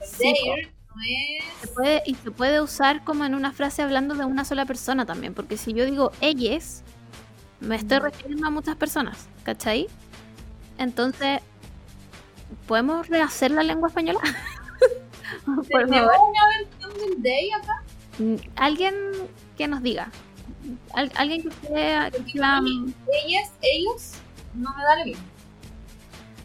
el 0.00 0.06
Sí, 0.08 0.32
their, 0.44 0.72
no 0.94 1.02
Se 1.02 1.64
es. 1.64 1.70
puede, 1.74 2.02
y 2.06 2.14
se 2.14 2.30
puede 2.30 2.60
usar 2.60 3.04
como 3.04 3.24
en 3.24 3.34
una 3.34 3.52
frase 3.52 3.82
hablando 3.82 4.14
de 4.14 4.24
una 4.24 4.44
sola 4.44 4.66
persona 4.66 5.06
también, 5.06 5.34
porque 5.34 5.56
si 5.56 5.72
yo 5.72 5.84
digo 5.86 6.12
ellas, 6.20 6.82
me 7.60 7.76
estoy 7.76 7.98
refiriendo 7.98 8.46
a 8.46 8.50
muchas 8.50 8.76
personas, 8.76 9.26
¿cachai? 9.44 9.86
Entonces, 10.78 11.40
¿podemos 12.66 13.08
rehacer 13.08 13.50
la 13.52 13.62
lengua 13.62 13.88
española? 13.88 14.20
Por 15.46 15.66
¿Tenemos 15.66 16.10
una 16.30 17.16
day 17.18 17.50
acá? 17.52 17.82
Mm, 18.18 18.34
Alguien 18.56 18.94
que 19.56 19.66
nos 19.68 19.82
diga. 19.82 20.10
Al- 20.92 21.10
alguien 21.16 21.42
que 21.42 21.48
Porque 21.50 22.38
la- 22.38 22.60
ellas, 23.26 23.50
ellos, 23.62 24.12
no 24.54 24.74
me 24.76 24.82
da 24.84 24.96
lo 24.98 25.04
mismo. 25.06 25.24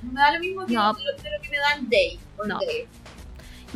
No 0.03 0.11
me 0.13 0.21
da 0.21 0.31
lo 0.31 0.39
mismo 0.39 0.65
que 0.65 0.73
No. 0.73 0.93
lo, 0.93 0.97
que 1.41 1.49
me 1.49 1.57
dan 1.57 1.89
day. 1.89 2.19
o 2.37 2.45
No. 2.45 2.59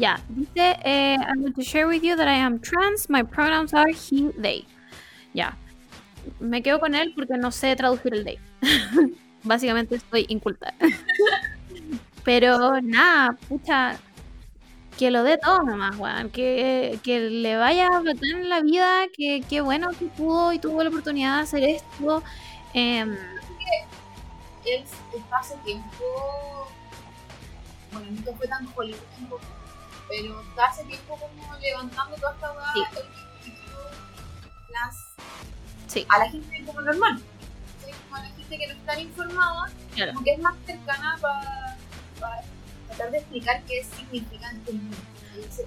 Ya, 0.01 0.19
dice, 0.29 0.79
eh, 0.83 1.15
I'm 1.15 1.41
going 1.41 1.53
to 1.53 1.61
share 1.61 1.85
with 1.85 2.01
you 2.01 2.15
that 2.15 2.27
I 2.27 2.33
am 2.33 2.59
trans, 2.59 3.07
my 3.07 3.21
pronouns 3.21 3.71
are 3.71 3.91
he, 3.91 4.31
they. 4.35 4.65
Ya, 5.31 5.55
me 6.39 6.63
quedo 6.63 6.79
con 6.79 6.95
él 6.95 7.13
porque 7.15 7.37
no 7.37 7.51
sé 7.51 7.75
traducir 7.75 8.15
el 8.15 8.23
they. 8.25 8.39
Básicamente 9.43 9.93
estoy 9.93 10.25
inculta. 10.29 10.73
Pero 12.23 12.81
nada, 12.81 13.37
pucha, 13.47 13.99
que 14.97 15.11
lo 15.11 15.21
dé 15.21 15.37
todo 15.37 15.61
nomás, 15.61 15.95
weón. 15.99 16.31
Que, 16.31 16.99
que 17.03 17.19
le 17.19 17.57
vaya 17.57 17.87
bacán 17.89 18.41
en 18.41 18.49
la 18.49 18.61
vida, 18.61 19.03
que, 19.15 19.43
que 19.47 19.61
bueno 19.61 19.89
que 19.91 20.05
pudo 20.05 20.51
y 20.51 20.57
tuvo 20.57 20.81
la 20.81 20.89
oportunidad 20.89 21.35
de 21.35 21.41
hacer 21.43 21.63
esto. 21.63 22.23
Em, 22.73 23.15
Él 24.65 24.83
está 25.15 25.37
hace 25.37 25.55
tiempo. 25.57 25.87
Bueno, 27.91 28.07
nunca 28.09 28.31
fue 28.33 28.47
tan 28.47 28.65
tampoco. 28.65 29.60
Pero 30.11 30.43
hace 30.67 30.83
tiempo 30.83 31.17
como 31.17 31.55
levantando 31.57 32.17
toda 32.17 32.33
esta 32.33 32.51
hueá 32.51 32.73
Sí. 32.73 32.81
las 34.73 34.95
sí, 35.87 36.05
a 36.09 36.19
la 36.19 36.29
gente 36.29 36.63
como 36.65 36.81
normal. 36.81 37.17
¿sí? 37.85 37.91
Como 38.03 38.15
a 38.17 38.21
la 38.23 38.29
gente 38.29 38.57
que 38.57 38.67
no 38.67 38.73
está 38.73 38.99
informada, 38.99 39.71
claro. 39.95 40.13
como 40.13 40.25
que 40.25 40.31
es 40.33 40.39
más 40.39 40.55
cercana 40.65 41.17
para 41.21 42.45
tratar 42.87 43.11
de 43.11 43.17
explicar 43.19 43.63
qué 43.63 43.83
significa 43.85 44.51
este 44.51 44.73
mundo. 44.73 44.97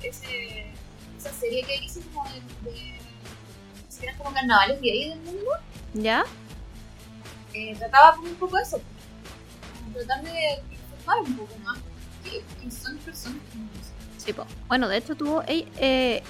Ese, 0.03 0.73
esa 1.19 1.33
serie 1.33 1.63
que 1.65 1.77
hizo 1.77 2.01
como 2.13 2.25
de, 2.29 2.41
de 2.71 3.01
si 3.89 4.03
eran 4.05 4.19
como 4.19 4.33
carnavales 4.35 4.79
de 4.81 4.91
ahí 4.93 5.09
del 5.09 5.21
mundo, 5.21 5.51
¿Ya? 5.95 6.23
eh, 7.55 7.75
trataba 7.79 8.19
un 8.19 8.35
poco 8.35 8.59
eso. 8.59 8.79
Tratar 9.95 10.23
de 10.23 10.63
informar 10.71 11.21
un 11.21 11.37
poco 11.37 11.57
más 11.61 11.79
que, 12.23 12.43
que 12.63 12.71
son 12.71 12.99
personas 12.99 13.37
nosotros. 13.55 13.84
Sí, 14.25 14.33
po. 14.33 14.47
Bueno, 14.69 14.89
de 14.89 14.97
hecho 14.99 15.15
tuvo, 15.15 15.43
eh, 15.47 15.67
eh, 15.79 16.23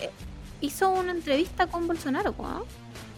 hizo 0.60 0.90
una 0.90 1.12
entrevista 1.12 1.66
con 1.66 1.86
Bolsonaro, 1.86 2.34
¿no? 2.38 2.64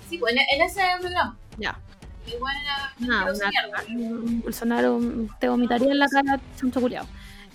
Sí, 0.08 0.18
pues 0.18 0.34
en, 0.34 0.40
en 0.54 0.62
ese 0.66 0.82
programa. 1.00 1.36
Ya. 1.58 1.78
Igual 2.26 2.54
era. 2.62 2.92
No 2.98 3.14
Ah, 3.18 3.32
una- 3.32 4.42
Bolsonaro 4.42 4.98
mm, 4.98 5.28
te 5.38 5.48
vomitaría 5.48 5.92
en 5.92 5.98
la 5.98 6.08
cara, 6.08 6.40
chancho 6.60 6.80
culiao. 6.80 7.06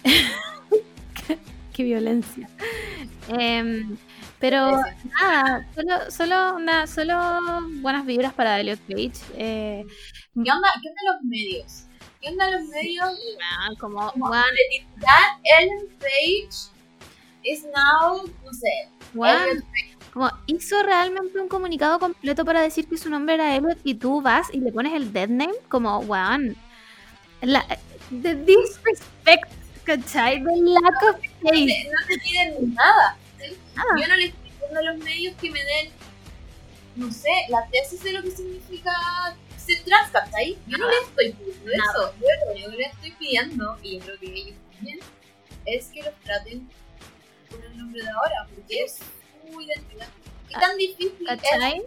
qué, 0.04 1.38
qué 1.74 1.84
violencia. 1.84 2.50
Em, 3.28 3.98
pero 4.40 4.72
nada, 5.22 5.68
solo, 5.76 6.12
solo, 6.12 6.56
una, 6.56 6.88
solo 6.88 7.60
buenas 7.82 8.06
vibras 8.06 8.34
para 8.34 8.60
Elliot 8.60 8.80
Page. 8.80 9.12
Eh, 9.36 9.86
¿Qué 10.34 10.52
onda, 10.52 10.70
¿Qué 10.82 10.90
onda 10.90 11.14
los 11.14 11.24
medios? 11.24 11.84
¿Qué 12.22 12.30
onda 12.30 12.50
los 12.50 12.68
medios? 12.70 13.10
ah, 13.60 13.70
como, 13.80 14.12
Como 14.14 14.32
That 14.32 14.46
Ellen 15.60 15.88
Page 16.00 16.72
is 17.44 17.64
now, 17.66 18.24
no 18.44 18.54
sé, 18.54 18.90
Page. 19.14 19.64
como 20.14 20.30
hizo 20.48 20.82
realmente 20.84 21.40
un 21.40 21.48
comunicado 21.48 22.00
completo 22.00 22.46
para 22.46 22.62
decir 22.62 22.88
que 22.88 22.98
su 22.98 23.10
nombre 23.10 23.36
era 23.36 23.56
Elliot 23.56 23.80
y 23.84 23.96
tú 23.96 24.22
vas 24.22 24.48
y 24.54 24.60
le 24.60 24.72
pones 24.72 24.94
el 24.94 25.12
dead 25.14 25.30
name, 25.30 25.54
como, 25.70 26.00
weón. 26.00 26.56
La, 27.42 27.66
the 28.22 28.36
disrespect, 28.36 29.52
¿cachai? 29.84 30.44
The 30.44 30.56
lack 30.56 31.04
of 31.10 31.22
taste. 31.44 31.90
no 31.92 32.08
te 32.08 32.18
piden 32.20 32.74
nada. 32.76 33.18
¿sí? 33.40 33.58
Nada. 33.76 33.90
Yo 34.00 34.08
no 34.08 34.16
les 34.16 34.30
estoy 34.30 34.52
pidiendo 34.52 34.80
a 34.80 34.84
los 34.84 34.98
medios 35.04 35.36
que 35.38 35.50
me 35.52 35.64
den, 35.64 35.90
no 36.96 37.12
sé, 37.12 37.30
la 37.50 37.66
tesis 37.72 38.04
de 38.04 38.12
lo 38.14 38.22
que 38.22 38.32
significa 38.32 38.92
ser 39.58 39.84
trans, 39.84 40.10
¿cachai? 40.12 40.58
Yo 40.68 40.78
no 40.78 40.88
les 40.90 41.02
estoy 41.08 41.32
pidiendo 41.34 41.72
Nada. 41.78 41.92
eso. 41.92 42.14
Yo 42.20 42.28
lo 42.46 42.52
único 42.52 42.72
que 42.72 42.78
les 42.78 42.94
estoy 42.94 43.12
pidiendo, 43.12 43.78
y 43.82 43.98
yo 43.98 44.06
creo 44.06 44.20
que 44.20 44.26
ellos 44.28 44.56
también, 44.76 45.00
es 45.66 45.86
que 45.88 46.04
los 46.04 46.14
traten 46.24 46.68
con 47.52 47.64
el 47.64 47.78
nombre 47.78 48.02
de 48.02 48.10
ahora, 48.10 48.48
porque 48.56 48.84
es 48.84 48.98
su 49.52 49.62
identidad. 49.62 50.08
¿Qué 50.48 50.56
tan 50.60 50.78
difícil 50.78 51.26
¿Cachai? 51.26 51.78
es 51.78 51.84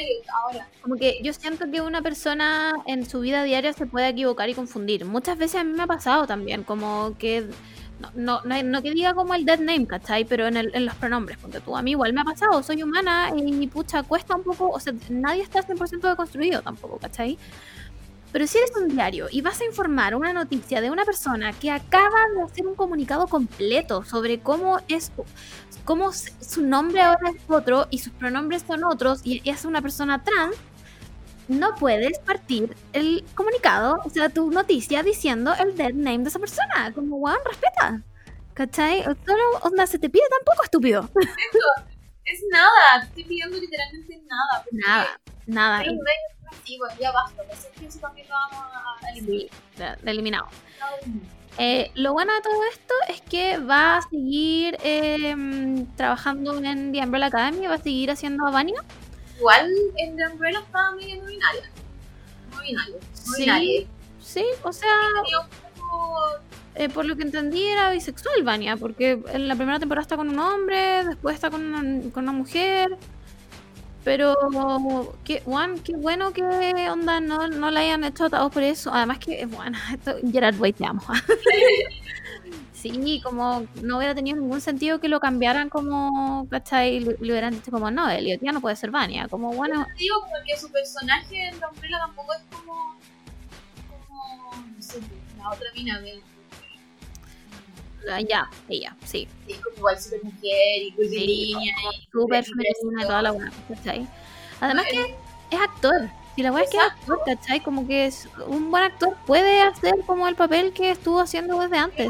Elliot 0.00 0.24
ahora? 0.34 0.68
Como 0.82 0.96
que 0.96 1.20
yo 1.22 1.32
siento 1.32 1.70
que 1.70 1.80
una 1.80 2.02
persona 2.02 2.72
en 2.86 3.08
su 3.08 3.20
vida 3.20 3.44
diaria 3.44 3.72
se 3.72 3.86
puede 3.86 4.08
equivocar 4.08 4.48
y 4.48 4.54
confundir. 4.54 5.04
Muchas 5.04 5.38
veces 5.38 5.60
a 5.60 5.64
mí 5.64 5.72
me 5.72 5.82
ha 5.84 5.86
pasado 5.86 6.26
también, 6.26 6.64
como 6.64 7.16
que. 7.18 7.46
No, 8.16 8.40
no, 8.44 8.60
no, 8.64 8.82
que 8.82 8.90
diga 8.90 9.14
como 9.14 9.32
el 9.34 9.44
dead 9.44 9.60
name, 9.60 9.86
¿cachai? 9.86 10.24
Pero 10.24 10.48
en, 10.48 10.56
el- 10.56 10.74
en 10.74 10.86
los 10.86 10.94
pronombres, 10.96 11.38
ponte 11.38 11.60
tú. 11.60 11.76
A 11.76 11.82
mí 11.82 11.92
igual 11.92 12.12
me 12.12 12.22
ha 12.22 12.24
pasado, 12.24 12.60
soy 12.64 12.82
humana 12.82 13.30
y 13.36 13.66
pucha, 13.68 14.02
cuesta 14.02 14.34
un 14.34 14.42
poco. 14.42 14.70
O 14.70 14.80
sea, 14.80 14.92
nadie 15.08 15.42
está 15.42 15.62
100% 15.62 16.08
deconstruido 16.08 16.62
tampoco, 16.62 16.98
¿cachai? 16.98 17.38
Pero 18.32 18.46
si 18.46 18.58
eres 18.58 18.72
un 18.76 18.88
diario 18.88 19.26
y 19.30 19.42
vas 19.42 19.60
a 19.60 19.64
informar 19.64 20.14
una 20.14 20.32
noticia 20.32 20.80
de 20.80 20.90
una 20.90 21.04
persona 21.04 21.52
que 21.52 21.70
acaba 21.70 22.18
de 22.34 22.42
hacer 22.42 22.66
un 22.66 22.74
comunicado 22.74 23.26
completo 23.26 24.04
sobre 24.04 24.40
cómo 24.40 24.80
es 24.88 25.12
cómo 25.84 26.12
su 26.12 26.62
nombre 26.62 27.02
ahora 27.02 27.30
es 27.30 27.42
otro 27.48 27.88
y 27.90 27.98
sus 27.98 28.12
pronombres 28.12 28.64
son 28.66 28.84
otros 28.84 29.20
y 29.24 29.48
es 29.48 29.64
una 29.64 29.82
persona 29.82 30.22
trans, 30.22 30.56
no 31.48 31.74
puedes 31.74 32.18
partir 32.20 32.74
el 32.92 33.24
comunicado, 33.34 34.00
o 34.04 34.10
sea, 34.10 34.28
tu 34.28 34.50
noticia 34.50 35.02
diciendo 35.02 35.52
el 35.58 35.76
dead 35.76 35.92
name 35.92 36.20
de 36.20 36.28
esa 36.28 36.38
persona. 36.38 36.92
Como, 36.94 37.16
weón, 37.16 37.38
respeta. 37.44 38.02
¿Cachai? 38.54 39.02
Solo, 39.02 39.58
onda, 39.62 39.86
se 39.86 39.98
te 39.98 40.08
pide 40.08 40.24
tan 40.28 40.44
poco, 40.44 40.64
estúpido. 40.64 41.10
Es 42.24 42.40
nada, 42.50 43.04
estoy 43.04 43.24
pidiendo 43.24 43.58
literalmente 43.58 44.22
nada. 44.26 44.64
Nada, 44.70 45.20
nada. 45.46 45.78
Pero 45.80 45.92
medios 46.52 46.60
masivos, 46.60 46.88
ya 46.98 47.12
basta, 47.12 47.42
pues 47.44 47.58
es 47.64 47.80
que 47.80 47.86
eso 47.86 47.98
también 47.98 48.28
lo 48.28 48.34
vamos 48.34 48.66
a 49.02 49.10
eliminar. 49.10 49.50
Sí, 49.76 49.84
eliminado. 50.06 50.46
Eh, 51.58 51.90
lo 51.94 52.12
bueno 52.14 52.32
de 52.34 52.40
todo 52.40 52.64
esto 52.70 52.94
es 53.08 53.20
que 53.22 53.58
va 53.58 53.98
a 53.98 54.02
seguir 54.02 54.76
eh, 54.82 55.84
trabajando 55.96 56.56
en 56.58 56.92
The 56.92 57.00
Umbrella 57.00 57.26
Academy, 57.26 57.66
va 57.66 57.74
a 57.74 57.78
seguir 57.78 58.10
haciendo 58.10 58.50
Vania. 58.50 58.82
Igual 59.38 59.70
en 59.96 60.16
The 60.16 60.28
Umbrella 60.28 60.60
estaba 60.60 60.92
medio 60.92 61.16
no 61.22 61.26
binaria. 61.26 61.70
No 62.50 62.60
binario. 62.62 62.94
No 62.94 63.32
Sí. 63.34 63.40
binario. 63.42 63.86
Sí, 64.20 64.44
o 64.62 64.72
sea, 64.72 64.88
eh, 66.74 66.88
por 66.88 67.04
lo 67.04 67.16
que 67.16 67.22
entendí 67.22 67.66
era 67.66 67.90
bisexual 67.90 68.42
Vania, 68.44 68.76
porque 68.76 69.22
en 69.32 69.48
la 69.48 69.56
primera 69.56 69.78
temporada 69.78 70.02
está 70.02 70.16
con 70.16 70.30
un 70.30 70.38
hombre, 70.38 71.04
después 71.04 71.34
está 71.34 71.50
con 71.50 71.62
una, 71.74 72.10
con 72.12 72.22
una 72.22 72.32
mujer. 72.32 72.96
Pero, 74.04 74.36
qué, 75.24 75.40
Juan, 75.42 75.78
qué 75.78 75.94
bueno 75.96 76.32
que 76.32 76.42
onda 76.90 77.20
no, 77.20 77.46
no 77.48 77.70
la 77.70 77.80
hayan 77.80 78.02
hecho 78.04 78.24
atados 78.24 78.52
por 78.52 78.62
eso. 78.62 78.92
Además 78.92 79.18
que, 79.18 79.46
bueno, 79.46 79.78
esto, 79.92 80.16
Gerard 80.30 80.58
Way 80.58 80.72
te 80.72 80.86
amo. 80.86 81.02
sí, 82.72 83.20
como 83.22 83.66
no 83.80 83.98
hubiera 83.98 84.14
tenido 84.14 84.36
ningún 84.38 84.60
sentido 84.60 85.00
que 85.00 85.08
lo 85.08 85.20
cambiaran 85.20 85.68
como, 85.68 86.48
¿cachai? 86.50 86.98
Le, 87.00 87.16
le 87.20 87.32
hubieran 87.32 87.54
dicho 87.54 87.70
como, 87.70 87.90
no, 87.90 88.10
Elliot 88.10 88.40
ya 88.42 88.52
no 88.52 88.60
puede 88.60 88.74
ser 88.76 88.90
Vania. 88.90 89.28
Como, 89.28 89.52
bueno, 89.52 89.86
Te 89.86 90.02
digo 90.02 90.16
porque 90.28 90.56
su 90.58 90.70
personaje 90.72 91.48
en 91.48 91.54
Umbrella 91.64 91.98
tampoco 91.98 92.32
es 92.34 92.42
como. 92.50 92.96
como. 94.08 94.50
no 94.56 94.82
sé, 94.82 94.98
la 95.38 95.50
otra 95.50 95.66
mina 95.74 96.00
de. 96.00 96.22
Ah, 98.10 98.20
ya, 98.20 98.50
ella, 98.68 98.96
sí. 99.04 99.28
Sí, 99.46 99.54
como 99.54 99.76
igual 99.76 100.00
super 100.00 100.24
mujer 100.24 100.82
y 100.82 100.92
curvilínea 100.92 101.74
y. 101.92 102.08
Súper 102.10 102.44
femenina 102.44 103.02
y 103.02 103.06
toda 103.06 103.22
la 103.22 103.30
buena, 103.32 103.52
¿cachai? 103.68 104.06
Además 104.60 104.86
que 104.90 105.16
es 105.50 105.60
actor. 105.60 106.08
Y 106.34 106.42
la 106.42 106.50
weá 106.50 106.64
es 106.64 106.70
que 106.70 106.78
es 106.78 106.82
actor, 106.82 107.20
¿cachai? 107.26 107.60
Como 107.60 107.86
que 107.86 108.06
es 108.06 108.28
un 108.46 108.70
buen 108.70 108.84
actor 108.84 109.14
puede 109.26 109.60
hacer 109.60 109.94
como 110.06 110.26
el 110.28 110.34
papel 110.34 110.72
que 110.72 110.90
estuvo 110.90 111.20
haciendo 111.20 111.58
desde 111.60 111.76
antes. 111.78 112.08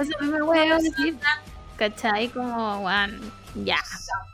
Eso 0.00 0.18
me 0.20 0.42
voy 0.42 0.58
a 0.58 0.78
decir, 0.78 1.18
¿cachai? 1.76 2.28
Como, 2.28 2.80
weón, 2.80 3.32
ya. 3.64 3.78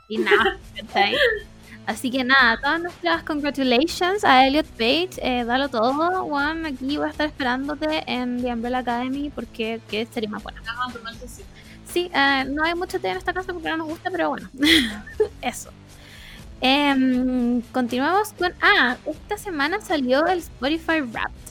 Y 0.07 0.17
nada, 0.17 0.57
¿cachai? 0.75 1.15
Así 1.85 2.11
que 2.11 2.23
nada, 2.23 2.57
todas 2.61 2.81
nuestras 2.81 3.23
congratulations 3.23 4.23
a 4.23 4.45
Elliot 4.45 4.67
Page. 4.67 5.09
Eh, 5.23 5.43
dalo 5.43 5.69
todo, 5.69 6.23
Juan. 6.25 6.65
Aquí 6.65 6.97
voy 6.97 7.07
a 7.07 7.09
estar 7.09 7.25
esperándote 7.27 8.03
en 8.05 8.41
The 8.43 8.53
Umbrella 8.53 8.79
Academy 8.79 9.31
porque 9.31 9.81
que 9.89 10.05
sería 10.05 10.29
más 10.29 10.43
buena. 10.43 10.61
Vamos 10.65 10.95
a 10.95 10.97
tomarse 10.97 11.25
así. 11.25 11.43
Sí, 11.91 12.11
eh, 12.13 12.45
no 12.47 12.63
hay 12.63 12.75
mucho 12.75 12.99
té 12.99 13.09
en 13.09 13.17
esta 13.17 13.33
casa 13.33 13.51
porque 13.51 13.69
no 13.69 13.77
nos 13.77 13.87
gusta, 13.87 14.11
pero 14.11 14.29
bueno, 14.29 14.47
eso. 15.41 15.71
Em, 16.61 17.61
continuamos 17.71 18.33
con. 18.33 18.53
Ah, 18.61 18.97
esta 19.05 19.37
semana 19.37 19.81
salió 19.81 20.27
el 20.27 20.39
Spotify 20.39 21.01
Wrapped. 21.01 21.49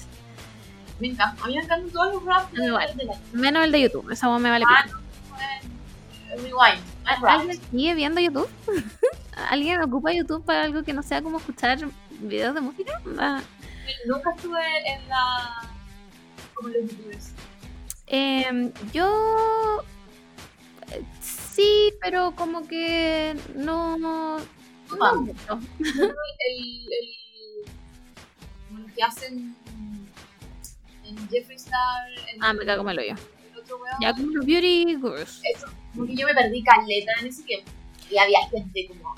Me 1.01 1.09
encanta. 1.09 1.43
A 1.43 1.47
mí 1.49 1.55
me 1.57 1.62
encantan 1.62 1.91
todos 1.91 2.14
los 2.14 2.24
raps 2.24 2.53
de, 2.53 2.62
de 2.62 3.05
la 3.05 3.14
Menos 3.33 3.64
el 3.64 3.72
de 3.72 3.81
YouTube, 3.83 4.11
esa 4.11 4.29
voz 4.29 4.41
me 4.41 4.51
vale 4.51 4.64
Ah, 4.68 4.85
no, 4.87 4.99
eh, 5.39 6.37
Rewind. 6.37 6.85
¿Alguien 7.26 7.61
sigue 7.70 7.95
viendo 7.95 8.20
YouTube? 8.20 8.49
¿Alguien 9.51 9.80
ocupa 9.82 10.12
YouTube 10.12 10.45
para 10.45 10.64
algo 10.64 10.82
que 10.82 10.93
no 10.93 11.03
sea 11.03 11.22
como 11.22 11.39
escuchar 11.39 11.78
videos 12.20 12.55
de 12.55 12.61
música? 12.61 13.01
Ah, 13.18 13.41
Nunca 14.07 14.32
estuve 14.36 14.61
en 14.86 15.09
la. 15.09 15.70
como 16.55 16.68
los 16.68 16.91
youtubers. 16.91 17.32
Em, 18.07 18.72
yo 18.93 19.82
sí, 21.20 21.93
pero 22.03 22.32
como 22.34 22.66
que 22.66 23.36
no, 23.55 23.97
no, 23.99 24.39
Ah. 24.39 25.12
no 25.14 25.20
mucho. 25.22 25.61
El. 25.80 26.86
el. 28.76 28.95
que 28.95 29.03
hacen. 29.03 29.55
en 31.05 31.28
Jeffree 31.28 31.57
Star. 31.57 32.09
En 32.34 32.43
Ah, 32.43 32.53
me 32.53 32.64
cago 32.66 32.82
me 32.84 32.95
lo 32.95 33.03
yo. 33.03 33.14
Ya 34.01 34.12
como 34.14 34.26
los 34.32 34.47
beauty 34.47 34.95
gurus. 34.97 35.41
Eso. 35.55 35.66
Como 35.95 36.07
que 36.07 36.14
yo 36.16 36.26
me 36.26 36.34
perdí 36.34 36.62
caleta 36.62 37.12
en 37.20 37.26
ese 37.26 37.43
tiempo. 37.43 37.70
Y 38.11 38.18
había 38.18 38.38
gente 38.50 38.88
como. 38.88 39.14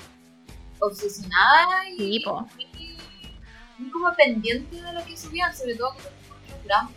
obsesionada 0.80 1.88
y. 1.90 2.22
Sí, 2.56 3.88
como 3.92 4.14
pendiente 4.14 4.80
de 4.80 4.92
lo 4.92 5.04
que 5.04 5.16
subían, 5.16 5.54
sobre 5.56 5.74
todo 5.76 5.94
con 5.94 6.02
los 6.50 6.64
dramas. 6.64 6.92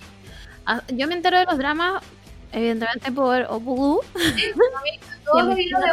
Ah, 0.65 0.81
Yo 0.89 1.07
me 1.07 1.13
entero 1.15 1.37
de 1.39 1.45
los 1.45 1.57
dramas, 1.57 2.03
evidentemente 2.51 3.11
por 3.11 3.41
Opugu. 3.49 4.01
Todos 5.25 5.45
los 5.45 5.57
hilos 5.59 5.81
de 5.81 5.87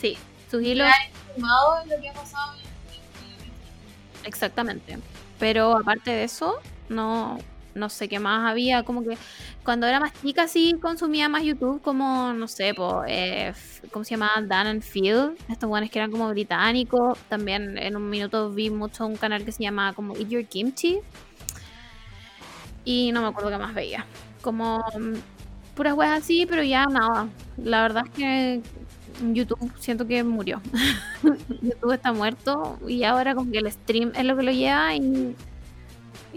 Sí, 0.00 0.18
sus 0.50 0.62
hilos, 0.62 0.88
informados 1.34 1.82
en 1.84 1.88
lo 1.90 2.00
que 2.00 2.08
ha 2.10 2.12
pasado 2.12 2.54
en 2.54 2.60
en- 2.60 4.26
exactamente. 4.26 4.98
Pero 5.38 5.76
aparte 5.76 6.10
de 6.10 6.24
eso, 6.24 6.58
no, 6.88 7.38
no 7.76 7.88
sé 7.88 8.08
qué 8.08 8.18
más 8.18 8.50
había. 8.50 8.82
Como 8.82 9.04
que 9.04 9.16
cuando 9.64 9.86
era 9.86 10.00
más 10.00 10.12
chica 10.20 10.48
sí 10.48 10.74
consumía 10.80 11.28
más 11.28 11.44
YouTube, 11.44 11.80
como, 11.82 12.32
no 12.32 12.48
sé, 12.48 12.74
po, 12.74 13.04
eh, 13.06 13.52
¿cómo 13.92 14.04
se 14.04 14.12
llamaba? 14.12 14.42
Dan 14.42 14.66
and 14.66 14.82
Phil. 14.82 15.36
Estos 15.48 15.68
buenos 15.68 15.90
que 15.90 15.98
eran 15.98 16.10
como 16.10 16.28
británicos. 16.30 17.18
También 17.28 17.78
en 17.78 17.96
un 17.96 18.08
minuto 18.10 18.50
vi 18.50 18.70
mucho 18.70 19.06
un 19.06 19.16
canal 19.16 19.44
que 19.44 19.52
se 19.52 19.62
llama 19.62 19.92
como 19.92 20.16
Eat 20.16 20.28
Your 20.28 20.44
Kimchi. 20.46 21.00
Y 22.84 23.12
no 23.12 23.20
me 23.22 23.28
acuerdo 23.28 23.50
qué 23.50 23.58
más 23.58 23.74
veía. 23.74 24.06
Como 24.42 24.78
mm, 24.78 25.14
puras 25.74 25.94
weas 25.94 26.22
así, 26.22 26.46
pero 26.46 26.62
ya 26.62 26.86
nada. 26.86 27.28
La 27.56 27.82
verdad 27.82 28.04
es 28.06 28.10
que 28.12 28.62
YouTube 29.32 29.72
siento 29.78 30.06
que 30.06 30.22
murió. 30.24 30.60
YouTube 31.62 31.92
está 31.92 32.12
muerto 32.12 32.78
y 32.86 33.04
ahora 33.04 33.34
como 33.34 33.50
que 33.50 33.58
el 33.58 33.70
stream 33.70 34.12
es 34.14 34.24
lo 34.24 34.36
que 34.36 34.42
lo 34.42 34.52
lleva 34.52 34.94
y, 34.94 35.34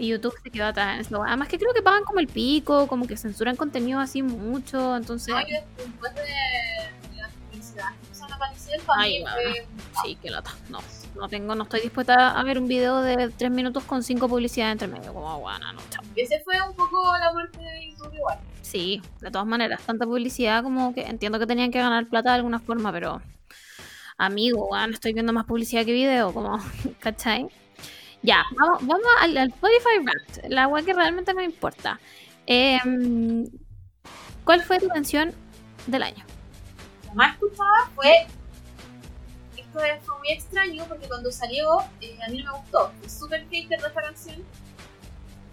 y 0.00 0.08
YouTube 0.08 0.34
se 0.42 0.50
quedó 0.50 0.66
atrás 0.66 0.94
en 0.94 1.00
eso. 1.00 1.22
Además 1.22 1.48
que 1.48 1.58
creo 1.58 1.74
que 1.74 1.82
pagan 1.82 2.04
como 2.04 2.20
el 2.20 2.26
pico, 2.26 2.86
como 2.88 3.06
que 3.06 3.16
censuran 3.16 3.54
contenido 3.54 4.00
así 4.00 4.22
mucho, 4.22 4.96
entonces... 4.96 5.34
No, 5.34 5.40
yo 5.42 5.58
después 5.76 6.14
de 6.14 7.16
las 7.16 7.30
publicidades 7.32 7.98
que 8.00 8.06
empezaron 8.06 8.32
a 8.32 8.36
aparecer, 8.36 8.80
para 8.80 9.02
Ay, 9.02 9.20
mí 9.20 9.26
fue 9.30 9.66
Sí, 10.02 10.18
qué 10.22 10.30
lata. 10.30 10.52
No, 10.70 10.78
no 11.16 11.28
tengo, 11.28 11.54
no 11.54 11.64
estoy 11.64 11.82
dispuesta 11.82 12.30
a 12.30 12.42
ver 12.42 12.58
un 12.58 12.66
video 12.66 13.02
de 13.02 13.28
tres 13.28 13.50
minutos 13.50 13.84
con 13.84 14.02
cinco 14.02 14.26
publicidades 14.28 14.72
entre 14.72 14.88
medio, 14.88 15.12
como 15.12 15.38
guana, 15.38 15.72
no, 15.74 15.80
chao. 15.90 16.02
Y 16.16 16.22
ese 16.22 16.40
fue 16.40 16.54
un 16.66 16.74
poco 16.74 17.02
la 17.18 17.32
muerte 17.32 17.58
de 17.58 17.90
YouTube 17.90 18.14
igual. 18.14 18.38
Sí, 18.62 19.02
de 19.20 19.30
todas 19.30 19.46
maneras, 19.46 19.82
tanta 19.82 20.06
publicidad 20.06 20.62
como 20.62 20.94
que 20.94 21.02
entiendo 21.02 21.38
que 21.38 21.46
tenían 21.46 21.70
que 21.70 21.78
ganar 21.78 22.06
plata 22.06 22.30
de 22.30 22.36
alguna 22.36 22.58
forma, 22.58 22.90
pero 22.90 23.20
amigo, 24.16 24.68
weón, 24.68 24.94
estoy 24.94 25.12
viendo 25.12 25.32
más 25.32 25.44
publicidad 25.44 25.84
que 25.84 25.92
video, 25.92 26.32
como, 26.32 26.58
¿cachai? 27.00 27.48
Ya, 28.22 28.44
vamos, 28.58 28.78
vamos 28.86 29.06
al, 29.20 29.36
al 29.38 29.48
Spotify 29.48 29.98
Wrapped, 30.02 30.50
la 30.50 30.68
weá 30.68 30.84
que 30.84 30.92
realmente 30.92 31.32
me 31.34 31.44
importa. 31.44 31.98
Em, 32.46 33.46
¿Cuál 34.44 34.62
fue 34.62 34.78
tu 34.78 34.88
canción 34.88 35.32
del 35.86 36.02
año? 36.02 36.24
Lo 37.08 37.14
más 37.14 37.34
escuchada 37.34 37.90
fue. 37.94 38.26
Esto 39.56 39.84
es- 39.84 40.02
fue 40.04 40.18
muy 40.18 40.28
extraño 40.30 40.84
porque 40.86 41.06
cuando 41.08 41.30
salió 41.30 41.78
eh, 42.00 42.18
a 42.26 42.28
mí 42.30 42.42
no 42.42 42.52
me 42.52 42.58
gustó. 42.58 42.92
Fui 43.00 43.08
súper 43.08 43.46
hater 43.50 43.80
de 43.80 43.86
esta 43.86 44.02
canción. 44.02 44.44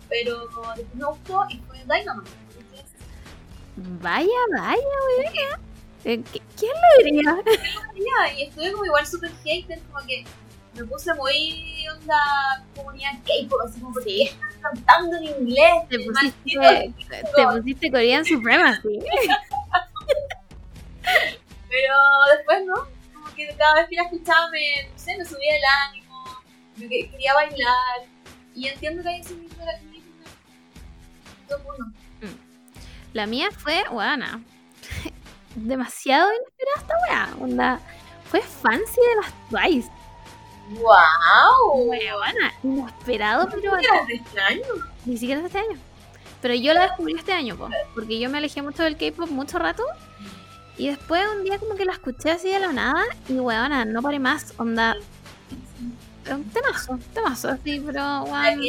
Pero 0.10 0.40
después 0.48 0.94
me 0.94 1.06
gustó 1.06 1.46
y 1.50 1.58
fue 1.68 1.78
Dynamite. 1.80 2.32
Entonces, 2.60 2.86
Vaya, 3.76 4.28
vaya, 4.52 4.78
weón. 4.78 5.62
Eh, 6.06 6.20
¿qui- 6.24 6.42
¿Quién 6.58 6.72
lo 6.74 7.04
diría? 7.04 7.38
ya, 7.96 8.34
y 8.38 8.44
estuve 8.44 8.72
como 8.72 8.86
igual 8.86 9.06
súper 9.06 9.32
hater, 9.44 9.80
como 9.92 10.06
que 10.08 10.24
me 10.78 10.84
puse 10.86 11.14
muy 11.16 11.86
onda 11.90 12.18
comunidad 12.76 13.14
K-pop, 13.26 13.60
así 13.66 13.80
como 13.80 13.94
porque 13.94 14.24
están 14.24 14.50
cantando 14.62 15.18
en 15.18 15.24
inglés. 15.24 15.74
Te 15.90 16.00
pusiste, 16.00 16.94
te 17.36 17.48
pusiste 17.48 17.92
Korean 17.92 18.24
Supremacy. 18.26 19.00
Pero 21.70 21.94
después 22.36 22.66
no, 22.66 22.88
como 23.14 23.34
que 23.36 23.48
cada 23.58 23.76
vez 23.76 23.88
que 23.90 23.96
la 23.96 24.04
escuchaba 24.04 24.50
me, 24.50 24.90
no 24.92 24.98
sé, 24.98 25.18
me 25.18 25.26
subía 25.26 25.56
el 25.56 25.62
ánimo, 25.90 26.26
me 26.78 26.88
que- 26.90 27.10
quería 27.10 27.34
bailar. 27.34 28.02
Y 28.56 28.68
entiendo 28.68 29.04
que 29.04 29.10
hay 29.10 29.20
ese 29.22 29.36
mismo 29.36 29.64
la 29.64 29.80
Top 31.48 31.62
uno. 31.66 31.94
La 33.14 33.26
mía 33.26 33.50
fue, 33.52 33.84
weana, 33.90 34.42
demasiado 35.56 36.30
inesperada 36.34 36.78
esta 36.78 36.94
weá. 37.08 37.30
Onda, 37.40 37.80
fue 38.26 38.42
fancy 38.42 39.00
de 39.00 39.16
las 39.22 39.50
Twice. 39.50 39.90
¡Wow! 40.70 41.88
Weona, 41.88 42.54
inesperado, 42.64 43.48
pero 43.50 43.78
Era 43.78 44.06
de 44.06 44.14
extraño. 44.16 44.62
ni 45.06 45.18
siquiera 45.18 45.46
este 45.46 45.60
año. 45.60 45.78
Pero 46.42 46.54
yo 46.54 46.74
la 46.74 46.82
descubrí 46.84 47.14
este 47.16 47.32
año, 47.34 47.56
po, 47.56 47.70
porque 47.96 48.20
yo 48.20 48.30
me 48.30 48.38
alejé 48.38 48.62
mucho 48.62 48.84
del 48.84 48.98
K-pop 48.98 49.30
mucho 49.30 49.58
rato. 49.60 49.84
Y 50.78 50.88
después 50.90 51.24
un 51.36 51.44
día 51.44 51.58
como 51.58 51.76
que 51.76 51.86
la 51.86 51.94
escuché 51.94 52.30
así 52.32 52.50
de 52.52 52.60
la 52.60 52.72
nada 52.72 53.04
y 53.28 53.34
weona, 53.40 53.86
no 53.86 54.02
paré 54.02 54.20
más, 54.20 54.54
onda. 54.58 54.96
Un 56.30 56.44
temazo, 56.52 57.00
temazo, 57.14 57.50
así, 57.50 57.82
pero 57.86 58.24
weón. 58.26 58.62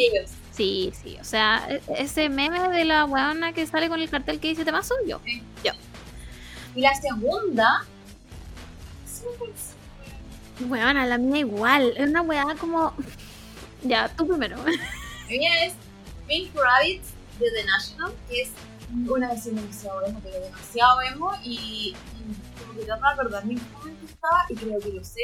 Sí, 0.52 0.92
sí, 1.02 1.18
o 1.20 1.24
sea, 1.24 1.66
e- 1.68 1.82
ese 1.98 2.28
meme 2.28 2.68
de 2.70 2.84
la 2.84 3.04
weona 3.04 3.52
que 3.52 3.66
sale 3.66 3.88
con 3.88 4.00
el 4.00 4.08
cartel 4.08 4.40
que 4.40 4.48
dice 4.48 4.64
temazo, 4.64 4.94
yo. 5.06 5.20
Y 6.74 6.80
la 6.80 6.94
segunda. 6.94 7.84
Weona, 10.60 11.06
la 11.06 11.18
mía 11.18 11.38
igual, 11.40 11.94
es 11.96 12.08
una 12.08 12.22
weá 12.22 12.44
como. 12.58 12.92
Ya, 13.82 14.08
tú 14.08 14.26
primero. 14.26 14.56
La 14.56 15.28
mía 15.28 15.64
es 15.66 15.74
Pink 16.26 16.54
Rabbits 16.54 17.08
de 17.38 17.50
The 17.50 17.64
National, 17.64 18.12
que 18.28 18.42
es 18.42 18.50
una 19.06 19.28
versión 19.28 19.54
demasiado 19.56 20.04
emo, 20.06 20.20
pero 20.22 20.40
demasiado 20.40 21.00
emo. 21.02 21.32
Y, 21.44 21.94
y 21.94 22.60
como 22.60 22.78
que 22.78 22.84
trato 22.86 23.02
de 23.02 23.08
acordarme 23.12 23.52
en 23.54 23.72
momento 23.72 24.06
estaba 24.06 24.44
y 24.48 24.54
creo 24.54 24.80
que 24.80 24.88
lo 24.88 25.04
sé. 25.04 25.20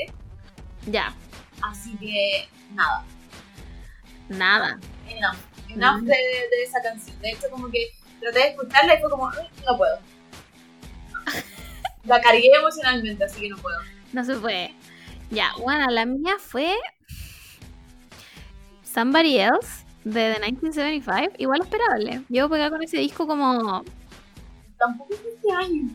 Ya, 0.87 1.15
Así 1.63 1.97
que 1.97 2.49
nada. 2.75 3.05
nada. 4.29 4.79
enough, 5.09 5.37
enough 5.71 6.01
de, 6.03 6.13
de 6.15 6.63
esa 6.63 6.81
canción. 6.83 7.19
De 7.21 7.31
hecho, 7.31 7.49
como 7.51 7.71
que 7.71 7.89
traté 8.21 8.39
de 8.39 8.49
escucharla 8.51 8.95
y 8.95 9.01
fue 9.01 9.11
como, 9.11 9.29
"Ay, 9.31 9.49
no 9.67 9.77
puedo. 9.79 9.99
La 12.05 12.21
cargué 12.21 12.51
emocionalmente, 12.55 13.25
así 13.25 13.41
que 13.41 13.49
no 13.49 13.57
puedo. 13.57 13.79
No 14.13 14.25
se 14.25 14.37
puede. 14.37 14.75
Ya, 15.31 15.53
bueno, 15.59 15.91
la 15.91 16.07
mía 16.07 16.37
fue 16.39 16.75
Somebody 18.83 19.39
Else 19.39 19.85
de 20.05 20.35
The 20.35 20.41
1975. 20.41 21.35
Igual 21.39 21.63
esperable. 21.63 22.23
Llevo 22.29 22.51
pegada 22.51 22.71
con 22.71 22.83
ese 22.83 22.99
disco 22.99 23.27
como. 23.27 23.85
Tampoco 24.79 25.15
es 25.15 25.21
este 25.21 25.53
año. 25.53 25.89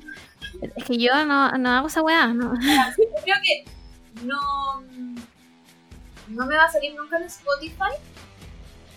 Es 0.75 0.83
que 0.83 0.97
yo 0.97 1.25
no, 1.25 1.51
no 1.51 1.69
hago 1.69 1.87
esa 1.87 2.01
weá, 2.01 2.27
¿no? 2.27 2.53
Yo 2.55 3.05
creo 3.23 3.35
que 3.43 3.65
no, 4.25 4.81
no 6.27 6.45
me 6.45 6.55
va 6.55 6.65
a 6.65 6.71
salir 6.71 6.95
nunca 6.95 7.17
en 7.17 7.23
Spotify, 7.23 7.95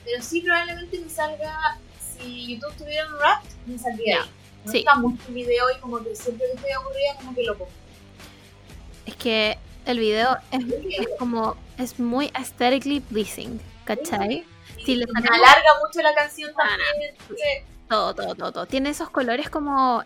pero 0.05 0.23
sí 0.23 0.41
probablemente 0.41 0.99
me 0.99 1.09
salga, 1.09 1.79
si 2.01 2.57
YouTube 2.57 2.75
tuviera 2.77 3.07
un 3.09 3.21
rap, 3.21 3.45
me 3.67 3.79
saldría 3.79 4.23
ahí. 4.23 4.31
No 4.65 4.73
sí. 4.73 4.79
está 4.79 4.95
mucho 4.95 5.23
video 5.29 5.71
y 5.77 5.81
como 5.81 6.03
que 6.03 6.15
siempre 6.15 6.47
que 6.47 6.55
estoy 6.55 6.71
aburrida 6.71 7.17
como 7.17 7.35
que 7.35 7.43
lo 7.43 7.59
pongo. 7.59 7.71
Es 9.07 9.17
que 9.17 9.59
el 9.87 9.99
video 9.99 10.37
es, 10.51 10.65
es 10.99 11.09
como. 11.19 11.57
Es 11.79 11.99
muy 11.99 12.31
aesthetically 12.35 13.01
pleasing, 13.01 13.61
¿cachai? 13.85 14.45
Si 14.85 14.95
le 14.97 15.07
Me 15.07 15.13
sacamos- 15.21 15.39
alarga 15.39 15.69
mucho 15.85 16.03
la 16.03 16.15
canción 16.15 16.51
Ah, 16.57 16.69
también. 16.93 17.15
Todo, 17.89 18.15
todo, 18.15 18.35
todo, 18.35 18.53
todo. 18.53 18.67
Tiene 18.67 18.91
esos 18.91 19.11
colores 19.11 19.51
como 19.51 20.05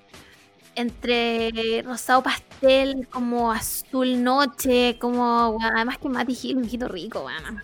entre 0.74 1.82
rosado 1.82 2.23
pastel, 2.23 3.07
como 3.11 3.51
azul 3.53 4.23
noche, 4.23 4.98
como 4.98 5.53
bueno, 5.53 5.70
además 5.74 5.98
que 5.98 6.09
Matty 6.09 6.39
Hill, 6.43 6.57
un 6.59 6.65
hijito 6.65 6.89
rico, 6.89 7.23
bueno. 7.23 7.61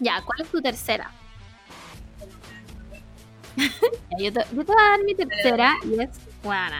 Ya, 0.00 0.20
¿cuál 0.22 0.40
es 0.42 0.48
tu 0.48 0.60
tercera? 0.60 1.10
Ya, 3.56 4.18
yo, 4.18 4.32
te, 4.32 4.40
yo 4.54 4.64
te 4.64 4.72
voy 4.72 4.76
a 4.82 4.90
dar 4.90 5.04
mi 5.04 5.14
tercera 5.14 5.74
y 5.84 6.00
es 6.00 6.10
bueno. 6.42 6.76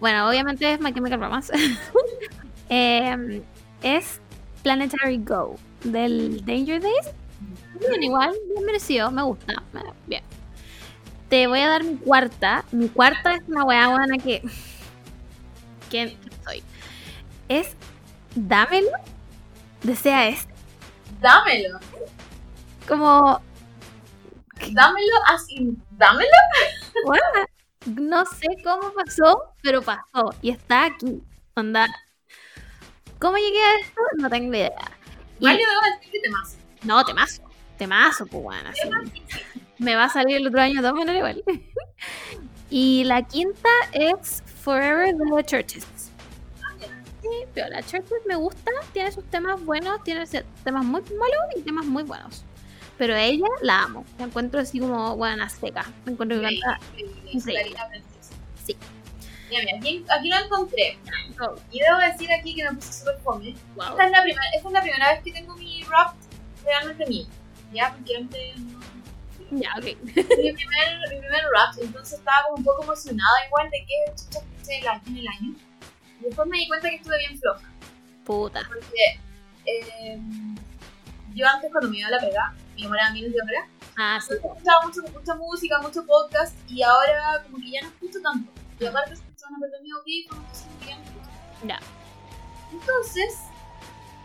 Bueno, 0.00 0.28
obviamente 0.28 0.72
es 0.72 0.80
My 0.80 0.92
Chemical 0.92 1.20
Romance. 1.20 1.52
Em, 2.68 3.42
es 3.82 4.20
Planetary 4.62 5.18
Go 5.18 5.56
del 5.82 6.44
Danger 6.44 6.80
Days. 6.80 7.10
Bien, 7.80 8.02
igual, 8.02 8.34
bien 8.48 8.64
merecido, 8.64 9.10
me 9.10 9.22
gusta. 9.22 9.62
Bien. 10.06 10.22
Te 11.28 11.46
voy 11.46 11.60
a 11.60 11.68
dar 11.68 11.84
mi 11.84 11.96
cuarta. 11.96 12.64
Mi 12.72 12.88
cuarta 12.88 13.34
es 13.34 13.42
una 13.48 13.64
weá 13.64 13.88
buena 13.88 14.18
que. 14.18 14.42
que 15.90 16.16
soy. 16.44 16.62
Es 17.48 17.76
Dámelo. 18.34 18.90
Desea 19.82 20.28
este. 20.28 20.52
dámelo. 21.20 21.78
Como. 22.88 23.40
dámelo 24.72 25.16
así, 25.28 25.76
dámelo. 25.92 26.30
Bueno, 27.04 27.24
no 27.86 28.24
sé 28.26 28.46
cómo 28.64 28.92
pasó, 28.94 29.54
pero 29.62 29.82
pasó. 29.82 30.34
Y 30.42 30.50
está 30.50 30.86
aquí. 30.86 31.22
Onda. 31.54 31.86
¿Cómo 33.24 33.38
llegué 33.38 33.58
a 33.58 33.80
esto? 33.80 34.02
No 34.18 34.28
tengo 34.28 34.54
idea. 34.54 34.70
Y- 35.40 35.46
Mario, 35.46 35.66
debo 35.66 35.96
decir 35.96 36.12
que 36.12 36.20
te 36.20 36.28
más. 36.28 36.58
no, 36.82 37.02
temazo. 37.06 37.42
Temazo, 37.78 38.26
pues 38.26 38.42
bueno. 38.42 38.68
así. 38.68 39.22
Me 39.78 39.96
va 39.96 40.04
a 40.04 40.08
salir 40.10 40.36
el 40.36 40.46
otro 40.46 40.60
año 40.60 40.82
todas 40.82 40.92
maneras 40.92 41.16
igual. 41.16 41.42
y 42.70 43.02
la 43.04 43.22
quinta 43.22 43.70
es 43.92 44.42
Forever 44.62 45.14
The 45.16 45.44
Churches. 45.44 45.86
Sí, 47.22 47.28
pero 47.54 47.68
la 47.70 47.82
Churches 47.82 48.12
me 48.28 48.36
gusta, 48.36 48.70
tiene 48.92 49.10
sus 49.10 49.24
temas 49.30 49.64
buenos, 49.64 50.04
tiene 50.04 50.26
temas 50.62 50.84
muy 50.84 51.00
malos 51.00 51.56
y 51.56 51.62
temas 51.62 51.86
muy 51.86 52.02
buenos. 52.02 52.44
Pero 52.98 53.16
ella 53.16 53.46
la 53.62 53.84
amo, 53.84 54.04
la 54.18 54.26
encuentro 54.26 54.60
así 54.60 54.80
como 54.80 55.16
buena 55.16 55.48
seca. 55.48 55.90
Me 56.04 56.12
encuentro 56.12 56.42
que 56.42 56.60
canta. 56.60 56.78
Princesa. 57.24 57.88
Sí. 58.66 58.76
Ya, 59.54 59.64
mira, 59.64 59.78
aquí, 59.78 60.04
aquí 60.10 60.28
lo 60.28 60.36
encontré. 60.38 60.98
Y 61.70 61.80
debo 61.80 61.98
decir 61.98 62.32
aquí 62.32 62.54
que 62.54 62.64
me 62.64 62.74
puse 62.74 62.92
súper 62.92 63.18
fome. 63.18 63.54
wow. 63.76 63.90
Esta 63.90 64.04
es, 64.06 64.10
la 64.10 64.22
primera, 64.22 64.42
esta 64.56 64.68
es 64.68 64.72
la 64.72 64.80
primera 64.82 65.12
vez 65.12 65.22
que 65.22 65.32
tengo 65.32 65.54
mi 65.56 65.82
rap 65.84 66.14
realmente 66.64 67.06
mío. 67.06 67.26
Ya, 67.72 67.92
porque 67.94 68.16
antes 68.16 68.58
no. 68.60 68.80
Ya, 69.50 69.70
ok. 69.78 69.84
mi, 69.84 70.12
primer, 70.12 70.54
mi 71.10 71.18
primer 71.20 71.44
rap, 71.54 71.74
entonces 71.80 72.18
estaba 72.18 72.42
como 72.46 72.56
un 72.58 72.64
poco 72.64 72.82
emocionada 72.84 73.30
igual 73.46 73.68
de 73.70 73.78
que 73.86 74.14
chucha 74.16 74.38
escuché 74.38 74.78
el 74.80 74.88
año- 74.88 75.02
en 75.06 75.16
el 75.18 75.28
año. 75.28 75.54
Y 76.20 76.24
después 76.24 76.48
me 76.48 76.58
di 76.58 76.66
cuenta 76.68 76.88
que 76.88 76.96
estuve 76.96 77.18
bien 77.18 77.38
floja. 77.38 77.70
Puta. 78.24 78.62
Porque 78.68 79.20
eh, 79.66 80.18
yo 81.34 81.46
antes 81.48 81.70
cuando 81.70 81.90
me 81.90 81.98
iba 81.98 82.08
a 82.08 82.12
la 82.12 82.18
pega, 82.20 82.54
me 82.76 82.82
demoraba 82.82 83.10
miles 83.12 83.32
de 83.32 83.40
horas, 83.42 83.68
Ah, 83.96 84.18
sí. 84.20 84.34
escuchaba 84.34 84.86
mucho, 84.86 85.00
mucha 85.12 85.34
música, 85.34 85.80
mucho 85.80 86.04
podcast 86.06 86.56
y 86.68 86.82
ahora 86.82 87.42
como 87.44 87.58
que 87.58 87.70
ya 87.70 87.82
no 87.82 87.88
escucho 87.88 88.20
tanto. 88.22 88.50
Y 88.80 88.86
aparte 88.86 89.14
escucho 89.44 89.48
una 89.48 89.58
perder 89.58 89.82
mi 89.82 89.90
audífono, 89.90 90.40
entonces 90.40 90.66
no 90.80 91.02
escucho. 91.02 91.30
Ya. 91.66 91.80
Entonces, 92.72 93.38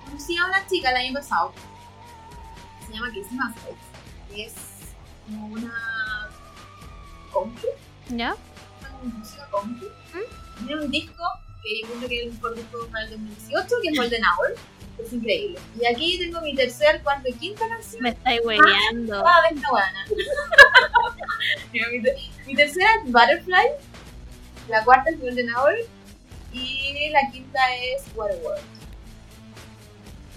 conocí 0.05 0.37
a 0.37 0.45
una 0.45 0.67
chica 0.67 0.91
el 0.91 0.97
año 0.97 1.13
pasado. 1.13 1.53
Se 2.85 2.93
llama 2.93 3.07
Casey 3.07 3.25
Musgraves. 3.31 3.77
que 4.29 4.45
Es 4.45 4.53
como 5.25 5.47
una 5.47 6.29
country, 7.33 7.69
¿Ya? 8.09 8.35
una 9.01 9.13
música 9.17 9.47
country. 9.51 9.87
Tiene 10.57 10.81
un 10.81 10.91
disco 10.91 11.23
que 11.63 11.81
yo 11.81 11.87
creo 11.95 12.09
que 12.09 12.15
es 12.19 12.25
el 12.27 12.33
mejor 12.33 12.55
disco 12.55 12.87
para 12.91 13.05
el 13.05 13.11
2018, 13.11 13.75
que 13.81 13.89
es 13.89 13.97
Golden 13.97 14.23
Hour. 14.23 14.55
Es 14.97 15.13
increíble. 15.13 15.59
Y 15.79 15.85
aquí 15.85 16.19
tengo 16.19 16.41
mi 16.41 16.53
tercer, 16.55 17.01
cuarto 17.03 17.29
y 17.29 17.33
quinta 17.33 17.69
canción. 17.69 18.03
Me 18.03 18.09
estáis 18.09 18.41
hueveando. 18.43 19.23
Ah, 19.25 19.41
de 19.49 19.55
esta 19.55 19.69
buena. 19.69 20.05
mi 22.47 22.55
tercera 22.55 22.89
es 22.95 23.11
Butterfly. 23.11 23.88
La 24.69 24.83
cuarta 24.83 25.09
es 25.09 25.19
Golden 25.19 25.49
Hour. 25.55 25.73
Y 26.51 27.09
la 27.11 27.29
quinta 27.31 27.59
es 27.75 28.03
Waterworld. 28.15 28.61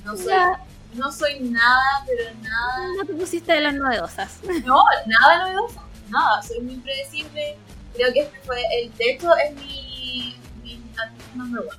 No 0.04 0.16
soy, 0.16 0.26
Ya. 0.26 0.60
no 0.94 1.12
soy 1.12 1.40
nada, 1.40 2.04
pero 2.06 2.34
nada. 2.42 2.86
No 2.98 3.04
te 3.06 3.14
pusiste 3.14 3.52
de 3.52 3.60
las 3.60 3.74
novedosas. 3.74 4.40
No, 4.64 4.82
nada 5.06 5.38
novedoso. 5.46 5.82
Nada, 6.10 6.42
soy 6.42 6.60
muy 6.60 6.76
predecible. 6.76 7.56
Creo 7.94 8.12
que 8.12 8.20
este 8.20 8.38
fue 8.40 8.58
el 8.82 8.90
techo, 8.92 9.34
es 9.36 9.54
mi, 9.54 10.36
mi 10.62 10.74
artista 10.96 11.34
number 11.34 11.60
one. 11.62 11.78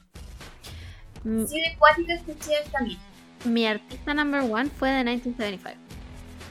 Mm, 1.24 1.46
Sí, 1.48 1.60
de 1.62 1.76
cuática 1.78 2.14
escuché 2.16 2.54
mina. 2.82 3.00
Mi 3.46 3.68
artista 3.68 4.14
number 4.14 4.42
one 4.42 4.70
fue 4.70 4.90
de 4.90 5.04
1975. 5.04 5.80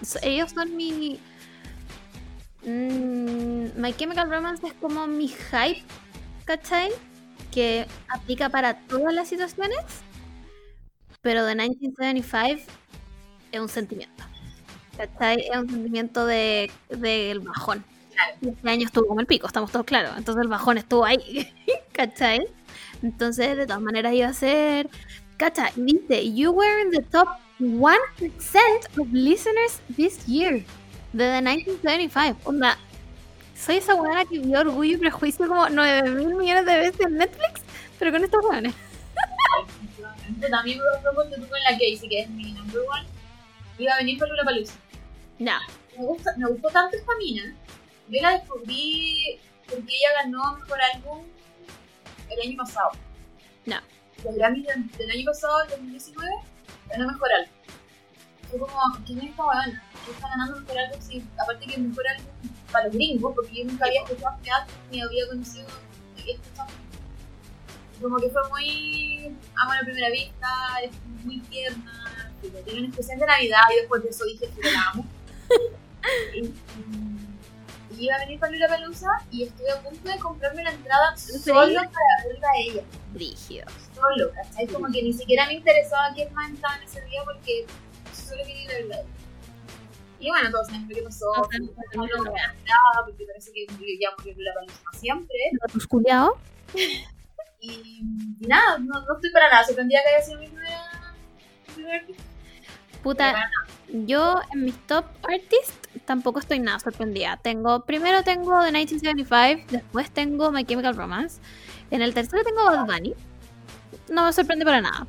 So- 0.04 0.18
ellos 0.22 0.50
son 0.50 0.76
mi. 0.76 1.18
Mm, 2.64 3.80
My 3.80 3.92
Chemical 3.92 4.30
Romance 4.30 4.66
es 4.66 4.74
como 4.74 5.06
mi 5.06 5.28
hype, 5.28 5.82
¿cachai? 6.44 6.90
Que 7.50 7.86
aplica 8.08 8.48
para 8.48 8.78
todas 8.86 9.12
las 9.12 9.28
situaciones. 9.28 9.78
Pero 11.20 11.44
de 11.44 11.54
1975 11.54 12.70
es 13.52 13.60
un 13.60 13.68
sentimiento. 13.68 14.24
¿cachai? 14.96 15.48
Es 15.50 15.56
un 15.56 15.68
sentimiento 15.68 16.26
de, 16.26 16.70
del 16.88 17.40
bajón. 17.40 17.84
Claro. 18.12 18.36
Y 18.42 18.48
este 18.50 18.70
año 18.70 18.86
estuvo 18.86 19.06
como 19.06 19.20
el 19.20 19.26
pico, 19.26 19.46
estamos 19.46 19.70
todos 19.70 19.86
claros. 19.86 20.16
Entonces 20.16 20.42
el 20.42 20.48
bajón 20.48 20.78
estuvo 20.78 21.04
ahí, 21.04 21.48
¿cachai? 21.92 22.40
Entonces, 23.02 23.56
de 23.56 23.66
todas 23.66 23.82
maneras, 23.82 24.14
iba 24.14 24.28
a 24.28 24.34
ser. 24.34 24.88
¿cachai? 25.36 25.72
Dice: 25.76 26.32
You 26.32 26.52
were 26.52 26.82
in 26.82 26.90
the 26.90 27.02
top 27.02 27.28
1% 27.58 29.00
of 29.00 29.12
listeners 29.12 29.80
this 29.96 30.26
year. 30.28 30.64
Desde 31.12 31.42
1975. 31.42 32.40
Onda, 32.44 32.78
soy 33.56 33.76
esa 33.76 33.94
buena 33.94 34.24
que 34.24 34.38
vio 34.38 34.60
orgullo 34.60 34.96
y 34.96 34.98
prejuicio 34.98 35.46
como 35.46 35.68
9 35.68 36.10
mil 36.10 36.34
millones 36.34 36.66
de 36.66 36.76
veces 36.76 37.00
en 37.00 37.16
Netflix, 37.16 37.60
pero 37.98 38.12
con 38.12 38.24
estos 38.24 38.44
a 40.52 40.62
mí 40.62 40.74
me 40.74 40.82
gustó 40.94 41.14
porque 41.14 41.36
tú 41.36 41.48
con 41.48 41.60
la 41.60 41.70
Casey, 41.72 42.08
que 42.08 42.20
es 42.20 42.30
mi 42.30 42.52
number 42.52 42.80
one, 42.80 43.06
iba 43.78 43.92
a 43.92 43.98
venir 43.98 44.18
por 44.18 44.28
una 44.30 44.42
palusa. 44.42 44.74
Ya, 45.38 45.60
Me, 45.96 46.04
gusta, 46.04 46.34
me 46.36 46.48
gustó 46.48 46.68
tanto 46.70 46.96
esta 46.96 47.12
mina. 47.18 47.54
Yo 48.08 48.22
la 48.22 48.32
descubrí 48.32 49.38
porque 49.66 49.94
ella 49.94 50.22
ganó 50.22 50.56
mejor 50.58 50.78
álbum 50.94 51.24
el 52.30 52.48
año 52.48 52.56
pasado. 52.56 52.90
Ya. 53.66 53.82
Los 54.24 54.34
Grammy 54.34 54.62
del, 54.62 54.88
del 54.92 55.10
año 55.10 55.24
pasado, 55.26 55.62
el 55.62 55.70
2019, 55.70 56.30
ganó 56.88 57.06
mejor 57.12 57.32
álbum. 57.32 57.50
Fue 58.52 58.60
como, 58.60 59.04
¿quién 59.06 59.18
es 59.20 59.30
esta 59.30 59.44
buena? 59.44 59.82
¿Qué 60.04 60.10
está 60.10 60.28
ganando 60.28 60.60
mejor 60.60 60.78
álbum? 60.78 61.00
Sí, 61.00 61.24
aparte 61.40 61.66
que 61.66 61.78
mejor 61.78 62.04
álbum 62.06 62.26
para 62.70 62.84
los 62.84 62.94
gringos, 62.94 63.34
porque 63.34 63.54
yo 63.54 63.64
nunca 63.64 63.86
había 63.86 64.02
escuchado 64.02 64.28
álbum 64.28 64.74
ni 64.90 65.00
había 65.00 65.26
conocido 65.26 65.68
ni 66.14 66.20
había 66.20 66.34
escuchado. 66.34 66.68
Como 68.02 68.18
que 68.18 68.28
fue 68.28 68.48
muy 68.50 69.36
amor 69.56 69.76
a 69.76 69.80
primera 69.80 70.10
vista, 70.10 70.48
es 70.82 70.90
muy 71.24 71.40
tierna, 71.40 72.30
tiene 72.64 72.80
un 72.80 72.90
especial 72.90 73.20
de 73.20 73.26
Navidad 73.26 73.62
y 73.72 73.80
después 73.80 74.02
de 74.02 74.10
eso 74.10 74.24
dije 74.26 74.50
que 74.50 74.70
la 74.70 74.90
amo. 74.90 75.06
y, 76.34 76.44
y 77.96 78.04
iba 78.04 78.16
a 78.16 78.18
venir 78.18 78.38
para 78.38 78.52
la 78.54 78.68
Pelusa 78.68 79.08
y 79.30 79.44
estuve 79.44 79.70
a 79.70 79.80
punto 79.80 80.10
de 80.10 80.18
comprarme 80.18 80.62
la 80.64 80.72
entrada 80.72 81.16
solo 81.16 81.74
para 81.74 82.28
verla 82.28 82.48
a 82.48 82.60
ella, 82.60 82.82
brígido. 83.14 83.64
solo, 83.94 84.30
¿cachai? 84.34 84.66
Como 84.66 84.92
que 84.92 85.02
ni 85.02 85.12
siquiera 85.14 85.46
me 85.46 85.54
interesaba 85.54 86.12
quién 86.14 86.34
más 86.34 86.50
estaba 86.50 86.76
en 86.76 86.82
ese 86.82 87.00
día 87.06 87.22
porque 87.24 87.66
solo 88.32 88.44
quería 88.44 88.80
ir. 88.80 88.92
Y 90.20 90.28
bueno, 90.28 90.50
todos 90.50 90.66
saben 90.68 90.88
lo 90.88 90.94
que 90.94 91.02
pasó. 91.02 91.26
Saben 91.34 91.70
No 91.94 92.06
porque 93.06 93.24
parece 93.26 93.52
que 93.52 93.66
ya 94.00 94.10
murió 94.16 94.34
la 94.38 94.54
para 94.54 94.98
siempre. 94.98 95.38
¿Tus 95.72 95.86
culiados? 95.86 96.34
Y, 97.64 97.70
y 98.40 98.46
nada, 98.48 98.76
no, 98.80 98.92
no 98.92 99.14
estoy 99.14 99.30
para 99.30 99.48
nada 99.48 99.64
sorprendida 99.64 100.00
que 100.02 100.16
haya 100.16 100.24
sido 100.24 100.40
mi 100.40 100.48
primera. 100.48 101.14
mi 101.68 101.74
primer 101.74 102.00
artista. 102.00 102.22
Puta, 103.04 103.50
yo 103.88 104.40
en 104.52 104.64
mis 104.64 104.76
top 104.88 105.04
artists 105.22 105.78
tampoco 106.04 106.40
estoy 106.40 106.58
nada 106.58 106.80
sorprendida. 106.80 107.36
Tengo, 107.36 107.84
primero 107.84 108.24
tengo 108.24 108.60
The 108.62 108.72
1975, 108.72 109.68
después 109.70 110.10
tengo 110.10 110.50
My 110.50 110.64
Chemical 110.64 110.96
Romance. 110.96 111.40
En 111.92 112.02
el 112.02 112.14
tercero 112.14 112.42
tengo 112.42 112.64
Bad 112.64 112.86
Bunny. 112.86 113.14
No 114.08 114.24
me 114.24 114.32
sorprende 114.32 114.64
para 114.64 114.80
nada. 114.80 115.06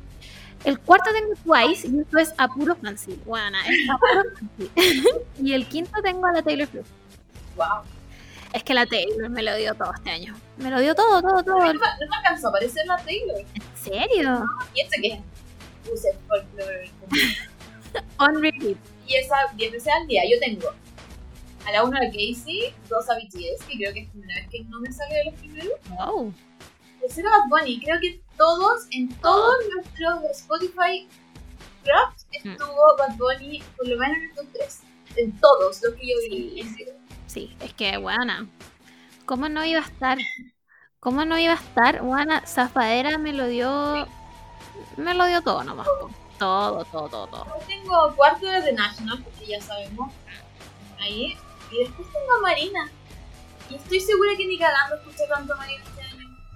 El 0.64 0.78
cuarto 0.80 1.10
tengo 1.12 1.34
Twice 1.44 1.86
y 1.88 2.00
esto 2.00 2.18
es 2.18 2.32
a 2.38 2.48
puro 2.48 2.74
fancy. 2.76 3.20
Bueno, 3.26 3.58
es 3.68 3.90
a 3.90 3.98
puro 3.98 4.22
fancy. 4.34 4.70
y 5.42 5.52
el 5.52 5.66
quinto 5.66 6.00
tengo 6.02 6.26
a 6.26 6.32
la 6.32 6.42
Taylor 6.42 6.66
Swift. 6.68 6.86
Wow. 7.56 7.82
Es 8.52 8.62
que 8.62 8.72
la 8.72 8.86
Taylor 8.86 9.28
me 9.28 9.42
lo 9.42 9.54
dio 9.56 9.74
todo 9.74 9.92
este 9.94 10.10
año. 10.10 10.34
Me 10.56 10.70
lo 10.70 10.80
dio 10.80 10.94
todo, 10.94 11.20
todo, 11.20 11.42
todo. 11.42 11.58
No, 11.58 11.66
me- 11.66 11.74
no 11.74 11.78
me 12.08 12.16
alcanzó 12.16 12.46
a 12.46 12.50
aparecer 12.50 12.86
la 12.86 12.96
Taylor. 12.98 13.36
¿En 13.38 13.62
serio? 13.76 14.46
Piensa 14.72 14.96
que 15.02 15.20
puse 15.88 16.08
folklore. 16.28 16.90
On 18.18 18.40
repeat. 18.42 18.76
Y 19.06 19.14
esa 19.16 19.36
10 19.54 19.72
veces 19.72 19.92
al 20.00 20.06
día. 20.06 20.22
Yo 20.30 20.38
tengo 20.40 20.68
a 21.66 21.72
la 21.72 21.82
1 21.84 21.96
a 21.96 22.00
Casey, 22.06 22.74
dos 22.88 23.08
a 23.10 23.14
BTS, 23.16 23.64
que 23.68 23.76
creo 23.76 23.92
que 23.92 24.00
es 24.00 24.06
la 24.06 24.12
primera 24.12 24.40
vez 24.40 24.48
que 24.50 24.64
no 24.64 24.80
me 24.80 24.92
sale 24.92 25.14
de 25.14 25.24
los 25.26 25.34
primeros. 25.34 25.72
Wow. 25.90 26.32
Tercero 27.04 27.28
Bad 27.30 27.48
Bunny. 27.50 27.80
Creo 27.80 28.00
que 28.00 28.22
todos, 28.36 28.86
en 28.90 29.14
todos 29.20 29.54
nuestros 29.74 30.38
Spotify 30.38 31.06
Craft 31.82 32.22
estuvo 32.32 32.96
Bad 32.96 33.16
Bunny 33.16 33.62
por 33.76 33.86
lo 33.86 33.98
menos 33.98 34.16
en 34.16 34.34
top 34.34 34.46
3. 34.54 34.82
En 35.16 35.38
todos 35.38 35.82
los 35.82 35.94
que 35.94 36.08
yo 36.08 36.16
vi. 36.30 36.62
Sí. 36.62 36.88
Sí, 37.26 37.56
es 37.60 37.74
que, 37.74 37.98
buena. 37.98 38.48
¿Cómo 39.26 39.48
no 39.48 39.64
iba 39.64 39.80
a 39.80 39.84
estar? 39.84 40.18
¿Cómo 41.00 41.24
no 41.24 41.38
iba 41.38 41.52
a 41.52 41.56
estar? 41.56 42.02
Buena, 42.02 42.46
Zafadera 42.46 43.18
me 43.18 43.32
lo 43.32 43.48
dio. 43.48 44.08
Me 44.96 45.14
lo 45.14 45.26
dio 45.26 45.42
todo 45.42 45.62
nomás. 45.62 45.86
Todo, 46.38 46.84
todo, 46.86 47.08
todo, 47.08 47.26
todo. 47.26 47.44
Yo 47.44 47.66
tengo 47.66 48.14
cuarto 48.16 48.46
de 48.46 48.62
The 48.62 48.72
National, 48.72 49.22
porque 49.22 49.46
ya 49.46 49.60
sabemos. 49.60 50.12
Ahí. 50.98 51.36
Y 51.70 51.78
después 51.80 52.08
tengo 52.12 52.34
a 52.38 52.40
Marina. 52.40 52.90
Y 53.68 53.74
estoy 53.74 54.00
segura 54.00 54.30
que 54.36 54.46
ni 54.46 54.58
cagando 54.58 54.96
escuché 54.96 55.26
tanto 55.28 55.52
a 55.52 55.56
Marina. 55.56 55.84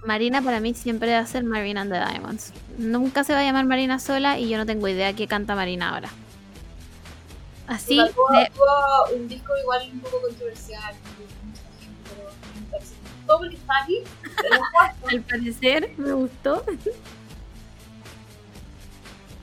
Marina 0.05 0.41
para 0.41 0.59
mí 0.59 0.73
siempre 0.73 1.13
va 1.13 1.19
a 1.19 1.25
ser 1.25 1.43
Marina 1.43 1.81
and 1.81 1.91
the 1.91 1.99
Diamonds. 1.99 2.53
Nunca 2.77 3.23
se 3.23 3.33
va 3.33 3.39
a 3.39 3.43
llamar 3.43 3.65
Marina 3.65 3.99
sola 3.99 4.39
y 4.39 4.49
yo 4.49 4.57
no 4.57 4.65
tengo 4.65 4.87
idea 4.87 5.13
qué 5.13 5.27
canta 5.27 5.55
Marina 5.55 5.93
ahora. 5.93 6.09
Así, 7.67 7.97
tuvo, 7.97 8.27
de- 8.31 9.15
un 9.15 9.27
disco 9.27 9.53
igual 9.61 9.89
un 9.93 9.99
poco 9.99 10.21
controversial. 10.21 10.93
gustó 12.71 13.37
porque 13.37 13.55
está 13.55 13.73
aquí. 13.83 13.97
al 15.09 15.21
parecer 15.21 15.93
me 15.97 16.13
gustó. 16.13 16.63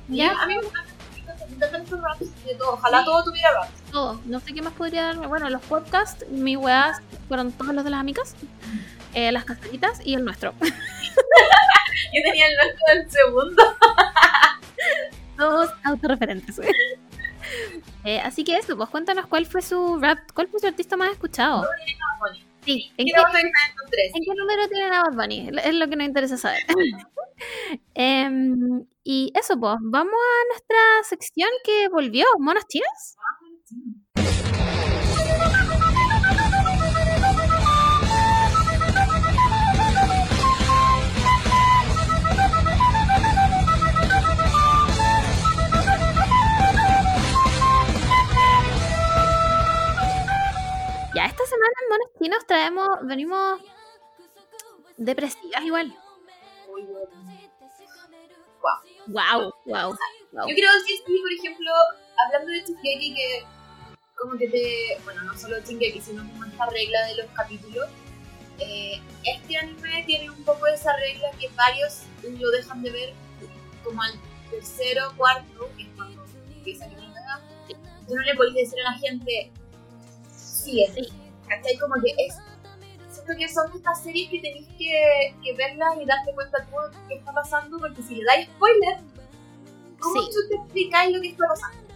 Ya. 0.08 0.32
A 0.42 0.46
mí 0.46 0.54
me 0.56 1.54
encantan 1.54 2.02
raps 2.02 2.44
de 2.44 2.54
todo. 2.56 2.72
Ojalá 2.74 3.04
todo 3.04 3.24
tuviera 3.24 3.52
rap. 3.52 3.68
todo. 3.92 4.20
No 4.24 4.40
sé 4.40 4.52
qué 4.54 4.62
más 4.62 4.72
podría 4.72 5.04
darme. 5.04 5.26
Bueno, 5.26 5.48
los 5.50 5.62
podcasts, 5.62 6.24
mis 6.30 6.56
weas 6.56 6.98
fueron 7.28 7.52
todos 7.52 7.74
los 7.74 7.84
de 7.84 7.90
las 7.90 8.00
amigas, 8.00 8.34
eh, 9.16 9.32
las 9.32 9.46
caseritas 9.46 9.98
y 10.04 10.12
el 10.12 10.24
nuestro. 10.24 10.52
Yo 10.60 12.22
tenía 12.22 12.48
el 12.48 12.56
nuestro 12.56 12.94
del 12.94 13.10
segundo. 13.10 13.62
Todos 15.36 15.70
autorreferentes. 15.84 16.60
Eh, 18.02 18.18
así 18.20 18.42
que 18.42 18.56
eso, 18.56 18.76
pues 18.76 18.88
cuéntanos 18.88 19.26
cuál 19.26 19.46
fue 19.46 19.62
su 19.62 19.98
rap, 20.00 20.18
cuál 20.34 20.48
fue 20.48 20.58
su 20.58 20.66
artista 20.66 20.96
más 20.96 21.10
escuchado. 21.12 21.64
Sí, 22.62 22.92
¿en 22.96 23.06
¿Qué 23.06 23.12
qué, 23.12 23.20
vamos 23.20 23.36
a 23.36 23.38
estar 23.38 23.68
estos 23.68 23.90
tres? 23.90 24.12
en 24.14 24.22
qué 24.24 24.34
número 24.36 24.68
tienen 24.68 24.92
a 24.92 25.02
Bad 25.02 25.14
Bunny? 25.14 25.50
Es 25.62 25.74
lo 25.74 25.88
que 25.88 25.96
nos 25.96 26.06
interesa 26.06 26.36
saber. 26.36 26.62
Em, 27.94 28.84
y 29.04 29.32
eso, 29.34 29.58
pues, 29.58 29.76
vamos 29.80 30.12
a 30.12 30.52
nuestra 30.52 30.78
sección 31.08 31.50
que 31.64 31.88
volvió, 31.88 32.26
monos 32.38 32.66
chinos. 32.68 33.16
Esta 51.26 51.44
semana 51.44 51.72
en 51.82 51.88
Monos 51.88 52.10
Chinos 52.20 52.46
traemos, 52.46 52.88
venimos 53.02 53.60
depresivas 54.96 55.64
igual. 55.64 55.92
Bueno. 56.68 56.88
Wow, 59.08 59.52
wow, 59.64 59.96
wow. 60.32 60.48
Yo 60.48 60.54
quiero 60.54 60.72
decir, 60.74 60.98
sí, 61.04 61.18
por 61.20 61.32
ejemplo, 61.32 61.70
hablando 62.24 62.52
de 62.52 62.60
Shingeki, 62.60 63.14
que 63.14 63.44
como 64.14 64.38
que 64.38 64.48
te. 64.48 65.00
Bueno, 65.02 65.22
no 65.24 65.36
solo 65.36 65.58
Shingeki, 65.58 66.00
sino 66.00 66.22
como 66.30 66.44
esta 66.44 66.66
regla 66.66 67.06
de 67.06 67.16
los 67.16 67.26
capítulos. 67.32 67.88
eh, 68.60 69.02
este 69.24 69.56
anime 69.58 70.04
tiene 70.06 70.30
un 70.30 70.44
poco 70.44 70.66
esa 70.68 70.96
regla 70.96 71.28
que 71.40 71.48
varios 71.56 72.02
lo 72.22 72.50
dejan 72.50 72.82
de 72.82 72.90
ver 72.90 73.14
como 73.82 74.00
al 74.00 74.12
tercero 74.50 75.12
cuarto, 75.16 75.70
que 75.76 75.82
es 75.82 75.88
cuando 75.96 76.24
empieza 76.56 76.84
a 76.84 76.88
cagada. 76.88 77.42
Tú 78.06 78.14
no 78.14 78.22
le 78.22 78.34
podéis 78.36 78.54
decir 78.54 78.78
a 78.80 78.92
la 78.92 78.98
gente, 78.98 79.52
sigue. 80.66 80.90
Sí. 80.94 81.12
¿Cachai? 81.48 81.76
Como 81.78 81.94
que 82.02 82.10
es. 82.26 82.34
Siento 83.10 83.32
que 83.38 83.48
son 83.48 83.70
estas 83.74 84.02
series 84.02 84.28
que 84.30 84.40
tenéis 84.40 84.68
que, 84.78 85.34
que 85.42 85.52
verlas 85.54 85.94
y 86.00 86.04
darte 86.04 86.32
cuenta 86.34 86.64
tú 86.66 86.98
qué 87.08 87.14
está 87.14 87.32
pasando, 87.32 87.78
porque 87.78 88.02
si 88.02 88.16
le 88.16 88.24
dais 88.24 88.46
spoiler, 88.48 88.96
¿cómo 89.98 90.20
Sí. 90.22 90.28
tú 90.32 90.48
te 90.48 90.54
explicáis 90.56 91.14
lo 91.16 91.22
que 91.22 91.28
está 91.28 91.44
pasando? 91.48 91.86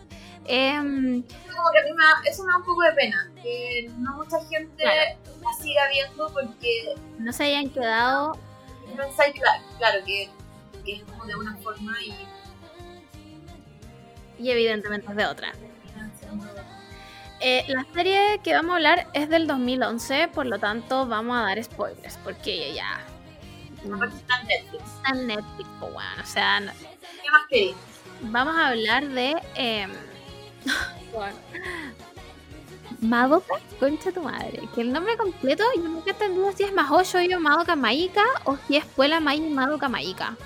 Em, 0.47 1.23
Como 1.23 1.71
que 1.73 1.79
a 1.79 1.85
mí 1.85 1.93
me 1.93 2.03
da- 2.05 2.23
eso 2.31 2.43
me 2.45 2.53
da 2.53 2.59
un 2.59 2.65
poco 2.65 2.83
de 2.83 2.93
pena, 2.93 3.31
que 3.43 3.91
no 3.99 4.15
mucha 4.17 4.39
gente 4.47 4.83
Claro. 4.83 5.19
la 5.43 5.63
siga 5.63 5.83
viendo 5.93 6.33
porque 6.33 6.95
no 7.19 7.33
se 7.33 7.45
hayan 7.45 7.69
quedado 7.69 8.33
claro, 8.95 9.63
claro 9.79 10.05
que, 10.05 10.29
que 10.85 10.93
es 10.97 11.03
como 11.05 11.25
de 11.27 11.35
una 11.37 11.57
forma 11.59 11.95
y 12.03 12.15
y 14.39 14.51
evidentemente 14.51 15.07
es 15.11 15.17
de 15.17 15.27
otra. 15.27 15.53
Eh, 17.41 17.65
la 17.69 17.87
serie 17.95 18.41
que 18.45 18.53
vamos 18.53 18.73
a 18.73 18.77
hablar 18.77 19.07
es 19.15 19.29
del 19.31 19.47
2011, 19.47 20.29
por 20.29 20.45
lo 20.47 20.59
tanto 20.59 21.07
vamos 21.07 21.37
a 21.39 21.43
dar 21.43 21.63
spoilers, 21.65 22.19
porque 22.19 22.75
ya 22.75 23.01
aparte 23.95 24.17
está 24.17 24.41
en 24.41 24.47
Netflix. 24.47 24.85
está 24.85 25.11
en 25.19 25.27
Netflix, 25.27 25.69
pues, 25.81 25.93
bueno, 25.95 26.23
o 26.23 26.27
sea, 26.27 26.61
no- 26.61 26.73
¿Qué 26.73 27.31
más 27.31 27.47
queréis? 27.49 27.77
vamos 28.23 28.55
a 28.57 28.69
hablar 28.69 29.09
de 29.09 29.35
em, 29.55 29.91
Madoka, 33.01 33.55
concha 33.79 34.13
tu 34.13 34.23
madre, 34.23 34.61
que 34.75 34.83
el 34.83 34.93
nombre 34.93 35.17
completo 35.17 35.65
yo 35.77 35.83
nunca 35.83 36.11
he 36.11 36.13
entendido 36.13 36.53
si 36.53 36.65
es 36.65 36.73
Mahou 36.75 37.03
Shoujo 37.03 37.41
Madoka 37.41 37.75
Mágica 37.75 38.23
o 38.45 38.59
si 38.67 38.77
es 38.77 38.85
Puela 38.85 39.21
Mai 39.21 39.41
Madoka 39.41 39.89
Mágica, 39.89 40.37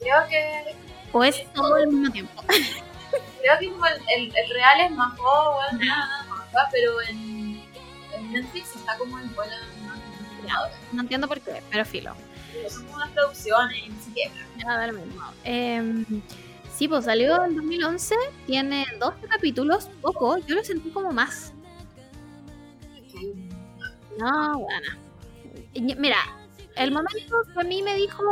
Creo 0.00 0.26
que 0.28 0.74
o 1.12 1.22
es 1.22 1.44
todo 1.52 1.76
al 1.76 1.86
mismo 1.86 2.10
tiempo. 2.10 2.42
creo 3.40 3.58
que 3.58 3.70
como 3.70 3.86
el, 3.86 3.94
el, 4.16 4.36
el 4.36 4.50
real 4.50 4.80
es 4.80 4.90
más 4.92 5.18
joven, 5.18 5.86
nada, 5.86 6.26
nada, 6.28 6.68
pero 6.72 7.00
en, 7.02 7.62
en 8.14 8.32
Netflix 8.32 8.74
está 8.76 8.96
como 8.98 9.18
en 9.18 9.34
buena 9.34 9.56
No 10.92 11.00
entiendo 11.02 11.28
por 11.28 11.40
qué, 11.40 11.62
pero 11.70 11.84
filo. 11.84 12.14
son 12.68 12.84
como 12.84 12.96
unas 12.96 13.10
producciones 13.10 13.78
y 13.78 13.88
no 13.88 14.00
sé 14.02 14.10
qué. 14.14 14.30
Ya 14.58 14.76
da 14.78 14.86
lo 14.86 14.92
mismo. 14.94 15.22
Em, 15.44 16.04
sí, 16.74 16.88
pues 16.88 17.04
salió 17.04 17.44
en 17.44 17.56
2011, 17.56 18.14
tiene 18.46 18.86
12 18.98 19.26
capítulos, 19.28 19.88
poco, 20.00 20.38
yo 20.38 20.54
lo 20.56 20.64
sentí 20.64 20.90
como 20.90 21.12
más. 21.12 21.52
No, 24.18 24.58
bueno. 24.60 24.86
Mira, 25.98 26.18
el 26.76 26.90
momento 26.92 27.36
que 27.52 27.60
a 27.60 27.64
mí 27.64 27.82
me 27.82 27.94
dijo, 27.96 28.22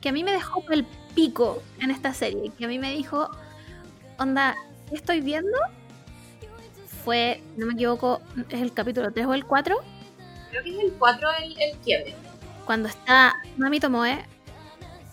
que 0.00 0.08
a 0.08 0.12
mí 0.12 0.24
me 0.24 0.32
dejó 0.32 0.64
el 0.70 0.84
pico 1.14 1.62
en 1.80 1.90
esta 1.90 2.12
serie, 2.12 2.50
que 2.58 2.64
a 2.64 2.68
mí 2.68 2.78
me 2.78 2.92
dijo, 2.92 3.30
onda, 4.18 4.56
¿qué 4.88 4.96
estoy 4.96 5.20
viendo? 5.20 5.56
Fue, 7.04 7.42
no 7.56 7.66
me 7.66 7.74
equivoco, 7.74 8.20
es 8.48 8.60
el 8.60 8.72
capítulo 8.72 9.12
3 9.12 9.26
o 9.26 9.34
el 9.34 9.44
4, 9.44 9.76
Creo 10.50 10.62
que 10.62 10.70
es 10.70 10.78
el 10.84 10.92
4 10.98 11.28
el, 11.42 11.60
el 11.60 11.76
quiebre. 11.78 12.14
cuando 12.66 12.88
está 12.88 13.34
Mami 13.56 13.80
Tomoe 13.80 14.24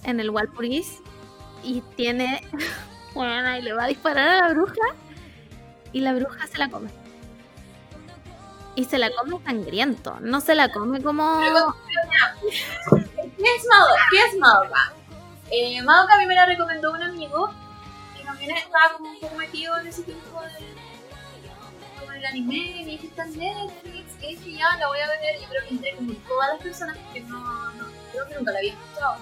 en 0.03 0.19
el 0.19 0.29
Walpurgis 0.29 0.99
y 1.63 1.81
tiene 1.95 2.43
bueno, 3.15 3.57
y 3.57 3.61
le 3.61 3.73
va 3.73 3.85
a 3.85 3.87
disparar 3.87 4.29
a 4.29 4.47
la 4.47 4.53
bruja 4.53 4.75
y 5.93 6.01
la 6.01 6.13
bruja 6.13 6.45
se 6.47 6.57
la 6.57 6.69
come. 6.69 6.89
Y 8.75 8.85
se 8.85 8.97
la 8.99 9.09
come 9.11 9.39
sangriento, 9.43 10.17
no 10.21 10.39
se 10.41 10.55
la 10.55 10.71
come 10.71 11.01
como 11.01 11.39
¿Qué 11.39 11.47
es 11.47 11.53
Madoka? 13.65 14.01
¿Qué 14.11 14.17
es 14.25 14.37
Madoka? 14.37 14.93
Eh, 15.51 15.81
Madoka 15.81 16.13
a 16.13 16.17
mí 16.19 16.27
me 16.27 16.35
la 16.35 16.45
recomendó 16.45 16.91
un 16.91 17.01
amigo 17.01 17.49
también 18.39 18.57
estaba 18.57 18.93
como 18.97 19.09
un 19.09 19.19
poco 19.19 19.35
metido 19.35 19.77
en 19.79 19.87
ese 19.87 20.03
tiempo 20.03 20.41
de, 20.41 21.99
como 21.99 22.11
el 22.13 22.25
anime 22.25 22.55
y 22.55 22.85
me 22.85 22.95
está 22.95 23.23
en 23.25 23.37
Netflix, 23.37 24.15
que 24.19 24.27
dije 24.27 24.51
ya 24.53 24.77
la 24.77 24.87
voy 24.87 24.99
a 24.99 25.07
ver, 25.07 25.41
yo 25.41 25.47
creo 25.49 25.63
que 25.63 25.69
entré 25.69 25.95
como 25.95 26.13
todas 26.13 26.49
las 26.53 26.61
personas 26.61 26.97
que 27.13 27.21
no, 27.21 27.71
no 27.73 27.85
creo 28.11 28.27
que 28.27 28.35
nunca 28.35 28.51
la 28.51 28.59
había 28.59 28.73
escuchado. 28.73 29.17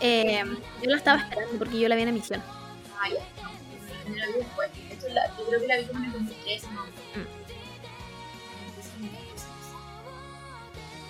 eh, 0.00 0.44
yo 0.82 0.90
la 0.90 0.96
estaba 0.96 1.20
esperando 1.22 1.58
porque 1.58 1.80
yo 1.80 1.88
la 1.88 1.96
vi 1.96 2.02
en 2.02 2.08
emisión. 2.08 2.42
Ah, 3.00 3.08
ya, 3.08 3.42
no, 3.42 3.50
yo 4.10 4.16
la 4.16 4.26
vi 4.26 4.32
después. 4.34 4.70
La, 5.12 5.28
yo 5.38 5.46
creo 5.46 5.60
que 5.60 5.66
la 5.68 5.76
vi 5.76 5.84
como 5.86 5.98
en 6.00 6.04
el 6.06 6.12
2013, 6.12 6.66
¿no? 6.72 6.84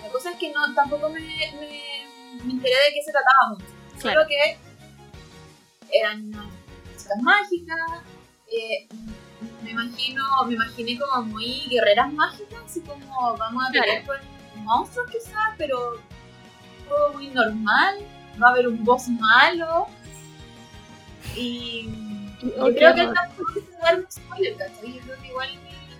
La 0.03 0.09
cosa 0.11 0.31
es 0.31 0.37
que 0.37 0.51
no, 0.51 0.73
tampoco 0.75 1.09
me, 1.09 1.19
me, 1.19 2.05
me 2.43 2.53
enteré 2.53 2.75
de 2.75 2.93
qué 2.93 3.01
se 3.03 3.11
trataba 3.11 3.49
mucho. 3.49 3.65
Claro. 3.99 4.19
Solo 4.21 4.27
que 4.29 4.57
eran 5.91 6.31
chicas 7.07 7.23
mágicas, 7.23 8.01
eh, 8.51 8.87
me 9.63 9.71
imagino, 9.71 10.23
me 10.45 10.53
imaginé 10.53 10.99
como 10.99 11.23
muy 11.23 11.63
guerreras 11.69 12.11
mágicas, 12.13 12.59
así 12.65 12.81
como 12.81 13.37
vamos 13.37 13.65
a 13.67 13.71
pelear 13.71 14.05
con 14.05 14.17
monstruos 14.63 15.09
quizás, 15.11 15.53
pero 15.57 16.01
todo 16.87 17.13
muy 17.13 17.27
normal, 17.27 17.99
va 18.41 18.47
a 18.47 18.51
haber 18.51 18.67
un 18.67 18.83
boss 18.83 19.07
malo 19.09 19.87
y 21.35 21.89
yo 22.41 22.73
creo 22.75 22.95
que 22.95 23.07
tampoco 23.07 23.53
se 23.53 23.77
dar 23.81 23.99
un 23.99 24.11
spoiler, 24.11 24.55
¿cachai? 24.57 24.93
Yo 24.93 25.01
creo 25.01 25.21
que 25.21 25.27
igual 25.27 25.49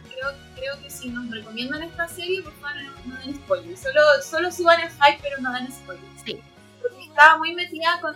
creo, 0.10 0.32
creo 0.56 0.82
que 0.82 0.90
si 0.90 1.10
nos 1.10 1.30
recomiendan 1.30 1.84
esta 1.84 2.08
serie, 2.08 2.42
por 2.44 2.54
favor 2.54 2.76
no, 3.06 3.14
no 3.14 3.20
den 3.22 3.36
spoilers, 3.36 3.82
solo, 3.82 4.02
solo 4.24 4.52
suban 4.52 4.80
el 4.82 4.90
hype 4.90 5.20
pero 5.22 5.42
no 5.42 5.52
den 5.54 5.72
spoilers. 5.72 6.22
Sí. 6.26 6.40
Porque 6.82 7.04
estaba 7.04 7.38
muy 7.38 7.54
metida 7.56 8.00
con 8.02 8.16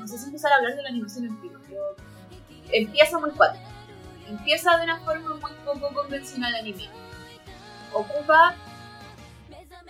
no 0.00 0.08
sé 0.08 0.18
si 0.18 0.24
empezar 0.24 0.52
a 0.52 0.56
hablar 0.56 0.74
de 0.76 0.82
la 0.82 0.88
animación 0.88 1.26
en 1.26 1.40
vivo, 1.40 1.58
pero 1.68 1.82
empieza 2.72 3.18
muy 3.18 3.30
cuático. 3.30 3.64
Empieza 4.26 4.76
de 4.78 4.84
una 4.84 4.98
forma 5.00 5.34
muy 5.36 5.52
poco 5.64 5.92
convencional 5.92 6.54
anime. 6.54 6.88
Ocupa 7.92 8.54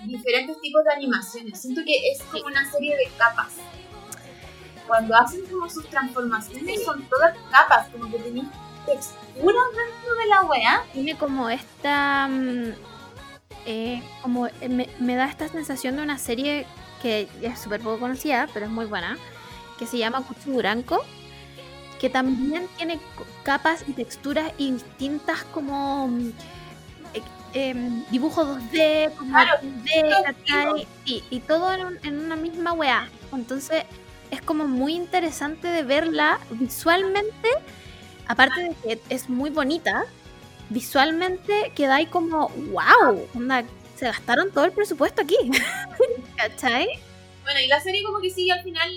diferentes 0.05 0.61
tipos 0.61 0.83
de 0.85 0.93
animaciones. 0.93 1.61
Siento 1.61 1.83
que 1.85 2.11
es 2.11 2.23
como 2.25 2.47
una 2.47 2.71
serie 2.71 2.97
de 2.97 3.09
capas. 3.17 3.55
Cuando 4.87 5.15
hacen 5.15 5.47
como 5.47 5.69
sus 5.71 5.89
transformaciones 5.89 6.85
son 6.85 7.05
todas 7.05 7.37
capas, 7.51 7.89
como 7.91 8.11
que 8.11 8.19
tenéis 8.19 8.49
texturas 8.87 9.37
dentro 9.37 10.15
de 10.15 10.27
la 10.27 10.43
weá. 10.43 10.83
Tiene 10.93 11.17
como 11.17 11.49
esta. 11.49 12.27
mm, 12.29 12.73
eh, 13.67 14.03
como 14.23 14.47
eh, 14.47 14.69
me, 14.69 14.89
me 14.99 15.17
da 15.17 15.27
esta 15.27 15.49
sensación 15.49 15.97
de 15.97 16.03
una 16.03 16.19
serie 16.19 16.67
que 17.03 17.29
es 17.43 17.61
súper 17.61 17.81
poco 17.81 18.01
conocida, 18.01 18.49
pero 18.53 18.67
es 18.67 18.73
muy 18.73 18.87
buena, 18.87 19.19
que 19.81 19.87
se 19.87 19.97
llama 19.97 20.23
Kuchuburanko, 20.23 21.03
que 21.99 22.11
también 22.11 22.69
tiene 22.77 23.01
capas 23.43 23.83
y 23.89 23.95
texturas 23.95 24.53
y 24.59 24.73
distintas 24.73 25.43
como 25.45 26.07
mm, 26.09 26.33
eh, 27.15 27.23
em, 27.55 28.05
dibujo 28.11 28.45
2D, 28.45 29.15
como 29.17 29.33
Claro, 29.33 29.53
3D, 29.63 30.23
¿cachai? 30.23 30.87
Y, 31.07 31.25
y 31.31 31.41
todo 31.41 31.73
en, 31.73 31.99
en 32.05 32.19
una 32.21 32.37
misma 32.37 32.75
weá. 32.75 33.09
Entonces 33.33 33.85
es 34.31 34.43
como 34.43 34.69
muy 34.69 34.95
interesante 34.95 35.69
de 35.69 35.83
verla 35.83 36.39
visualmente, 36.51 37.49
aparte 38.29 38.61
de 38.61 38.77
que 38.83 39.01
es 39.09 39.31
muy 39.31 39.49
bonita, 39.49 40.05
visualmente 40.69 41.73
queda 41.75 41.97
ahí 41.97 42.07
como, 42.07 42.49
wow, 42.49 43.27
onda, 43.35 43.65
se 43.97 44.05
gastaron 44.05 44.51
todo 44.51 44.67
el 44.67 44.73
presupuesto 44.73 45.23
aquí. 45.23 45.37
¿Cachai? 46.37 46.87
Bueno, 47.45 47.61
y 47.61 47.67
la 47.67 47.81
serie 47.81 48.03
como 48.03 48.21
que 48.21 48.29
sigue 48.29 48.53
al 48.53 48.63
final 48.63 48.91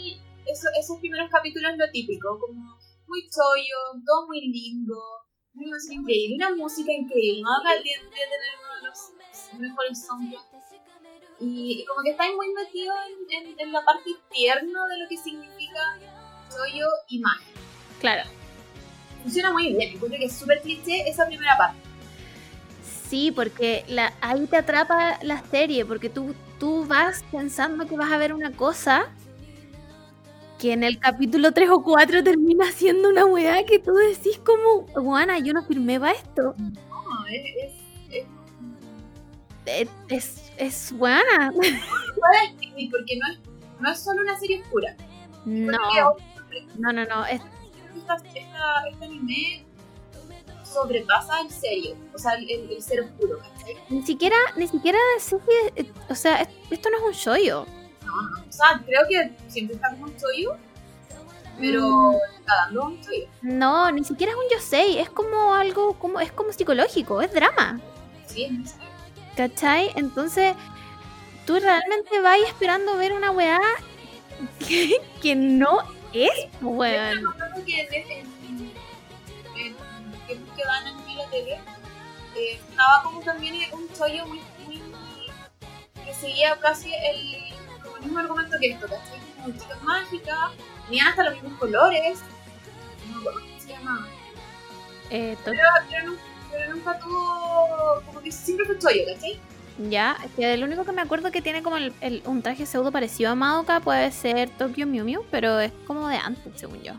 eso- 0.45 0.69
esos 0.79 0.99
primeros 0.99 1.29
capítulos 1.29 1.71
lo 1.77 1.89
típico, 1.91 2.39
como 2.39 2.77
muy 3.07 3.21
chollo, 3.29 4.01
todo 4.05 4.27
muy 4.27 4.41
lindo, 4.41 4.95
una 5.53 5.63
animación 5.63 6.01
increíble, 6.01 6.35
una 6.37 6.55
música 6.55 6.91
increíble, 6.91 7.41
más 7.43 7.61
caliente 7.63 8.09
tener 8.09 8.51
uno 8.59 8.75
de 8.75 8.87
los 8.87 9.59
mejores 9.59 10.05
soundtracks. 10.05 10.47
Y, 11.39 11.81
y 11.81 11.85
como 11.85 12.01
que 12.03 12.11
estáis 12.11 12.35
muy 12.35 12.47
metidos 12.53 12.95
en, 13.29 13.47
en- 13.49 13.59
en 13.59 13.71
la 13.71 13.83
parte 13.83 14.09
tierna 14.31 14.87
de 14.87 14.97
lo 15.03 15.09
que 15.09 15.17
significa 15.17 15.99
chollo 16.49 16.87
y 17.09 17.19
magia. 17.19 17.47
Claro. 17.99 18.29
Funciona 19.23 19.51
muy 19.51 19.73
bien, 19.73 19.95
encuentro 19.95 20.19
que 20.19 20.25
es 20.25 20.37
súper 20.37 20.61
cliché 20.61 21.07
esa 21.09 21.25
primera 21.25 21.55
parte. 21.57 21.79
Sí, 23.09 23.31
porque 23.31 23.85
la, 23.87 24.13
ahí 24.21 24.47
te 24.47 24.57
atrapa 24.57 25.19
la 25.23 25.41
serie, 25.47 25.85
porque 25.85 26.09
tú, 26.09 26.33
tú 26.59 26.85
vas 26.85 27.23
pensando 27.31 27.85
que 27.87 27.95
vas 27.95 28.11
a 28.11 28.17
ver 28.17 28.33
una 28.33 28.51
cosa 28.51 29.07
que 30.63 30.71
en 30.71 30.81
el 30.85 30.97
capítulo 30.97 31.51
3 31.51 31.69
o 31.71 31.83
4 31.83 32.23
termina 32.23 32.71
siendo 32.71 33.09
una 33.09 33.25
weá 33.25 33.65
que 33.65 33.79
tú 33.79 33.93
decís 33.95 34.39
como, 34.45 34.87
Juana, 34.93 35.37
yo 35.39 35.51
no 35.51 35.61
firmé 35.65 35.99
para 35.99 36.13
esto. 36.13 36.55
No, 36.57 37.25
es, 37.29 37.73
es, 38.09 38.25
es 39.65 39.89
Es, 40.07 40.51
es, 40.55 40.91
buena. 40.93 41.51
porque 42.91 43.17
no 43.17 43.33
es, 43.33 43.39
no 43.81 43.91
es 43.91 43.99
solo 43.99 44.21
una 44.21 44.39
serie 44.39 44.61
oscura. 44.61 44.95
No, 45.43 45.77
no, 46.77 46.93
no, 46.93 47.03
no. 47.03 47.25
Es, 47.25 47.41
esta, 47.97 48.15
esta- 48.15 48.87
este 48.89 49.03
anime 49.05 49.65
sobrepasa 50.63 51.41
el 51.41 51.49
serio, 51.49 51.97
o 52.13 52.17
sea, 52.17 52.35
el, 52.35 52.49
el- 52.49 52.81
ser 52.81 53.01
oscuro, 53.01 53.37
¿cachai? 53.39 53.75
ni 53.89 54.01
siquiera, 54.03 54.37
ni 54.55 54.67
siquiera 54.69 54.97
eh, 55.75 55.91
o 56.07 56.15
sea, 56.15 56.37
es- 56.37 56.47
esto 56.71 56.89
no 56.89 56.99
es 56.99 57.03
un 57.03 57.11
shoyo. 57.11 57.65
No, 58.13 58.47
o 58.47 58.51
sea, 58.51 58.81
creo 58.85 59.01
que 59.09 59.31
siempre 59.47 59.75
está 59.75 59.89
como 59.91 60.05
un 60.05 60.15
chollo, 60.17 60.57
pero 61.59 62.13
está 62.39 62.55
dando 62.65 62.85
un 62.85 63.01
chollo. 63.01 63.27
No, 63.41 63.91
ni 63.91 64.03
siquiera 64.03 64.33
es 64.33 64.37
un 64.37 64.57
yosei, 64.57 64.99
es 64.99 65.09
como 65.09 65.53
algo, 65.53 65.97
como, 65.99 66.19
es 66.19 66.31
como 66.31 66.51
psicológico, 66.53 67.21
es 67.21 67.31
drama. 67.33 67.79
Sí, 68.27 68.45
es 68.63 68.75
¿Cachai? 69.35 69.91
Entonces, 69.95 70.55
tú 71.45 71.59
realmente 71.59 72.19
vas 72.21 72.37
esperando 72.47 72.97
ver 72.97 73.13
una 73.13 73.31
weá 73.31 73.59
que, 74.67 74.97
que 75.21 75.35
no 75.35 75.79
es, 76.13 76.29
Yo 76.61 76.67
weón. 76.67 77.27
acuerdo 77.27 77.65
que 77.65 78.23
que 80.55 80.63
dan 80.65 80.87
en 80.87 81.17
la 81.17 81.25
tele, 81.29 81.59
eh, 82.35 82.59
estaba 82.69 83.03
como 83.03 83.21
también 83.21 83.55
un 83.73 83.91
chollo 83.93 84.25
muy, 84.27 84.41
muy, 84.65 84.81
que 86.05 86.13
seguía 86.13 86.57
casi 86.59 86.91
el 86.93 87.42
mismo 88.03 88.19
argumento 88.19 88.57
que 88.59 88.71
esto, 88.71 88.87
¿cachai? 88.87 89.19
Como 89.41 89.57
chicas 89.57 89.81
mágicas, 89.83 90.37
tenían 90.85 91.07
hasta 91.07 91.23
los 91.23 91.33
mismos 91.35 91.53
colores, 91.59 92.19
no 93.07 93.13
me 93.15 93.19
acuerdo 93.19 93.39
cómo 93.41 93.59
se 93.59 93.67
llamaba. 93.69 94.07
Eh, 95.09 95.37
pero, 95.45 95.57
pero, 95.89 96.05
nu- 96.07 96.17
pero 96.51 96.75
nunca 96.75 96.99
tuvo. 96.99 98.01
Como 98.05 98.21
que 98.21 98.31
siempre 98.31 98.65
fue 98.65 98.77
chollo, 98.79 99.03
¿cachai? 99.13 99.39
ya, 99.89 100.15
es 100.23 100.31
que 100.35 100.53
el 100.53 100.63
único 100.63 100.85
que 100.85 100.91
me 100.91 101.01
acuerdo 101.01 101.31
que 101.31 101.41
tiene 101.41 101.63
como 101.63 101.77
el, 101.77 101.93
el- 102.01 102.21
un 102.25 102.43
traje 102.43 102.65
pseudo 102.67 102.91
parecido 102.91 103.31
a 103.31 103.35
Madoka 103.35 103.79
puede 103.79 104.11
ser 104.11 104.49
Tokyo 104.51 104.85
Mew 104.85 105.03
Mew, 105.03 105.25
pero 105.31 105.59
es 105.59 105.71
como 105.87 106.07
de 106.09 106.17
antes, 106.17 106.53
según 106.59 106.81
yo. 106.83 106.93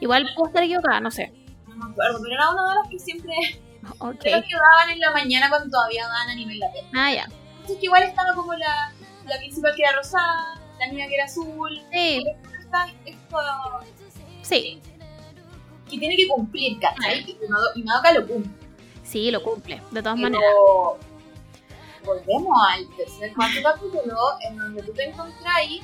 Igual 0.00 0.28
puedo 0.34 0.48
estar 0.48 0.62
equivocada, 0.64 0.98
no 1.00 1.10
sé. 1.12 1.32
No 1.68 1.76
me 1.76 1.92
acuerdo, 1.92 2.18
pero 2.22 2.34
era 2.34 2.50
una 2.50 2.68
de 2.70 2.74
las 2.80 2.88
que 2.88 2.98
siempre. 2.98 3.32
Ok. 3.98 4.18
Creo 4.20 4.42
que 4.42 4.54
daban 4.54 4.90
en 4.90 5.00
la 5.00 5.10
mañana 5.12 5.48
cuando 5.48 5.70
todavía 5.70 6.02
daban 6.06 6.28
anime 6.28 6.52
en 6.52 6.58
la 6.58 6.70
tele. 6.72 6.86
Ah, 6.94 7.12
ya. 7.14 7.24
Entonces, 7.24 7.78
que 7.78 7.86
igual 7.86 8.02
estaba 8.02 8.34
como 8.34 8.52
la, 8.54 8.92
la 9.30 9.38
principal 9.38 9.72
que 9.74 9.82
era 9.82 9.92
rosada, 9.96 10.60
la 10.78 10.86
niña 10.88 11.06
que 11.08 11.14
era 11.14 11.24
azul. 11.24 11.82
Sí, 11.92 12.22
Está 12.60 12.86
esto 13.04 13.38
sí, 14.42 14.80
que 15.88 15.98
tiene 15.98 16.16
que 16.16 16.28
cumplir, 16.28 16.78
¿cachai? 16.80 17.20
Y 17.28 17.48
Mado- 17.48 17.70
Y 17.74 17.82
Madoka 17.82 18.12
lo 18.12 18.26
cumple. 18.26 18.50
sí, 19.02 19.30
lo 19.30 19.42
cumple, 19.42 19.76
de 19.90 20.02
todas 20.02 20.16
Pero 20.18 20.30
maneras. 20.30 20.50
volvemos 22.04 22.56
al 22.72 22.96
tercer 22.96 23.32
cuarto 23.34 23.58
capítulo 23.62 24.16
en 24.48 24.56
donde 24.58 24.82
tú 24.82 24.92
te 24.92 25.04
encontrás 25.08 25.54
ahí. 25.56 25.80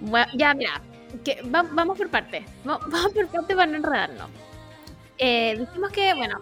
Bueno, 0.00 0.26
ya, 0.34 0.52
mira, 0.54 0.80
que 1.24 1.40
va- 1.42 1.64
vamos 1.70 1.96
por 1.96 2.10
partes. 2.10 2.44
Va- 2.68 2.78
Vamos 2.86 3.12
por 3.12 3.26
partes 3.28 3.56
para 3.56 3.66
no 3.70 3.76
enredarnos. 3.76 4.28
Eh, 5.18 5.56
dijimos 5.58 5.90
que, 5.90 6.12
bueno, 6.14 6.38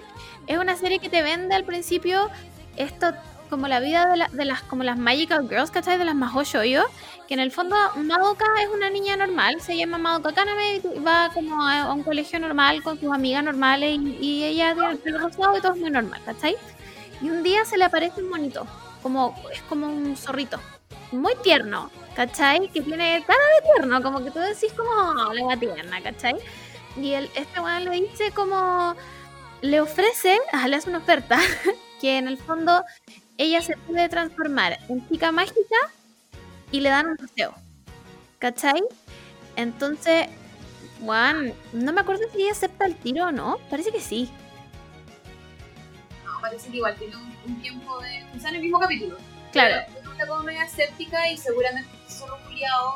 es 0.46 0.58
una 0.58 0.76
serie 0.76 0.98
que 0.98 1.08
te 1.10 1.22
vende 1.22 1.54
al 1.54 1.64
principio 1.64 2.30
esto 2.76 3.12
como 3.52 3.68
la 3.68 3.80
vida 3.80 4.06
de, 4.06 4.16
la- 4.16 4.30
de 4.32 4.46
las 4.46 4.62
como 4.62 4.82
las 4.82 4.96
Magical 4.96 5.46
Girls, 5.46 5.70
¿cachai? 5.70 5.98
De 5.98 6.06
las 6.06 6.14
Mahou 6.14 6.42
Shoujo, 6.42 6.86
que 7.28 7.34
en 7.34 7.40
el 7.40 7.52
fondo 7.52 7.76
Madoka 7.96 8.46
es 8.62 8.68
una 8.74 8.88
niña 8.88 9.14
normal, 9.14 9.60
se 9.60 9.76
llama 9.76 9.98
Madoka 9.98 10.32
Kaname 10.32 10.76
y 10.76 10.98
va 11.00 11.30
como 11.34 11.62
a, 11.68 11.92
un 11.92 12.02
colegio 12.02 12.38
normal 12.38 12.82
con 12.82 12.98
sus 12.98 13.12
amigas 13.12 13.44
normales 13.44 14.00
y, 14.00 14.42
ella 14.42 14.72
tiene 14.72 14.92
el 14.92 14.98
pelo 14.98 15.18
rosado 15.18 15.58
y 15.58 15.60
todo 15.60 15.74
es 15.74 15.80
muy 15.80 15.90
normal, 15.90 16.22
¿cachai? 16.24 16.56
Y 17.20 17.28
un 17.28 17.42
día 17.42 17.66
se 17.66 17.76
le 17.76 17.84
aparece 17.84 18.22
un 18.22 18.30
monito, 18.30 18.66
como, 19.02 19.36
es 19.52 19.60
como 19.68 19.86
un 19.86 20.16
zorrito, 20.16 20.58
muy 21.10 21.34
tierno, 21.42 21.90
¿cachai? 22.16 22.68
Que 22.68 22.80
tiene 22.80 23.22
cara 23.26 23.44
de 23.60 23.72
tierno, 23.74 24.02
como 24.02 24.24
que 24.24 24.30
tú 24.30 24.38
decís 24.38 24.72
como, 24.72 24.90
oh, 24.90 25.34
la 25.34 25.58
tierna, 25.58 26.00
¿cachai? 26.02 26.36
Y 26.96 27.12
el, 27.12 27.28
este 27.34 27.60
weón 27.60 27.84
le 27.84 28.00
dice 28.00 28.30
como, 28.30 28.96
le 29.60 29.78
ofrece, 29.82 30.40
ah, 30.54 30.66
le 30.68 30.76
hace 30.76 30.88
una 30.88 31.00
oferta, 31.00 31.38
que 32.00 32.16
en 32.16 32.28
el 32.28 32.38
fondo 32.38 32.82
ella 33.38 33.62
se 33.62 33.76
puede 33.76 34.08
transformar 34.08 34.78
en 34.88 35.06
chica 35.08 35.32
mágica 35.32 35.76
y 36.70 36.80
le 36.80 36.88
dan 36.90 37.06
un 37.08 37.16
deseo, 37.16 37.54
¿cachai? 38.38 38.82
Entonces, 39.56 40.26
Juan, 41.00 41.52
no 41.72 41.92
me 41.92 42.00
acuerdo 42.00 42.22
si 42.32 42.42
ella 42.42 42.52
acepta 42.52 42.86
el 42.86 42.96
tiro 42.96 43.26
o 43.26 43.32
no, 43.32 43.58
parece 43.70 43.90
que 43.92 44.00
sí. 44.00 44.30
No, 46.24 46.40
parece 46.40 46.70
que 46.70 46.76
igual 46.76 46.96
tiene 46.96 47.16
un, 47.16 47.36
un 47.46 47.60
tiempo 47.60 47.98
de. 48.00 48.24
Quizá 48.32 48.48
en 48.50 48.56
el 48.56 48.62
mismo 48.62 48.78
capítulo. 48.78 49.16
Claro. 49.52 49.84
Pero 49.94 50.12
Está 50.12 50.26
como 50.26 50.42
media 50.44 50.64
escéptica 50.64 51.30
y 51.30 51.36
seguramente 51.38 51.90
solo 52.08 52.36
un 52.36 52.42
culiado. 52.44 52.94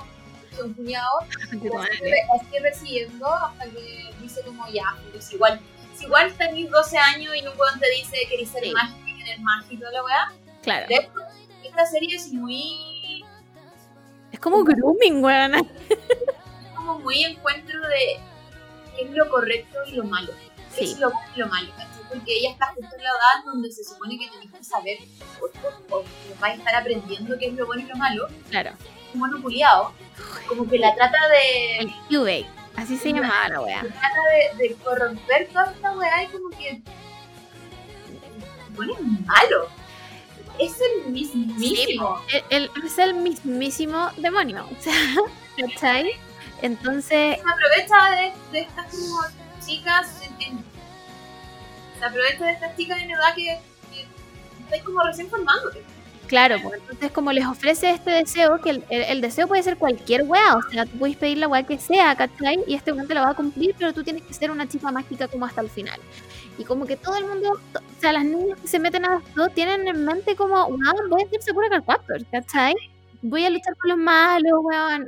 Son 0.56 0.72
culiados. 0.74 1.24
Sigue 1.50 2.60
persiguiendo 2.62 3.26
hasta 3.26 3.64
que 3.64 4.14
dice 4.22 4.40
como 4.42 4.66
ya, 4.68 4.84
pues 5.12 5.30
igual. 5.32 5.60
Si 5.94 6.04
igual 6.04 6.32
tenés 6.34 6.70
12 6.70 6.98
años 6.98 7.34
y 7.36 7.40
un 7.46 7.58
weón 7.58 7.80
te 7.80 7.90
dice 7.90 8.16
que 8.22 8.28
querés 8.28 8.50
ser 8.50 8.64
Sí. 8.64 8.72
mágico 8.72 8.98
y 9.05 9.05
tener 9.26 9.40
mágico 9.40 9.74
y 9.74 9.78
toda 9.78 9.92
la 9.92 10.04
weá. 10.04 10.32
Claro. 10.62 10.86
De 10.88 10.94
hecho, 10.96 11.10
esta 11.64 11.86
serie 11.86 12.16
es 12.16 12.32
muy. 12.32 13.24
Es 14.32 14.38
como 14.40 14.62
grooming, 14.64 15.22
weón. 15.22 15.52
como 16.76 16.98
muy 17.00 17.24
encuentro 17.24 17.80
de 17.88 18.20
qué 18.96 19.02
es 19.04 19.10
lo 19.10 19.28
correcto 19.28 19.78
y 19.86 19.92
lo 19.92 20.04
malo. 20.04 20.32
Qué 20.74 20.86
Sí. 20.86 20.92
es 20.92 20.98
lo 20.98 21.10
bueno 21.10 21.28
y 21.34 21.38
lo 21.40 21.46
malo, 21.48 21.70
¿cachai? 21.70 22.02
Porque 22.08 22.32
ella 22.38 22.50
está 22.50 22.66
justo 22.66 22.94
en 22.96 23.02
la 23.02 23.08
edad 23.08 23.44
donde 23.46 23.72
se 23.72 23.82
supone 23.82 24.18
que 24.18 24.28
tenés 24.28 24.50
que 24.52 24.62
saber 24.62 24.98
o, 25.40 25.94
o, 25.94 25.98
o 26.00 26.04
vais 26.40 26.54
a 26.54 26.58
estar 26.58 26.74
aprendiendo 26.74 27.36
qué 27.38 27.46
es 27.46 27.54
lo 27.54 27.66
bueno 27.66 27.82
y 27.82 27.86
lo 27.86 27.96
malo. 27.96 28.28
Claro. 28.50 28.72
Un 29.14 29.20
mono 29.20 29.40
culiao, 29.42 29.92
como 30.48 30.68
que 30.68 30.78
la 30.78 30.94
trata 30.94 31.16
de, 31.28 31.78
El 31.78 31.90
Q-Bait. 32.08 32.46
Así 32.76 32.98
se 32.98 33.10
llamaba 33.12 33.48
la 33.48 33.60
wea. 33.62 33.80
trata 33.80 34.20
de, 34.58 34.68
de 34.68 34.74
corromper 34.74 35.48
toda 35.48 35.72
esta 35.72 35.96
weá 35.96 36.24
y 36.24 36.26
como 36.26 36.50
que 36.50 36.82
bueno 38.76 38.92
es 38.94 39.26
malo. 39.26 39.68
Es 40.58 40.74
el 40.80 41.12
mismísimo. 41.12 42.20
Él 42.50 42.70
es 42.84 42.98
el 42.98 43.14
mismísimo 43.14 44.10
demonio. 44.16 44.66
O 44.78 44.82
sea, 44.82 44.94
¿cachai? 45.58 46.12
Entonces, 46.62 47.36
se 47.36 47.40
aprovecha 47.40 48.10
de, 48.16 48.32
de 48.52 48.60
estas 48.60 48.86
como 48.94 49.20
chicas 49.66 50.22
en, 50.22 50.42
en- 50.42 50.64
se 51.98 52.04
aprovecha 52.04 52.44
de 52.46 52.52
estas 52.52 52.76
chicas 52.76 52.98
en 53.02 53.10
edad 53.10 53.34
que, 53.34 53.58
que 53.92 54.06
estáis 54.62 54.82
como 54.82 55.02
recién 55.02 55.28
formándote. 55.28 55.82
claro, 56.26 56.56
pues 56.62 56.80
entonces 56.80 57.10
como 57.12 57.32
les 57.32 57.44
ofrece 57.46 57.90
este 57.90 58.10
deseo, 58.10 58.58
que 58.62 58.70
el, 58.70 58.84
el- 58.88 59.02
el 59.02 59.20
deseo 59.20 59.46
puede 59.46 59.62
ser 59.62 59.76
cualquier 59.76 60.22
wea, 60.24 60.56
o 60.56 60.62
sea, 60.70 60.86
tú 60.86 60.98
puedes 60.98 61.16
pedir 61.18 61.36
la 61.38 61.48
wea 61.48 61.62
que 61.64 61.78
sea, 61.78 62.16
¿cachai? 62.16 62.58
Y 62.66 62.74
este 62.74 62.92
weón 62.92 63.06
te 63.06 63.14
lo 63.14 63.20
va 63.20 63.30
a 63.30 63.34
cumplir, 63.34 63.74
pero 63.78 63.92
tú 63.92 64.02
tienes 64.02 64.22
que 64.22 64.32
ser 64.34 64.50
una 64.50 64.66
chica 64.66 64.90
mágica 64.90 65.28
como 65.28 65.44
hasta 65.44 65.60
el 65.60 65.68
final. 65.70 66.00
Y 66.58 66.64
como 66.64 66.86
que 66.86 66.96
todo 66.96 67.16
el 67.16 67.26
mundo, 67.26 67.52
o 67.74 68.00
sea, 68.00 68.12
las 68.12 68.24
niñas 68.24 68.58
que 68.60 68.68
se 68.68 68.78
meten 68.78 69.04
a 69.04 69.18
esto 69.18 69.48
tienen 69.50 69.86
en 69.88 70.04
mente 70.04 70.36
como, 70.36 70.54
wow, 70.68 71.08
voy 71.10 71.22
a 71.22 71.28
ser 71.28 71.42
Sakura 71.42 71.68
Card 71.68 71.84
Captor, 71.84 72.26
¿cachai? 72.30 72.74
Voy 73.22 73.44
a 73.44 73.50
luchar 73.50 73.76
con 73.76 73.90
los 73.90 73.98
malos, 73.98 74.52
weón. 74.62 75.06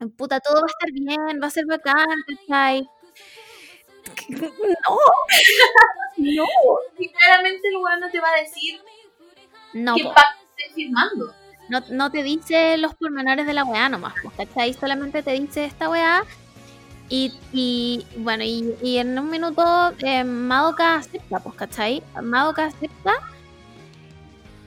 em, 0.00 0.10
puta, 0.16 0.40
todo 0.40 0.56
va 0.62 0.66
a 0.66 0.70
estar 0.70 0.90
bien, 0.92 1.40
va 1.42 1.46
a 1.46 1.50
ser 1.50 1.66
bacán, 1.66 2.06
¿cachai? 2.26 2.88
No, 4.86 4.98
no, 6.16 6.44
Y 6.98 7.08
claramente 7.12 7.68
el 7.68 7.76
weón 7.76 8.00
no 8.00 8.10
te 8.10 8.20
va 8.20 8.28
a 8.28 8.40
decir 8.40 8.80
no, 9.72 9.94
qué 9.94 10.04
po. 10.04 10.14
pacto 10.14 10.44
estés 10.56 10.74
firmando. 10.74 11.34
no, 11.68 11.80
no 11.90 12.10
te 12.10 12.22
dice 12.22 12.76
los 12.78 12.94
pormenores 12.94 13.46
de 13.46 13.54
la 13.54 13.64
weá 13.64 13.88
nomás, 13.88 14.14
¿cachai? 14.36 14.74
Solamente 14.74 15.22
te 15.22 15.32
dice 15.32 15.64
esta 15.64 15.88
weá. 15.88 16.24
Y, 17.12 18.06
bueno, 18.18 18.44
y, 18.44 18.98
en 18.98 19.18
un 19.18 19.30
minuto 19.30 19.92
eh, 19.98 20.22
Madoka 20.22 20.94
acepta, 20.94 21.40
pues, 21.40 21.56
¿cachai? 21.56 22.02
Madoka 22.22 22.66
acepta. 22.66 23.14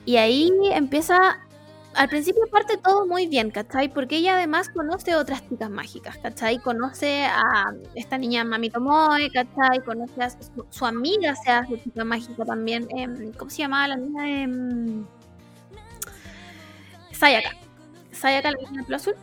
Y 0.04 0.16
ahí 0.16 0.50
empieza. 0.72 1.40
Al 1.94 2.08
principio 2.08 2.42
parte 2.50 2.76
todo 2.76 3.06
muy 3.06 3.28
bien, 3.28 3.50
¿cachai? 3.50 3.88
Porque 3.88 4.16
ella 4.16 4.34
además 4.34 4.68
conoce 4.68 5.14
otras 5.14 5.48
chicas 5.48 5.70
mágicas, 5.70 6.18
¿cachai? 6.18 6.58
Conoce 6.58 7.24
a 7.24 7.72
esta 7.94 8.18
niña 8.18 8.44
Mami 8.44 8.68
Tomoe, 8.68 9.30
¿cachai? 9.30 9.80
Conoce 9.84 10.22
a 10.22 10.30
su, 10.70 10.84
amiga, 10.86 11.34
se 11.36 11.50
hace 11.50 11.80
chica 11.82 12.04
mágica 12.04 12.44
también. 12.44 12.86
em, 12.90 13.32
¿Cómo 13.32 13.50
se 13.50 13.58
llamaba 13.58 13.88
la 13.88 13.96
niña? 13.96 14.28
Em, 14.42 15.06
Sayaka. 17.12 17.50
Sayaka, 18.12 18.50
la 18.50 18.58
niña 18.70 18.82
pelo 18.84 18.96
azul. 18.96 19.14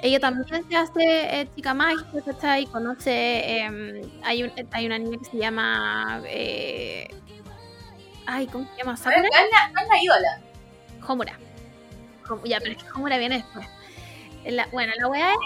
Ella 0.00 0.20
también 0.20 0.64
se 0.68 0.76
hace 0.76 1.40
eh, 1.40 1.48
chica 1.56 1.74
mágica, 1.74 2.22
¿cachai? 2.24 2.66
Conoce. 2.66 3.58
em, 3.58 4.00
hay, 4.22 4.44
un- 4.44 4.52
hay 4.70 4.86
una 4.86 4.98
niña 4.98 5.18
que 5.18 5.24
se 5.24 5.36
llama. 5.38 6.22
eh, 6.26 7.08
ay, 8.26 8.46
¿cómo 8.46 8.64
se 8.72 8.78
llama? 8.78 8.92
¿No 8.92 8.94
es 8.94 9.00
¿Sakura? 9.00 9.28
es 9.28 9.88
la 9.88 10.02
ídola? 10.02 10.40
Homura. 11.06 11.38
Hom- 12.28 12.42
ya, 12.44 12.58
pero 12.60 12.72
es 12.72 12.82
que 12.82 12.90
Homura 12.94 13.18
viene 13.18 13.36
después. 13.38 13.66
La- 14.44 14.66
bueno, 14.72 14.92
la 14.98 15.08
weá 15.08 15.32
es 15.32 15.38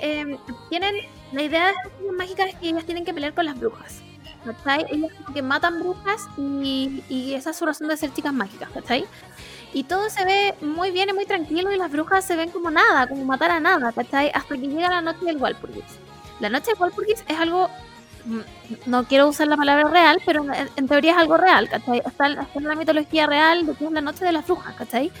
em, 0.00 0.38
tienen. 0.70 0.94
La 1.32 1.42
idea 1.42 1.66
de 1.66 1.70
estas 1.72 1.92
chicas 1.98 2.12
mágicas 2.16 2.48
es 2.48 2.54
que 2.56 2.68
ellas 2.70 2.84
tienen 2.86 3.04
que 3.04 3.12
pelear 3.12 3.34
con 3.34 3.44
las 3.44 3.58
brujas. 3.60 4.00
¿Cachai? 4.44 4.86
Ellas 4.90 5.10
que 5.34 5.42
matan 5.42 5.80
brujas 5.80 6.26
y, 6.38 7.02
y 7.10 7.34
esa 7.34 7.50
es 7.50 7.56
su 7.56 7.66
razón 7.66 7.88
de 7.88 7.96
ser 7.98 8.14
chicas 8.14 8.32
mágicas, 8.32 8.70
¿cachai? 8.70 9.04
Y 9.72 9.84
todo 9.84 10.08
se 10.08 10.24
ve 10.24 10.54
muy 10.60 10.90
bien 10.90 11.10
y 11.10 11.12
muy 11.12 11.26
tranquilo 11.26 11.72
y 11.72 11.76
las 11.76 11.90
brujas 11.90 12.24
se 12.24 12.36
ven 12.36 12.50
como 12.50 12.70
nada, 12.70 13.06
como 13.06 13.24
matar 13.24 13.50
a 13.50 13.60
nada, 13.60 13.92
¿cachai? 13.92 14.30
Hasta 14.34 14.56
que 14.56 14.68
llega 14.68 14.88
la 14.88 15.02
noche 15.02 15.24
del 15.26 15.36
Walpurgis. 15.36 15.84
La 16.40 16.48
noche 16.48 16.70
del 16.72 16.80
Walpurgis 16.80 17.22
es 17.28 17.38
algo, 17.38 17.68
mm, 18.24 18.40
no 18.86 19.04
quiero 19.04 19.28
usar 19.28 19.46
la 19.46 19.56
palabra 19.56 19.88
real, 19.88 20.22
pero 20.24 20.44
en, 20.76 20.88
teoría 20.88 21.12
es 21.12 21.18
algo 21.18 21.36
real, 21.36 21.68
¿cachai? 21.68 21.98
Está, 21.98 22.28
está 22.28 22.48
en 22.54 22.64
la 22.64 22.76
mitología 22.76 23.26
real 23.26 23.66
de 23.66 23.74
que 23.74 23.84
es 23.84 23.92
la 23.92 24.00
noche 24.00 24.24
de 24.24 24.32
las 24.32 24.46
brujas, 24.46 24.74
¿cachai? 24.74 25.12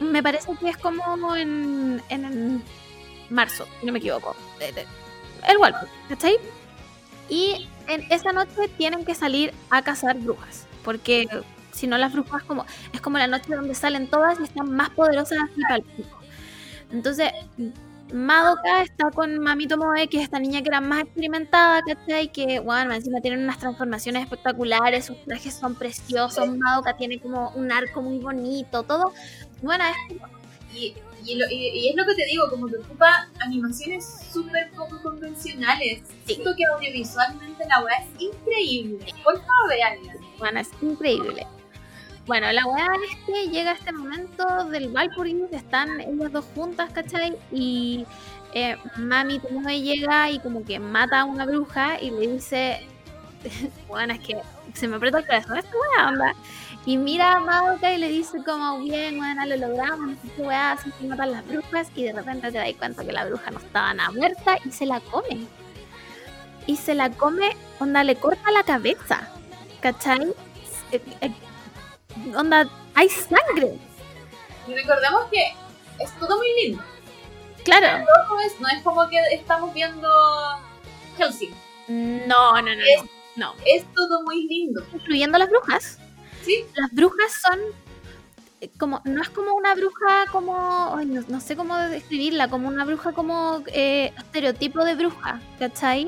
Me 0.00 0.22
parece 0.22 0.52
que 0.58 0.70
es 0.70 0.78
como 0.78 1.36
en, 1.36 2.02
en, 2.08 2.24
en 2.24 2.64
marzo, 3.28 3.66
si 3.80 3.86
no 3.86 3.92
me 3.92 3.98
equivoco. 3.98 4.34
El 4.58 5.58
Walpurgis, 5.58 5.90
¿cachai? 6.08 6.38
Y 7.28 7.68
en 7.88 8.10
esa 8.10 8.32
noche 8.32 8.68
tienen 8.78 9.04
que 9.04 9.14
salir 9.14 9.52
a 9.68 9.82
cazar 9.82 10.16
brujas, 10.16 10.66
porque 10.82 11.28
si 11.76 11.86
no 11.86 11.96
las 11.98 12.12
brujas 12.12 12.42
como 12.44 12.64
es 12.92 13.00
como 13.00 13.18
la 13.18 13.26
noche 13.26 13.54
donde 13.54 13.74
salen 13.74 14.08
todas 14.08 14.40
y 14.40 14.44
están 14.44 14.70
más 14.74 14.90
poderosas 14.90 15.38
así 15.44 15.60
para. 15.68 15.82
Entonces, 16.90 17.30
Madoka 18.12 18.82
está 18.82 19.10
con 19.10 19.38
Mami 19.40 19.66
Tomoe, 19.66 20.06
que 20.08 20.18
es 20.18 20.22
esta 20.24 20.38
niña 20.38 20.62
que 20.62 20.68
era 20.68 20.80
más 20.80 21.00
experimentada, 21.02 21.82
¿cachai? 21.82 22.30
Que, 22.30 22.60
bueno, 22.60 22.94
encima 22.94 23.20
tienen 23.20 23.42
unas 23.42 23.58
transformaciones 23.58 24.22
espectaculares, 24.22 25.06
sus 25.06 25.20
trajes 25.24 25.54
son 25.54 25.74
preciosos, 25.74 26.48
Madoka 26.56 26.96
tiene 26.96 27.18
como 27.20 27.50
un 27.50 27.72
arco 27.72 28.02
muy 28.02 28.18
bonito, 28.18 28.84
todo. 28.84 29.12
Bueno, 29.62 29.84
es 29.84 30.16
Y, 30.74 30.94
y, 31.24 31.34
lo- 31.36 31.50
y- 31.50 31.68
y 31.80 31.88
es 31.88 31.96
lo 31.96 32.04
que 32.04 32.14
te 32.14 32.26
digo, 32.26 32.48
como 32.50 32.66
que 32.68 32.76
ocupa 32.76 33.28
animaciones 33.40 34.06
súper 34.30 34.70
poco 34.72 35.00
convencionales. 35.02 36.02
Siento 36.26 36.54
que 36.54 36.64
audiovisualmente 36.66 37.64
la 37.66 37.82
weá 37.82 37.96
es 37.96 38.22
increíble. 38.22 38.98
Por 39.24 39.34
favor, 39.38 39.68
veanla. 39.70 40.14
Bueno, 40.38 40.60
es 40.60 40.70
increíble. 40.82 41.46
Bueno, 42.26 42.50
la 42.50 42.66
weá 42.66 42.88
es 43.08 43.16
que 43.24 43.50
llega 43.50 43.72
este 43.72 43.92
momento 43.92 44.64
del 44.64 44.88
Valpurgis, 44.88 45.52
están 45.52 46.00
ellas 46.00 46.32
dos 46.32 46.44
juntas, 46.56 46.90
¿cachai? 46.92 47.36
Y 47.52 48.04
eh, 48.52 48.76
Mami 48.96 49.38
Tomoe 49.38 49.80
llega 49.80 50.28
y 50.32 50.40
como 50.40 50.64
que 50.64 50.80
mata 50.80 51.20
a 51.20 51.24
una 51.24 51.46
bruja 51.46 52.00
y 52.02 52.10
le 52.10 52.26
dice, 52.26 52.84
bueno, 53.88 54.14
es 54.14 54.20
que 54.20 54.36
se 54.74 54.88
me 54.88 54.96
aprieta 54.96 55.18
el 55.18 55.26
corazón 55.26 55.58
esta 55.58 55.70
weá, 55.70 56.08
onda. 56.08 56.34
Y 56.84 56.96
mira 56.96 57.34
a 57.34 57.40
Madoka 57.40 57.92
y 57.92 57.98
le 57.98 58.08
dice 58.08 58.42
como, 58.44 58.80
bien, 58.80 59.18
bueno, 59.18 59.46
lo 59.46 59.56
logramos, 59.56 60.08
no 60.08 60.14
sé 60.14 60.28
qué 60.34 60.42
weá, 60.42 60.72
así 60.72 60.90
que 60.98 61.06
matan 61.06 61.30
las 61.30 61.46
brujas 61.46 61.88
y 61.94 62.02
de 62.04 62.12
repente 62.12 62.50
te 62.50 62.58
das 62.58 62.72
cuenta 62.76 63.04
que 63.04 63.12
la 63.12 63.24
bruja 63.24 63.52
no 63.52 63.58
estaba 63.58 63.94
nada 63.94 64.10
muerta 64.10 64.58
y 64.64 64.72
se 64.72 64.84
la 64.84 64.98
come. 64.98 65.46
Y 66.66 66.76
se 66.76 66.96
la 66.96 67.08
come, 67.10 67.56
onda, 67.78 68.02
le 68.02 68.16
corta 68.16 68.50
la 68.50 68.64
cabeza, 68.64 69.28
¿cachai? 69.80 70.34
Onda, 72.36 72.68
hay 72.94 73.08
sangre. 73.08 73.78
Y 74.66 74.74
recordemos 74.74 75.24
que 75.30 75.54
es 76.02 76.10
todo 76.18 76.36
muy 76.38 76.48
lindo. 76.62 76.82
Claro. 77.64 78.04
No 78.28 78.40
es, 78.40 78.60
no 78.60 78.68
es 78.68 78.82
como 78.82 79.08
que 79.08 79.18
estamos 79.32 79.72
viendo 79.74 80.08
Helsing. 81.18 81.54
No, 81.88 82.52
no, 82.54 82.62
no, 82.62 82.70
Es- 82.70 83.04
no. 83.36 83.54
Es 83.64 83.84
todo 83.94 84.22
muy 84.22 84.46
lindo. 84.46 84.84
Incluyendo 84.92 85.38
las 85.38 85.48
brujas. 85.48 85.98
Sí. 86.44 86.64
Las 86.74 86.90
brujas 86.92 87.32
son 87.42 87.58
eh, 88.60 88.70
como, 88.78 89.02
no 89.04 89.20
es 89.20 89.28
como 89.30 89.52
una 89.54 89.74
bruja 89.74 90.26
como, 90.32 90.94
ay, 90.96 91.06
no, 91.06 91.22
no 91.28 91.40
sé 91.40 91.56
cómo 91.56 91.76
describirla, 91.76 92.48
como 92.48 92.68
una 92.68 92.84
bruja 92.84 93.12
como 93.12 93.62
eh, 93.66 94.12
estereotipo 94.16 94.84
de 94.84 94.94
bruja, 94.94 95.40
¿cachai? 95.58 96.04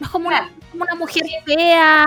No 0.00 0.06
es 0.06 0.08
como 0.12 0.28
una, 0.28 0.50
como 0.70 0.82
una 0.84 0.94
mujer 0.96 1.22
fea. 1.46 2.04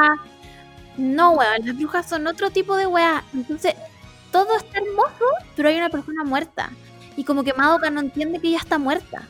No, 0.97 1.31
weón, 1.31 1.65
las 1.65 1.77
brujas 1.77 2.07
son 2.09 2.27
otro 2.27 2.49
tipo 2.49 2.75
de 2.75 2.87
weá. 2.87 3.23
Entonces, 3.33 3.75
todo 4.31 4.55
está 4.57 4.79
hermoso, 4.79 5.25
pero 5.55 5.69
hay 5.69 5.77
una 5.77 5.89
persona 5.89 6.23
muerta. 6.23 6.69
Y 7.15 7.23
como 7.23 7.43
que 7.43 7.53
Madoka 7.53 7.89
no 7.89 7.99
entiende 7.99 8.39
que 8.39 8.49
ella 8.49 8.57
está 8.57 8.77
muerta. 8.77 9.27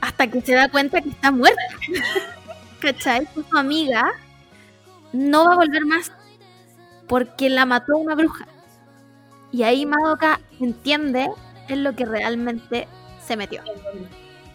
Hasta 0.00 0.26
que 0.26 0.40
se 0.40 0.54
da 0.54 0.68
cuenta 0.68 1.00
que 1.00 1.10
está 1.10 1.30
muerta. 1.30 1.62
¿Cachai? 2.80 3.26
Que 3.26 3.42
su 3.48 3.56
amiga 3.56 4.10
no 5.12 5.44
va 5.44 5.52
a 5.52 5.56
volver 5.56 5.84
más 5.86 6.10
porque 7.08 7.50
la 7.50 7.66
mató 7.66 7.96
una 7.96 8.14
bruja. 8.14 8.46
Y 9.52 9.64
ahí 9.64 9.84
Madoka 9.84 10.40
entiende 10.60 11.30
en 11.68 11.84
lo 11.84 11.94
que 11.94 12.06
realmente 12.06 12.88
se 13.24 13.36
metió. 13.36 13.62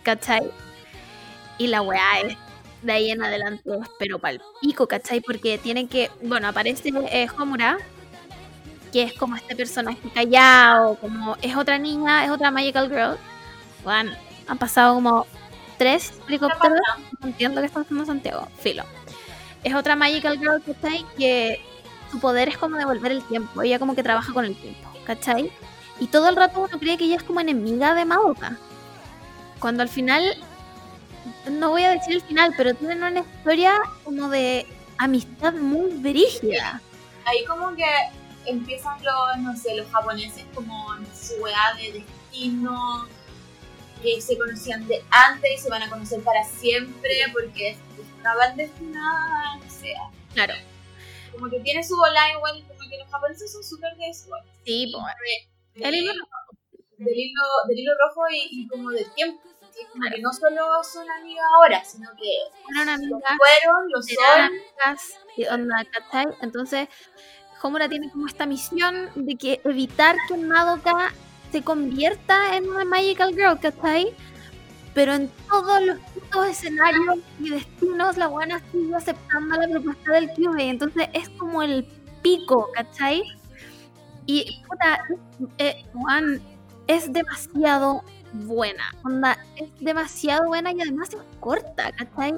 ¿Cachai? 0.04 0.52
Y 1.58 1.68
la 1.68 1.82
weá 1.82 2.22
es 2.22 2.38
de 2.88 2.94
ahí 2.94 3.12
en 3.12 3.22
adelante, 3.22 3.70
pero 4.00 4.18
pal 4.18 4.42
pico, 4.62 4.88
¿cachai? 4.88 5.20
Porque 5.22 5.58
tienen 5.58 5.88
que, 5.88 6.10
bueno, 6.24 6.48
aparece 6.48 6.90
eh, 7.12 7.28
Homura, 7.38 7.78
que 8.92 9.04
es 9.04 9.14
como 9.14 9.36
este 9.36 9.56
personaje 9.56 10.00
callado, 10.14 10.96
como 10.96 11.36
es 11.42 11.56
otra 11.56 11.78
niña, 11.78 12.26
es 12.26 12.32
otra 12.32 12.50
Magical 12.50 12.90
Girl. 12.90 13.18
Bueno, 13.84 14.14
han 14.48 14.58
pasado 14.58 14.96
como 14.96 15.28
tres 15.78 16.14
helicópteros, 16.28 16.80
no 17.20 17.28
entiendo 17.28 17.62
qué 17.62 17.68
está 17.68 17.82
haciendo 17.82 18.06
Santiago, 18.06 18.48
filo. 18.60 18.84
Es 19.64 19.76
otra 19.76 19.98
Magical 19.98 20.40
Girl, 20.40 20.64
¿cachai? 20.66 21.06
Que 21.18 21.60
su 22.10 22.20
poder 22.20 22.48
es 22.48 22.58
como 22.58 22.78
devolver 22.78 23.12
el 23.12 23.24
tiempo, 23.24 23.62
ella 23.62 23.80
como 23.80 23.96
que 23.96 24.04
trabaja 24.04 24.32
con 24.32 24.46
el 24.46 24.56
tiempo, 24.56 24.90
¿cachai? 25.06 25.52
Y 26.00 26.08
todo 26.08 26.30
el 26.30 26.38
rato 26.38 26.62
uno 26.62 26.80
cree 26.80 26.98
que 26.98 27.04
ella 27.04 27.18
es 27.18 27.24
como 27.24 27.42
enemiga 27.42 27.96
de 27.96 28.06
Madoka. 28.06 28.58
Cuando 29.60 29.84
al 29.84 29.90
final, 29.90 30.38
no 31.50 31.70
voy 31.72 31.84
a 31.84 31.92
decir 31.92 32.14
el 32.16 32.22
final, 32.22 32.54
pero 32.58 32.74
tienen 32.76 33.04
una 33.04 33.20
historia 33.20 33.74
como 34.04 34.30
de 34.30 34.66
amistad 34.98 35.54
muy 35.54 35.92
brígida. 35.98 36.82
Ahí 37.26 37.44
como 37.46 37.76
que 37.76 37.86
empiezan 38.46 38.98
los, 39.04 39.38
no 39.40 39.56
sé, 39.56 39.76
los 39.76 39.88
japoneses 39.92 40.46
como 40.56 40.96
su 41.14 41.36
weá 41.42 41.74
de 41.78 41.92
destino, 42.04 43.08
que 44.02 44.22
se 44.22 44.38
conocían 44.38 44.88
de 44.88 45.04
antes 45.10 45.52
y 45.56 45.58
se 45.58 45.70
van 45.70 45.84
a 45.84 45.90
conocer 45.90 46.22
para 46.22 46.44
siempre 46.46 47.12
porque 47.34 47.78
estaban 48.18 48.56
destinadas, 48.56 49.58
o 49.68 49.70
sea, 49.80 50.00
Claro. 50.34 50.54
como 51.32 51.50
que 51.50 51.60
tiene 51.62 51.84
su 51.84 51.96
bola 51.98 52.32
igual, 52.32 52.64
como 52.68 52.90
que 52.90 52.98
los 52.98 53.10
japoneses 53.10 53.52
son 53.52 53.64
súper 53.64 53.96
de 53.98 54.08
eso. 54.10 54.30
Sí, 54.66 54.92
po. 54.94 55.00
de- 55.76 55.88
El 55.88 55.96
hilo 55.96 56.14
del 56.98 57.14
hilo, 57.16 57.42
del 57.68 57.78
hilo 57.80 57.92
rojo 58.08 58.22
y, 58.32 58.62
y 58.64 58.68
como 58.68 58.90
del 58.90 59.06
tiempo. 59.14 59.40
Que 60.12 60.22
no 60.22 60.32
solo 60.34 60.84
son 60.84 61.10
amigas 61.10 61.46
ahora, 61.56 61.84
sino 61.84 62.10
que 62.12 62.30
fueron 62.64 62.90
amigas, 62.90 63.22
fueron, 63.38 63.90
lo 63.90 64.02
son. 64.02 64.42
amigas, 64.42 65.20
y 65.36 65.46
onda, 65.46 65.86
¿cachai? 65.92 66.26
Entonces, 66.42 66.88
Homura 67.62 67.90
tiene 67.90 68.12
como 68.12 68.28
esta 68.28 68.46
misión 68.46 69.10
de 69.16 69.36
que 69.36 69.62
evitar 69.64 70.16
que 70.28 70.38
Madoka 70.38 71.14
se 71.52 71.64
convierta 71.64 72.56
en 72.56 72.70
una 72.70 72.86
Magical 72.86 73.34
Girl, 73.34 73.60
¿cachai? 73.60 74.14
Pero 74.94 75.14
en 75.14 75.30
todos 75.50 75.82
los 75.82 75.98
putos 76.00 76.48
escenarios 76.48 77.20
y 77.40 77.50
destinos, 77.50 78.18
la 78.18 78.28
buena 78.28 78.62
sigue 78.72 78.96
aceptando 78.96 79.56
la 79.56 79.68
propuesta 79.68 80.12
del 80.14 80.30
Cube. 80.32 80.70
Entonces 80.70 81.08
es 81.14 81.30
como 81.30 81.62
el 81.62 81.86
pico, 82.22 82.70
¿cachai? 82.74 83.24
Y 84.26 84.64
puta, 84.68 85.00
eh, 85.58 85.86
Juan, 85.94 86.42
es 86.88 87.12
demasiado 87.14 88.04
buena. 88.46 88.84
Onda, 89.04 89.38
es 89.56 89.70
demasiado 89.80 90.46
buena 90.48 90.72
y 90.72 90.82
además 90.82 91.10
es 91.14 91.20
corta, 91.40 91.92
¿cachai? 91.92 92.34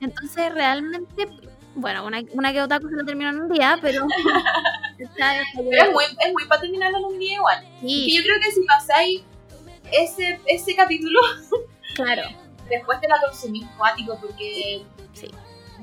Entonces 0.00 0.54
realmente, 0.54 1.28
bueno, 1.74 2.06
una, 2.06 2.20
una 2.32 2.52
que 2.52 2.62
otra 2.62 2.80
cosa 2.80 2.96
lo 2.96 3.04
terminó 3.04 3.30
en 3.30 3.42
un 3.42 3.48
día, 3.50 3.78
pero... 3.80 4.06
es 4.98 5.08
muy, 5.92 6.04
es 6.04 6.32
muy 6.32 6.44
para 6.48 6.60
terminarlo 6.60 6.98
en 6.98 7.04
un 7.04 7.18
día 7.18 7.34
igual. 7.34 7.66
Y 7.82 8.16
yo 8.16 8.22
creo 8.22 8.40
que 8.40 8.50
si 8.52 8.62
pasáis 8.64 9.22
ese, 9.92 10.40
ese 10.46 10.74
capítulo, 10.76 11.18
claro. 11.94 12.22
después 12.68 13.00
te 13.00 13.08
la 13.08 13.20
consumís 13.20 13.66
cuático 13.76 14.18
porque, 14.20 14.84
Sí. 15.12 15.30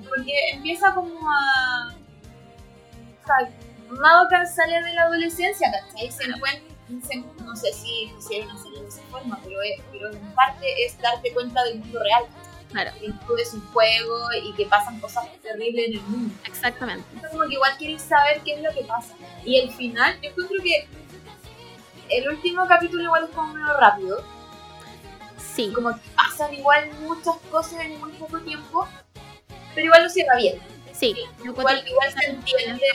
porque 0.07 0.33
empieza 0.53 0.93
como 0.93 1.29
a... 1.29 1.93
O 3.23 3.25
sea, 3.25 3.49
Madoka 3.89 4.45
sale 4.45 4.81
de 4.81 4.93
la 4.93 5.03
adolescencia, 5.03 5.71
¿cachai? 5.71 6.11
Se 6.11 6.23
encuentra... 6.25 6.76
no 6.89 7.55
sé 7.55 7.73
si 7.73 8.11
hicieron 8.17 8.49
una 8.51 8.61
serie 8.63 8.81
de 8.81 8.87
esa 8.87 9.01
forma, 9.11 9.39
pero, 9.43 9.61
es- 9.61 9.81
pero 9.91 10.11
en 10.11 10.33
parte 10.33 10.65
es 10.85 10.97
darte 10.99 11.33
cuenta 11.33 11.63
del 11.63 11.79
mundo 11.79 11.99
real. 12.01 12.23
Claro. 12.71 12.91
Que 12.99 13.05
mundo 13.07 13.37
es 13.37 13.53
un 13.53 13.61
juego 13.71 14.27
y 14.43 14.53
que 14.53 14.65
pasan 14.65 14.99
cosas 14.99 15.25
terribles 15.41 15.87
en 15.87 15.93
el 15.93 16.01
mundo. 16.01 16.35
Exactamente. 16.45 17.05
Entonces, 17.13 17.31
como 17.31 17.47
que 17.47 17.53
igual 17.55 17.77
queréis 17.77 18.01
saber 18.01 18.41
qué 18.43 18.53
es 18.55 18.61
lo 18.61 18.71
que 18.73 18.83
pasa. 18.83 19.13
Y 19.45 19.57
el 19.59 19.71
final, 19.71 20.19
yo 20.21 20.29
encuentro 20.31 20.57
que 20.61 20.87
el 22.09 22.29
último 22.29 22.67
capítulo 22.67 23.03
igual 23.03 23.23
es 23.25 23.29
como 23.31 23.53
medio 23.53 23.73
rápido. 23.77 24.23
Sí, 25.37 25.71
Como 25.73 25.89
que 25.93 26.01
pasan 26.15 26.53
igual 26.53 26.89
muchas 27.01 27.35
cosas 27.49 27.79
en 27.81 27.99
muy 27.99 28.11
poco 28.13 28.39
tiempo. 28.41 28.87
Pero 29.73 29.85
igual 29.85 30.03
lo 30.03 30.09
cierra 30.09 30.35
bien. 30.37 30.59
sí. 30.93 31.15
Encuentro 31.39 31.61
Igual, 31.61 31.87
igual 31.87 32.13
se 32.13 32.29
entiende, 32.29 32.85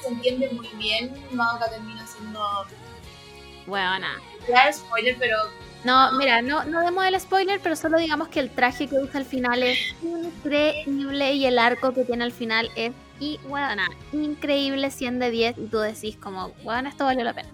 se 0.00 0.08
entiende 0.08 0.48
muy 0.50 0.68
bien. 0.76 1.12
Madoka 1.32 1.68
termina 1.70 2.06
siendo. 2.06 2.40
Buena. 3.68 4.16
Claro, 4.46 4.72
spoiler, 4.72 5.16
pero 5.18 5.36
No, 5.84 6.12
mira, 6.18 6.42
no, 6.42 6.64
no 6.64 6.80
demos 6.80 7.04
el 7.06 7.20
spoiler, 7.20 7.60
pero 7.62 7.76
solo 7.76 7.98
digamos 7.98 8.28
que 8.28 8.40
el 8.40 8.50
traje 8.50 8.88
que 8.88 8.96
usa 8.96 9.20
al 9.20 9.26
final 9.26 9.62
es 9.62 9.78
increíble 10.02 11.34
y 11.34 11.44
el 11.46 11.58
arco 11.58 11.92
que 11.92 12.04
tiene 12.04 12.24
al 12.24 12.32
final 12.32 12.70
es 12.76 12.92
y 13.20 13.38
buena, 13.48 13.88
increíble 14.12 14.90
100 14.90 15.18
de 15.18 15.30
10 15.30 15.58
y 15.58 15.66
tú 15.66 15.78
decís 15.78 16.16
como, 16.16 16.50
bueno, 16.62 16.88
esto 16.88 17.04
valió 17.04 17.24
la 17.24 17.32
pena. 17.34 17.48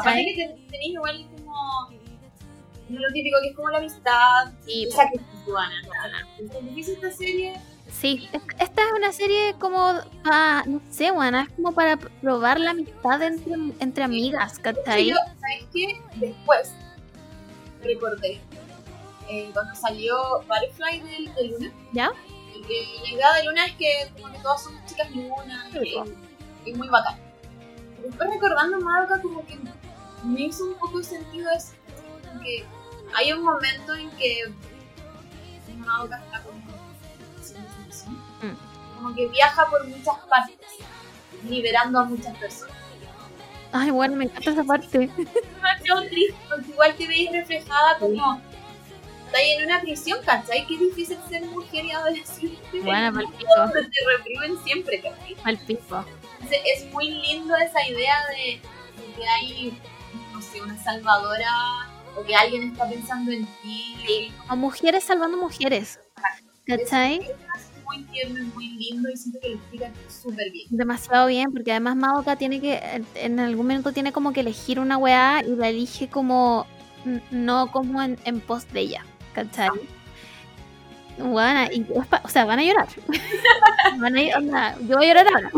aparte 0.00 0.24
que 0.24 0.34
ten- 0.34 0.66
tenéis 0.68 0.94
igual 0.94 1.26
como. 1.36 1.90
Lo 2.88 3.12
típico 3.12 3.38
que 3.42 3.48
es 3.50 3.56
como 3.56 3.70
la 3.70 3.78
amistad. 3.78 4.52
Y 4.66 4.86
es 4.88 4.94
cubana. 5.44 5.74
¿no? 5.82 6.58
Es 6.58 6.64
difícil 6.64 6.94
esta 6.94 7.10
serie. 7.12 7.54
Sí, 7.92 8.28
es- 8.32 8.42
esta 8.58 8.82
es 8.82 8.92
una 8.96 9.12
serie 9.12 9.54
como, 9.60 9.92
pa- 10.24 10.64
no 10.66 10.80
sé, 10.90 11.10
buena, 11.12 11.42
es 11.42 11.48
como 11.50 11.72
para 11.72 11.96
probar 11.96 12.58
la 12.58 12.70
amistad 12.70 13.22
entre, 13.22 13.54
entre 13.80 14.02
amigas, 14.04 14.58
¿cachai? 14.58 15.10
yo, 15.10 15.16
¿sabes 15.40 15.66
qué? 15.72 16.00
Después 16.16 16.72
recordé 17.82 18.40
eh, 19.28 19.50
cuando 19.52 19.74
salió 19.74 20.40
Butterfly 20.48 21.00
de, 21.00 21.32
de 21.32 21.48
Luna. 21.48 21.72
¿Ya? 21.92 22.10
La 22.54 23.10
idea 23.10 23.32
de 23.34 23.44
Luna 23.44 23.66
es 23.66 23.72
que 23.76 23.90
como 24.20 24.32
que 24.32 24.38
todas 24.40 24.62
son 24.64 24.74
chicas 24.86 25.10
Luna 25.10 25.66
Sí, 25.72 25.78
y, 25.82 25.94
po. 25.94 26.04
y 26.66 26.74
muy 26.74 26.88
bacán. 26.88 27.16
Después 28.04 28.30
recordando 28.30 28.80
Madoka 28.80 29.20
como 29.22 29.44
que 29.46 29.58
me 30.24 30.40
hizo 30.42 30.64
un 30.64 30.74
poco 30.74 31.02
sentido 31.02 31.50
eso. 31.56 31.72
Que 32.42 32.64
hay 33.16 33.32
un 33.32 33.42
momento 33.44 33.94
en 33.94 34.10
que 34.12 34.52
Madoka 35.78 36.16
está 36.24 36.42
como 36.42 36.60
Mm. 38.42 38.96
Como 38.96 39.14
que 39.14 39.28
viaja 39.28 39.66
por 39.68 39.86
muchas 39.86 40.16
partes, 40.28 40.56
liberando 41.48 42.00
a 42.00 42.04
muchas 42.04 42.36
personas. 42.38 42.76
Ay, 43.72 43.90
bueno, 43.90 44.16
me 44.16 44.24
encanta 44.24 44.50
esa 44.50 44.64
parte. 44.64 44.98
demasiado 45.56 46.02
triste 46.08 46.36
porque 46.48 46.70
igual 46.70 46.94
te 46.94 47.06
veis 47.08 47.32
reflejada 47.32 47.98
como 47.98 48.40
estás 49.26 49.40
en 49.42 49.64
una 49.64 49.80
prisión, 49.80 50.18
¿cachai? 50.24 50.66
Qué 50.66 50.76
difícil 50.76 51.16
ser 51.28 51.42
mujer 51.46 51.86
y 51.86 51.90
adolescente. 51.92 52.80
Buena, 52.82 53.06
en 53.08 53.14
un 53.14 53.14
pa'l 53.14 53.24
mundo 53.24 53.38
pico. 53.38 53.50
donde 53.56 53.82
te 53.84 54.16
reprimen 54.16 54.64
siempre, 54.64 55.00
¿cachai? 55.00 55.36
Al 55.44 55.58
pico. 55.58 56.04
Entonces, 56.34 56.60
es 56.76 56.92
muy 56.92 57.10
lindo 57.10 57.56
esa 57.56 57.88
idea 57.88 58.16
de, 58.28 58.60
de 59.00 59.14
que 59.14 59.26
hay, 59.26 59.80
no 60.32 60.42
sé, 60.42 60.60
una 60.60 60.76
salvadora 60.82 61.50
o 62.14 62.22
que 62.24 62.36
alguien 62.36 62.72
está 62.72 62.88
pensando 62.88 63.30
en 63.32 63.46
ti. 63.62 64.34
Como 64.48 64.66
mujeres 64.66 65.04
salvando 65.04 65.38
mujeres. 65.38 65.98
¿Cachai? 66.66 67.20
Es 67.20 67.84
muy 67.84 68.04
tierno 68.04 68.38
y 68.38 68.42
muy 68.44 68.68
lindo 68.68 69.10
y 69.10 69.16
siento 69.16 69.40
que 69.40 69.48
lo 69.50 69.54
explican 69.56 69.92
súper 70.08 70.50
bien. 70.50 70.66
demasiado 70.70 71.26
bien, 71.26 71.52
porque 71.52 71.72
además 71.72 71.96
Madoka 71.96 72.36
tiene 72.36 72.60
que, 72.60 72.80
en- 73.16 73.40
algún 73.40 73.66
momento 73.66 73.92
tiene 73.92 74.12
como 74.12 74.32
que 74.32 74.40
elegir 74.40 74.78
una 74.80 74.96
weá 74.96 75.42
y 75.44 75.54
la 75.56 75.68
elige 75.68 76.08
como, 76.08 76.66
no 77.30 77.70
como 77.72 78.00
en, 78.02 78.18
en 78.24 78.40
pos 78.40 78.70
de 78.72 78.80
ella, 78.80 79.04
¿cachai? 79.34 79.70
Bueno, 81.18 81.64
y 81.70 81.82
es 81.82 82.06
o 82.24 82.28
sea, 82.28 82.44
van 82.46 82.58
a 82.60 82.64
llorar. 82.64 82.88
van 83.98 84.16
a 84.16 84.20
llorar, 84.22 84.38
onda, 84.38 84.76
yo 84.88 84.96
voy 84.96 85.06
a 85.06 85.08
llorar 85.08 85.26
ahora. 85.34 85.50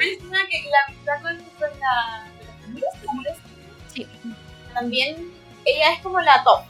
Es 0.00 0.22
una 0.24 0.38
que 0.50 0.62
la 0.70 0.78
amistad 0.88 1.22
con, 1.22 1.36
con 1.36 1.78
la, 1.80 2.26
con 2.38 2.46
las 2.46 2.64
amigas, 2.64 2.94
¿cómo 3.06 3.22
es? 3.22 3.36
Sí. 3.92 4.06
También 4.72 5.16
ella 5.64 5.92
es 5.92 6.00
como 6.02 6.20
la 6.20 6.42
top. 6.42 6.60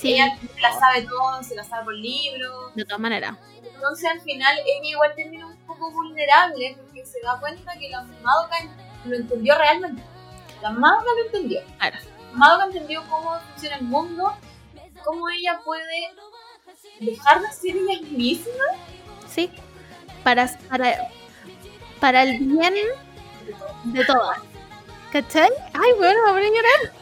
Sí, 0.00 0.14
Ella 0.14 0.38
se 0.54 0.60
la 0.60 0.72
sabe 0.78 1.02
todo, 1.02 1.42
se 1.42 1.54
la 1.54 1.64
sabe 1.64 1.84
por 1.84 1.94
libros. 1.94 2.74
de 2.74 2.84
todas 2.84 3.00
maneras. 3.00 3.36
Entonces 3.62 4.10
al 4.10 4.20
final 4.22 4.56
ella 4.58 4.88
igual 4.90 5.12
termina 5.14 5.46
un 5.46 5.56
poco 5.66 5.90
vulnerable 5.90 6.76
porque 6.78 7.04
se 7.04 7.20
da 7.20 7.38
cuenta 7.40 7.72
que 7.78 7.88
la 7.90 8.02
Madoka 8.22 8.56
lo 9.04 9.16
entendió 9.16 9.56
realmente. 9.58 10.02
La 10.62 10.70
Madoka 10.70 11.04
lo 11.04 11.26
entendió. 11.26 11.60
Claro. 11.78 11.98
Madoka 12.32 12.64
entendió 12.66 13.02
cómo 13.10 13.38
funciona 13.40 13.76
el 13.76 13.82
mundo, 13.84 14.32
cómo 15.04 15.28
ella 15.30 15.60
puede 15.64 15.84
dejar 17.00 17.40
de 17.42 17.52
ser 17.52 17.76
ella 17.76 18.00
misma. 18.10 18.64
Sí, 19.28 19.50
para, 20.24 20.48
para, 20.68 21.08
para 22.00 22.22
el 22.22 22.38
bien 22.38 22.74
de 23.84 24.04
todas. 24.04 24.38
¿Cachai? 25.12 25.50
Ay, 25.74 25.92
bueno, 25.98 26.20
me 26.26 26.32
voy 26.32 26.42
a 26.44 26.48
llorar. 26.48 26.99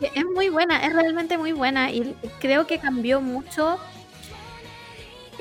Es 0.00 0.12
que 0.12 0.20
es 0.20 0.24
muy 0.26 0.48
buena, 0.48 0.84
es 0.84 0.92
realmente 0.92 1.36
muy 1.38 1.52
buena 1.52 1.90
y 1.90 2.14
creo 2.40 2.66
que 2.66 2.78
cambió 2.78 3.20
mucho 3.20 3.78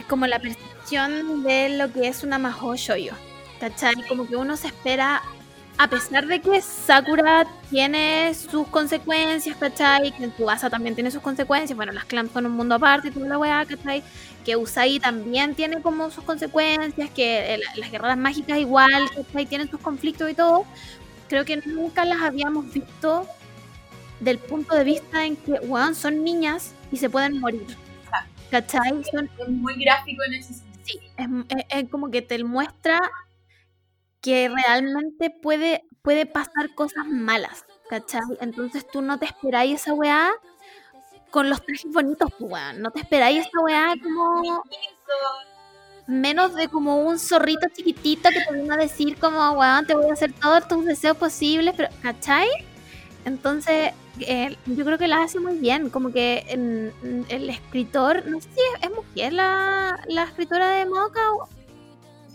como 0.08 0.28
la 0.28 0.40
percepción 0.40 1.44
de 1.44 1.70
lo 1.78 1.92
que 1.92 2.08
es 2.08 2.24
una 2.24 2.38
Mahou 2.40 2.76
Shoujo. 2.76 3.16
¿Cachai? 3.60 3.96
Como 4.08 4.26
que 4.26 4.38
uno 4.38 4.56
se 4.56 4.68
espera, 4.68 5.22
a 5.78 5.88
pesar 5.90 6.26
de 6.28 6.40
que 6.40 6.62
Sakura 6.62 7.46
tiene 7.70 8.34
sus 8.34 8.66
consecuencias, 8.70 9.58
¿cachai? 9.58 10.14
Que 10.14 10.30
Tsubasa 10.30 10.70
también 10.70 10.96
tiene 10.96 11.12
sus 11.12 11.22
consecuencias, 11.22 11.76
bueno, 11.76 11.92
las 11.92 12.06
clans 12.06 12.32
son 12.32 12.46
un 12.46 12.54
mundo 12.54 12.76
aparte 12.76 13.10
y 13.10 13.12
toda 13.12 13.28
la 13.28 13.38
weá, 13.38 13.66
¿cachai? 13.66 14.02
que 14.46 14.56
Usagi 14.56 15.00
también 15.02 15.54
tiene 15.56 15.82
como 15.82 16.10
sus 16.10 16.24
consecuencias, 16.24 17.10
que 17.12 17.54
el- 17.56 17.64
las 17.76 17.92
guerreras 17.92 18.18
mágicas 18.18 18.58
igual, 18.58 19.10
¿cachai? 19.14 19.46
tienen 19.46 19.70
sus 19.70 19.82
conflictos 19.82 20.32
y 20.32 20.34
todo, 20.34 20.64
creo 21.28 21.44
que 21.44 21.58
nunca 21.58 22.06
las 22.06 22.22
habíamos 22.22 22.72
visto 22.72 23.28
del 24.20 24.38
punto 24.40 24.76
de 24.76 24.84
vista 24.84 25.26
en 25.26 25.36
que, 25.38 25.54
weón, 25.54 25.96
son 25.96 26.24
niñas 26.24 26.74
y 26.92 26.98
se 26.98 27.10
pueden 27.10 27.40
morir. 27.40 27.66
¿Cachai? 28.52 29.04
Son, 29.12 29.30
Es 29.40 29.48
muy 29.50 29.76
gráfico 29.84 30.24
en 30.24 30.34
ese 30.34 30.54
sentido. 30.56 30.80
sí, 30.84 31.00
es, 31.18 31.28
es- 31.58 31.66
es 31.84 31.90
como 31.90 32.10
que 32.10 32.22
te 32.24 32.44
muestra 32.44 33.00
que 34.22 34.50
realmente 34.50 35.30
puede, 35.30 35.84
puede 36.02 36.26
pasar 36.26 36.74
cosas 36.76 37.06
malas, 37.08 37.64
¿cachai? 37.90 38.22
Entonces 38.42 38.86
tú 38.92 39.02
no 39.02 39.18
te 39.20 39.26
esperáis 39.28 39.82
esa 39.82 39.94
weá 39.94 40.32
con 41.30 41.50
los 41.50 41.64
trajes 41.64 41.92
bonitos, 41.94 42.30
pues, 42.40 42.52
weón. 42.52 42.82
No 42.82 42.92
te 42.92 43.00
esperáis 43.02 43.46
esa 43.48 43.60
weá 43.62 43.94
como 44.02 44.64
menos 46.08 46.56
de 46.56 46.68
como 46.70 47.02
un 47.04 47.20
zorrito 47.20 47.68
chiquitito 47.72 48.30
que 48.30 48.42
te 48.42 48.54
viene 48.54 48.74
a 48.74 48.78
decir 48.78 49.16
como, 49.20 49.52
weón, 49.52 49.86
te 49.86 49.94
voy 49.94 50.10
a 50.10 50.14
hacer 50.14 50.34
todos 50.34 50.68
tus 50.68 50.86
deseos 50.86 51.16
posibles, 51.18 51.76
pero, 51.78 51.90
¿cachai? 52.02 52.48
Entonces, 53.26 53.92
eh, 54.22 54.58
yo 54.66 54.86
creo 54.86 54.98
que 54.98 55.08
la 55.08 55.24
hace 55.24 55.40
muy 55.40 55.58
bien, 55.58 55.90
como 55.90 56.12
que 56.12 56.44
en- 56.48 56.94
en 57.04 57.26
el 57.30 57.50
escritor, 57.50 58.26
no 58.28 58.40
sé 58.42 58.50
si 58.54 58.60
es, 58.60 58.90
es 58.90 58.96
mujer 58.96 59.34
la, 59.34 60.00
la 60.08 60.24
escritora 60.24 60.70
de 60.70 60.86
o... 60.86 61.48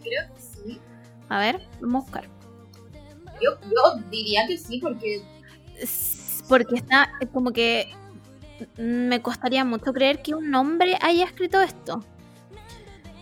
Creo 0.02 0.34
que 0.34 0.40
sí. 0.40 0.80
A 1.28 1.38
ver, 1.38 1.66
vamos 1.80 2.02
a 2.02 2.04
buscar. 2.04 2.28
Yo, 3.42 3.50
yo 3.62 4.02
diría 4.10 4.46
que 4.46 4.56
sí, 4.58 4.78
porque 4.80 5.22
Porque 6.48 6.76
está 6.76 7.10
como 7.32 7.52
que 7.52 7.90
me 8.76 9.20
costaría 9.22 9.64
mucho 9.64 9.92
creer 9.92 10.22
que 10.22 10.34
un 10.34 10.54
hombre 10.54 10.96
haya 11.00 11.24
escrito 11.24 11.60
esto. 11.60 12.04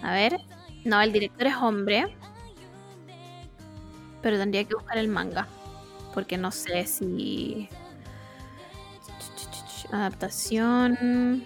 A 0.03 0.13
ver, 0.13 0.39
no, 0.85 1.01
el 1.01 1.13
director 1.13 1.47
es 1.47 1.57
hombre. 1.57 2.17
Pero 4.23 4.39
tendría 4.39 4.65
que 4.65 4.75
buscar 4.75 4.99
el 4.99 5.09
manga. 5.09 5.47
Porque 6.15 6.37
no 6.37 6.51
sé 6.51 6.87
si. 6.87 7.69
Adaptación. 9.93 11.45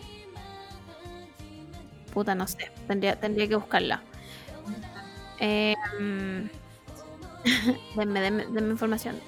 Puta, 2.14 2.34
no 2.34 2.46
sé. 2.46 2.70
Tendría, 2.86 3.18
tendría 3.20 3.48
que 3.48 3.56
buscarla. 3.56 4.02
Eh, 5.38 5.74
mm, 6.00 6.46
denme, 7.96 8.20
denme, 8.20 8.46
denme 8.46 8.70
información. 8.70 9.20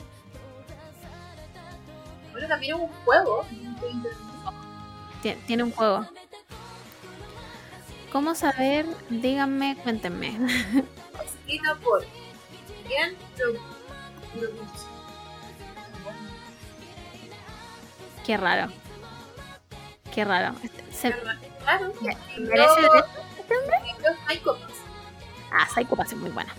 Bueno, 2.33 2.49
también 2.49 2.77
es 2.77 2.83
un 2.83 2.89
juego. 3.05 3.45
no 3.51 3.71
estoy 3.73 3.91
entendiendo. 3.91 4.09
Tie- 5.23 5.37
Tiene 5.47 5.65
un 5.65 5.73
juego. 5.73 6.07
¿Cómo 8.13 8.35
saber? 8.35 8.87
Díganme, 9.11 9.77
cuéntenme. 9.83 10.39
Por 11.83 12.05
Ian. 12.89 13.13
Qué 18.25 18.37
raro. 18.37 18.71
Qué 20.19 20.25
raro. 20.25 20.53
Este- 20.65 20.83
se- 20.93 21.13
Claro, 21.63 21.93
merece. 22.41 22.89
Ah, 25.53 25.65
Psycho 25.73 25.95
Pass 25.95 26.11
es 26.11 26.19
muy 26.19 26.31
buena. 26.31 26.53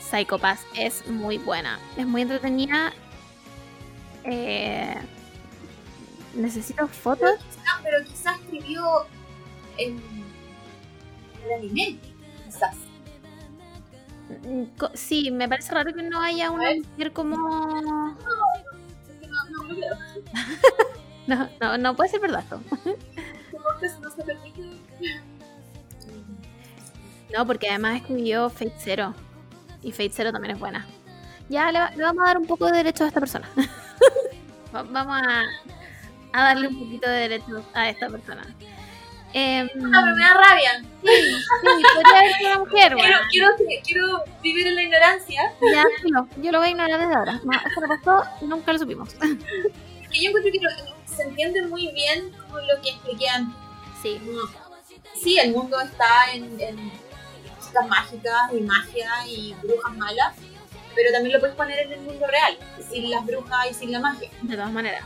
Psycho 0.00 0.36
Pass 0.40 0.66
es 0.74 1.06
muy 1.06 1.38
buena. 1.38 1.78
Es 1.96 2.04
muy 2.04 2.22
entretenida. 2.22 2.92
Eh, 4.24 4.96
necesito 6.34 6.88
fotos. 6.88 7.30
Ah, 7.64 7.78
pero 7.84 8.02
quizás 8.04 8.40
escribió 8.40 9.06
en 9.76 10.02
el 11.44 11.52
anime. 11.60 11.96
Quizás. 12.44 12.74
Mm, 14.48 14.64
Sí, 14.94 15.30
me 15.30 15.48
parece 15.48 15.72
raro 15.72 15.94
que 15.94 16.02
no 16.02 16.20
haya 16.20 16.50
una 16.50 16.70
mujer 16.74 17.12
como. 17.12 18.16
Que 19.20 19.26
no, 19.28 19.44
no 19.50 19.62
lo 19.62 19.74
creo. 19.76 19.96
No, 21.30 21.48
no, 21.60 21.78
no 21.78 21.94
puede 21.96 22.10
ser 22.10 22.20
verdad 22.20 22.42
no 24.00 24.10
se 24.10 24.22
permite. 24.24 24.62
No, 27.36 27.46
porque 27.46 27.68
además 27.68 27.96
escribió 28.00 28.50
Fate 28.50 28.74
Zero. 28.78 29.14
Y 29.82 29.92
Fate 29.92 30.10
Zero 30.12 30.32
también 30.32 30.54
es 30.54 30.60
buena. 30.60 30.86
Ya 31.48 31.70
le, 31.72 31.78
va- 31.78 31.90
le 31.90 32.02
vamos 32.02 32.22
a 32.24 32.26
dar 32.28 32.38
un 32.38 32.46
poco 32.46 32.66
de 32.66 32.72
derecho 32.78 33.04
a 33.04 33.08
esta 33.08 33.20
persona. 33.20 33.48
Va- 34.74 34.82
vamos 34.82 35.20
a, 35.22 35.42
a 36.32 36.42
darle 36.44 36.68
un 36.68 36.78
poquito 36.78 37.08
de 37.08 37.16
derecho 37.28 37.64
a 37.74 37.88
esta 37.88 38.08
persona. 38.08 38.42
Em, 39.32 39.66
Ah, 39.68 40.02
pero 40.02 40.16
me 40.16 40.22
da 40.22 40.34
rabia. 40.34 40.78
sí, 41.04 41.06
sí, 41.06 41.84
podría 41.94 42.18
haber 42.18 42.32
sido 42.34 42.50
una 42.50 42.58
mujer, 42.58 42.72
Quiero, 42.72 42.96
bueno. 42.98 43.16
quiero, 43.30 43.48
quiero 43.84 44.24
vivir 44.42 44.66
en 44.66 44.74
la 44.74 44.82
ignorancia. 44.82 45.42
Ya, 45.72 45.84
no, 46.10 46.28
yo 46.42 46.50
lo 46.52 46.58
voy 46.58 46.68
a 46.68 46.70
ignorar 46.70 46.98
desde 47.00 47.14
ahora. 47.14 47.40
No, 47.44 47.52
eso 47.52 47.80
no 47.80 47.88
pasó, 47.88 48.24
nunca 48.44 48.72
lo 48.72 48.78
supimos. 48.80 49.14
Que 49.14 50.22
yo 50.24 50.30
encuentro 50.30 50.50
que 50.52 50.58
lo- 50.60 50.99
se 51.16 51.22
entiende 51.22 51.66
muy 51.66 51.88
bien 51.92 52.32
como 52.42 52.58
lo 52.60 52.80
que 52.82 52.90
expliqué 52.90 53.28
antes. 53.28 53.56
Sí, 54.02 54.20
Sí, 55.22 55.38
el 55.38 55.52
mundo 55.52 55.78
está 55.80 56.32
en, 56.32 56.58
en 56.60 56.90
chicas 57.64 57.86
mágicas 57.88 58.52
y 58.56 58.60
magia 58.60 59.10
y 59.26 59.54
brujas 59.62 59.94
malas, 59.96 60.34
pero 60.94 61.12
también 61.12 61.34
lo 61.34 61.40
puedes 61.40 61.56
poner 61.56 61.78
en 61.80 61.92
el 61.92 62.00
mundo 62.00 62.26
real, 62.26 62.56
sin 62.90 63.10
las 63.10 63.26
brujas 63.26 63.70
y 63.70 63.74
sin 63.74 63.92
la 63.92 64.00
magia. 64.00 64.30
de 64.42 64.54
todas 64.56 64.72
maneras. 64.72 65.04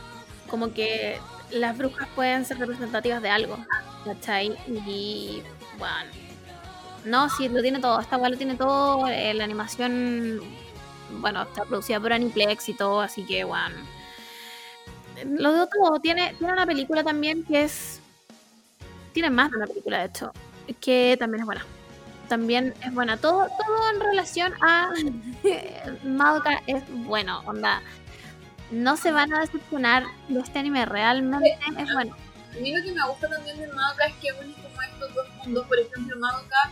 Como 0.49 0.71
que 0.73 1.19
las 1.51 1.77
brujas 1.77 2.07
pueden 2.15 2.45
ser 2.45 2.59
representativas 2.59 3.21
de 3.21 3.29
algo, 3.29 3.57
¿cachai? 4.05 4.55
Y 4.67 5.41
bueno. 5.77 6.11
No, 7.03 7.29
sí, 7.29 7.49
lo 7.49 7.61
tiene 7.61 7.79
todo. 7.79 7.99
Esta 7.99 8.17
weá 8.17 8.29
lo 8.29 8.37
tiene 8.37 8.55
todo. 8.55 9.07
eh, 9.07 9.33
la 9.33 9.43
animación, 9.43 10.41
bueno, 11.19 11.43
está 11.43 11.65
producida 11.65 11.99
por 11.99 12.13
Aniplex 12.13 12.69
y 12.69 12.73
todo, 12.73 13.01
así 13.01 13.25
que 13.25 13.43
bueno. 13.43 13.75
Lo 15.23 15.53
de 15.53 15.67
todo. 15.67 15.99
Tiene, 15.99 16.33
tiene 16.37 16.53
una 16.53 16.65
película 16.65 17.03
también 17.03 17.43
que 17.43 17.63
es. 17.63 17.99
Tiene 19.13 19.29
más 19.29 19.51
de 19.51 19.57
una 19.57 19.67
película, 19.67 19.99
de 19.99 20.05
hecho, 20.05 20.31
que 20.81 21.15
también 21.19 21.41
es 21.41 21.45
buena. 21.45 21.65
También 22.27 22.73
es 22.83 22.93
buena. 22.93 23.17
Todo, 23.17 23.47
todo 23.47 23.91
en 23.93 23.99
relación 24.01 24.53
a 24.61 24.89
Madoka 26.03 26.61
es 26.67 26.83
bueno, 26.89 27.41
onda. 27.45 27.81
No 28.71 28.97
se 28.97 29.11
van 29.11 29.31
a 29.33 29.41
decepcionar 29.41 30.05
de 30.27 30.39
este 30.39 30.59
anime, 30.59 30.85
realmente 30.85 31.55
es 31.77 31.93
bueno. 31.93 32.15
A 32.55 32.59
mí 32.59 32.75
lo 32.75 32.83
que 32.83 32.91
me 32.93 33.07
gusta 33.07 33.29
también 33.29 33.57
de 33.57 33.67
Madoka 33.67 34.05
es 34.07 34.15
que 34.15 34.31
une 34.33 34.53
como 34.55 34.81
estos 34.81 35.13
dos 35.13 35.27
mundos. 35.37 35.67
Por 35.67 35.79
ejemplo, 35.79 36.17
Madoka 36.17 36.71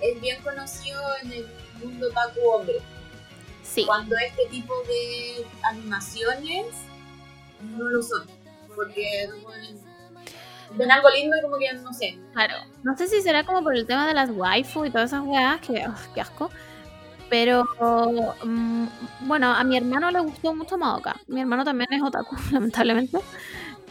es 0.00 0.20
bien 0.20 0.42
conocido 0.42 1.00
en 1.22 1.32
el 1.32 1.46
mundo 1.82 2.10
Taku 2.10 2.40
hombre. 2.48 2.76
Sí, 3.62 3.84
Cuando 3.86 4.16
este 4.16 4.46
tipo 4.50 4.74
de 4.88 5.46
animaciones 5.62 6.66
no 7.62 7.88
lo 7.88 8.02
son. 8.02 8.26
Porque 8.74 9.28
ven 10.76 10.90
algo 10.90 11.08
lindo 11.10 11.36
y 11.36 11.42
como 11.42 11.58
que 11.58 11.72
no 11.74 11.92
sé. 11.92 12.18
claro. 12.32 12.54
No 12.82 12.96
sé 12.96 13.08
si 13.08 13.20
será 13.22 13.44
como 13.44 13.62
por 13.62 13.74
el 13.74 13.86
tema 13.86 14.06
de 14.06 14.14
las 14.14 14.30
waifu 14.30 14.84
y 14.84 14.90
todas 14.90 15.10
esas 15.10 15.22
weas, 15.24 15.60
que 15.60 15.84
qué 16.14 16.20
asco. 16.20 16.50
Pero 17.28 17.64
mm, 18.44 18.86
bueno, 19.22 19.52
a 19.52 19.62
mi 19.62 19.76
hermano 19.76 20.10
le 20.10 20.20
gustó 20.20 20.54
mucho 20.54 20.76
Madoka. 20.76 21.16
Mi 21.28 21.40
hermano 21.40 21.64
también 21.64 21.92
es 21.92 22.02
otaku, 22.02 22.36
lamentablemente. 22.52 23.18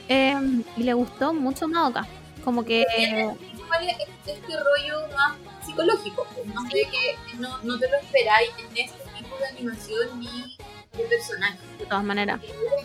Em, 0.08 0.64
y 0.76 0.84
le 0.84 0.94
gustó 0.94 1.34
mucho 1.34 1.68
Madoka. 1.68 2.06
Como 2.44 2.64
que 2.66 2.86
Igual 2.92 3.90
es 3.90 4.08
este 4.26 4.54
rollo 4.58 5.08
más 5.16 5.38
psicológico, 5.64 6.26
pues, 6.34 6.48
más 6.54 6.66
de 6.70 6.82
que 6.82 7.38
no, 7.38 7.58
no 7.60 7.78
te 7.78 7.88
lo 7.90 7.98
esperáis 7.98 8.50
en 8.58 8.78
este 8.78 8.98
tipo 9.18 9.38
de 9.38 9.48
animación 9.48 10.20
ni 10.20 10.58
de 10.98 11.04
personajes. 11.04 11.78
de 11.78 11.86
todas 11.86 12.04
maneras. 12.04 12.40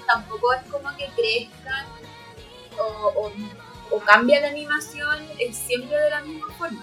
Tampoco 0.07 0.53
es 0.55 0.63
como 0.71 0.95
que 0.97 1.07
crezcan 1.17 1.87
o, 2.79 3.09
o, 3.17 3.33
o 3.97 4.01
cambia 4.01 4.41
la 4.41 4.49
animación, 4.49 5.19
es 5.39 5.57
siempre 5.57 5.97
de 5.97 6.11
la 6.11 6.21
misma 6.23 6.49
forma. 6.57 6.83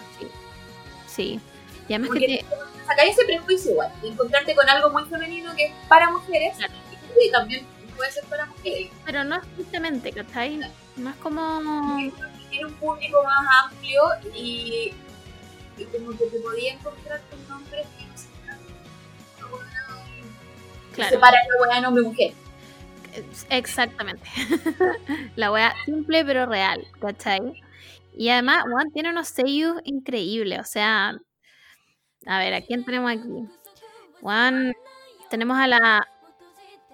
Sí. 1.07 1.39
Y 1.87 1.93
además 1.93 2.09
Porque 2.09 2.25
que 2.27 2.37
te- 2.37 2.85
sacáis 2.85 3.11
ese 3.17 3.25
prejuicio 3.25 3.71
igual, 3.71 3.91
de 4.01 4.07
encontrarte 4.09 4.55
con 4.55 4.67
algo 4.69 4.89
muy 4.89 5.03
femenino 5.05 5.53
que 5.55 5.65
es 5.65 5.73
para 5.87 6.09
mujeres 6.09 6.55
Claro. 6.57 6.73
y 7.21 7.31
también 7.31 7.65
puede 7.95 8.11
ser 8.11 8.23
para 8.25 8.45
mujeres. 8.45 8.89
Pero 9.05 9.23
no 9.23 9.35
estrictamente, 9.37 10.11
¿cachai? 10.11 10.59
No 10.95 11.09
es 11.09 11.15
como. 11.17 11.97
Tiene 12.49 12.65
un 12.65 12.73
público 12.75 13.23
más 13.23 13.45
amplio 13.65 14.01
y, 14.35 14.93
y 15.77 15.83
como 15.85 16.11
que 16.17 16.25
te 16.25 16.39
podía 16.39 16.73
encontrar 16.73 17.21
con 17.29 17.55
hombres 17.57 17.87
que 17.97 18.00
no 18.00 18.00
Claro. 20.93 21.09
separa 21.09 21.37
la 21.37 21.61
weá 21.61 21.77
en 21.79 21.85
hombre 21.85 22.03
y 22.03 22.05
mujer. 22.07 22.33
Exactamente. 23.49 24.27
la 25.35 25.51
wea 25.51 25.73
simple 25.85 26.23
pero 26.25 26.45
real, 26.45 26.85
¿cachai? 26.99 27.61
Y 28.13 28.29
además, 28.29 28.63
Juan 28.69 28.91
tiene 28.91 29.09
unos 29.09 29.27
seiyus 29.27 29.81
increíbles. 29.83 30.59
O 30.59 30.63
sea, 30.63 31.17
a 32.25 32.39
ver, 32.39 32.53
¿a 32.53 32.61
quién 32.61 32.83
tenemos 32.85 33.11
aquí? 33.11 33.47
Juan, 34.21 34.73
tenemos 35.29 35.57
a 35.57 35.67
la 35.67 36.07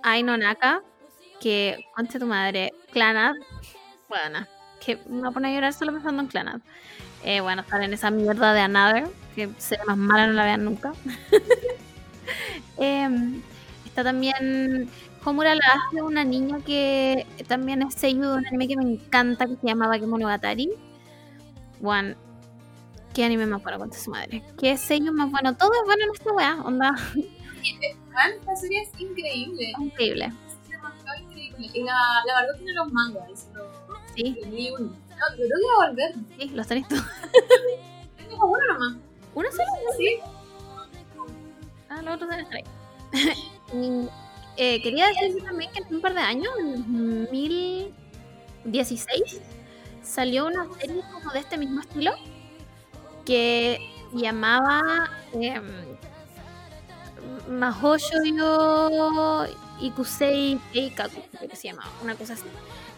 Aino 0.03 0.38
Naka, 0.38 0.82
que, 1.41 1.86
concha 1.95 2.19
tu 2.19 2.26
madre, 2.26 2.72
Clanad, 2.91 3.34
bueno, 4.07 4.45
que 4.84 4.98
me 5.07 5.22
va 5.22 5.30
a 5.30 5.32
poner 5.32 5.52
a 5.52 5.56
llorar 5.56 5.74
solo 5.74 5.91
pensando 5.91 6.22
en 6.22 6.30
Clanad. 6.30 6.61
Eh, 7.24 7.41
bueno, 7.41 7.61
estar 7.61 7.82
en 7.82 7.94
esa 7.94 8.11
mierda 8.11 8.53
de 8.53 8.61
Another, 8.61 9.07
que 9.36 9.49
sea 9.57 9.84
más 9.86 9.98
mala, 9.98 10.28
no 10.28 10.34
la 10.34 10.45
vean 10.45 10.64
nunca. 10.64 10.94
Em, 12.78 13.41
está 13.98 14.03
también 14.03 14.88
Homura 15.26 15.56
la 15.56 15.65
hace 15.65 16.03
una 16.03 16.24
niña 16.24 16.60
que 16.64 17.26
también 17.48 17.82
es 17.82 17.95
seiyuu 17.95 18.22
de 18.22 18.38
un 18.38 18.45
anime 18.45 18.68
que 18.68 18.78
me 18.78 18.84
encanta, 18.84 19.48
que 19.48 19.56
se 19.56 19.68
llama 19.68 19.88
Bakemonogatari. 19.88 20.69
One. 21.82 22.15
¿Qué 23.14 23.26
anime 23.26 23.48
más 23.48 23.64
bueno 23.64 23.80
con 23.80 23.91
su 23.91 24.11
madre? 24.11 24.44
¿Qué 24.60 24.78
seiyuu 24.78 25.11
más 25.14 25.32
bueno? 25.32 25.57
Todo 25.57 25.72
es 25.74 25.86
bueno 25.86 26.03
en 26.06 26.11
esta 26.14 26.32
weá, 26.32 26.61
onda. 26.64 26.95
Esta 27.64 28.56
serie 28.56 28.84
es 28.84 29.02
increíble. 29.02 29.74
Increíble. 29.80 30.32
Es 30.48 30.69
demasiado 30.69 31.19
increíble. 31.24 31.68
Y 31.74 31.84
la, 31.84 31.98
la 32.28 32.41
verdad 32.41 32.56
tiene 32.57 32.74
los 32.74 32.94
mangas. 32.94 33.49
Sí, 34.15 34.38
uno. 34.80 34.90
No, 34.90 35.26
creo 35.36 35.48
que 35.48 35.53
voy 35.56 35.86
a 35.86 35.90
volver. 35.90 36.14
sí, 36.38 36.49
los 36.49 36.68
tenés 36.68 36.88
tú. 36.88 36.95
Tengo 38.18 38.45
uno 38.45 38.74
nomás. 38.74 38.98
¿Uno 39.34 39.49
solo? 39.49 39.64
Sí. 39.98 40.19
Ah, 41.90 42.02
los 42.03 42.14
otros 42.14 42.30
deben 42.30 42.45
estar 42.45 42.57
ahí. 42.57 43.52
Eh, 43.73 44.81
quería 44.81 45.07
decir 45.07 45.44
también 45.44 45.69
que 45.72 45.80
en 45.80 45.95
un 45.95 46.02
par 46.02 46.14
de 46.14 46.22
años, 46.22 46.53
en 46.60 47.26
2016, 47.26 49.41
salió 50.02 50.48
una 50.48 50.65
serie 50.80 51.02
como 51.11 51.31
de 51.31 51.39
este 51.39 51.57
mismo 51.57 51.81
estilo 51.81 52.14
que 53.26 53.80
llamaba 54.14 55.11
eh, 55.34 55.61
Mahosho 57.49 58.23
yo 58.23 59.45
Ikusei 59.81 60.60
Keikaku, 60.73 61.22
creo 61.31 61.49
que 61.49 61.56
se 61.56 61.68
llamaba, 61.68 61.91
una 62.02 62.15
cosa 62.15 62.34
así. 62.34 62.45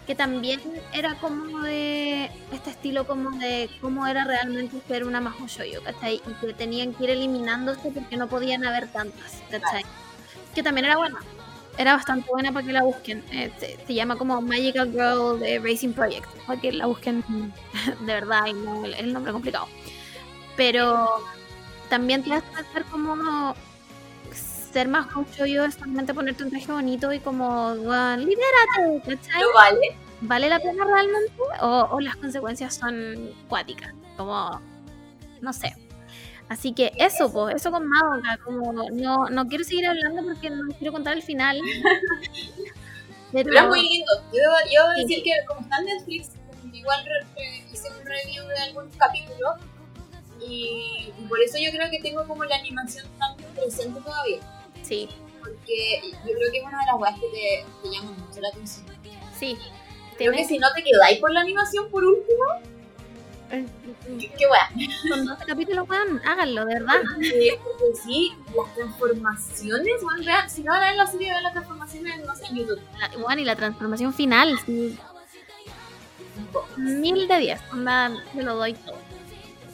Que 0.08 0.16
también 0.16 0.62
era 0.94 1.16
como 1.16 1.60
de 1.60 2.32
este 2.52 2.70
estilo 2.72 3.06
como 3.06 3.32
de 3.32 3.70
cómo 3.82 4.08
era 4.08 4.24
realmente 4.24 4.82
ser 4.88 5.04
una 5.04 5.20
Mahosho 5.22 5.66
yo, 5.66 5.84
¿cachai? 5.84 6.22
Y 6.26 6.34
que 6.40 6.54
tenían 6.54 6.94
que 6.94 7.04
ir 7.04 7.10
eliminándose 7.12 7.91
porque 7.91 8.18
no 8.18 8.28
podían 8.28 8.66
haber 8.66 8.88
tantas, 8.91 9.44
¿cachai? 9.52 9.84
Que 10.54 10.64
también 10.64 10.86
era 10.86 10.98
buena. 10.98 11.20
Era 11.78 11.94
bastante 11.94 12.30
buena 12.30 12.52
para 12.52 12.66
que 12.66 12.74
la 12.74 12.84
busquen. 12.84 13.24
Eh, 13.32 13.52
se, 13.58 13.78
se 13.86 13.94
llama 13.94 14.18
como 14.18 14.42
Magical 14.42 14.92
Girl 14.92 15.40
de 15.40 15.60
Racing 15.60 15.94
Project. 15.94 16.28
Para 16.46 16.60
que 16.60 16.72
la 16.72 16.88
busquen 16.88 17.24
de 18.02 18.06
verdad 18.06 18.48
y 18.48 18.54
no 18.54 18.86
el, 18.86 18.94
el 18.96 19.14
nombre 19.14 19.32
complicado. 19.32 19.68
Pero 20.58 21.08
también 21.90 22.24
te 22.24 22.34
hace 22.34 22.46
pensar 22.56 22.84
como 22.86 23.56
ser 24.72 24.88
más 24.88 25.08
yo 25.38 25.66
es 25.66 25.74
solamente 25.76 26.14
ponerte 26.14 26.44
un 26.44 26.50
traje 26.52 26.72
bonito 26.72 27.12
y 27.12 27.20
como, 27.20 27.74
libérate, 27.74 29.02
¿cachai? 29.06 29.42
Lo 29.42 29.54
vale. 29.54 29.98
¿Vale 30.22 30.50
la 30.50 30.60
pena 30.60 30.84
realmente? 30.86 31.34
O, 31.62 31.88
o 31.92 32.00
las 32.02 32.16
consecuencias 32.18 32.76
son 32.76 33.32
cuáticas, 33.48 33.94
como, 34.18 34.62
no 35.42 35.54
sé. 35.54 35.76
Así 36.50 36.74
que 36.74 36.92
eso, 36.98 37.32
pues, 37.32 37.56
eso 37.56 37.70
con 37.72 37.88
Madoka, 37.88 38.38
como 38.44 38.74
no, 38.92 39.28
no 39.30 39.48
quiero 39.48 39.64
seguir 39.64 39.86
hablando 39.86 40.24
porque 40.24 40.50
no 40.50 40.68
quiero 40.78 40.92
contar 40.92 41.14
el 41.14 41.22
final. 41.22 41.62
Pero, 43.32 43.50
Pero 43.52 43.60
es 43.60 43.68
muy 43.68 43.82
lindo. 43.84 44.12
Yo 44.34 44.40
debo, 44.40 44.56
yo 44.74 45.02
decir 45.02 45.24
que 45.24 45.32
como 45.48 45.62
está 45.62 45.78
en 45.78 45.86
Netflix, 45.86 46.30
igual 46.74 47.06
re- 47.06 47.64
hice 47.72 47.88
un 47.90 48.04
review 48.06 48.48
de 48.48 48.58
algunos 48.64 48.96
capítulos. 48.98 49.52
Y, 50.42 51.14
y 51.18 51.26
por 51.28 51.40
eso 51.42 51.58
yo 51.60 51.70
creo 51.72 51.90
que 51.92 52.00
tengo 52.00 52.26
como 52.26 52.44
la 52.46 52.56
animación 52.56 53.06
tan 53.20 53.36
presente 53.54 54.00
todavía. 54.02 54.40
sí, 54.82 55.08
Porque 55.40 56.02
yo 56.26 56.34
creo 56.34 56.52
que 56.52 56.58
es 56.58 56.64
una 56.64 56.80
de 56.80 56.86
las 56.88 56.96
weas 57.00 57.16
que 57.20 57.28
te, 57.28 57.66
te 57.90 57.96
llaman 57.96 58.20
mucho 58.20 58.42
la 58.42 58.48
atención. 58.50 58.86
sí. 59.38 59.58
Creo 60.18 60.34
que 60.34 60.44
si 60.44 60.58
no 60.58 60.68
te 60.76 60.84
quedáis 60.84 61.18
por 61.20 61.32
la 61.32 61.40
animación 61.42 61.90
por 61.90 62.04
último, 62.04 62.44
eh, 62.64 62.78
qué, 63.50 64.32
qué 64.38 64.46
wea. 64.48 64.70
Con 65.10 65.26
12 65.26 65.46
capítulos, 65.46 65.90
weón, 65.90 66.22
háganlo, 66.26 66.66
de 66.66 66.74
verdad. 66.76 66.96
Eh, 67.22 67.60
sí, 68.04 68.34
las 68.56 68.76
transformaciones, 68.76 69.94
weón, 70.04 70.26
vean, 70.26 70.50
si 70.50 70.64
no 70.64 70.72
van 70.72 70.84
a 70.84 70.88
ver 70.88 70.96
la 70.96 71.08
serie, 71.08 71.30
vean 71.30 71.44
las 71.44 71.54
transformaciones, 71.54 72.26
no 72.26 72.36
sé, 72.36 72.46
en 72.48 72.56
YouTube. 72.58 72.82
Weón, 73.18 73.40
y 73.40 73.46
la 73.46 73.56
transformación 73.56 74.14
final, 74.14 74.58
sí, 74.66 74.98
mil 76.78 77.28
de 77.28 77.40
diez, 77.40 77.60
onda, 77.72 78.10
me 78.34 78.44
lo 78.44 78.56
doy 78.56 78.74
todo. 78.74 78.98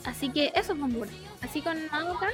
Así 0.05 0.29
que 0.29 0.51
eso 0.55 0.73
es 0.73 0.79
muy 0.79 0.91
bueno. 0.91 1.13
Así 1.41 1.61
con 1.61 1.77
Madoka. 1.87 2.29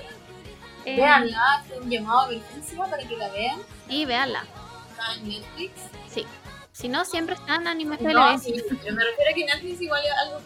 eh, 0.85 0.95
Veanla, 0.97 1.63
es 1.69 1.77
un 1.81 1.89
llamado 1.89 2.21
a 2.21 2.33
emergencia 2.33 2.83
para 2.85 3.07
que 3.07 3.17
la 3.17 3.29
vean. 3.29 3.59
Y 3.89 4.05
véanla. 4.05 4.43
Está 4.91 5.13
en 5.15 5.29
Netflix. 5.29 5.71
Sí. 6.09 6.25
Si 6.71 6.87
no, 6.87 7.03
siempre 7.05 7.35
están 7.35 7.67
Anime 7.67 7.97
No, 7.99 8.37
sí, 8.39 8.53
pero 8.67 8.95
me 8.95 9.03
refiero 9.03 9.31
a 9.31 9.33
que 9.35 9.45
Netflix 9.45 9.81
igual 9.81 10.01
algo 10.25 10.39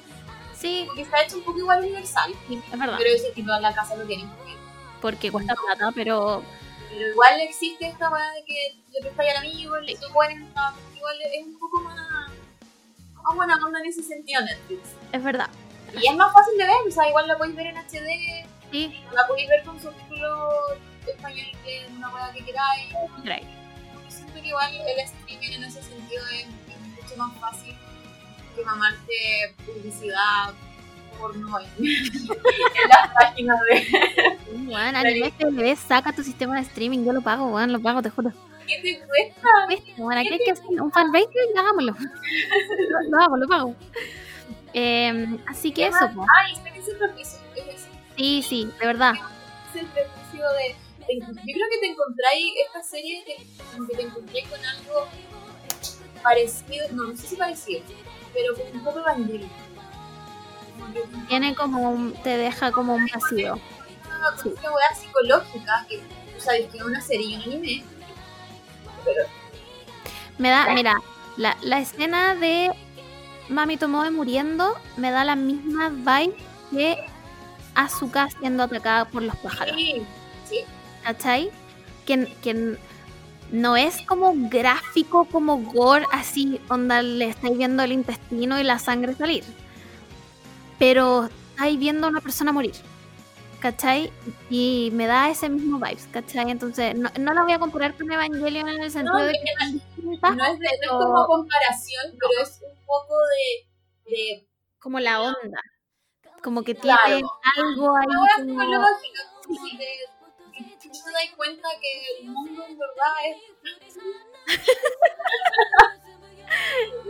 Sí, 0.58 0.88
que 0.96 1.02
está 1.02 1.22
hecho 1.24 1.38
un 1.38 1.44
poco 1.44 1.60
igual 1.60 1.80
universal. 1.80 2.34
sí, 2.48 2.62
es 2.72 2.80
verdad. 2.80 2.96
Pero 2.98 3.10
ese 3.16 3.32
tipo 3.32 3.52
de 3.52 3.62
la 3.62 3.74
casa 3.74 3.96
lo 3.96 4.06
tienen. 4.06 4.30
porque- 4.30 4.56
Porque 5.02 5.32
cuesta 5.32 5.54
plata, 5.56 5.92
pero 5.94 6.44
Pero 6.90 7.08
igual 7.10 7.40
existe 7.42 7.88
esta 7.88 8.10
weá 8.10 8.32
de 8.32 8.44
que 8.46 8.76
le 8.94 9.02
prestáis 9.02 9.32
al 9.32 9.38
amigo, 9.38 9.78
le 9.78 9.96
buenas, 10.14 10.42
igual 10.96 11.16
es 11.34 11.46
un 11.46 11.60
poco 11.60 11.82
más, 11.82 11.96
más 13.24 13.36
buena 13.36 13.56
onda 13.64 13.80
en 13.80 13.86
ese 13.88 14.02
sentido 14.04 14.42
Netflix. 14.42 14.90
es 15.12 15.24
verdad. 15.24 15.50
Y 16.02 16.08
es 16.10 16.16
más 16.16 16.34
fácil 16.34 16.58
de 16.58 16.66
ver, 16.66 16.76
o 16.88 16.92
sea, 16.92 17.08
igual 17.08 17.28
la 17.28 17.38
podéis 17.38 17.56
ver 17.56 17.68
en 17.68 17.78
HD, 17.78 18.46
Sí, 18.72 19.00
la 19.14 19.28
podéis 19.28 19.48
ver 19.48 19.64
con 19.64 19.80
subtítulos 19.80 20.54
español 21.08 21.46
que 21.64 21.82
es 21.86 21.90
una 21.92 22.10
weá 22.14 22.32
que 22.34 22.44
queráis. 22.44 22.90
Yo 22.92 24.10
siento 24.12 24.34
que 24.42 24.48
igual 24.48 24.74
el 24.76 25.00
streaming 25.00 25.52
en 25.52 25.64
ese 25.66 25.84
sentido 25.84 26.24
es, 26.34 26.46
es 26.46 27.04
mucho 27.04 27.16
más 27.18 27.38
fácil 27.40 27.76
que 28.56 28.64
mamarte 28.64 29.56
publicidad 29.66 30.54
porno 31.18 31.60
en, 31.60 31.86
en 31.86 32.90
las 32.90 33.14
páginas 33.14 33.60
de 33.70 34.38
Weón, 34.68 34.96
Anime 34.96 35.32
FLB 35.32 35.76
saca 35.78 36.14
tu 36.14 36.24
sistema 36.24 36.56
de 36.56 36.62
streaming. 36.62 37.06
Yo 37.06 37.14
lo 37.14 37.22
pago, 37.22 37.48
weón, 37.48 37.72
lo 37.72 37.82
pago, 37.82 38.02
te 38.02 38.10
juro. 38.10 38.32
¿Qué 38.68 38.82
te 38.82 39.06
cuesta? 39.06 39.48
Bueno, 39.98 40.22
aquí 40.22 40.34
hay 40.34 40.40
que 40.40 40.52
hacer 40.52 40.82
un 40.82 40.92
fanbase 40.92 41.30
y 41.54 41.58
hagámoslo. 41.58 41.96
lo, 42.90 43.10
lo 43.10 43.24
hago, 43.24 43.38
lo 43.38 43.48
pago. 43.48 43.76
Eh, 44.74 45.38
así 45.48 45.72
que 45.72 45.88
eso, 45.88 46.10
po. 46.14 46.26
Ay, 46.38 46.54
es 46.54 46.60
prejuicio 46.60 46.94
ese 47.56 47.88
Sí, 48.18 48.44
sí, 48.44 48.70
de 48.80 48.88
verdad. 48.88 49.14
es 49.74 49.82
el 49.82 49.88
prejuicio 49.88 50.46
de, 50.52 50.76
Yo 51.20 51.28
creo 51.34 51.68
que 51.72 51.80
te 51.80 51.88
encontráis 51.88 52.54
esta 52.66 52.84
serie, 52.84 53.24
como 53.74 53.88
que 53.88 53.96
te 53.96 54.02
encontré 54.04 54.44
con 54.44 54.60
algo 54.66 55.08
parecido, 56.24 56.88
no, 56.92 57.04
no 57.04 57.16
sé 57.16 57.28
si 57.28 57.36
parecido, 57.36 57.82
pero 58.36 58.54
como 58.54 58.70
un 58.72 58.84
poco 58.84 59.00
evangélico. 59.00 59.54
Tiene 61.28 61.56
como 61.56 61.90
un, 61.90 62.14
te 62.22 62.38
deja 62.38 62.72
como 62.72 62.94
un 62.96 63.08
vacío. 63.12 63.56
una, 63.56 64.72
weá 64.72 64.96
psicológica 64.96 65.86
que 65.90 65.98
tú 66.00 66.40
sabes 66.40 66.70
que 66.70 66.78
es 66.78 66.84
una 66.84 67.02
serie 67.02 67.28
y 67.28 67.36
un 67.38 67.42
anime, 67.44 67.84
pero 69.04 69.24
Me 70.38 70.50
da, 70.50 70.68
mira, 70.74 70.94
la, 71.38 71.58
la 71.62 71.80
escena 71.80 72.36
de 72.36 72.72
Mami 73.50 73.78
Tomoe 73.78 74.12
muriendo 74.12 74.76
me 74.98 75.12
da 75.12 75.24
la 75.24 75.36
misma 75.36 75.90
vibe 75.90 76.36
que 76.72 76.98
Asuka 77.76 78.30
siendo 78.30 78.64
atacada 78.64 79.06
por 79.06 79.22
los 79.22 79.36
pájaros. 79.38 79.76
sí, 79.76 80.02
sí, 80.50 80.66
¿Cachai? 81.04 81.52
Que, 82.06 82.28
que 82.42 82.78
no 83.56 83.78
es 83.78 84.02
como 84.02 84.34
gráfico, 84.50 85.26
como 85.26 85.58
gore, 85.58 86.06
así, 86.12 86.60
onda 86.70 87.02
le 87.02 87.30
estáis 87.30 87.58
viendo 87.58 87.84
el 87.84 87.94
intestino 87.94 88.60
y 88.60 88.64
la 88.64 88.80
sangre 88.80 89.16
salir. 89.16 89.44
Pero 90.78 91.30
estáis 91.52 91.80
viendo 91.80 92.08
a 92.08 92.10
una 92.10 92.22
persona 92.22 92.52
morir. 92.52 92.76
¿Cachai? 93.62 94.12
Y 94.50 94.90
me 94.94 95.08
da 95.08 95.30
ese 95.30 95.50
mismo 95.50 95.80
vibes, 95.80 96.08
¿cachai? 96.12 96.52
Entonces, 96.52 96.94
no, 96.96 97.10
no 97.18 97.34
la 97.34 97.44
voy 97.44 97.54
a 97.54 97.60
comparar 97.60 97.96
con 97.96 98.12
Evangelion 98.12 98.68
en 98.68 98.84
el 98.84 98.92
sentido 98.92 99.18
de 99.18 99.32
es 99.32 99.40
que 99.40 100.14
están 100.14 100.38
no 100.38 100.46
es, 100.46 100.60
de, 100.60 100.66
no 100.66 100.84
es 100.84 100.90
como 100.90 101.26
comparación, 101.26 102.16
pero 102.20 102.44
es 102.44 102.62
un 102.62 102.86
poco 102.86 103.16
de, 104.06 104.12
de 104.12 104.48
como 104.78 105.00
la 105.00 105.22
onda. 105.22 105.62
Como 106.44 106.62
que 106.62 106.76
tiene 106.76 106.98
algo 107.06 107.96
ahí 107.96 108.06
como... 108.38 108.68
como 108.68 109.68
si 109.68 109.78
te, 109.78 109.86
que 109.86 110.15
te 111.04 111.12
das 111.12 111.36
cuenta 111.36 111.68
que 111.82 112.22
el 112.22 112.30
mundo 112.30 112.66
en 112.68 112.78
verdad 112.78 113.14
es 113.30 113.98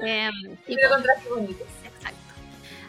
em, 0.02 0.58
pero 0.66 0.90
contraste 0.90 1.30
bonitos. 1.30 1.68
Exacto. 1.84 2.20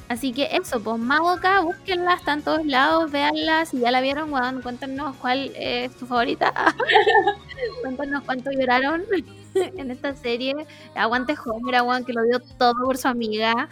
Así 0.08 0.32
que 0.32 0.48
eso, 0.52 0.80
pues 0.80 0.98
Madoka, 0.98 1.60
búsquenla, 1.60 2.14
está 2.14 2.34
en 2.34 2.42
todos 2.42 2.64
lados, 2.64 3.10
véanla, 3.10 3.66
si 3.66 3.80
ya 3.80 3.90
la 3.90 4.00
vieron, 4.00 4.32
weón, 4.32 4.62
cuéntanos 4.62 5.16
cuál 5.16 5.52
es 5.56 5.92
su 5.92 6.06
favorita. 6.06 6.52
cuéntanos 7.82 8.22
cuánto 8.24 8.50
lloraron 8.52 9.04
en 9.54 9.90
esta 9.90 10.14
serie. 10.14 10.54
Aguante 10.94 11.34
Homer, 11.44 12.04
que 12.04 12.12
lo 12.12 12.22
dio 12.22 12.40
todo 12.58 12.74
por 12.84 12.96
su 12.96 13.08
amiga. 13.08 13.68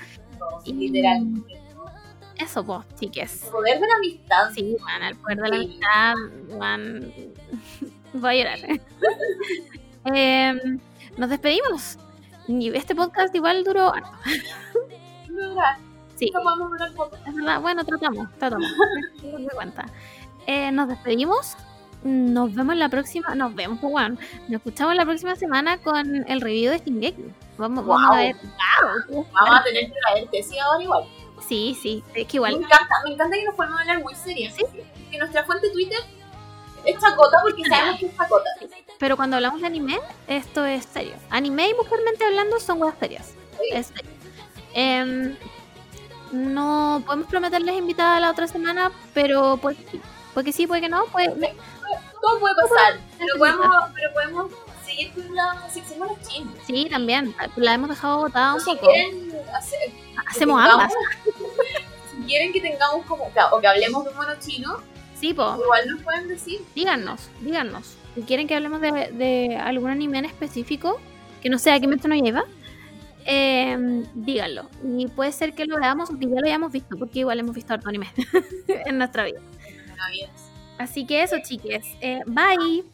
Y 0.64 0.72
Literal. 0.72 1.44
Eso, 2.38 2.64
pues, 2.64 2.80
chiques. 2.98 3.44
El 3.44 3.50
poder 3.50 3.80
de 3.80 3.86
la 3.86 3.94
amistad. 3.94 4.50
Sí, 4.54 4.76
weón, 4.80 5.02
al 5.02 5.16
poder 5.16 5.40
de 5.40 5.48
la 5.48 5.56
amistad, 5.56 6.14
weón, 6.48 7.12
voy 8.14 8.40
a 8.40 8.56
llorar. 8.56 8.80
Em, 10.06 10.78
nos 11.16 11.30
despedimos. 11.30 11.98
Este 12.46 12.94
podcast 12.94 13.34
igual 13.34 13.64
duró 13.64 13.94
harto. 13.94 14.10
Sí. 16.16 16.30
Es 17.26 17.34
verdad, 17.34 17.60
bueno, 17.60 17.84
tratamos, 17.84 18.28
tratamos. 18.38 18.68
Cuenta. 19.54 19.86
Eh, 20.46 20.70
nos 20.70 20.88
despedimos. 20.88 21.56
Nos 22.02 22.54
vemos 22.54 22.76
la 22.76 22.90
próxima. 22.90 23.34
Nos 23.34 23.54
vemos, 23.54 23.78
pues, 23.80 23.90
bueno. 23.90 24.16
Nos 24.48 24.58
escuchamos 24.58 24.94
la 24.94 25.04
próxima 25.04 25.36
semana 25.36 25.78
con 25.78 26.30
el 26.30 26.40
review 26.40 26.70
de 26.70 26.78
Shingeki. 26.80 27.32
Vamos, 27.56 27.86
vamos 27.86 28.12
a 28.12 28.16
ver. 28.16 28.36
Wow, 28.36 29.26
Vamos 29.32 29.60
a 29.60 29.64
tener 29.64 29.86
que 29.86 29.94
traerte, 30.06 30.42
sí, 30.42 30.58
ahora 30.58 30.82
igual. 30.82 31.04
Sí, 31.48 31.76
sí, 31.80 32.02
es 32.14 32.26
que 32.26 32.32
Me 32.40 32.48
igual. 32.48 32.54
encanta, 32.54 32.94
me 33.04 33.12
encanta 33.12 33.36
que 33.36 33.44
nos 33.44 33.54
podamos 33.54 33.80
hablar 33.80 34.02
muy 34.02 34.14
serias. 34.14 34.54
Que 35.10 35.18
nuestra 35.18 35.44
fuente 35.44 35.70
Twitter 35.70 35.98
es 36.84 36.98
chacota 36.98 37.38
porque 37.42 37.62
sabemos 37.68 38.00
que 38.00 38.06
es 38.06 38.16
chacota. 38.16 38.50
Pero 38.98 39.16
cuando 39.16 39.36
hablamos 39.36 39.60
de 39.60 39.66
anime, 39.66 39.98
esto 40.26 40.64
es 40.64 40.84
serio. 40.86 41.14
Anime 41.30 41.68
y 41.68 41.74
mujermente 41.74 42.24
hablando 42.24 42.58
son 42.60 42.80
huevas 42.80 42.96
serias. 42.98 43.34
Es 43.72 43.88
serio. 43.88 44.10
Em, 44.72 45.36
no 46.32 47.02
podemos 47.04 47.28
prometerles 47.28 47.76
invitada 47.76 48.18
la 48.20 48.30
otra 48.30 48.46
semana, 48.48 48.90
pero 49.12 49.58
pues 49.60 49.76
sí. 49.90 50.00
Puede 50.32 50.46
que 50.46 50.52
sí, 50.52 50.66
puede 50.66 50.80
que 50.80 50.88
no. 50.88 51.04
Puede, 51.06 51.28
Todo 52.20 52.40
puede 52.40 52.54
pasar, 52.56 52.98
pero 53.18 53.34
podemos, 53.38 53.66
pero 53.94 54.12
podemos 54.12 54.52
seguir 54.84 55.12
con 55.12 55.34
la 55.34 55.68
sección 55.70 56.00
de 56.00 56.06
los 56.06 56.20
chismes. 56.28 56.60
sí, 56.66 56.88
también. 56.90 57.34
La 57.56 57.74
hemos 57.74 57.88
dejado 57.90 58.18
botada 58.18 58.54
un 58.54 58.60
Si 58.60 58.70
poco. 58.74 58.86
quieren, 58.90 59.32
hacer, 59.56 59.90
Hacemos 60.26 60.62
que 60.62 60.70
ambas. 60.70 60.92
si 62.10 62.16
quieren 62.26 62.52
que 62.52 62.60
tengamos 62.60 63.04
como, 63.06 63.24
o 63.52 63.60
que 63.60 63.66
hablemos 63.66 64.04
de 64.04 64.10
un 64.10 64.16
mono 64.16 64.32
chino, 64.40 64.76
Sí, 65.20 65.32
po. 65.32 65.56
igual 65.62 65.88
nos 65.88 66.02
pueden 66.02 66.28
decir. 66.28 66.60
Díganos, 66.74 67.28
díganos. 67.40 67.96
Si 68.14 68.22
quieren 68.22 68.46
que 68.46 68.54
hablemos 68.54 68.80
de, 68.80 68.90
de 69.12 69.56
algún 69.56 69.90
anime 69.90 70.18
en 70.18 70.24
específico, 70.26 71.00
que 71.42 71.48
no 71.48 71.58
sea 71.58 71.78
Kimetsu 71.80 72.08
no 72.08 72.14
lleva, 72.14 72.44
eh, 73.26 74.04
díganlo. 74.14 74.68
Y 74.96 75.06
puede 75.08 75.32
ser 75.32 75.54
que 75.54 75.64
lo 75.64 75.78
veamos 75.78 76.10
o 76.10 76.18
que 76.18 76.26
ya 76.26 76.40
lo 76.40 76.46
hayamos 76.46 76.72
visto, 76.72 76.96
porque 76.98 77.20
igual 77.20 77.38
hemos 77.40 77.54
visto 77.54 77.72
harto 77.72 77.88
anime 77.88 78.12
en 78.68 78.98
nuestra 78.98 79.24
vida. 79.24 79.40
Así 80.78 81.06
que 81.06 81.22
eso, 81.22 81.36
chiques. 81.42 81.86
Eh, 82.00 82.20
bye. 82.26 82.84